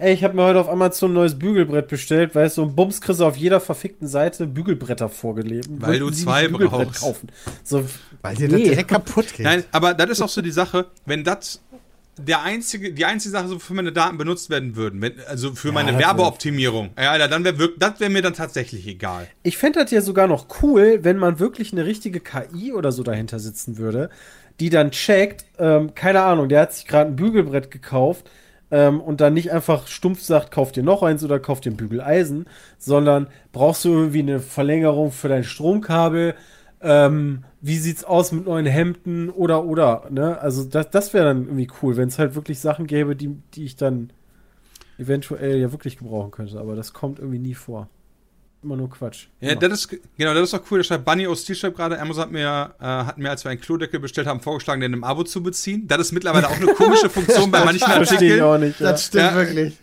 Ey, 0.00 0.14
ich 0.14 0.22
habe 0.22 0.34
mir 0.36 0.44
heute 0.44 0.60
auf 0.60 0.68
Amazon 0.68 1.10
ein 1.10 1.14
neues 1.14 1.36
Bügelbrett 1.36 1.88
bestellt, 1.88 2.32
weißt 2.34 2.58
du, 2.58 2.62
und 2.62 2.76
bums 2.76 3.00
kriegst 3.00 3.20
du 3.20 3.24
auf 3.24 3.36
jeder 3.36 3.58
verfickten 3.60 4.06
Seite 4.06 4.46
Bügelbretter 4.46 5.08
vorgelegt. 5.08 5.68
Weil 5.70 5.98
du 5.98 6.10
zwei 6.10 6.46
ein 6.46 6.52
brauchst. 6.52 7.00
Kaufen. 7.00 7.28
So, 7.64 7.84
Weil 8.22 8.36
dir 8.36 8.48
das 8.48 8.58
nee. 8.58 8.64
direkt 8.68 8.88
kaputt 8.90 9.34
geht. 9.34 9.44
Nein, 9.44 9.64
aber 9.72 9.94
das 9.94 10.10
ist 10.10 10.22
auch 10.22 10.28
so 10.28 10.40
die 10.40 10.52
Sache, 10.52 10.86
wenn 11.04 11.24
das 11.24 11.60
der 12.16 12.42
einzige, 12.42 12.92
die 12.92 13.04
einzige 13.04 13.32
Sache, 13.32 13.48
so 13.48 13.58
für 13.58 13.74
meine 13.74 13.92
Daten 13.92 14.18
benutzt 14.18 14.50
werden 14.50 14.76
würden, 14.76 15.00
wenn, 15.00 15.14
also 15.28 15.54
für 15.54 15.72
meine 15.72 15.92
das 15.92 16.00
wär- 16.00 16.06
Werbeoptimierung, 16.08 16.90
ja, 16.98 17.12
Alter, 17.12 17.28
dann 17.28 17.44
wäre 17.44 17.70
das 17.78 18.00
wäre 18.00 18.10
mir 18.10 18.22
dann 18.22 18.34
tatsächlich 18.34 18.86
egal. 18.86 19.28
Ich 19.42 19.56
fände 19.58 19.80
das 19.82 19.90
ja 19.90 20.00
sogar 20.00 20.26
noch 20.26 20.46
cool, 20.62 21.00
wenn 21.02 21.16
man 21.16 21.38
wirklich 21.38 21.72
eine 21.72 21.84
richtige 21.86 22.20
KI 22.20 22.72
oder 22.72 22.92
so 22.92 23.02
dahinter 23.02 23.38
sitzen 23.38 23.78
würde, 23.78 24.10
die 24.60 24.70
dann 24.70 24.90
checkt, 24.90 25.44
ähm, 25.58 25.94
keine 25.94 26.22
Ahnung, 26.22 26.48
der 26.48 26.62
hat 26.62 26.72
sich 26.72 26.86
gerade 26.86 27.10
ein 27.10 27.16
Bügelbrett 27.16 27.70
gekauft 27.70 28.28
ähm, 28.70 29.00
und 29.00 29.20
dann 29.20 29.34
nicht 29.34 29.52
einfach 29.52 29.86
stumpf 29.86 30.20
sagt, 30.20 30.50
kauf 30.50 30.72
dir 30.72 30.82
noch 30.82 31.02
eins 31.02 31.24
oder 31.24 31.38
kauf 31.38 31.60
dir 31.60 31.72
ein 31.72 31.76
Bügeleisen, 31.76 32.46
sondern 32.78 33.28
brauchst 33.52 33.84
du 33.84 33.90
irgendwie 33.90 34.20
eine 34.20 34.40
Verlängerung 34.40 35.12
für 35.12 35.28
dein 35.28 35.44
Stromkabel, 35.44 36.34
ähm, 36.80 37.44
wie 37.60 37.78
sieht's 37.78 38.04
aus 38.04 38.32
mit 38.32 38.46
neuen 38.46 38.66
Hemden 38.66 39.30
oder 39.30 39.64
oder, 39.64 40.04
ne? 40.10 40.38
Also 40.40 40.64
das, 40.64 40.90
das 40.90 41.12
wäre 41.12 41.24
dann 41.24 41.44
irgendwie 41.46 41.68
cool, 41.82 41.96
wenn 41.96 42.08
es 42.08 42.18
halt 42.18 42.34
wirklich 42.36 42.60
Sachen 42.60 42.86
gäbe, 42.86 43.16
die, 43.16 43.30
die 43.54 43.64
ich 43.64 43.76
dann 43.76 44.10
eventuell 44.98 45.58
ja 45.58 45.72
wirklich 45.72 45.96
gebrauchen 45.98 46.30
könnte, 46.30 46.58
aber 46.60 46.76
das 46.76 46.92
kommt 46.92 47.18
irgendwie 47.18 47.38
nie 47.38 47.54
vor. 47.54 47.88
Immer 48.62 48.76
nur 48.76 48.90
Quatsch. 48.90 49.26
Ja, 49.40 49.54
das 49.54 49.72
ist, 49.72 49.88
genau, 50.16 50.34
das 50.34 50.44
ist 50.44 50.52
doch 50.52 50.62
cool. 50.70 50.78
Da 50.78 50.84
schreibt 50.84 51.04
Bunny 51.04 51.26
aus 51.28 51.44
schreibt 51.46 51.76
gerade, 51.76 51.98
Amazon 52.00 52.24
hat 52.24 52.32
mir, 52.32 52.74
äh, 52.80 52.84
hat 52.84 53.16
mir, 53.16 53.30
als 53.30 53.44
wir 53.44 53.50
einen 53.52 53.60
Klodeckel 53.60 54.00
bestellt 54.00 54.26
haben, 54.26 54.40
vorgeschlagen, 54.40 54.80
den 54.80 54.92
im 54.94 55.04
Abo 55.04 55.22
zu 55.22 55.42
beziehen. 55.42 55.86
Das 55.86 56.00
ist 56.00 56.12
mittlerweile 56.12 56.48
auch 56.48 56.56
eine 56.56 56.66
komische 56.74 57.08
Funktion 57.10 57.50
bei 57.52 57.64
manchen 57.64 57.86
Verstehe 57.86 58.36
ich 58.36 58.42
Artikeln. 58.42 58.42
auch 58.42 58.58
das 58.80 59.06
stimmt 59.06 59.24
Ja. 59.24 59.34
wirklich. 59.36 59.76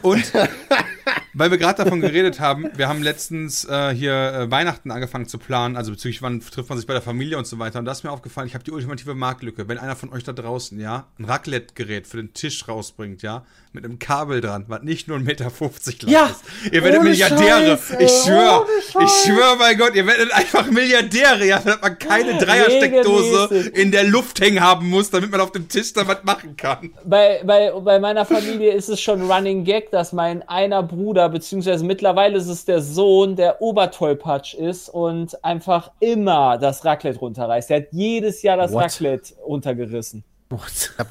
Und 0.00 0.32
weil 1.34 1.50
wir 1.50 1.58
gerade 1.58 1.84
davon 1.84 2.00
geredet 2.00 2.40
haben, 2.40 2.70
wir 2.74 2.88
haben 2.88 3.02
letztens 3.02 3.64
äh, 3.64 3.94
hier 3.94 4.12
äh, 4.12 4.50
Weihnachten 4.50 4.90
angefangen 4.90 5.26
zu 5.26 5.38
planen, 5.38 5.76
also 5.76 5.92
bezüglich 5.92 6.22
wann 6.22 6.40
trifft 6.40 6.68
man 6.68 6.78
sich 6.78 6.86
bei 6.86 6.94
der 6.94 7.02
Familie 7.02 7.38
und 7.38 7.46
so 7.46 7.58
weiter. 7.58 7.78
Und 7.78 7.84
da 7.84 7.92
ist 7.92 8.04
mir 8.04 8.10
aufgefallen, 8.10 8.46
ich 8.46 8.54
habe 8.54 8.64
die 8.64 8.70
ultimative 8.70 9.14
Marktlücke. 9.14 9.68
Wenn 9.68 9.78
einer 9.78 9.96
von 9.96 10.12
euch 10.12 10.24
da 10.24 10.32
draußen, 10.32 10.78
ja, 10.80 11.06
ein 11.18 11.24
Raclette-Gerät 11.24 12.06
für 12.06 12.16
den 12.18 12.32
Tisch 12.34 12.66
rausbringt, 12.68 13.22
ja, 13.22 13.44
mit 13.72 13.84
einem 13.84 13.98
Kabel 13.98 14.40
dran, 14.40 14.64
was 14.68 14.82
nicht 14.82 15.08
nur 15.08 15.18
1,50 15.18 15.24
Meter 15.24 15.44
lang 15.44 16.12
Ja, 16.12 16.26
ist. 16.26 16.72
Ihr 16.72 16.82
werdet 16.82 17.02
Milliardäre. 17.02 17.78
Scheiß, 17.78 18.00
ich 18.00 18.10
schwöre, 18.24 18.66
ich 19.04 19.10
schwöre 19.24 19.56
bei 19.58 19.74
Gott, 19.74 19.94
ihr 19.94 20.06
werdet 20.06 20.32
einfach 20.32 20.70
Milliardäre, 20.70 21.46
ja, 21.46 21.60
damit 21.60 21.82
man 21.82 21.98
keine 21.98 22.38
Dreiersteckdose 22.38 23.70
in 23.74 23.92
der 23.92 24.04
Luft 24.04 24.40
hängen 24.40 24.60
haben 24.60 24.88
muss, 24.88 25.10
damit 25.10 25.30
man 25.30 25.40
auf 25.40 25.52
dem 25.52 25.68
Tisch 25.68 25.92
da 25.92 26.06
was 26.08 26.24
machen 26.24 26.56
kann. 26.56 26.90
Bei, 27.04 27.42
bei, 27.44 27.70
bei 27.70 27.98
meiner 27.98 28.24
Familie 28.24 28.72
ist 28.72 28.88
es 28.88 29.00
schon 29.00 29.30
Running 29.30 29.64
Gag, 29.64 29.90
dass 29.90 30.12
mein 30.12 30.46
einer 30.48 30.82
Bruder, 30.82 30.97
beziehungsweise 31.28 31.84
mittlerweile 31.84 32.36
ist 32.38 32.48
es 32.48 32.64
der 32.64 32.80
Sohn, 32.80 33.36
der 33.36 33.60
Obertollpatsch 33.62 34.54
ist 34.54 34.88
und 34.88 35.42
einfach 35.44 35.90
immer 36.00 36.58
das 36.58 36.84
Raclette 36.84 37.18
runterreißt. 37.18 37.70
Der 37.70 37.78
hat 37.78 37.86
jedes 37.92 38.42
Jahr 38.42 38.56
das 38.56 38.72
What? 38.72 38.82
Raclette 38.84 39.34
runtergerissen. 39.46 40.24
What? 40.50 40.60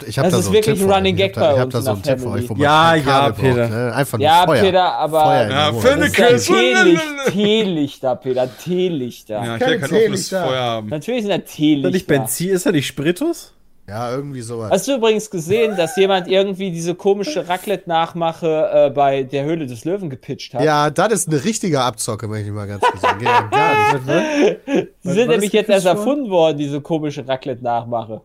Ich 0.08 0.18
hab, 0.18 0.26
Das 0.26 0.32
da 0.34 0.40
ist 0.40 0.46
so 0.46 0.52
wirklich 0.54 0.82
ein 0.82 0.88
für 0.88 0.94
Running 0.94 1.14
euch. 1.14 1.22
Gag 1.22 1.32
Ich 1.32 1.38
hab 1.38 1.44
da, 1.44 1.50
bei 1.50 1.54
ich 1.54 1.60
hab 1.60 1.66
uns 1.66 1.74
da 1.74 1.80
in 1.80 1.84
so 1.86 1.92
einen 1.92 2.02
der 2.02 2.16
Tipp 2.16 2.24
für 2.24 2.30
euch, 2.32 2.50
wo 2.50 2.54
man 2.54 2.62
Ja, 2.64 2.96
ja, 2.96 3.02
Kabel 3.04 3.32
braucht, 3.34 3.42
Peter. 3.42 3.70
ne? 3.70 3.94
Einfach 3.96 4.18
nur 4.18 4.26
Ja, 4.28 4.46
Feuer. 4.46 4.62
Peter, 4.64 4.92
aber 4.94 5.24
Feuer 5.24 5.50
Ja, 5.52 5.68
Wohnung. 5.70 5.82
Phil- 5.82 5.98
das 6.00 6.08
ist 6.08 6.50
ein 6.50 6.56
Teelicht. 6.56 7.02
Teelicht, 7.04 7.34
Teelichter, 7.34 8.16
Peter, 8.16 8.50
Teelichter. 8.64 9.34
Ja, 9.46 9.56
ich 9.56 9.62
will 9.62 9.68
kein 9.68 9.84
offenes 9.84 9.90
Teelichter. 10.30 10.44
Feuer 10.48 10.62
haben. 10.62 10.90
Natürlich 10.90 11.22
sind 11.22 11.30
da 11.30 11.36
Ist 11.36 11.46
das 11.48 11.56
Teelichter. 11.56 11.92
nicht 11.92 12.08
Benzin? 12.08 12.50
Ist 12.50 12.66
das 12.66 12.74
nicht 12.74 12.88
Spiritus? 12.88 13.54
Ja, 13.90 14.12
irgendwie 14.12 14.42
sowas. 14.42 14.70
Hast 14.70 14.88
du 14.90 14.96
übrigens 14.98 15.30
gesehen, 15.30 15.78
dass 15.78 15.96
jemand 15.96 16.28
irgendwie 16.28 16.72
diese 16.72 16.94
komische 16.94 17.48
Raclette-Nachmache 17.48 18.70
äh, 18.74 18.90
bei 18.90 19.24
der 19.24 19.46
Höhle 19.46 19.66
des 19.66 19.86
Löwen 19.86 20.10
gepitcht 20.10 20.54
hat? 20.54 20.62
Ja, 20.62 20.90
das 20.90 21.14
ist 21.14 21.30
eine 21.30 21.42
richtige 21.44 21.80
Abzocke, 21.82 22.28
möchte 22.28 22.48
ich 22.50 22.54
mal 22.54 22.68
ganz 22.68 22.84
kurz 22.84 23.02
sagen. 23.02 23.20
Geht 23.20 23.30
ja 23.30 23.42
gar 23.44 23.94
nicht. 23.94 24.06
Die 24.68 24.90
Was- 25.04 25.14
sind 25.16 25.28
was 25.28 25.36
nämlich 25.36 25.54
jetzt 25.54 25.70
das 25.70 25.86
erst 25.86 25.86
erfunden 25.86 26.30
worden, 26.30 26.58
diese 26.58 26.82
komische 26.82 27.26
Raclette-Nachmache. 27.26 28.22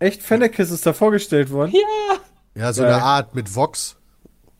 Echt? 0.00 0.20
Fennekes 0.22 0.70
ist 0.72 0.84
da 0.84 0.92
vorgestellt 0.94 1.50
worden? 1.52 1.72
Ja, 2.56 2.72
so 2.72 2.82
Geil. 2.82 2.94
eine 2.94 3.02
Art 3.04 3.34
mit 3.36 3.54
Vox. 3.54 3.96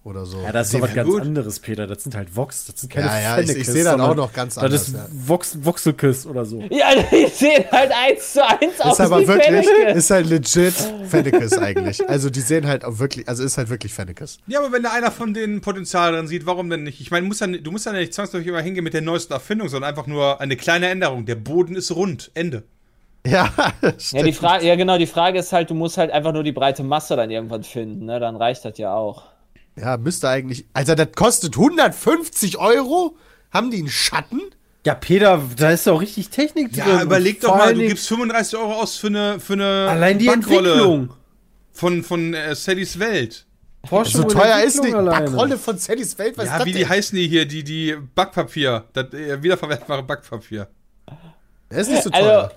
Oder 0.02 0.24
so. 0.24 0.40
Ja, 0.40 0.50
das 0.50 0.72
ist 0.72 0.80
was 0.80 0.94
ganz 0.94 1.08
gut. 1.10 1.20
anderes, 1.20 1.60
Peter. 1.60 1.86
Das 1.86 2.02
sind 2.02 2.14
halt 2.14 2.34
Vox. 2.34 2.64
Das 2.64 2.80
sind 2.80 2.90
keine 2.90 3.06
Ja, 3.06 3.20
ja, 3.20 3.38
ich- 3.40 3.50
ich 3.50 3.66
sehe 3.66 3.84
das 3.84 4.00
auch 4.00 4.14
noch 4.14 4.32
ganz 4.32 4.54
Das 4.54 4.64
anders, 4.64 4.88
ist 4.88 4.94
ja. 4.94 5.06
Vox, 5.10 5.58
Voxelkiss 5.62 6.26
oder 6.26 6.46
so. 6.46 6.60
Ja, 6.70 6.86
die 7.12 7.26
sehen 7.26 7.64
halt 7.70 7.92
eins 7.92 8.32
zu 8.32 8.46
eins 8.46 8.80
aus 8.80 8.94
ist 8.94 9.00
aber 9.00 9.26
wirklich, 9.26 9.66
Fenneke. 9.66 9.90
ist 9.98 10.10
halt 10.10 10.26
legit 10.26 10.72
Fennekes 11.06 11.58
eigentlich. 11.58 12.08
Also 12.08 12.30
die 12.30 12.40
sehen 12.40 12.66
halt 12.66 12.84
auch 12.86 12.98
wirklich, 12.98 13.28
also 13.28 13.44
ist 13.44 13.58
halt 13.58 13.68
wirklich 13.68 13.92
Fennekes. 13.92 14.38
Ja, 14.46 14.60
aber 14.60 14.72
wenn 14.72 14.82
da 14.82 14.92
einer 14.92 15.10
von 15.10 15.34
denen 15.34 15.60
Potenzial 15.60 16.12
drin 16.12 16.26
sieht, 16.26 16.46
warum 16.46 16.70
denn 16.70 16.82
nicht? 16.84 17.00
Ich 17.02 17.10
meine, 17.10 17.26
du 17.60 17.70
musst 17.70 17.84
ja 17.86 17.92
nicht 17.92 18.14
zwangsläufig 18.14 18.48
immer 18.48 18.62
hingehen 18.62 18.84
mit 18.84 18.94
der 18.94 19.02
neuesten 19.02 19.34
Erfindung, 19.34 19.68
sondern 19.68 19.90
einfach 19.90 20.06
nur 20.06 20.40
eine 20.40 20.56
kleine 20.56 20.88
Änderung. 20.88 21.26
Der 21.26 21.34
Boden 21.34 21.76
ist 21.76 21.94
rund. 21.94 22.30
Ende. 22.32 22.62
Ja, 23.26 23.52
Ja, 24.12 24.22
die 24.22 24.32
Frage, 24.32 24.66
ja, 24.66 24.76
genau, 24.76 24.96
die 24.96 25.06
Frage 25.06 25.38
ist 25.40 25.52
halt, 25.52 25.68
du 25.68 25.74
musst 25.74 25.98
halt 25.98 26.10
einfach 26.10 26.32
nur 26.32 26.42
die 26.42 26.52
breite 26.52 26.82
Masse 26.82 27.16
dann 27.16 27.30
irgendwann 27.30 27.64
finden, 27.64 28.06
ne? 28.06 28.18
Dann 28.18 28.34
reicht 28.36 28.64
das 28.64 28.78
ja 28.78 28.94
auch. 28.94 29.24
Ja, 29.80 29.96
müsste 29.96 30.28
eigentlich. 30.28 30.66
Also 30.72 30.94
das 30.94 31.08
kostet 31.16 31.56
150 31.56 32.58
Euro? 32.58 33.16
Haben 33.52 33.70
die 33.70 33.78
einen 33.78 33.88
Schatten? 33.88 34.40
Ja, 34.86 34.94
Peter, 34.94 35.42
da 35.56 35.70
ist 35.72 35.86
doch 35.86 36.00
richtig 36.00 36.30
Technik 36.30 36.72
drin. 36.72 36.84
Ja, 36.86 37.02
überleg 37.02 37.40
doch 37.40 37.56
mal, 37.56 37.74
du 37.74 37.80
gibst 37.80 38.08
35 38.08 38.58
Euro 38.58 38.74
aus 38.74 38.96
für 38.96 39.08
eine, 39.08 39.38
für 39.40 39.52
eine 39.54 39.86
allein 39.90 40.18
die 40.18 40.26
Backrolle 40.26 40.70
Entwicklung. 40.72 41.10
von, 41.72 42.02
von 42.02 42.32
äh, 42.34 42.54
Sallys 42.54 42.98
Welt. 42.98 43.46
Forschung 43.86 44.22
So 44.22 44.26
und 44.28 44.32
teuer 44.32 44.60
ist 44.62 44.82
die 44.84 44.94
alleine. 44.94 45.26
Backrolle 45.26 45.58
von 45.58 45.76
Sallys 45.78 46.16
Welt. 46.18 46.36
Was 46.38 46.44
ist 46.46 46.50
Ja, 46.52 46.64
wie 46.64 46.72
die 46.72 46.86
heißen 46.86 47.16
die 47.16 47.28
hier? 47.28 47.44
Die, 47.46 47.62
die 47.64 47.96
Backpapier. 48.14 48.84
Das 48.92 49.12
äh, 49.12 49.42
wiederverwertbare 49.42 50.02
Backpapier. 50.02 50.68
Das 51.68 51.80
ist 51.82 51.90
nicht 51.90 52.02
so 52.04 52.10
Also, 52.10 52.26
teuer. 52.26 52.52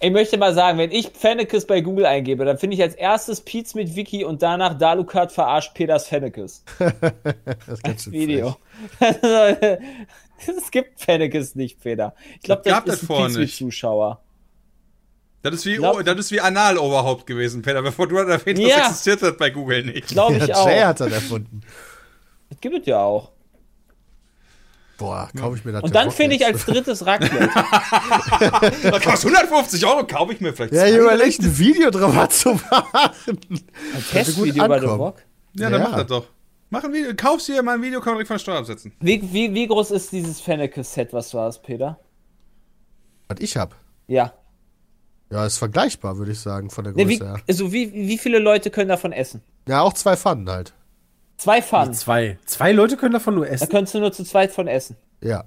Ich 0.00 0.10
möchte 0.10 0.38
mal 0.38 0.54
sagen, 0.54 0.78
wenn 0.78 0.90
ich 0.92 1.10
Fennekes 1.14 1.66
bei 1.66 1.80
Google 1.82 2.06
eingebe, 2.06 2.44
dann 2.44 2.58
finde 2.58 2.74
ich 2.76 2.82
als 2.82 2.94
erstes 2.94 3.40
Pietz 3.42 3.74
mit 3.74 3.94
Wiki 3.96 4.24
und 4.24 4.42
danach 4.42 4.76
Dalukat 4.78 5.30
verarscht 5.32 5.74
Peters 5.74 6.06
Fennekes. 6.08 6.64
das 6.78 8.02
schön 8.04 8.12
Video. 8.12 8.56
es 9.00 10.70
gibt 10.70 11.00
Fennekes 11.00 11.54
nicht, 11.54 11.80
Peter. 11.80 12.14
Ich 12.36 12.42
glaube, 12.42 12.62
Das 12.64 12.72
das 12.76 12.84
das 12.84 12.94
ist 12.96 13.02
ein 13.02 13.06
vorher 13.06 13.26
Pietz 13.26 13.36
mit 13.36 13.42
nicht. 13.46 13.56
Zuschauer. 13.58 14.20
Das 15.42 15.54
ist 15.54 15.64
wie, 15.66 15.76
Glaub- 15.76 16.04
das 16.04 16.18
ist 16.18 16.32
wie 16.32 16.40
Analoberhaupt 16.40 17.26
gewesen, 17.26 17.62
Peter. 17.62 17.80
Bevor 17.82 18.06
du 18.08 18.16
das 18.16 18.28
erwähnt 18.42 18.58
hast, 18.60 18.68
Ja. 18.68 18.78
existiert 18.88 19.22
das 19.22 19.36
bei 19.38 19.50
Google 19.50 19.84
nicht. 19.84 20.08
Glaube 20.08 20.36
ich 20.38 20.46
Ja, 20.46 20.56
auch. 20.56 20.66
Jay 20.68 20.80
hat 20.80 21.00
das 21.00 21.12
erfunden. 21.12 21.62
Das 22.50 22.60
gibt 22.60 22.78
es 22.80 22.86
ja 22.86 23.00
auch. 23.02 23.30
Boah, 25.00 25.30
kaufe 25.34 25.56
ich 25.56 25.64
mir 25.64 25.72
das 25.72 25.82
Und 25.82 25.94
dann 25.94 26.10
finde 26.10 26.36
ich 26.36 26.44
als 26.44 26.66
drittes 26.66 27.06
Raclette. 27.06 27.48
Das 28.90 29.02
kostet 29.02 29.34
150 29.34 29.86
Euro, 29.86 30.06
kaufe 30.06 30.34
ich 30.34 30.40
mir 30.42 30.52
vielleicht. 30.52 30.74
Ja, 30.74 30.86
ich 30.86 30.94
überlege, 30.96 31.42
ein 31.42 31.58
Video 31.58 31.90
drüber 31.90 32.28
zu 32.30 32.50
machen. 32.70 33.10
Ein 33.26 34.04
Testvideo 34.10 34.68
bei 34.68 34.78
The. 34.78 34.86
Rock. 34.86 35.22
Ja, 35.54 35.70
dann 35.70 35.80
Ja. 35.80 35.88
mach 35.88 35.96
das 35.96 36.06
doch. 36.06 36.26
Mach 36.68 36.84
ein 36.84 36.92
Video, 36.92 37.12
kaufst 37.16 37.48
dir 37.48 37.62
mal 37.62 37.76
ein 37.76 37.82
Video, 37.82 38.00
kann 38.00 38.12
man 38.12 38.16
direkt 38.18 38.28
von 38.28 38.34
der 38.34 38.40
Steuer 38.40 38.58
absetzen. 38.58 38.92
Wie, 39.00 39.20
wie, 39.32 39.52
wie 39.54 39.66
groß 39.66 39.90
ist 39.92 40.12
dieses 40.12 40.40
Fennekes-Set, 40.42 41.12
was 41.14 41.30
du 41.30 41.38
hast, 41.40 41.62
Peter? 41.62 41.98
Was 43.28 43.40
ich 43.40 43.56
hab. 43.56 43.74
Ja. 44.06 44.34
Ja, 45.32 45.46
ist 45.46 45.56
vergleichbar, 45.58 46.18
würde 46.18 46.32
ich 46.32 46.40
sagen, 46.40 46.68
von 46.70 46.84
der 46.84 46.92
Größe 46.92 47.08
wie, 47.08 47.16
her. 47.18 47.40
also 47.48 47.72
wie, 47.72 47.92
wie 47.92 48.18
viele 48.18 48.38
Leute 48.38 48.70
können 48.70 48.88
davon 48.88 49.12
essen? 49.12 49.40
Ja, 49.66 49.80
auch 49.80 49.94
zwei 49.94 50.16
Pfannen 50.16 50.48
halt. 50.50 50.74
Zwei 51.40 51.62
Pfannen. 51.62 51.94
Zwei. 51.94 52.38
Zwei 52.44 52.72
Leute 52.72 52.98
können 52.98 53.14
davon 53.14 53.34
nur 53.34 53.46
Da 53.46 53.52
essen. 53.52 53.68
könntest 53.70 53.94
du 53.94 54.00
nur 54.00 54.12
zu 54.12 54.24
zweit 54.24 54.52
von 54.52 54.68
essen. 54.68 54.96
Ja. 55.22 55.44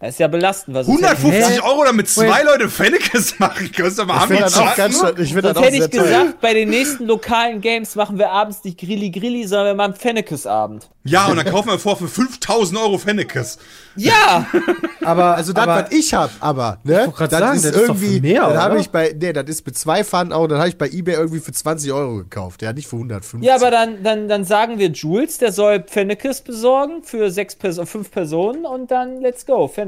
Das 0.00 0.10
ist 0.10 0.18
ja 0.18 0.28
belastend. 0.28 0.76
Was 0.76 0.86
ist 0.86 0.94
denn- 1.00 1.04
150 1.06 1.56
Hä? 1.56 1.60
Euro, 1.66 1.84
damit 1.84 2.08
zwei 2.08 2.28
Wait. 2.28 2.44
Leute 2.44 2.68
Fennekes 2.68 3.38
machen. 3.38 3.70
Mal 3.78 4.16
Ich 4.18 4.26
finde 4.26 4.42
das 4.42 4.58
auch 4.58 4.76
ganz 4.76 4.96
ich 4.96 5.02
das 5.34 5.42
Sonst 5.42 5.56
auch 5.56 5.62
hätte 5.62 5.76
ich 5.76 5.90
gesagt, 5.90 6.40
bei 6.40 6.52
den 6.52 6.68
nächsten 6.68 7.06
lokalen 7.06 7.60
Games 7.60 7.94
machen 7.94 8.18
wir 8.18 8.30
abends 8.30 8.62
nicht 8.64 8.78
Grilli 8.78 9.10
Grilli, 9.10 9.46
sondern 9.46 9.68
wir 9.68 9.74
machen 9.74 9.94
Fennekes-Abend. 9.94 10.90
Ja, 11.04 11.26
und 11.26 11.36
dann 11.36 11.46
kaufen 11.46 11.68
wir 11.68 11.78
vor 11.78 11.96
für 11.96 12.08
5000 12.08 12.78
Euro 12.80 12.98
Fennekes. 12.98 13.58
Ja! 13.96 14.46
Aber, 15.04 15.36
Also 15.36 15.52
das, 15.52 15.62
aber 15.64 15.84
was 15.84 15.92
ich 15.92 16.14
hab, 16.14 16.30
aber, 16.40 16.78
ne? 16.82 17.12
grad 17.14 17.30
das 17.30 17.38
sagen, 17.38 17.56
ist 17.56 17.64
das 17.66 17.72
ist 17.72 17.76
doch 17.82 17.88
irgendwie, 17.88 18.16
für 18.16 18.22
mehr, 18.22 18.48
dann 18.48 18.58
habe 18.58 18.80
ich 18.80 18.88
bei, 18.88 19.14
nee, 19.20 19.34
das 19.34 19.44
ist 19.50 19.66
mit 19.66 19.76
zwei 19.76 20.02
Pfannen 20.02 20.32
auch, 20.32 20.46
dann 20.46 20.56
habe 20.58 20.70
ich 20.70 20.78
bei 20.78 20.88
eBay 20.88 21.14
irgendwie 21.16 21.40
für 21.40 21.52
20 21.52 21.92
Euro 21.92 22.16
gekauft. 22.16 22.62
Ja, 22.62 22.72
nicht 22.72 22.88
für 22.88 22.96
150. 22.96 23.46
Ja, 23.46 23.56
aber 23.56 23.70
dann, 23.70 24.02
dann, 24.02 24.28
dann 24.28 24.44
sagen 24.44 24.78
wir 24.78 24.88
Jules, 24.88 25.36
der 25.36 25.52
soll 25.52 25.84
Fennekes 25.86 26.40
besorgen 26.40 27.02
für 27.02 27.30
sechs 27.30 27.54
Person, 27.54 27.86
fünf 27.86 28.10
Personen 28.10 28.64
und 28.64 28.90
dann 28.90 29.20
let's 29.20 29.44
go, 29.44 29.68
Fennekes. 29.68 29.83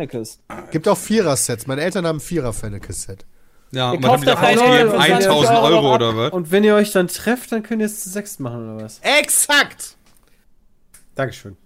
Gibt 0.70 0.88
auch 0.88 0.98
Vierer-Sets. 0.98 1.66
Meine 1.66 1.82
Eltern 1.82 2.06
haben 2.06 2.16
ein 2.16 2.20
Vierer-Fennekes-Set. 2.20 3.24
Ja, 3.72 3.92
Ihr 3.92 3.98
die 3.98 4.04
doch 4.04 4.22
davon 4.24 4.44
eine 4.44 4.60
ausgegeben? 4.62 4.90
für 4.90 4.96
20 4.96 5.26
1000 5.26 5.50
Euro 5.58 5.66
Euro 5.66 5.88
ab. 5.88 5.94
oder 5.96 6.16
was? 6.16 6.32
Und 6.32 6.50
wenn 6.50 6.64
ihr 6.64 6.74
euch 6.74 6.92
dann 6.92 7.08
trefft, 7.08 7.52
dann 7.52 7.62
könnt 7.62 7.80
ihr 7.80 7.86
es 7.86 8.02
zu 8.04 8.10
sechs 8.10 8.38
machen, 8.38 8.74
oder 8.76 8.84
was? 8.84 9.00
Exakt! 9.02 9.96
Dankeschön. 11.14 11.56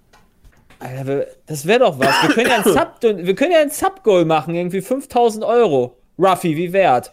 Alter, 0.79 1.27
das 1.47 1.67
wäre 1.67 1.81
doch 1.81 1.99
was. 1.99 2.09
Wir 2.23 2.35
können 2.35 2.49
ja 2.51 2.57
ein 2.57 2.65
Sub, 2.73 2.97
wir 3.03 3.35
können 3.35 3.53
ja 3.53 3.61
ein 3.61 3.71
Sub-Goal 3.71 4.25
machen, 4.25 4.55
irgendwie 4.55 4.81
5000 4.81 5.45
Euro. 5.45 5.99
Ruffy, 6.19 6.57
wie 6.57 6.73
wert? 6.73 7.13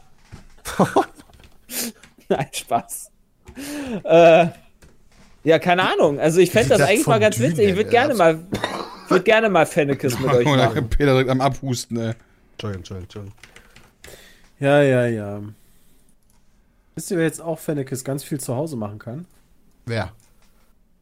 Nein, 2.30 2.48
Spaß. 2.52 3.12
Äh, 4.04 4.48
ja, 5.44 5.60
keine 5.60 5.90
Ahnung. 5.92 6.20
Also 6.20 6.40
ich 6.40 6.52
fände 6.52 6.70
das 6.70 6.82
eigentlich 6.82 7.08
mal 7.08 7.20
ganz 7.20 7.40
witzig. 7.40 7.70
Ich 7.70 7.76
würde 7.76 7.90
gerne 7.90 8.14
mal, 8.16 8.46
ich 9.08 9.12
würde 9.12 9.24
gerne 9.24 9.50
mal 9.50 9.66
Fennekes 9.66 10.20
mit 10.20 10.30
euch 10.32 10.46
machen. 10.46 10.90
Peter 10.90 11.12
direkt 11.14 11.30
am 11.30 11.42
Abhusten, 11.42 11.98
ey. 11.98 12.14
Entschuldigung, 12.54 12.80
Entschuldigung, 12.82 13.04
Entschuldigung. 13.04 13.34
Ja, 14.60 14.82
ja, 14.82 15.06
ja. 15.08 15.42
Wisst 16.96 17.12
ihr, 17.12 17.18
wer 17.18 17.26
jetzt 17.26 17.42
auch 17.42 17.60
Fennekes 17.60 18.04
ganz 18.04 18.24
viel 18.24 18.40
zu 18.40 18.56
Hause 18.56 18.76
machen 18.76 19.00
kann? 19.00 19.26
Wer? 19.86 20.12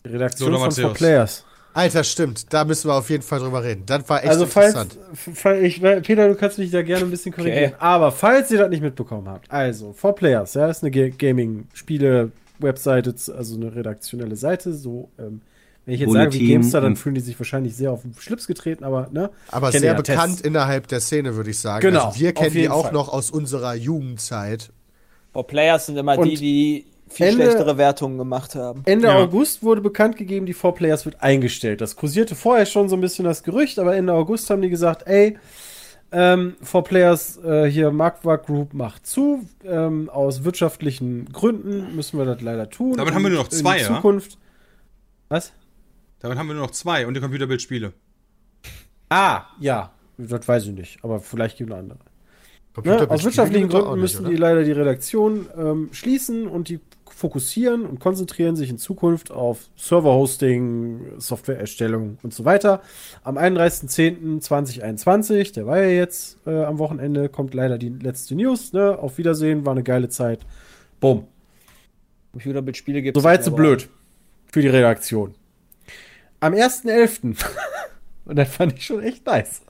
Die 0.06 0.10
Redaktion 0.10 0.52
So, 0.52 0.58
von 0.60 0.68
Matthäus. 0.68 0.98
4Players. 0.98 1.44
Alter, 1.74 2.04
stimmt. 2.04 2.54
Da 2.54 2.64
müssen 2.64 2.90
wir 2.90 2.94
auf 2.96 3.10
jeden 3.10 3.24
Fall 3.24 3.40
drüber 3.40 3.64
reden. 3.64 3.84
Das 3.86 4.08
war 4.08 4.20
echt 4.24 4.30
Also 4.30 4.46
falls, 4.46 4.76
interessant. 4.76 4.98
falls 5.36 5.62
ich, 5.64 5.82
Peter, 5.82 6.28
du 6.30 6.36
kannst 6.36 6.58
mich 6.58 6.72
da 6.72 6.82
gerne 6.84 7.04
ein 7.06 7.12
bisschen 7.12 7.34
korrigieren. 7.34 7.74
Okay. 7.74 7.76
Aber 7.80 8.12
falls 8.14 8.50
ihr 8.52 8.60
das 8.60 8.70
nicht 8.70 8.82
mitbekommen 8.82 9.28
habt, 9.28 9.50
also 9.52 9.94
4Players, 10.00 10.58
ja, 10.58 10.70
ist 10.70 10.84
eine 10.84 10.92
Ga- 10.92 11.10
Gaming-Spiele-Webseite, 11.18 13.14
also 13.36 13.56
eine 13.56 13.76
redaktionelle 13.76 14.36
Seite. 14.36 14.74
So, 14.74 15.10
ähm, 15.20 15.42
wenn 15.86 15.94
ich 15.94 16.00
jetzt 16.02 16.12
sage 16.14 16.34
wie 16.34 16.48
Gamestar, 16.48 16.82
dann 16.82 16.96
fühlen 16.96 17.16
die 17.16 17.22
sich 17.22 17.40
wahrscheinlich 17.40 17.76
sehr 17.76 17.92
auf 17.92 18.02
den 18.02 18.14
Schlips 18.20 18.48
getreten, 18.48 18.84
aber 18.84 19.08
ne? 19.12 19.30
Aber 19.52 19.72
sehr 19.72 19.82
ja 19.84 19.94
bekannt 19.94 20.34
Tests. 20.34 20.42
innerhalb 20.42 20.88
der 20.88 21.00
Szene, 21.00 21.36
würde 21.36 21.52
ich 21.52 21.60
sagen. 21.60 21.82
Genau, 21.82 22.06
Also 22.08 22.20
wir 22.20 22.34
kennen 22.34 22.54
die 22.54 22.70
auch 22.70 22.86
Fall. 22.86 22.94
noch 22.94 23.10
aus 23.10 23.30
unserer 23.32 23.76
Jugendzeit. 23.76 24.72
Boah, 25.34 25.46
Players 25.46 25.86
sind 25.88 25.98
immer 25.98 26.18
Und 26.18 26.28
die, 26.30 26.36
die 26.36 26.86
viel 27.08 27.28
Ende- 27.28 27.44
schlechtere 27.44 27.78
Wertungen 27.78 28.18
gemacht 28.18 28.56
haben. 28.56 28.82
Ende 28.86 29.08
Ja. 29.10 29.16
August 29.18 29.62
wurde 29.62 29.82
bekannt 29.82 30.18
gegeben, 30.18 30.46
die 30.48 30.56
4Players 30.56 31.06
wird 31.06 31.22
eingestellt. 31.22 31.82
Das 31.82 31.96
kursierte 31.96 32.34
vorher 32.36 32.66
schon 32.66 32.90
so 32.90 32.96
ein 32.96 33.02
bisschen 33.02 33.26
das 33.26 33.44
Gerücht, 33.44 33.78
aber 33.78 33.96
Ende 33.96 34.14
August 34.14 34.50
haben 34.50 34.62
die 34.64 34.70
gesagt, 34.70 35.06
ey, 35.08 35.38
ähm, 36.12 36.56
4Players 36.64 37.44
äh, 37.44 37.70
hier 37.70 37.92
Marktwag 37.92 38.46
Group 38.46 38.74
macht 38.74 39.06
zu. 39.06 39.48
Ähm, 39.66 40.10
aus 40.10 40.44
wirtschaftlichen 40.46 41.32
Gründen 41.32 41.96
müssen 41.96 42.18
wir 42.18 42.26
das 42.26 42.42
leider 42.42 42.70
tun. 42.70 42.96
Damit 42.98 43.14
haben 43.14 43.24
wir 43.24 43.30
nur 43.30 43.40
noch 43.40 43.50
zwei, 43.50 43.78
in 43.78 43.84
ja? 43.84 43.96
Zukunft. 43.96 44.38
Was? 45.30 45.52
Damit 46.20 46.38
haben 46.38 46.48
wir 46.48 46.56
nur 46.56 46.64
noch 46.64 46.72
zwei 46.72 47.08
und 47.08 47.14
die 47.14 47.22
Computerbildspiele. 47.22 47.94
Ah, 49.10 49.46
ja. 49.60 49.92
Das 50.18 50.48
weiß 50.48 50.68
ich 50.68 50.72
nicht, 50.72 51.04
aber 51.04 51.20
vielleicht 51.20 51.58
gibt 51.58 51.72
es 51.72 51.76
andere. 51.76 52.00
Ne? 52.84 53.10
Aus 53.10 53.24
wirtschaftlichen 53.24 53.70
Gründen 53.70 54.00
müssen 54.00 54.24
nicht, 54.24 54.34
die 54.34 54.38
leider 54.38 54.64
die 54.64 54.72
Redaktion 54.72 55.48
ähm, 55.58 55.90
schließen 55.92 56.48
und 56.48 56.70
die 56.70 56.80
fokussieren 57.06 57.86
und 57.86 58.00
konzentrieren 58.02 58.58
sich 58.58 58.70
in 58.70 58.78
Zukunft 58.78 59.32
auf 59.32 59.70
Server-Hosting, 59.78 61.14
Softwareerstellung 61.18 62.18
und 62.22 62.34
so 62.34 62.44
weiter. 62.44 62.82
Am 63.24 63.38
31.10.2021, 63.38 65.54
der 65.54 65.66
war 65.66 65.80
ja 65.80 65.88
jetzt 65.88 66.38
äh, 66.46 66.64
am 66.64 66.78
Wochenende, 66.78 67.30
kommt 67.30 67.54
leider 67.54 67.78
die 67.78 67.88
letzte 67.88 68.36
News. 68.36 68.74
Ne? 68.74 69.00
Auf 69.00 69.18
Wiedersehen, 69.18 69.66
war 69.66 69.72
eine 69.72 69.84
geile 69.84 70.10
Zeit. 70.10 70.46
Bumm. 71.00 71.28
Computerbildspiele 72.34 73.02
gibt 73.02 73.16
Soweit 73.16 73.46
so 73.46 73.52
blöd. 73.52 73.88
Für 74.52 74.62
die 74.62 74.68
Redaktion. 74.68 75.36
Am 76.46 76.54
1.11. 76.54 77.44
und 78.26 78.36
das 78.36 78.50
fand 78.50 78.74
ich 78.74 78.86
schon 78.86 79.02
echt 79.02 79.26
nice. 79.26 79.64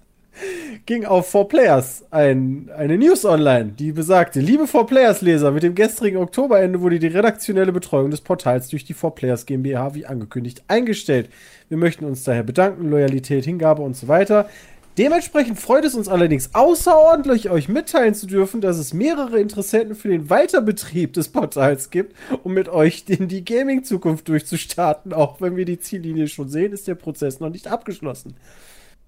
Ging 0.86 1.06
auf 1.06 1.34
4Players 1.34 2.04
ein, 2.12 2.70
eine 2.76 2.98
News 2.98 3.24
online, 3.24 3.72
die 3.80 3.94
besagte, 3.94 4.42
liebe 4.42 4.66
4Players-Leser, 4.66 5.52
mit 5.52 5.64
dem 5.64 5.74
gestrigen 5.74 6.18
Oktoberende 6.18 6.82
wurde 6.82 7.00
die 7.00 7.08
redaktionelle 7.08 7.72
Betreuung 7.72 8.12
des 8.12 8.20
Portals 8.20 8.68
durch 8.68 8.84
die 8.84 8.94
4Players 8.94 9.46
GmbH 9.46 9.96
wie 9.96 10.06
angekündigt 10.06 10.66
eingestellt. 10.68 11.30
Wir 11.70 11.78
möchten 11.78 12.04
uns 12.04 12.26
daher 12.26 12.44
bedanken, 12.44 12.90
Loyalität, 12.90 13.46
Hingabe 13.46 13.82
und 13.82 13.96
so 13.96 14.10
weiter. 14.10 14.50
Dementsprechend 14.98 15.60
freut 15.60 15.84
es 15.84 15.94
uns 15.94 16.08
allerdings 16.08 16.52
außerordentlich, 16.54 17.50
euch 17.50 17.68
mitteilen 17.68 18.16
zu 18.16 18.28
dürfen, 18.28 18.62
dass 18.62 18.78
es 18.78 18.94
mehrere 18.94 19.40
Interessenten 19.40 19.94
für 19.94 20.08
den 20.08 20.30
Weiterbetrieb 20.30 21.12
des 21.12 21.28
Portals 21.28 21.90
gibt, 21.90 22.16
um 22.44 22.54
mit 22.54 22.70
euch 22.70 23.04
in 23.08 23.28
die 23.28 23.44
Gaming-Zukunft 23.44 24.30
durchzustarten. 24.30 25.12
Auch 25.12 25.42
wenn 25.42 25.58
wir 25.58 25.66
die 25.66 25.80
Ziellinie 25.80 26.30
schon 26.30 26.48
sehen, 26.48 26.72
ist 26.72 26.88
der 26.88 26.96
Prozess 26.96 27.42
noch 27.42 27.50
nicht 27.50 27.68
abgeschlossen. 27.68 28.38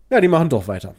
Ja, 0.10 0.20
die 0.20 0.28
machen 0.28 0.50
doch 0.50 0.68
weiter. 0.68 0.94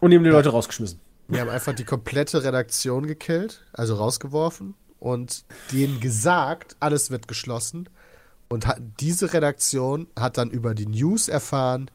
Und 0.00 0.10
die 0.10 0.16
haben 0.16 0.24
die 0.24 0.30
Leute 0.30 0.48
rausgeschmissen. 0.48 1.00
Wir 1.28 1.42
haben 1.42 1.50
einfach 1.50 1.74
die 1.74 1.84
komplette 1.84 2.42
Redaktion 2.42 3.06
gekillt, 3.06 3.64
also 3.72 3.94
rausgeworfen 3.94 4.74
und 4.98 5.44
denen 5.70 6.00
gesagt, 6.00 6.76
alles 6.80 7.10
wird 7.10 7.28
geschlossen. 7.28 7.88
Und 8.48 8.66
diese 9.00 9.32
Redaktion 9.32 10.08
hat 10.18 10.38
dann 10.38 10.50
über 10.50 10.74
die 10.74 10.86
News 10.86 11.28
erfahren, 11.28 11.90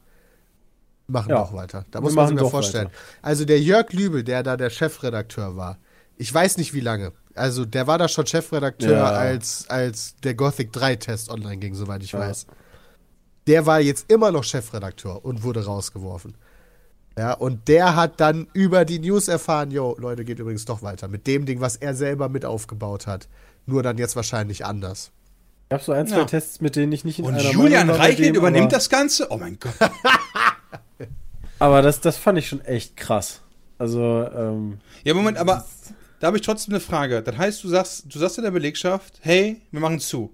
machen 1.08 1.30
Ja. 1.30 1.38
doch 1.38 1.54
weiter. 1.54 1.86
Da 1.92 2.00
Wir 2.00 2.04
muss 2.04 2.14
man 2.16 2.28
sich 2.28 2.36
mal 2.40 2.50
vorstellen. 2.50 2.86
weiter. 2.88 2.96
Also 3.22 3.46
der 3.46 3.60
Jörg 3.62 3.92
Lübel, 3.94 4.24
der 4.24 4.44
da 4.44 4.58
der 4.58 4.70
Chefredakteur 4.70 5.56
war, 5.56 5.78
ich 6.18 6.34
weiß 6.34 6.58
nicht 6.58 6.74
wie 6.74 6.80
lange. 6.80 7.12
Also 7.36 7.66
der 7.66 7.88
war 7.88 7.98
da 7.98 8.08
schon 8.08 8.26
Chefredakteur, 8.26 8.98
Ja. 8.98 9.06
als, 9.06 9.70
als 9.70 10.16
der 10.24 10.34
Gothic 10.36 10.72
3 10.72 10.96
Test 10.96 11.30
online 11.30 11.58
ging, 11.58 11.76
soweit 11.76 12.02
ich 12.04 12.14
Ja. 12.14 12.20
weiß. 12.20 12.48
Der 13.48 13.66
war 13.66 13.80
jetzt 13.82 14.10
immer 14.12 14.32
noch 14.32 14.44
Chefredakteur 14.44 15.24
und 15.24 15.44
wurde 15.44 15.66
rausgeworfen. 15.66 16.36
Ja, 17.18 17.34
und 17.34 17.68
der 17.68 17.96
hat 17.96 18.20
dann 18.20 18.48
über 18.54 18.84
die 18.86 19.00
News 19.00 19.28
erfahren, 19.28 19.72
jo, 19.72 19.96
Leute, 20.00 20.26
geht 20.26 20.40
übrigens 20.40 20.66
doch 20.66 20.82
weiter. 20.82 21.08
Mit 21.08 21.28
dem 21.28 21.46
Ding, 21.46 21.62
was 21.62 21.76
er 21.78 21.94
selber 21.96 22.28
mit 22.28 22.44
aufgebaut 22.46 23.08
hat. 23.08 23.28
Nur 23.66 23.84
dann 23.84 23.98
jetzt 23.98 24.16
wahrscheinlich 24.16 24.66
anders. 24.66 25.12
Gab 25.70 25.82
so 25.82 25.92
ein, 25.94 26.08
zwei 26.08 26.18
Ja. 26.20 26.26
Tests, 26.26 26.60
mit 26.62 26.76
denen 26.76 26.92
ich 26.92 27.04
nicht 27.06 27.20
in 27.20 27.26
Und 27.26 27.36
einer 27.36 27.50
Julian 27.52 27.90
Reichelt 27.90 28.30
dem, 28.30 28.36
übernimmt 28.36 28.72
das 28.72 28.90
Ganze? 28.90 29.28
Oh 29.32 29.38
mein 29.38 29.58
Gott. 29.60 29.74
Aber 31.60 31.82
das, 31.82 32.02
das 32.02 32.18
fand 32.18 32.38
ich 32.38 32.48
schon 32.48 32.62
echt 32.62 32.98
krass. 32.98 33.42
Also, 33.78 34.28
ähm, 34.36 34.80
Ja, 35.04 35.14
Moment, 35.14 35.38
aber 35.38 35.66
da 36.20 36.28
habe 36.28 36.38
ich 36.38 36.44
trotzdem 36.44 36.74
eine 36.74 36.80
Frage. 36.82 37.22
Das 37.22 37.38
heißt, 37.38 37.64
du 37.64 37.68
sagst, 37.70 38.06
du 38.14 38.20
sagst 38.20 38.38
in 38.38 38.44
der 38.44 38.52
Belegschaft, 38.52 39.20
hey, 39.22 39.62
wir 39.72 39.80
machen 39.80 40.00
zu. 40.00 40.32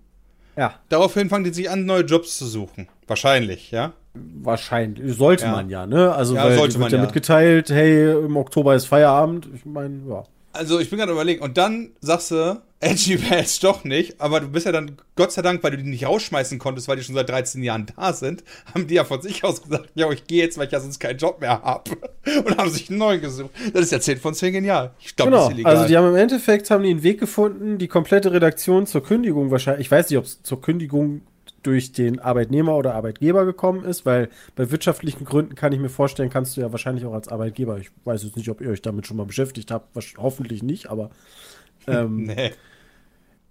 ja, 0.55 0.75
Daraufhin 0.89 1.29
fangen 1.29 1.43
die 1.43 1.53
sich 1.53 1.69
an, 1.69 1.85
neue 1.85 2.01
Jobs 2.03 2.37
zu 2.37 2.45
suchen. 2.45 2.87
Wahrscheinlich, 3.07 3.71
ja? 3.71 3.93
wahrscheinlich. 4.13 5.15
Sollte 5.15 5.45
Ja. 5.45 5.51
man 5.51 5.69
ja, 5.69 5.85
ne? 5.85 6.13
Also, 6.13 6.35
Ja, 6.35 6.43
weil 6.45 6.57
sollte 6.57 6.73
wird 6.73 6.81
man 6.81 6.91
ja 6.91 6.97
ja. 6.97 7.03
mitgeteilt, 7.05 7.69
hey, 7.69 8.11
im 8.25 8.35
Oktober 8.35 8.75
ist 8.75 8.85
Feierabend. 8.85 9.47
Ich 9.55 9.65
meine, 9.65 10.01
ja. 10.09 10.23
Also, 10.53 10.79
ich 10.79 10.89
bin 10.89 10.99
gerade 10.99 11.11
überlegen. 11.13 11.41
Und 11.41 11.57
dann 11.57 11.91
sagst 12.01 12.31
du, 12.31 12.61
Edgy 12.81 13.21
wäre 13.21 13.41
jetzt 13.41 13.63
doch 13.63 13.83
nicht, 13.83 14.19
aber 14.19 14.39
du 14.39 14.47
bist 14.49 14.65
ja 14.65 14.71
dann, 14.71 14.97
Gott 15.15 15.31
sei 15.31 15.41
Dank, 15.43 15.63
weil 15.63 15.71
du 15.71 15.77
die 15.77 15.89
nicht 15.89 16.05
rausschmeißen 16.05 16.57
konntest, 16.59 16.87
weil 16.87 16.97
die 16.97 17.03
schon 17.03 17.15
seit 17.15 17.29
13 17.29 17.61
Jahren 17.63 17.85
da 17.95 18.11
sind, 18.11 18.43
haben 18.73 18.87
die 18.87 18.95
ja 18.95 19.03
von 19.03 19.21
sich 19.21 19.43
aus 19.43 19.61
gesagt, 19.61 19.89
ja, 19.93 20.09
ich 20.11 20.25
gehe 20.25 20.43
jetzt, 20.43 20.57
weil 20.57 20.65
ich 20.65 20.71
ja 20.71 20.79
sonst 20.79 20.99
keinen 20.99 21.17
Job 21.17 21.39
mehr 21.41 21.61
habe. 21.61 21.91
Und 22.45 22.57
haben 22.57 22.69
sich 22.71 22.89
einen 22.89 22.99
neuen 22.99 23.21
gesucht. 23.21 23.51
Das 23.73 23.83
ist 23.83 23.91
ja 23.91 23.99
10 23.99 24.17
von 24.19 24.33
10 24.33 24.53
genial. 24.53 24.91
Ich 24.99 25.15
glaube, 25.15 25.31
das 25.31 25.39
Genau, 25.39 25.47
ist 25.49 25.53
illegal. 25.53 25.75
also 25.75 25.87
die 25.87 25.95
haben 25.97 26.07
im 26.09 26.15
Endeffekt 26.15 26.69
haben 26.71 26.83
die 26.83 26.89
einen 26.89 27.03
Weg 27.03 27.19
gefunden, 27.19 27.77
die 27.77 27.87
komplette 27.87 28.31
Redaktion 28.33 28.87
zur 28.87 29.03
Kündigung 29.03 29.51
wahrscheinlich, 29.51 29.85
ich 29.87 29.91
weiß 29.91 30.09
nicht, 30.09 30.17
ob 30.17 30.25
es 30.25 30.41
zur 30.41 30.61
Kündigung 30.61 31.21
durch 31.63 31.91
den 31.91 32.19
Arbeitnehmer 32.19 32.75
oder 32.75 32.95
Arbeitgeber 32.95 33.45
gekommen 33.45 33.85
ist, 33.85 34.03
weil 34.07 34.29
bei 34.55 34.71
wirtschaftlichen 34.71 35.25
Gründen 35.25 35.53
kann 35.53 35.71
ich 35.71 35.79
mir 35.79 35.89
vorstellen, 35.89 36.31
kannst 36.31 36.57
du 36.57 36.61
ja 36.61 36.71
wahrscheinlich 36.71 37.05
auch 37.05 37.13
als 37.13 37.27
Arbeitgeber, 37.27 37.77
ich 37.77 37.91
weiß 38.05 38.23
jetzt 38.23 38.35
nicht, 38.35 38.49
ob 38.49 38.61
ihr 38.61 38.71
euch 38.71 38.81
damit 38.81 39.05
schon 39.05 39.17
mal 39.17 39.27
beschäftigt 39.27 39.69
habt, 39.69 39.95
hoffentlich 40.17 40.63
nicht, 40.63 40.87
aber 40.89 41.11
ähm, 41.87 42.23
nee. 42.23 42.51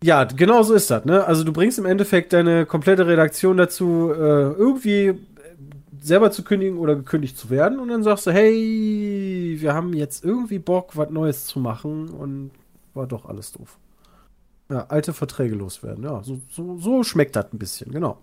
Ja, 0.02 0.24
genau 0.24 0.62
so 0.62 0.74
ist 0.74 0.90
das, 0.90 1.04
ne? 1.04 1.24
Also 1.24 1.44
du 1.44 1.52
bringst 1.52 1.78
im 1.78 1.86
Endeffekt 1.86 2.32
deine 2.32 2.66
komplette 2.66 3.06
Redaktion 3.06 3.56
dazu, 3.56 4.10
äh, 4.12 4.52
irgendwie 4.52 5.06
äh, 5.06 5.16
selber 6.00 6.30
zu 6.30 6.42
kündigen 6.42 6.78
oder 6.78 6.96
gekündigt 6.96 7.36
zu 7.36 7.50
werden 7.50 7.78
und 7.78 7.88
dann 7.88 8.02
sagst 8.02 8.26
du, 8.26 8.32
hey, 8.32 9.56
wir 9.60 9.74
haben 9.74 9.92
jetzt 9.92 10.24
irgendwie 10.24 10.58
Bock, 10.58 10.96
was 10.96 11.10
Neues 11.10 11.46
zu 11.46 11.60
machen 11.60 12.08
und 12.08 12.50
war 12.94 13.06
doch 13.06 13.26
alles 13.26 13.52
doof. 13.52 13.78
Ja, 14.70 14.86
alte 14.88 15.12
Verträge 15.12 15.54
loswerden, 15.54 16.04
ja, 16.04 16.22
so, 16.22 16.40
so, 16.48 16.78
so 16.78 17.02
schmeckt 17.02 17.36
das 17.36 17.52
ein 17.52 17.58
bisschen, 17.58 17.90
genau. 17.92 18.18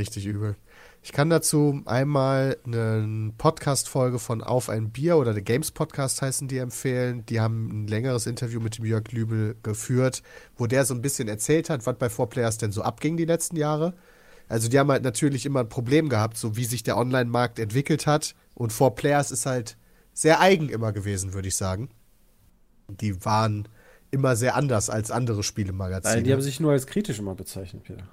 Richtig 0.00 0.26
übel. 0.26 0.56
Ich 1.04 1.10
kann 1.10 1.30
dazu 1.30 1.82
einmal 1.84 2.56
eine 2.64 3.32
Podcast-Folge 3.36 4.20
von 4.20 4.40
Auf 4.40 4.68
ein 4.68 4.90
Bier 4.90 5.16
oder 5.16 5.32
der 5.32 5.42
Games 5.42 5.72
Podcast 5.72 6.22
heißen 6.22 6.46
die 6.46 6.58
empfehlen. 6.58 7.26
Die 7.26 7.40
haben 7.40 7.70
ein 7.70 7.86
längeres 7.88 8.28
Interview 8.28 8.60
mit 8.60 8.78
dem 8.78 8.84
Jörg 8.84 9.10
Lübel 9.10 9.56
geführt, 9.64 10.22
wo 10.56 10.68
der 10.68 10.84
so 10.84 10.94
ein 10.94 11.02
bisschen 11.02 11.26
erzählt 11.26 11.70
hat, 11.70 11.86
was 11.86 11.98
bei 11.98 12.06
4Players 12.06 12.60
denn 12.60 12.70
so 12.70 12.82
abging 12.82 13.16
die 13.16 13.24
letzten 13.24 13.56
Jahre. 13.56 13.94
Also 14.48 14.68
die 14.68 14.78
haben 14.78 14.92
halt 14.92 15.02
natürlich 15.02 15.44
immer 15.44 15.60
ein 15.60 15.68
Problem 15.68 16.08
gehabt, 16.08 16.36
so 16.36 16.56
wie 16.56 16.64
sich 16.64 16.84
der 16.84 16.96
Online-Markt 16.96 17.58
entwickelt 17.58 18.06
hat. 18.06 18.36
Und 18.54 18.72
4Players 18.72 19.32
ist 19.32 19.44
halt 19.44 19.76
sehr 20.12 20.40
eigen 20.40 20.68
immer 20.68 20.92
gewesen, 20.92 21.34
würde 21.34 21.48
ich 21.48 21.56
sagen. 21.56 21.88
Die 22.86 23.24
waren 23.24 23.66
immer 24.12 24.36
sehr 24.36 24.54
anders 24.54 24.88
als 24.88 25.10
andere 25.10 25.42
Spielemagazine. 25.42 26.14
Weil 26.14 26.22
die 26.22 26.32
haben 26.32 26.42
sich 26.42 26.60
nur 26.60 26.70
als 26.70 26.86
kritisch 26.86 27.18
immer 27.18 27.34
bezeichnet, 27.34 27.82
Peter. 27.82 28.06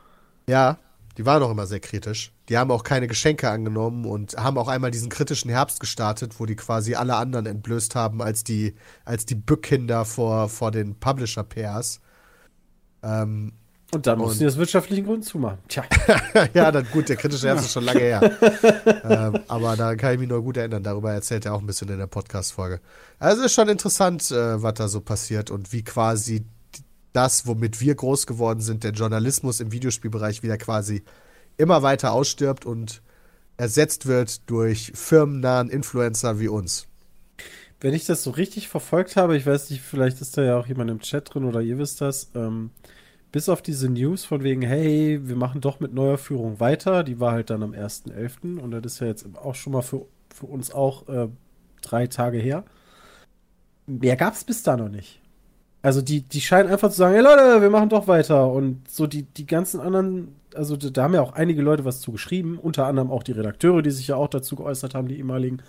Ja, 0.47 0.79
die 1.17 1.25
waren 1.25 1.43
auch 1.43 1.51
immer 1.51 1.65
sehr 1.65 1.79
kritisch. 1.79 2.31
Die 2.47 2.57
haben 2.57 2.71
auch 2.71 2.83
keine 2.83 3.07
Geschenke 3.07 3.49
angenommen 3.49 4.05
und 4.05 4.35
haben 4.37 4.57
auch 4.57 4.67
einmal 4.67 4.91
diesen 4.91 5.09
kritischen 5.09 5.49
Herbst 5.49 5.79
gestartet, 5.79 6.39
wo 6.39 6.45
die 6.45 6.55
quasi 6.55 6.95
alle 6.95 7.15
anderen 7.15 7.45
entblößt 7.45 7.95
haben 7.95 8.21
als 8.21 8.43
die, 8.43 8.75
als 9.05 9.25
die 9.25 9.35
Bückkinder 9.35 10.05
vor, 10.05 10.49
vor 10.49 10.71
den 10.71 10.95
Publisher-Pairs. 10.95 11.99
Ähm, 13.03 13.53
Und 13.91 14.07
dann 14.07 14.19
mussten 14.19 14.39
die 14.39 14.47
aus 14.47 14.57
wirtschaftlichen 14.57 15.05
Gründen 15.05 15.23
zumachen. 15.23 15.57
Tja, 15.67 15.83
ja, 16.53 16.71
dann 16.71 16.85
gut, 16.91 17.09
der 17.09 17.15
kritische 17.15 17.47
Herbst 17.47 17.65
ist 17.65 17.73
schon 17.73 17.85
lange 17.85 17.99
her. 17.99 18.21
ähm, 19.03 19.39
aber 19.47 19.75
da 19.75 19.95
kann 19.95 20.13
ich 20.13 20.19
mich 20.19 20.29
nur 20.29 20.41
gut 20.43 20.57
erinnern. 20.57 20.83
Darüber 20.83 21.11
erzählt 21.11 21.45
er 21.45 21.53
auch 21.53 21.59
ein 21.59 21.67
bisschen 21.67 21.89
in 21.89 21.97
der 21.97 22.07
Podcast-Folge. 22.07 22.81
Also 23.19 23.43
ist 23.43 23.53
schon 23.53 23.67
interessant, 23.69 24.31
äh, 24.31 24.61
was 24.61 24.73
da 24.75 24.87
so 24.87 25.01
passiert 25.01 25.51
und 25.51 25.73
wie 25.73 25.83
quasi 25.83 26.45
das, 27.13 27.47
womit 27.47 27.81
wir 27.81 27.95
groß 27.95 28.27
geworden 28.27 28.61
sind, 28.61 28.83
der 28.83 28.91
Journalismus 28.91 29.59
im 29.59 29.71
Videospielbereich 29.71 30.43
wieder 30.43 30.57
quasi 30.57 31.03
immer 31.57 31.81
weiter 31.83 32.13
ausstirbt 32.13 32.65
und 32.65 33.01
ersetzt 33.57 34.05
wird 34.05 34.49
durch 34.49 34.91
firmennahen 34.95 35.69
Influencer 35.69 36.39
wie 36.39 36.47
uns. 36.47 36.87
wenn 37.81 37.93
ich 37.93 38.05
das 38.05 38.23
so 38.23 38.31
richtig 38.31 38.67
verfolgt 38.67 39.15
habe, 39.15 39.37
ich 39.37 39.45
weiß 39.45 39.69
nicht, 39.69 39.81
vielleicht 39.81 40.21
ist 40.21 40.37
da 40.37 40.43
ja 40.43 40.57
auch 40.57 40.67
jemand 40.67 40.91
im 40.91 40.99
Chat 40.99 41.33
drin 41.33 41.45
oder 41.45 41.61
ihr 41.61 41.77
wisst 41.77 42.01
das, 42.01 42.29
ähm, 42.35 42.71
bis 43.31 43.47
auf 43.47 43.61
diese 43.61 43.89
News 43.89 44.25
von 44.25 44.43
wegen, 44.43 44.61
hey, 44.61 45.19
wir 45.23 45.35
machen 45.35 45.61
doch 45.61 45.79
mit 45.79 45.93
neuer 45.93 46.17
Führung 46.17 46.59
weiter, 46.59 47.03
die 47.03 47.19
war 47.19 47.31
halt 47.31 47.49
dann 47.49 47.63
am 47.63 47.71
1.11. 47.71 48.59
und 48.59 48.71
das 48.71 48.93
ist 48.93 48.99
ja 48.99 49.07
jetzt 49.07 49.25
auch 49.35 49.55
schon 49.55 49.73
mal 49.73 49.81
für, 49.81 50.05
für 50.33 50.47
uns 50.47 50.71
auch 50.71 51.07
äh, 51.07 51.29
drei 51.81 52.07
Tage 52.07 52.37
her. 52.37 52.65
Mehr 53.85 54.15
gab 54.15 54.33
es 54.33 54.43
bis 54.43 54.63
da 54.63 54.75
noch 54.77 54.89
nicht. 54.89 55.21
Also 55.81 56.01
die, 56.01 56.21
die 56.21 56.41
scheinen 56.41 56.69
einfach 56.69 56.89
zu 56.89 56.97
sagen, 56.97 57.13
hey 57.13 57.23
Leute, 57.23 57.61
wir 57.61 57.69
machen 57.69 57.89
doch 57.89 58.07
weiter. 58.07 58.51
Und 58.51 58.89
so 58.89 59.07
die, 59.07 59.23
die 59.23 59.45
ganzen 59.45 59.79
anderen, 59.79 60.35
also 60.53 60.75
da 60.75 61.03
haben 61.03 61.13
ja 61.13 61.21
auch 61.21 61.33
einige 61.33 61.61
Leute 61.61 61.85
was 61.85 62.01
zu 62.01 62.11
geschrieben, 62.11 62.59
unter 62.59 62.85
anderem 62.85 63.11
auch 63.11 63.23
die 63.23 63.31
Redakteure, 63.31 63.81
die 63.81 63.91
sich 63.91 64.07
ja 64.07 64.15
auch 64.15 64.27
dazu 64.27 64.55
geäußert 64.55 64.93
haben, 64.93 65.07
die 65.07 65.17
ehemaligen. 65.17 65.61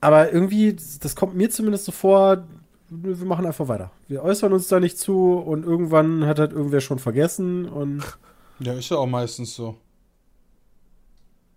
Aber 0.00 0.32
irgendwie, 0.32 0.74
das 1.00 1.14
kommt 1.14 1.34
mir 1.34 1.50
zumindest 1.50 1.84
so 1.84 1.92
vor, 1.92 2.44
wir 2.88 3.16
machen 3.26 3.46
einfach 3.46 3.68
weiter. 3.68 3.90
Wir 4.08 4.22
äußern 4.22 4.52
uns 4.52 4.68
da 4.68 4.80
nicht 4.80 4.98
zu 4.98 5.34
und 5.38 5.64
irgendwann 5.64 6.26
hat 6.26 6.38
halt 6.38 6.52
irgendwer 6.52 6.80
schon 6.80 6.98
vergessen 6.98 7.66
und 7.66 8.02
Ja, 8.60 8.74
ist 8.74 8.90
ja 8.90 8.96
auch 8.98 9.06
meistens 9.06 9.54
so. 9.54 9.76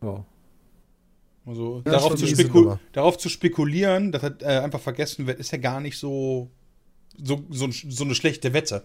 ja. 0.02 0.24
Also 1.46 1.84
Ja, 1.86 1.92
darauf, 1.92 2.16
zu 2.16 2.80
darauf 2.92 3.18
zu 3.18 3.30
spekulieren, 3.30 4.12
dass 4.12 4.24
das 4.24 4.34
äh, 4.42 4.60
einfach 4.60 4.80
vergessen 4.80 5.28
wird, 5.28 5.40
ist 5.40 5.52
ja 5.52 5.60
gar 5.60 5.80
nicht 5.80 6.00
so, 6.00 6.50
so, 7.24 7.44
so, 7.50 7.70
so 7.72 8.04
eine 8.04 8.16
schlechte 8.16 8.54
Wette. 8.54 8.84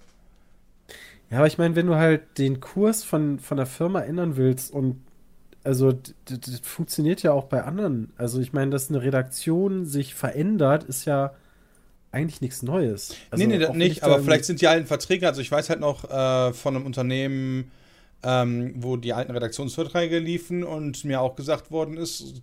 Ja, 1.30 1.38
aber 1.38 1.46
ich 1.46 1.58
meine, 1.58 1.76
wenn 1.76 1.86
du 1.86 1.94
halt 1.94 2.38
den 2.38 2.60
Kurs 2.60 3.04
von, 3.04 3.38
von 3.38 3.56
der 3.56 3.66
Firma 3.66 4.00
ändern 4.00 4.36
willst 4.36 4.72
und 4.72 5.00
also 5.62 5.92
das 5.92 6.60
funktioniert 6.62 7.22
ja 7.22 7.32
auch 7.32 7.44
bei 7.44 7.62
anderen. 7.62 8.12
Also 8.16 8.40
ich 8.40 8.52
meine, 8.52 8.70
dass 8.70 8.88
eine 8.88 9.02
Redaktion 9.02 9.84
sich 9.84 10.14
verändert, 10.14 10.84
ist 10.84 11.04
ja 11.04 11.34
eigentlich 12.12 12.40
nichts 12.40 12.62
Neues. 12.62 13.14
Also 13.30 13.44
nee, 13.44 13.52
nee, 13.52 13.58
das 13.58 13.76
nicht, 13.76 14.02
aber 14.02 14.20
vielleicht 14.20 14.44
sind 14.44 14.60
die 14.60 14.66
alten 14.66 14.86
Verträge, 14.86 15.28
also 15.28 15.40
ich 15.40 15.50
weiß 15.52 15.68
halt 15.70 15.80
noch 15.80 16.04
äh, 16.10 16.52
von 16.52 16.74
einem 16.74 16.86
Unternehmen, 16.86 17.70
ähm, 18.22 18.74
wo 18.76 18.96
die 18.96 19.12
alten 19.12 19.32
Redaktionsverträge 19.32 20.18
liefen 20.18 20.64
und 20.64 21.04
mir 21.04 21.20
auch 21.20 21.36
gesagt 21.36 21.70
worden 21.70 21.96
ist, 21.96 22.42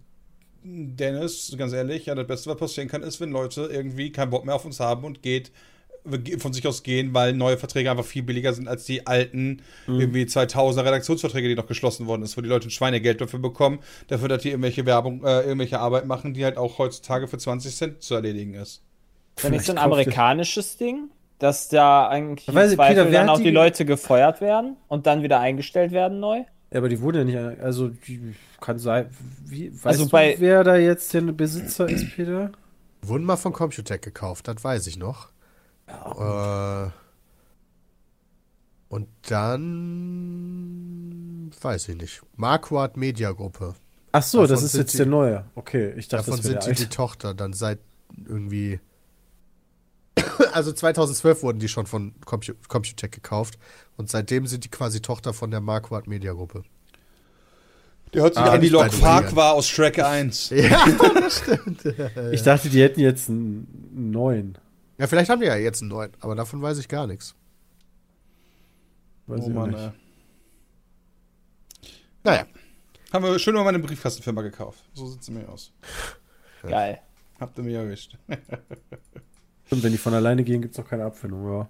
Dennis, 0.63 1.53
ganz 1.57 1.73
ehrlich, 1.73 2.07
ja, 2.07 2.15
das 2.15 2.27
Beste, 2.27 2.49
was 2.49 2.57
passieren 2.57 2.87
kann, 2.87 3.03
ist, 3.03 3.21
wenn 3.21 3.31
Leute 3.31 3.69
irgendwie 3.71 4.11
keinen 4.11 4.29
Bock 4.29 4.45
mehr 4.45 4.55
auf 4.55 4.65
uns 4.65 4.79
haben 4.79 5.05
und 5.05 5.21
geht, 5.21 5.51
von 6.39 6.53
sich 6.53 6.65
aus 6.67 6.83
gehen, 6.83 7.13
weil 7.13 7.33
neue 7.33 7.57
Verträge 7.57 7.91
einfach 7.91 8.05
viel 8.05 8.23
billiger 8.23 8.53
sind 8.53 8.67
als 8.67 8.85
die 8.85 9.05
alten 9.07 9.61
irgendwie 9.87 10.23
2000er 10.23 10.85
Redaktionsverträge, 10.85 11.47
die 11.49 11.55
noch 11.55 11.67
geschlossen 11.67 12.07
worden 12.07 12.21
ist, 12.23 12.37
wo 12.37 12.41
die 12.41 12.49
Leute 12.49 12.67
ein 12.67 12.71
Schweinegeld 12.71 13.19
dafür 13.21 13.39
bekommen, 13.39 13.79
dafür, 14.07 14.27
dass 14.29 14.41
die 14.41 14.49
irgendwelche 14.49 14.85
Werbung, 14.85 15.23
äh, 15.25 15.41
irgendwelche 15.41 15.79
Arbeit 15.79 16.05
machen, 16.05 16.33
die 16.33 16.43
halt 16.45 16.57
auch 16.57 16.77
heutzutage 16.77 17.27
für 17.27 17.37
20 17.37 17.75
Cent 17.75 18.01
zu 18.01 18.15
erledigen 18.15 18.53
ist. 18.53 18.81
Wenn 19.41 19.51
nicht 19.51 19.65
so 19.65 19.71
ein 19.73 19.77
amerikanisches 19.77 20.77
Ding, 20.77 21.09
dass 21.39 21.67
da 21.69 22.07
eigentlich 22.07 22.53
Weiß 22.55 22.71
ich, 22.71 22.77
Peter, 22.79 23.05
dann 23.05 23.29
auch 23.29 23.37
die 23.37 23.43
die- 23.45 23.49
Leute 23.51 23.85
gefeuert 23.85 24.41
werden 24.41 24.77
und 24.87 25.05
dann 25.07 25.21
wieder 25.23 25.39
eingestellt 25.39 25.91
werden 25.91 26.19
neu? 26.19 26.43
Ja, 26.71 26.79
aber 26.79 26.89
die 26.89 26.99
wurde 27.01 27.19
ja 27.19 27.25
nicht, 27.25 27.61
also 27.61 27.89
die 27.89 28.33
kann 28.59 28.79
sein, 28.79 29.09
wie, 29.45 29.71
weißt 29.71 29.85
Also 29.85 30.03
du, 30.05 30.09
bei- 30.09 30.35
wer 30.39 30.63
da 30.63 30.75
jetzt 30.77 31.13
der 31.13 31.21
Besitzer 31.21 31.87
ist, 31.87 32.15
Peter? 32.15 32.51
Wurden 33.03 33.23
mal 33.25 33.37
von 33.37 33.53
Computec 33.53 34.01
gekauft, 34.01 34.47
das 34.47 34.63
weiß 34.63 34.87
ich 34.87 34.97
noch. 34.97 35.29
Äh, 35.87 36.89
und 38.89 39.07
dann 40.57 41.51
weiß 41.61 41.89
ich 41.89 41.97
nicht. 41.97 42.21
Marquardt 42.35 42.95
Media 42.97 43.31
Gruppe. 43.31 43.75
Ach 44.11 44.23
so, 44.23 44.41
das 44.41 44.49
Davon 44.51 44.65
ist 44.65 44.71
sind 44.71 44.81
jetzt 44.81 44.93
die- 44.93 44.97
der 44.97 45.05
neue. 45.07 45.45
Okay, 45.55 45.93
ich 45.97 46.07
dachte, 46.07 46.25
Davon 46.31 46.41
das 46.41 46.45
sind 46.65 46.79
die 46.79 46.83
die. 46.85 46.89
Tochter 46.89 47.33
dann 47.33 47.53
seit 47.53 47.79
irgendwie 48.27 48.79
Also 50.53 50.71
2012 50.71 51.43
wurden 51.43 51.59
die 51.59 51.67
schon 51.67 51.85
von 51.85 52.13
Compu 52.25 52.53
Computec 52.67 53.11
gekauft 53.11 53.59
und 53.97 54.09
seitdem 54.09 54.47
sind 54.47 54.63
die 54.63 54.69
quasi 54.69 55.01
Tochter 55.01 55.33
von 55.33 55.51
der 55.51 55.59
Marquardt 55.61 56.07
Media 56.07 56.33
Gruppe. 56.33 56.63
Der 58.13 58.21
hört 58.23 58.35
sich 58.35 58.43
Ah, 58.43 58.51
an 58.53 58.61
wie 58.61 58.69
Lok 58.69 58.91
Farquhar 58.93 59.53
aus 59.53 59.67
Shrek 59.67 59.99
1. 59.99 60.49
Ja, 60.55 60.87
das 61.19 61.39
stimmt. 61.39 61.83
Ich 62.31 62.41
dachte, 62.41 62.69
die 62.69 62.81
hätten 62.81 63.01
jetzt 63.01 63.27
einen 63.29 63.67
neuen. 64.11 64.57
Ja, 64.97 65.07
vielleicht 65.07 65.29
haben 65.29 65.41
wir 65.41 65.47
ja 65.49 65.55
jetzt 65.55 65.81
einen 65.81 65.89
neuen, 65.89 66.11
aber 66.19 66.35
davon 66.35 66.61
weiß 66.61 66.77
ich 66.79 66.87
gar 66.87 67.05
nichts. 67.07 67.35
Weiß 69.27 69.41
Oh 69.43 69.47
ich 69.49 69.53
Mann, 69.53 69.69
nicht. 69.71 69.79
ey. 69.79 69.91
Naja, 72.23 72.45
Haben 73.13 73.23
wir 73.25 73.39
schön 73.39 73.55
mal 73.55 73.63
meine 73.63 73.79
Briefkastenfirma 73.79 74.41
gekauft. 74.41 74.83
So 74.93 75.07
sieht 75.07 75.23
sie 75.23 75.31
mir 75.31 75.47
aus. 75.47 75.71
Geil. 76.63 76.99
Habt 77.39 77.57
ihr 77.57 77.63
mich 77.63 77.75
erwischt. 77.75 78.17
Stimmt, 79.67 79.83
wenn 79.83 79.91
die 79.91 79.97
von 79.97 80.13
alleine 80.13 80.43
gehen, 80.43 80.61
gibt 80.61 80.73
es 80.73 80.79
auch 80.83 80.89
keine 80.89 81.05
Abfindung, 81.05 81.45
ja. 81.49 81.69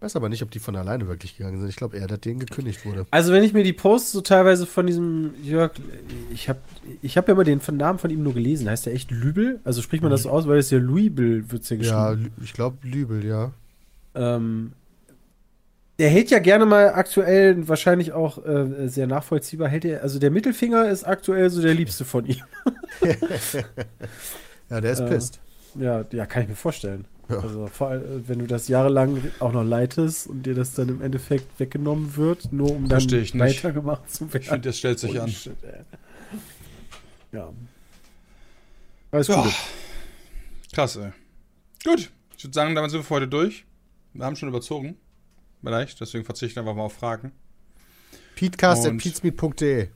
Weiß 0.00 0.16
aber 0.16 0.28
nicht, 0.28 0.42
ob 0.42 0.50
die 0.50 0.58
von 0.58 0.74
alleine 0.76 1.06
wirklich 1.08 1.36
gegangen 1.36 1.60
sind. 1.60 1.68
Ich 1.68 1.76
glaube 1.76 1.96
eher, 1.96 2.06
dass 2.06 2.20
denen 2.20 2.40
gekündigt 2.40 2.84
wurde. 2.84 3.06
Also 3.10 3.32
wenn 3.32 3.44
ich 3.44 3.52
mir 3.52 3.62
die 3.64 3.72
Posts 3.72 4.12
so 4.12 4.20
teilweise 4.20 4.66
von 4.66 4.86
diesem 4.86 5.34
Jörg, 5.42 5.72
ich 6.32 6.48
habe 6.48 6.60
ich 7.02 7.16
hab 7.16 7.28
ja 7.28 7.34
mal 7.34 7.44
den 7.44 7.60
Namen 7.72 7.98
von 7.98 8.10
ihm 8.10 8.22
nur 8.22 8.34
gelesen. 8.34 8.68
Heißt 8.68 8.86
der 8.86 8.94
echt 8.94 9.10
Lübel? 9.10 9.60
Also 9.64 9.82
spricht 9.82 10.02
man 10.02 10.10
das 10.10 10.22
so 10.22 10.30
aus, 10.30 10.48
weil 10.48 10.58
es 10.58 10.70
ja 10.70 10.78
Louisville 10.78 11.50
wird 11.50 11.68
ja 11.68 11.76
geschrieben. 11.76 12.32
Ja, 12.36 12.42
ich 12.42 12.52
glaube 12.52 12.78
Lübel, 12.82 13.24
ja. 13.24 13.52
Ähm, 14.14 14.72
der 15.98 16.08
hält 16.08 16.30
ja 16.30 16.38
gerne 16.38 16.64
mal 16.64 16.94
aktuell, 16.94 17.68
wahrscheinlich 17.68 18.12
auch 18.12 18.44
äh, 18.44 18.88
sehr 18.88 19.06
nachvollziehbar, 19.06 19.68
hält 19.68 19.84
er, 19.84 20.02
also 20.02 20.18
der 20.18 20.30
Mittelfinger 20.30 20.88
ist 20.88 21.04
aktuell 21.04 21.50
so 21.50 21.60
der 21.60 21.74
liebste 21.74 22.04
von 22.06 22.24
ihm. 22.26 22.42
Ja, 24.70 24.80
der 24.80 24.92
ist 24.92 25.00
Äh, 25.00 25.08
pisst. 25.08 25.40
Ja, 25.74 26.04
ja, 26.12 26.26
kann 26.26 26.44
ich 26.44 26.48
mir 26.48 26.54
vorstellen. 26.54 27.04
Ja. 27.30 27.38
Also 27.38 27.66
vor 27.68 27.88
allem, 27.88 28.02
äh, 28.02 28.28
wenn 28.28 28.38
du 28.40 28.46
das 28.46 28.68
jahrelang 28.68 29.22
auch 29.40 29.52
noch 29.52 29.64
leitest 29.64 30.26
und 30.26 30.44
dir 30.44 30.54
das 30.54 30.74
dann 30.74 30.88
im 30.88 31.00
Endeffekt 31.02 31.58
weggenommen 31.60 32.16
wird, 32.16 32.52
nur 32.52 32.72
um 32.72 32.88
dann 32.88 33.00
weitergemacht 33.10 34.10
zu 34.10 34.32
werden. 34.32 34.42
Ich 34.42 34.48
finde, 34.48 34.68
das 34.68 34.78
stellt 34.78 34.98
sich 34.98 35.10
Holy 35.10 35.20
an. 35.20 35.28
shit, 35.30 35.56
ey. 35.62 35.80
Ja. 37.32 37.52
Alles 39.12 39.28
Ja. 39.28 39.42
gut. 39.42 39.52
Krass, 40.72 40.96
ey. 40.96 41.12
Gut. 41.84 42.10
Ich 42.36 42.44
würde 42.44 42.54
sagen, 42.54 42.74
damit 42.74 42.90
sind 42.90 43.00
wir 43.00 43.04
für 43.04 43.14
heute 43.14 43.28
durch. 43.28 43.64
Wir 44.14 44.24
haben 44.24 44.36
schon 44.36 44.48
überzogen. 44.48 44.96
Vielleicht, 45.62 46.00
deswegen 46.00 46.24
verzichte 46.24 46.52
ich 46.52 46.58
einfach 46.58 46.74
mal 46.74 46.84
auf 46.84 46.94
Fragen. 46.94 47.28
Und- 47.28 48.34
Peatcast.peatsmeet.de 48.36 49.88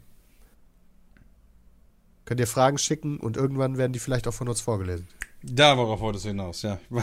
Könnt 2.27 2.41
ihr 2.41 2.47
Fragen 2.47 2.79
schicken 2.79 3.19
und 3.19 3.37
irgendwann 3.37 3.77
werden 3.77 3.93
die 3.93 3.99
vielleicht 3.99 4.27
auch 4.29 4.33
von 4.35 4.49
uns 4.49 4.61
vorgelesen. 4.61 5.07
Da 5.47 5.77
worauf 5.77 6.01
wolltest 6.01 6.25
du 6.25 6.29
hinaus, 6.31 6.63
ja. 6.63 6.79
Da 6.91 7.03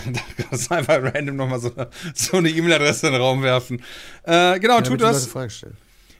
kannst 0.50 0.72
du 0.72 0.76
einfach 0.76 1.00
random 1.02 1.36
nochmal 1.36 1.60
so, 1.60 1.72
eine- 1.76 1.90
so 2.16 2.38
eine 2.38 2.50
E-Mail-Adresse 2.50 3.08
in 3.08 3.14
den 3.14 3.22
Raum 3.22 3.44
werfen. 3.44 3.82
Äh, 4.24 4.60
genau, 4.60 4.80
Damit 4.82 4.88
tut 5.00 5.02
das. 5.02 5.34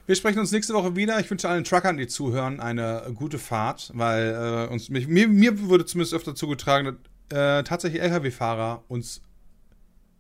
Wir 0.08 0.16
sprechen 0.16 0.40
uns 0.40 0.52
nächste 0.52 0.74
Woche 0.74 0.96
wieder. 0.96 1.20
Ich 1.20 1.30
wünsche 1.32 1.48
allen 1.48 1.64
Truckern, 1.64 1.98
die 1.98 2.08
zuhören, 2.08 2.60
eine 2.60 3.04
gute 3.16 3.40
Fahrt, 3.40 3.92
weil 3.94 4.68
äh, 4.70 4.72
uns, 4.74 4.90
mich, 4.90 5.08
mir, 5.08 5.28
mir 5.28 5.68
wurde 5.70 5.86
zumindest 5.86 6.14
öfter 6.14 6.36
zugetragen, 6.36 6.98
dass 7.30 7.60
äh, 7.60 7.64
tatsächlich 7.64 8.02
Lkw-Fahrer 8.02 8.84
uns 8.88 9.22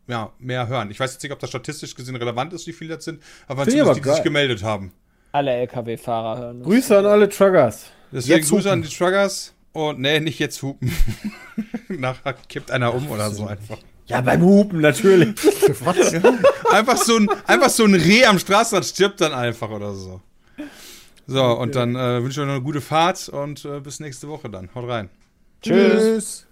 ja, 0.07 0.31
mehr 0.39 0.67
hören. 0.67 0.91
Ich 0.91 0.99
weiß 0.99 1.13
jetzt 1.13 1.23
nicht, 1.23 1.31
ob 1.31 1.39
das 1.39 1.49
statistisch 1.49 1.95
gesehen 1.95 2.15
relevant 2.15 2.53
ist, 2.53 2.67
wie 2.67 2.73
viele 2.73 2.95
das 2.95 3.05
sind, 3.05 3.21
aber 3.47 3.63
zumindest 3.65 3.89
aber 3.89 3.95
die, 3.95 4.01
die 4.01 4.09
sich 4.09 4.23
gemeldet 4.23 4.63
haben. 4.63 4.91
Alle 5.33 5.51
LKW-Fahrer 5.51 6.39
hören. 6.39 6.57
uns. 6.57 6.65
Grüße 6.65 6.97
an 6.97 7.05
alle 7.05 7.29
Truckers. 7.29 7.85
Deswegen 8.11 8.39
Jetzt 8.39 8.49
Grüße 8.49 8.71
an 8.71 8.81
die 8.81 8.89
Truckers 8.89 9.53
und 9.73 9.99
nee, 9.99 10.19
nicht 10.19 10.39
jetzt 10.39 10.61
hupen. 10.61 10.91
Nachher 11.87 12.33
kippt 12.33 12.71
einer 12.71 12.93
um 12.93 13.09
oder 13.09 13.31
so 13.31 13.45
einfach. 13.45 13.77
Ja, 14.07 14.21
beim 14.21 14.41
Hupen 14.41 14.81
natürlich. 14.81 15.35
Was? 15.85 16.13
Einfach 16.69 16.97
so 16.97 17.17
ein, 17.17 17.29
einfach 17.47 17.69
so 17.69 17.85
ein 17.85 17.93
Reh 17.93 18.25
am 18.25 18.39
Straßenrand 18.39 18.85
stirbt 18.85 19.21
dann 19.21 19.33
einfach 19.33 19.69
oder 19.69 19.93
so. 19.93 20.21
So, 21.27 21.43
und 21.43 21.75
dann 21.75 21.95
äh, 21.95 22.21
wünsche 22.21 22.31
ich 22.31 22.39
euch 22.39 22.47
noch 22.47 22.55
eine 22.55 22.63
gute 22.63 22.81
Fahrt 22.81 23.29
und 23.29 23.63
äh, 23.63 23.79
bis 23.79 23.99
nächste 24.01 24.27
Woche 24.27 24.49
dann. 24.49 24.69
Haut 24.75 24.89
rein. 24.89 25.09
Tschüss. 25.61 26.45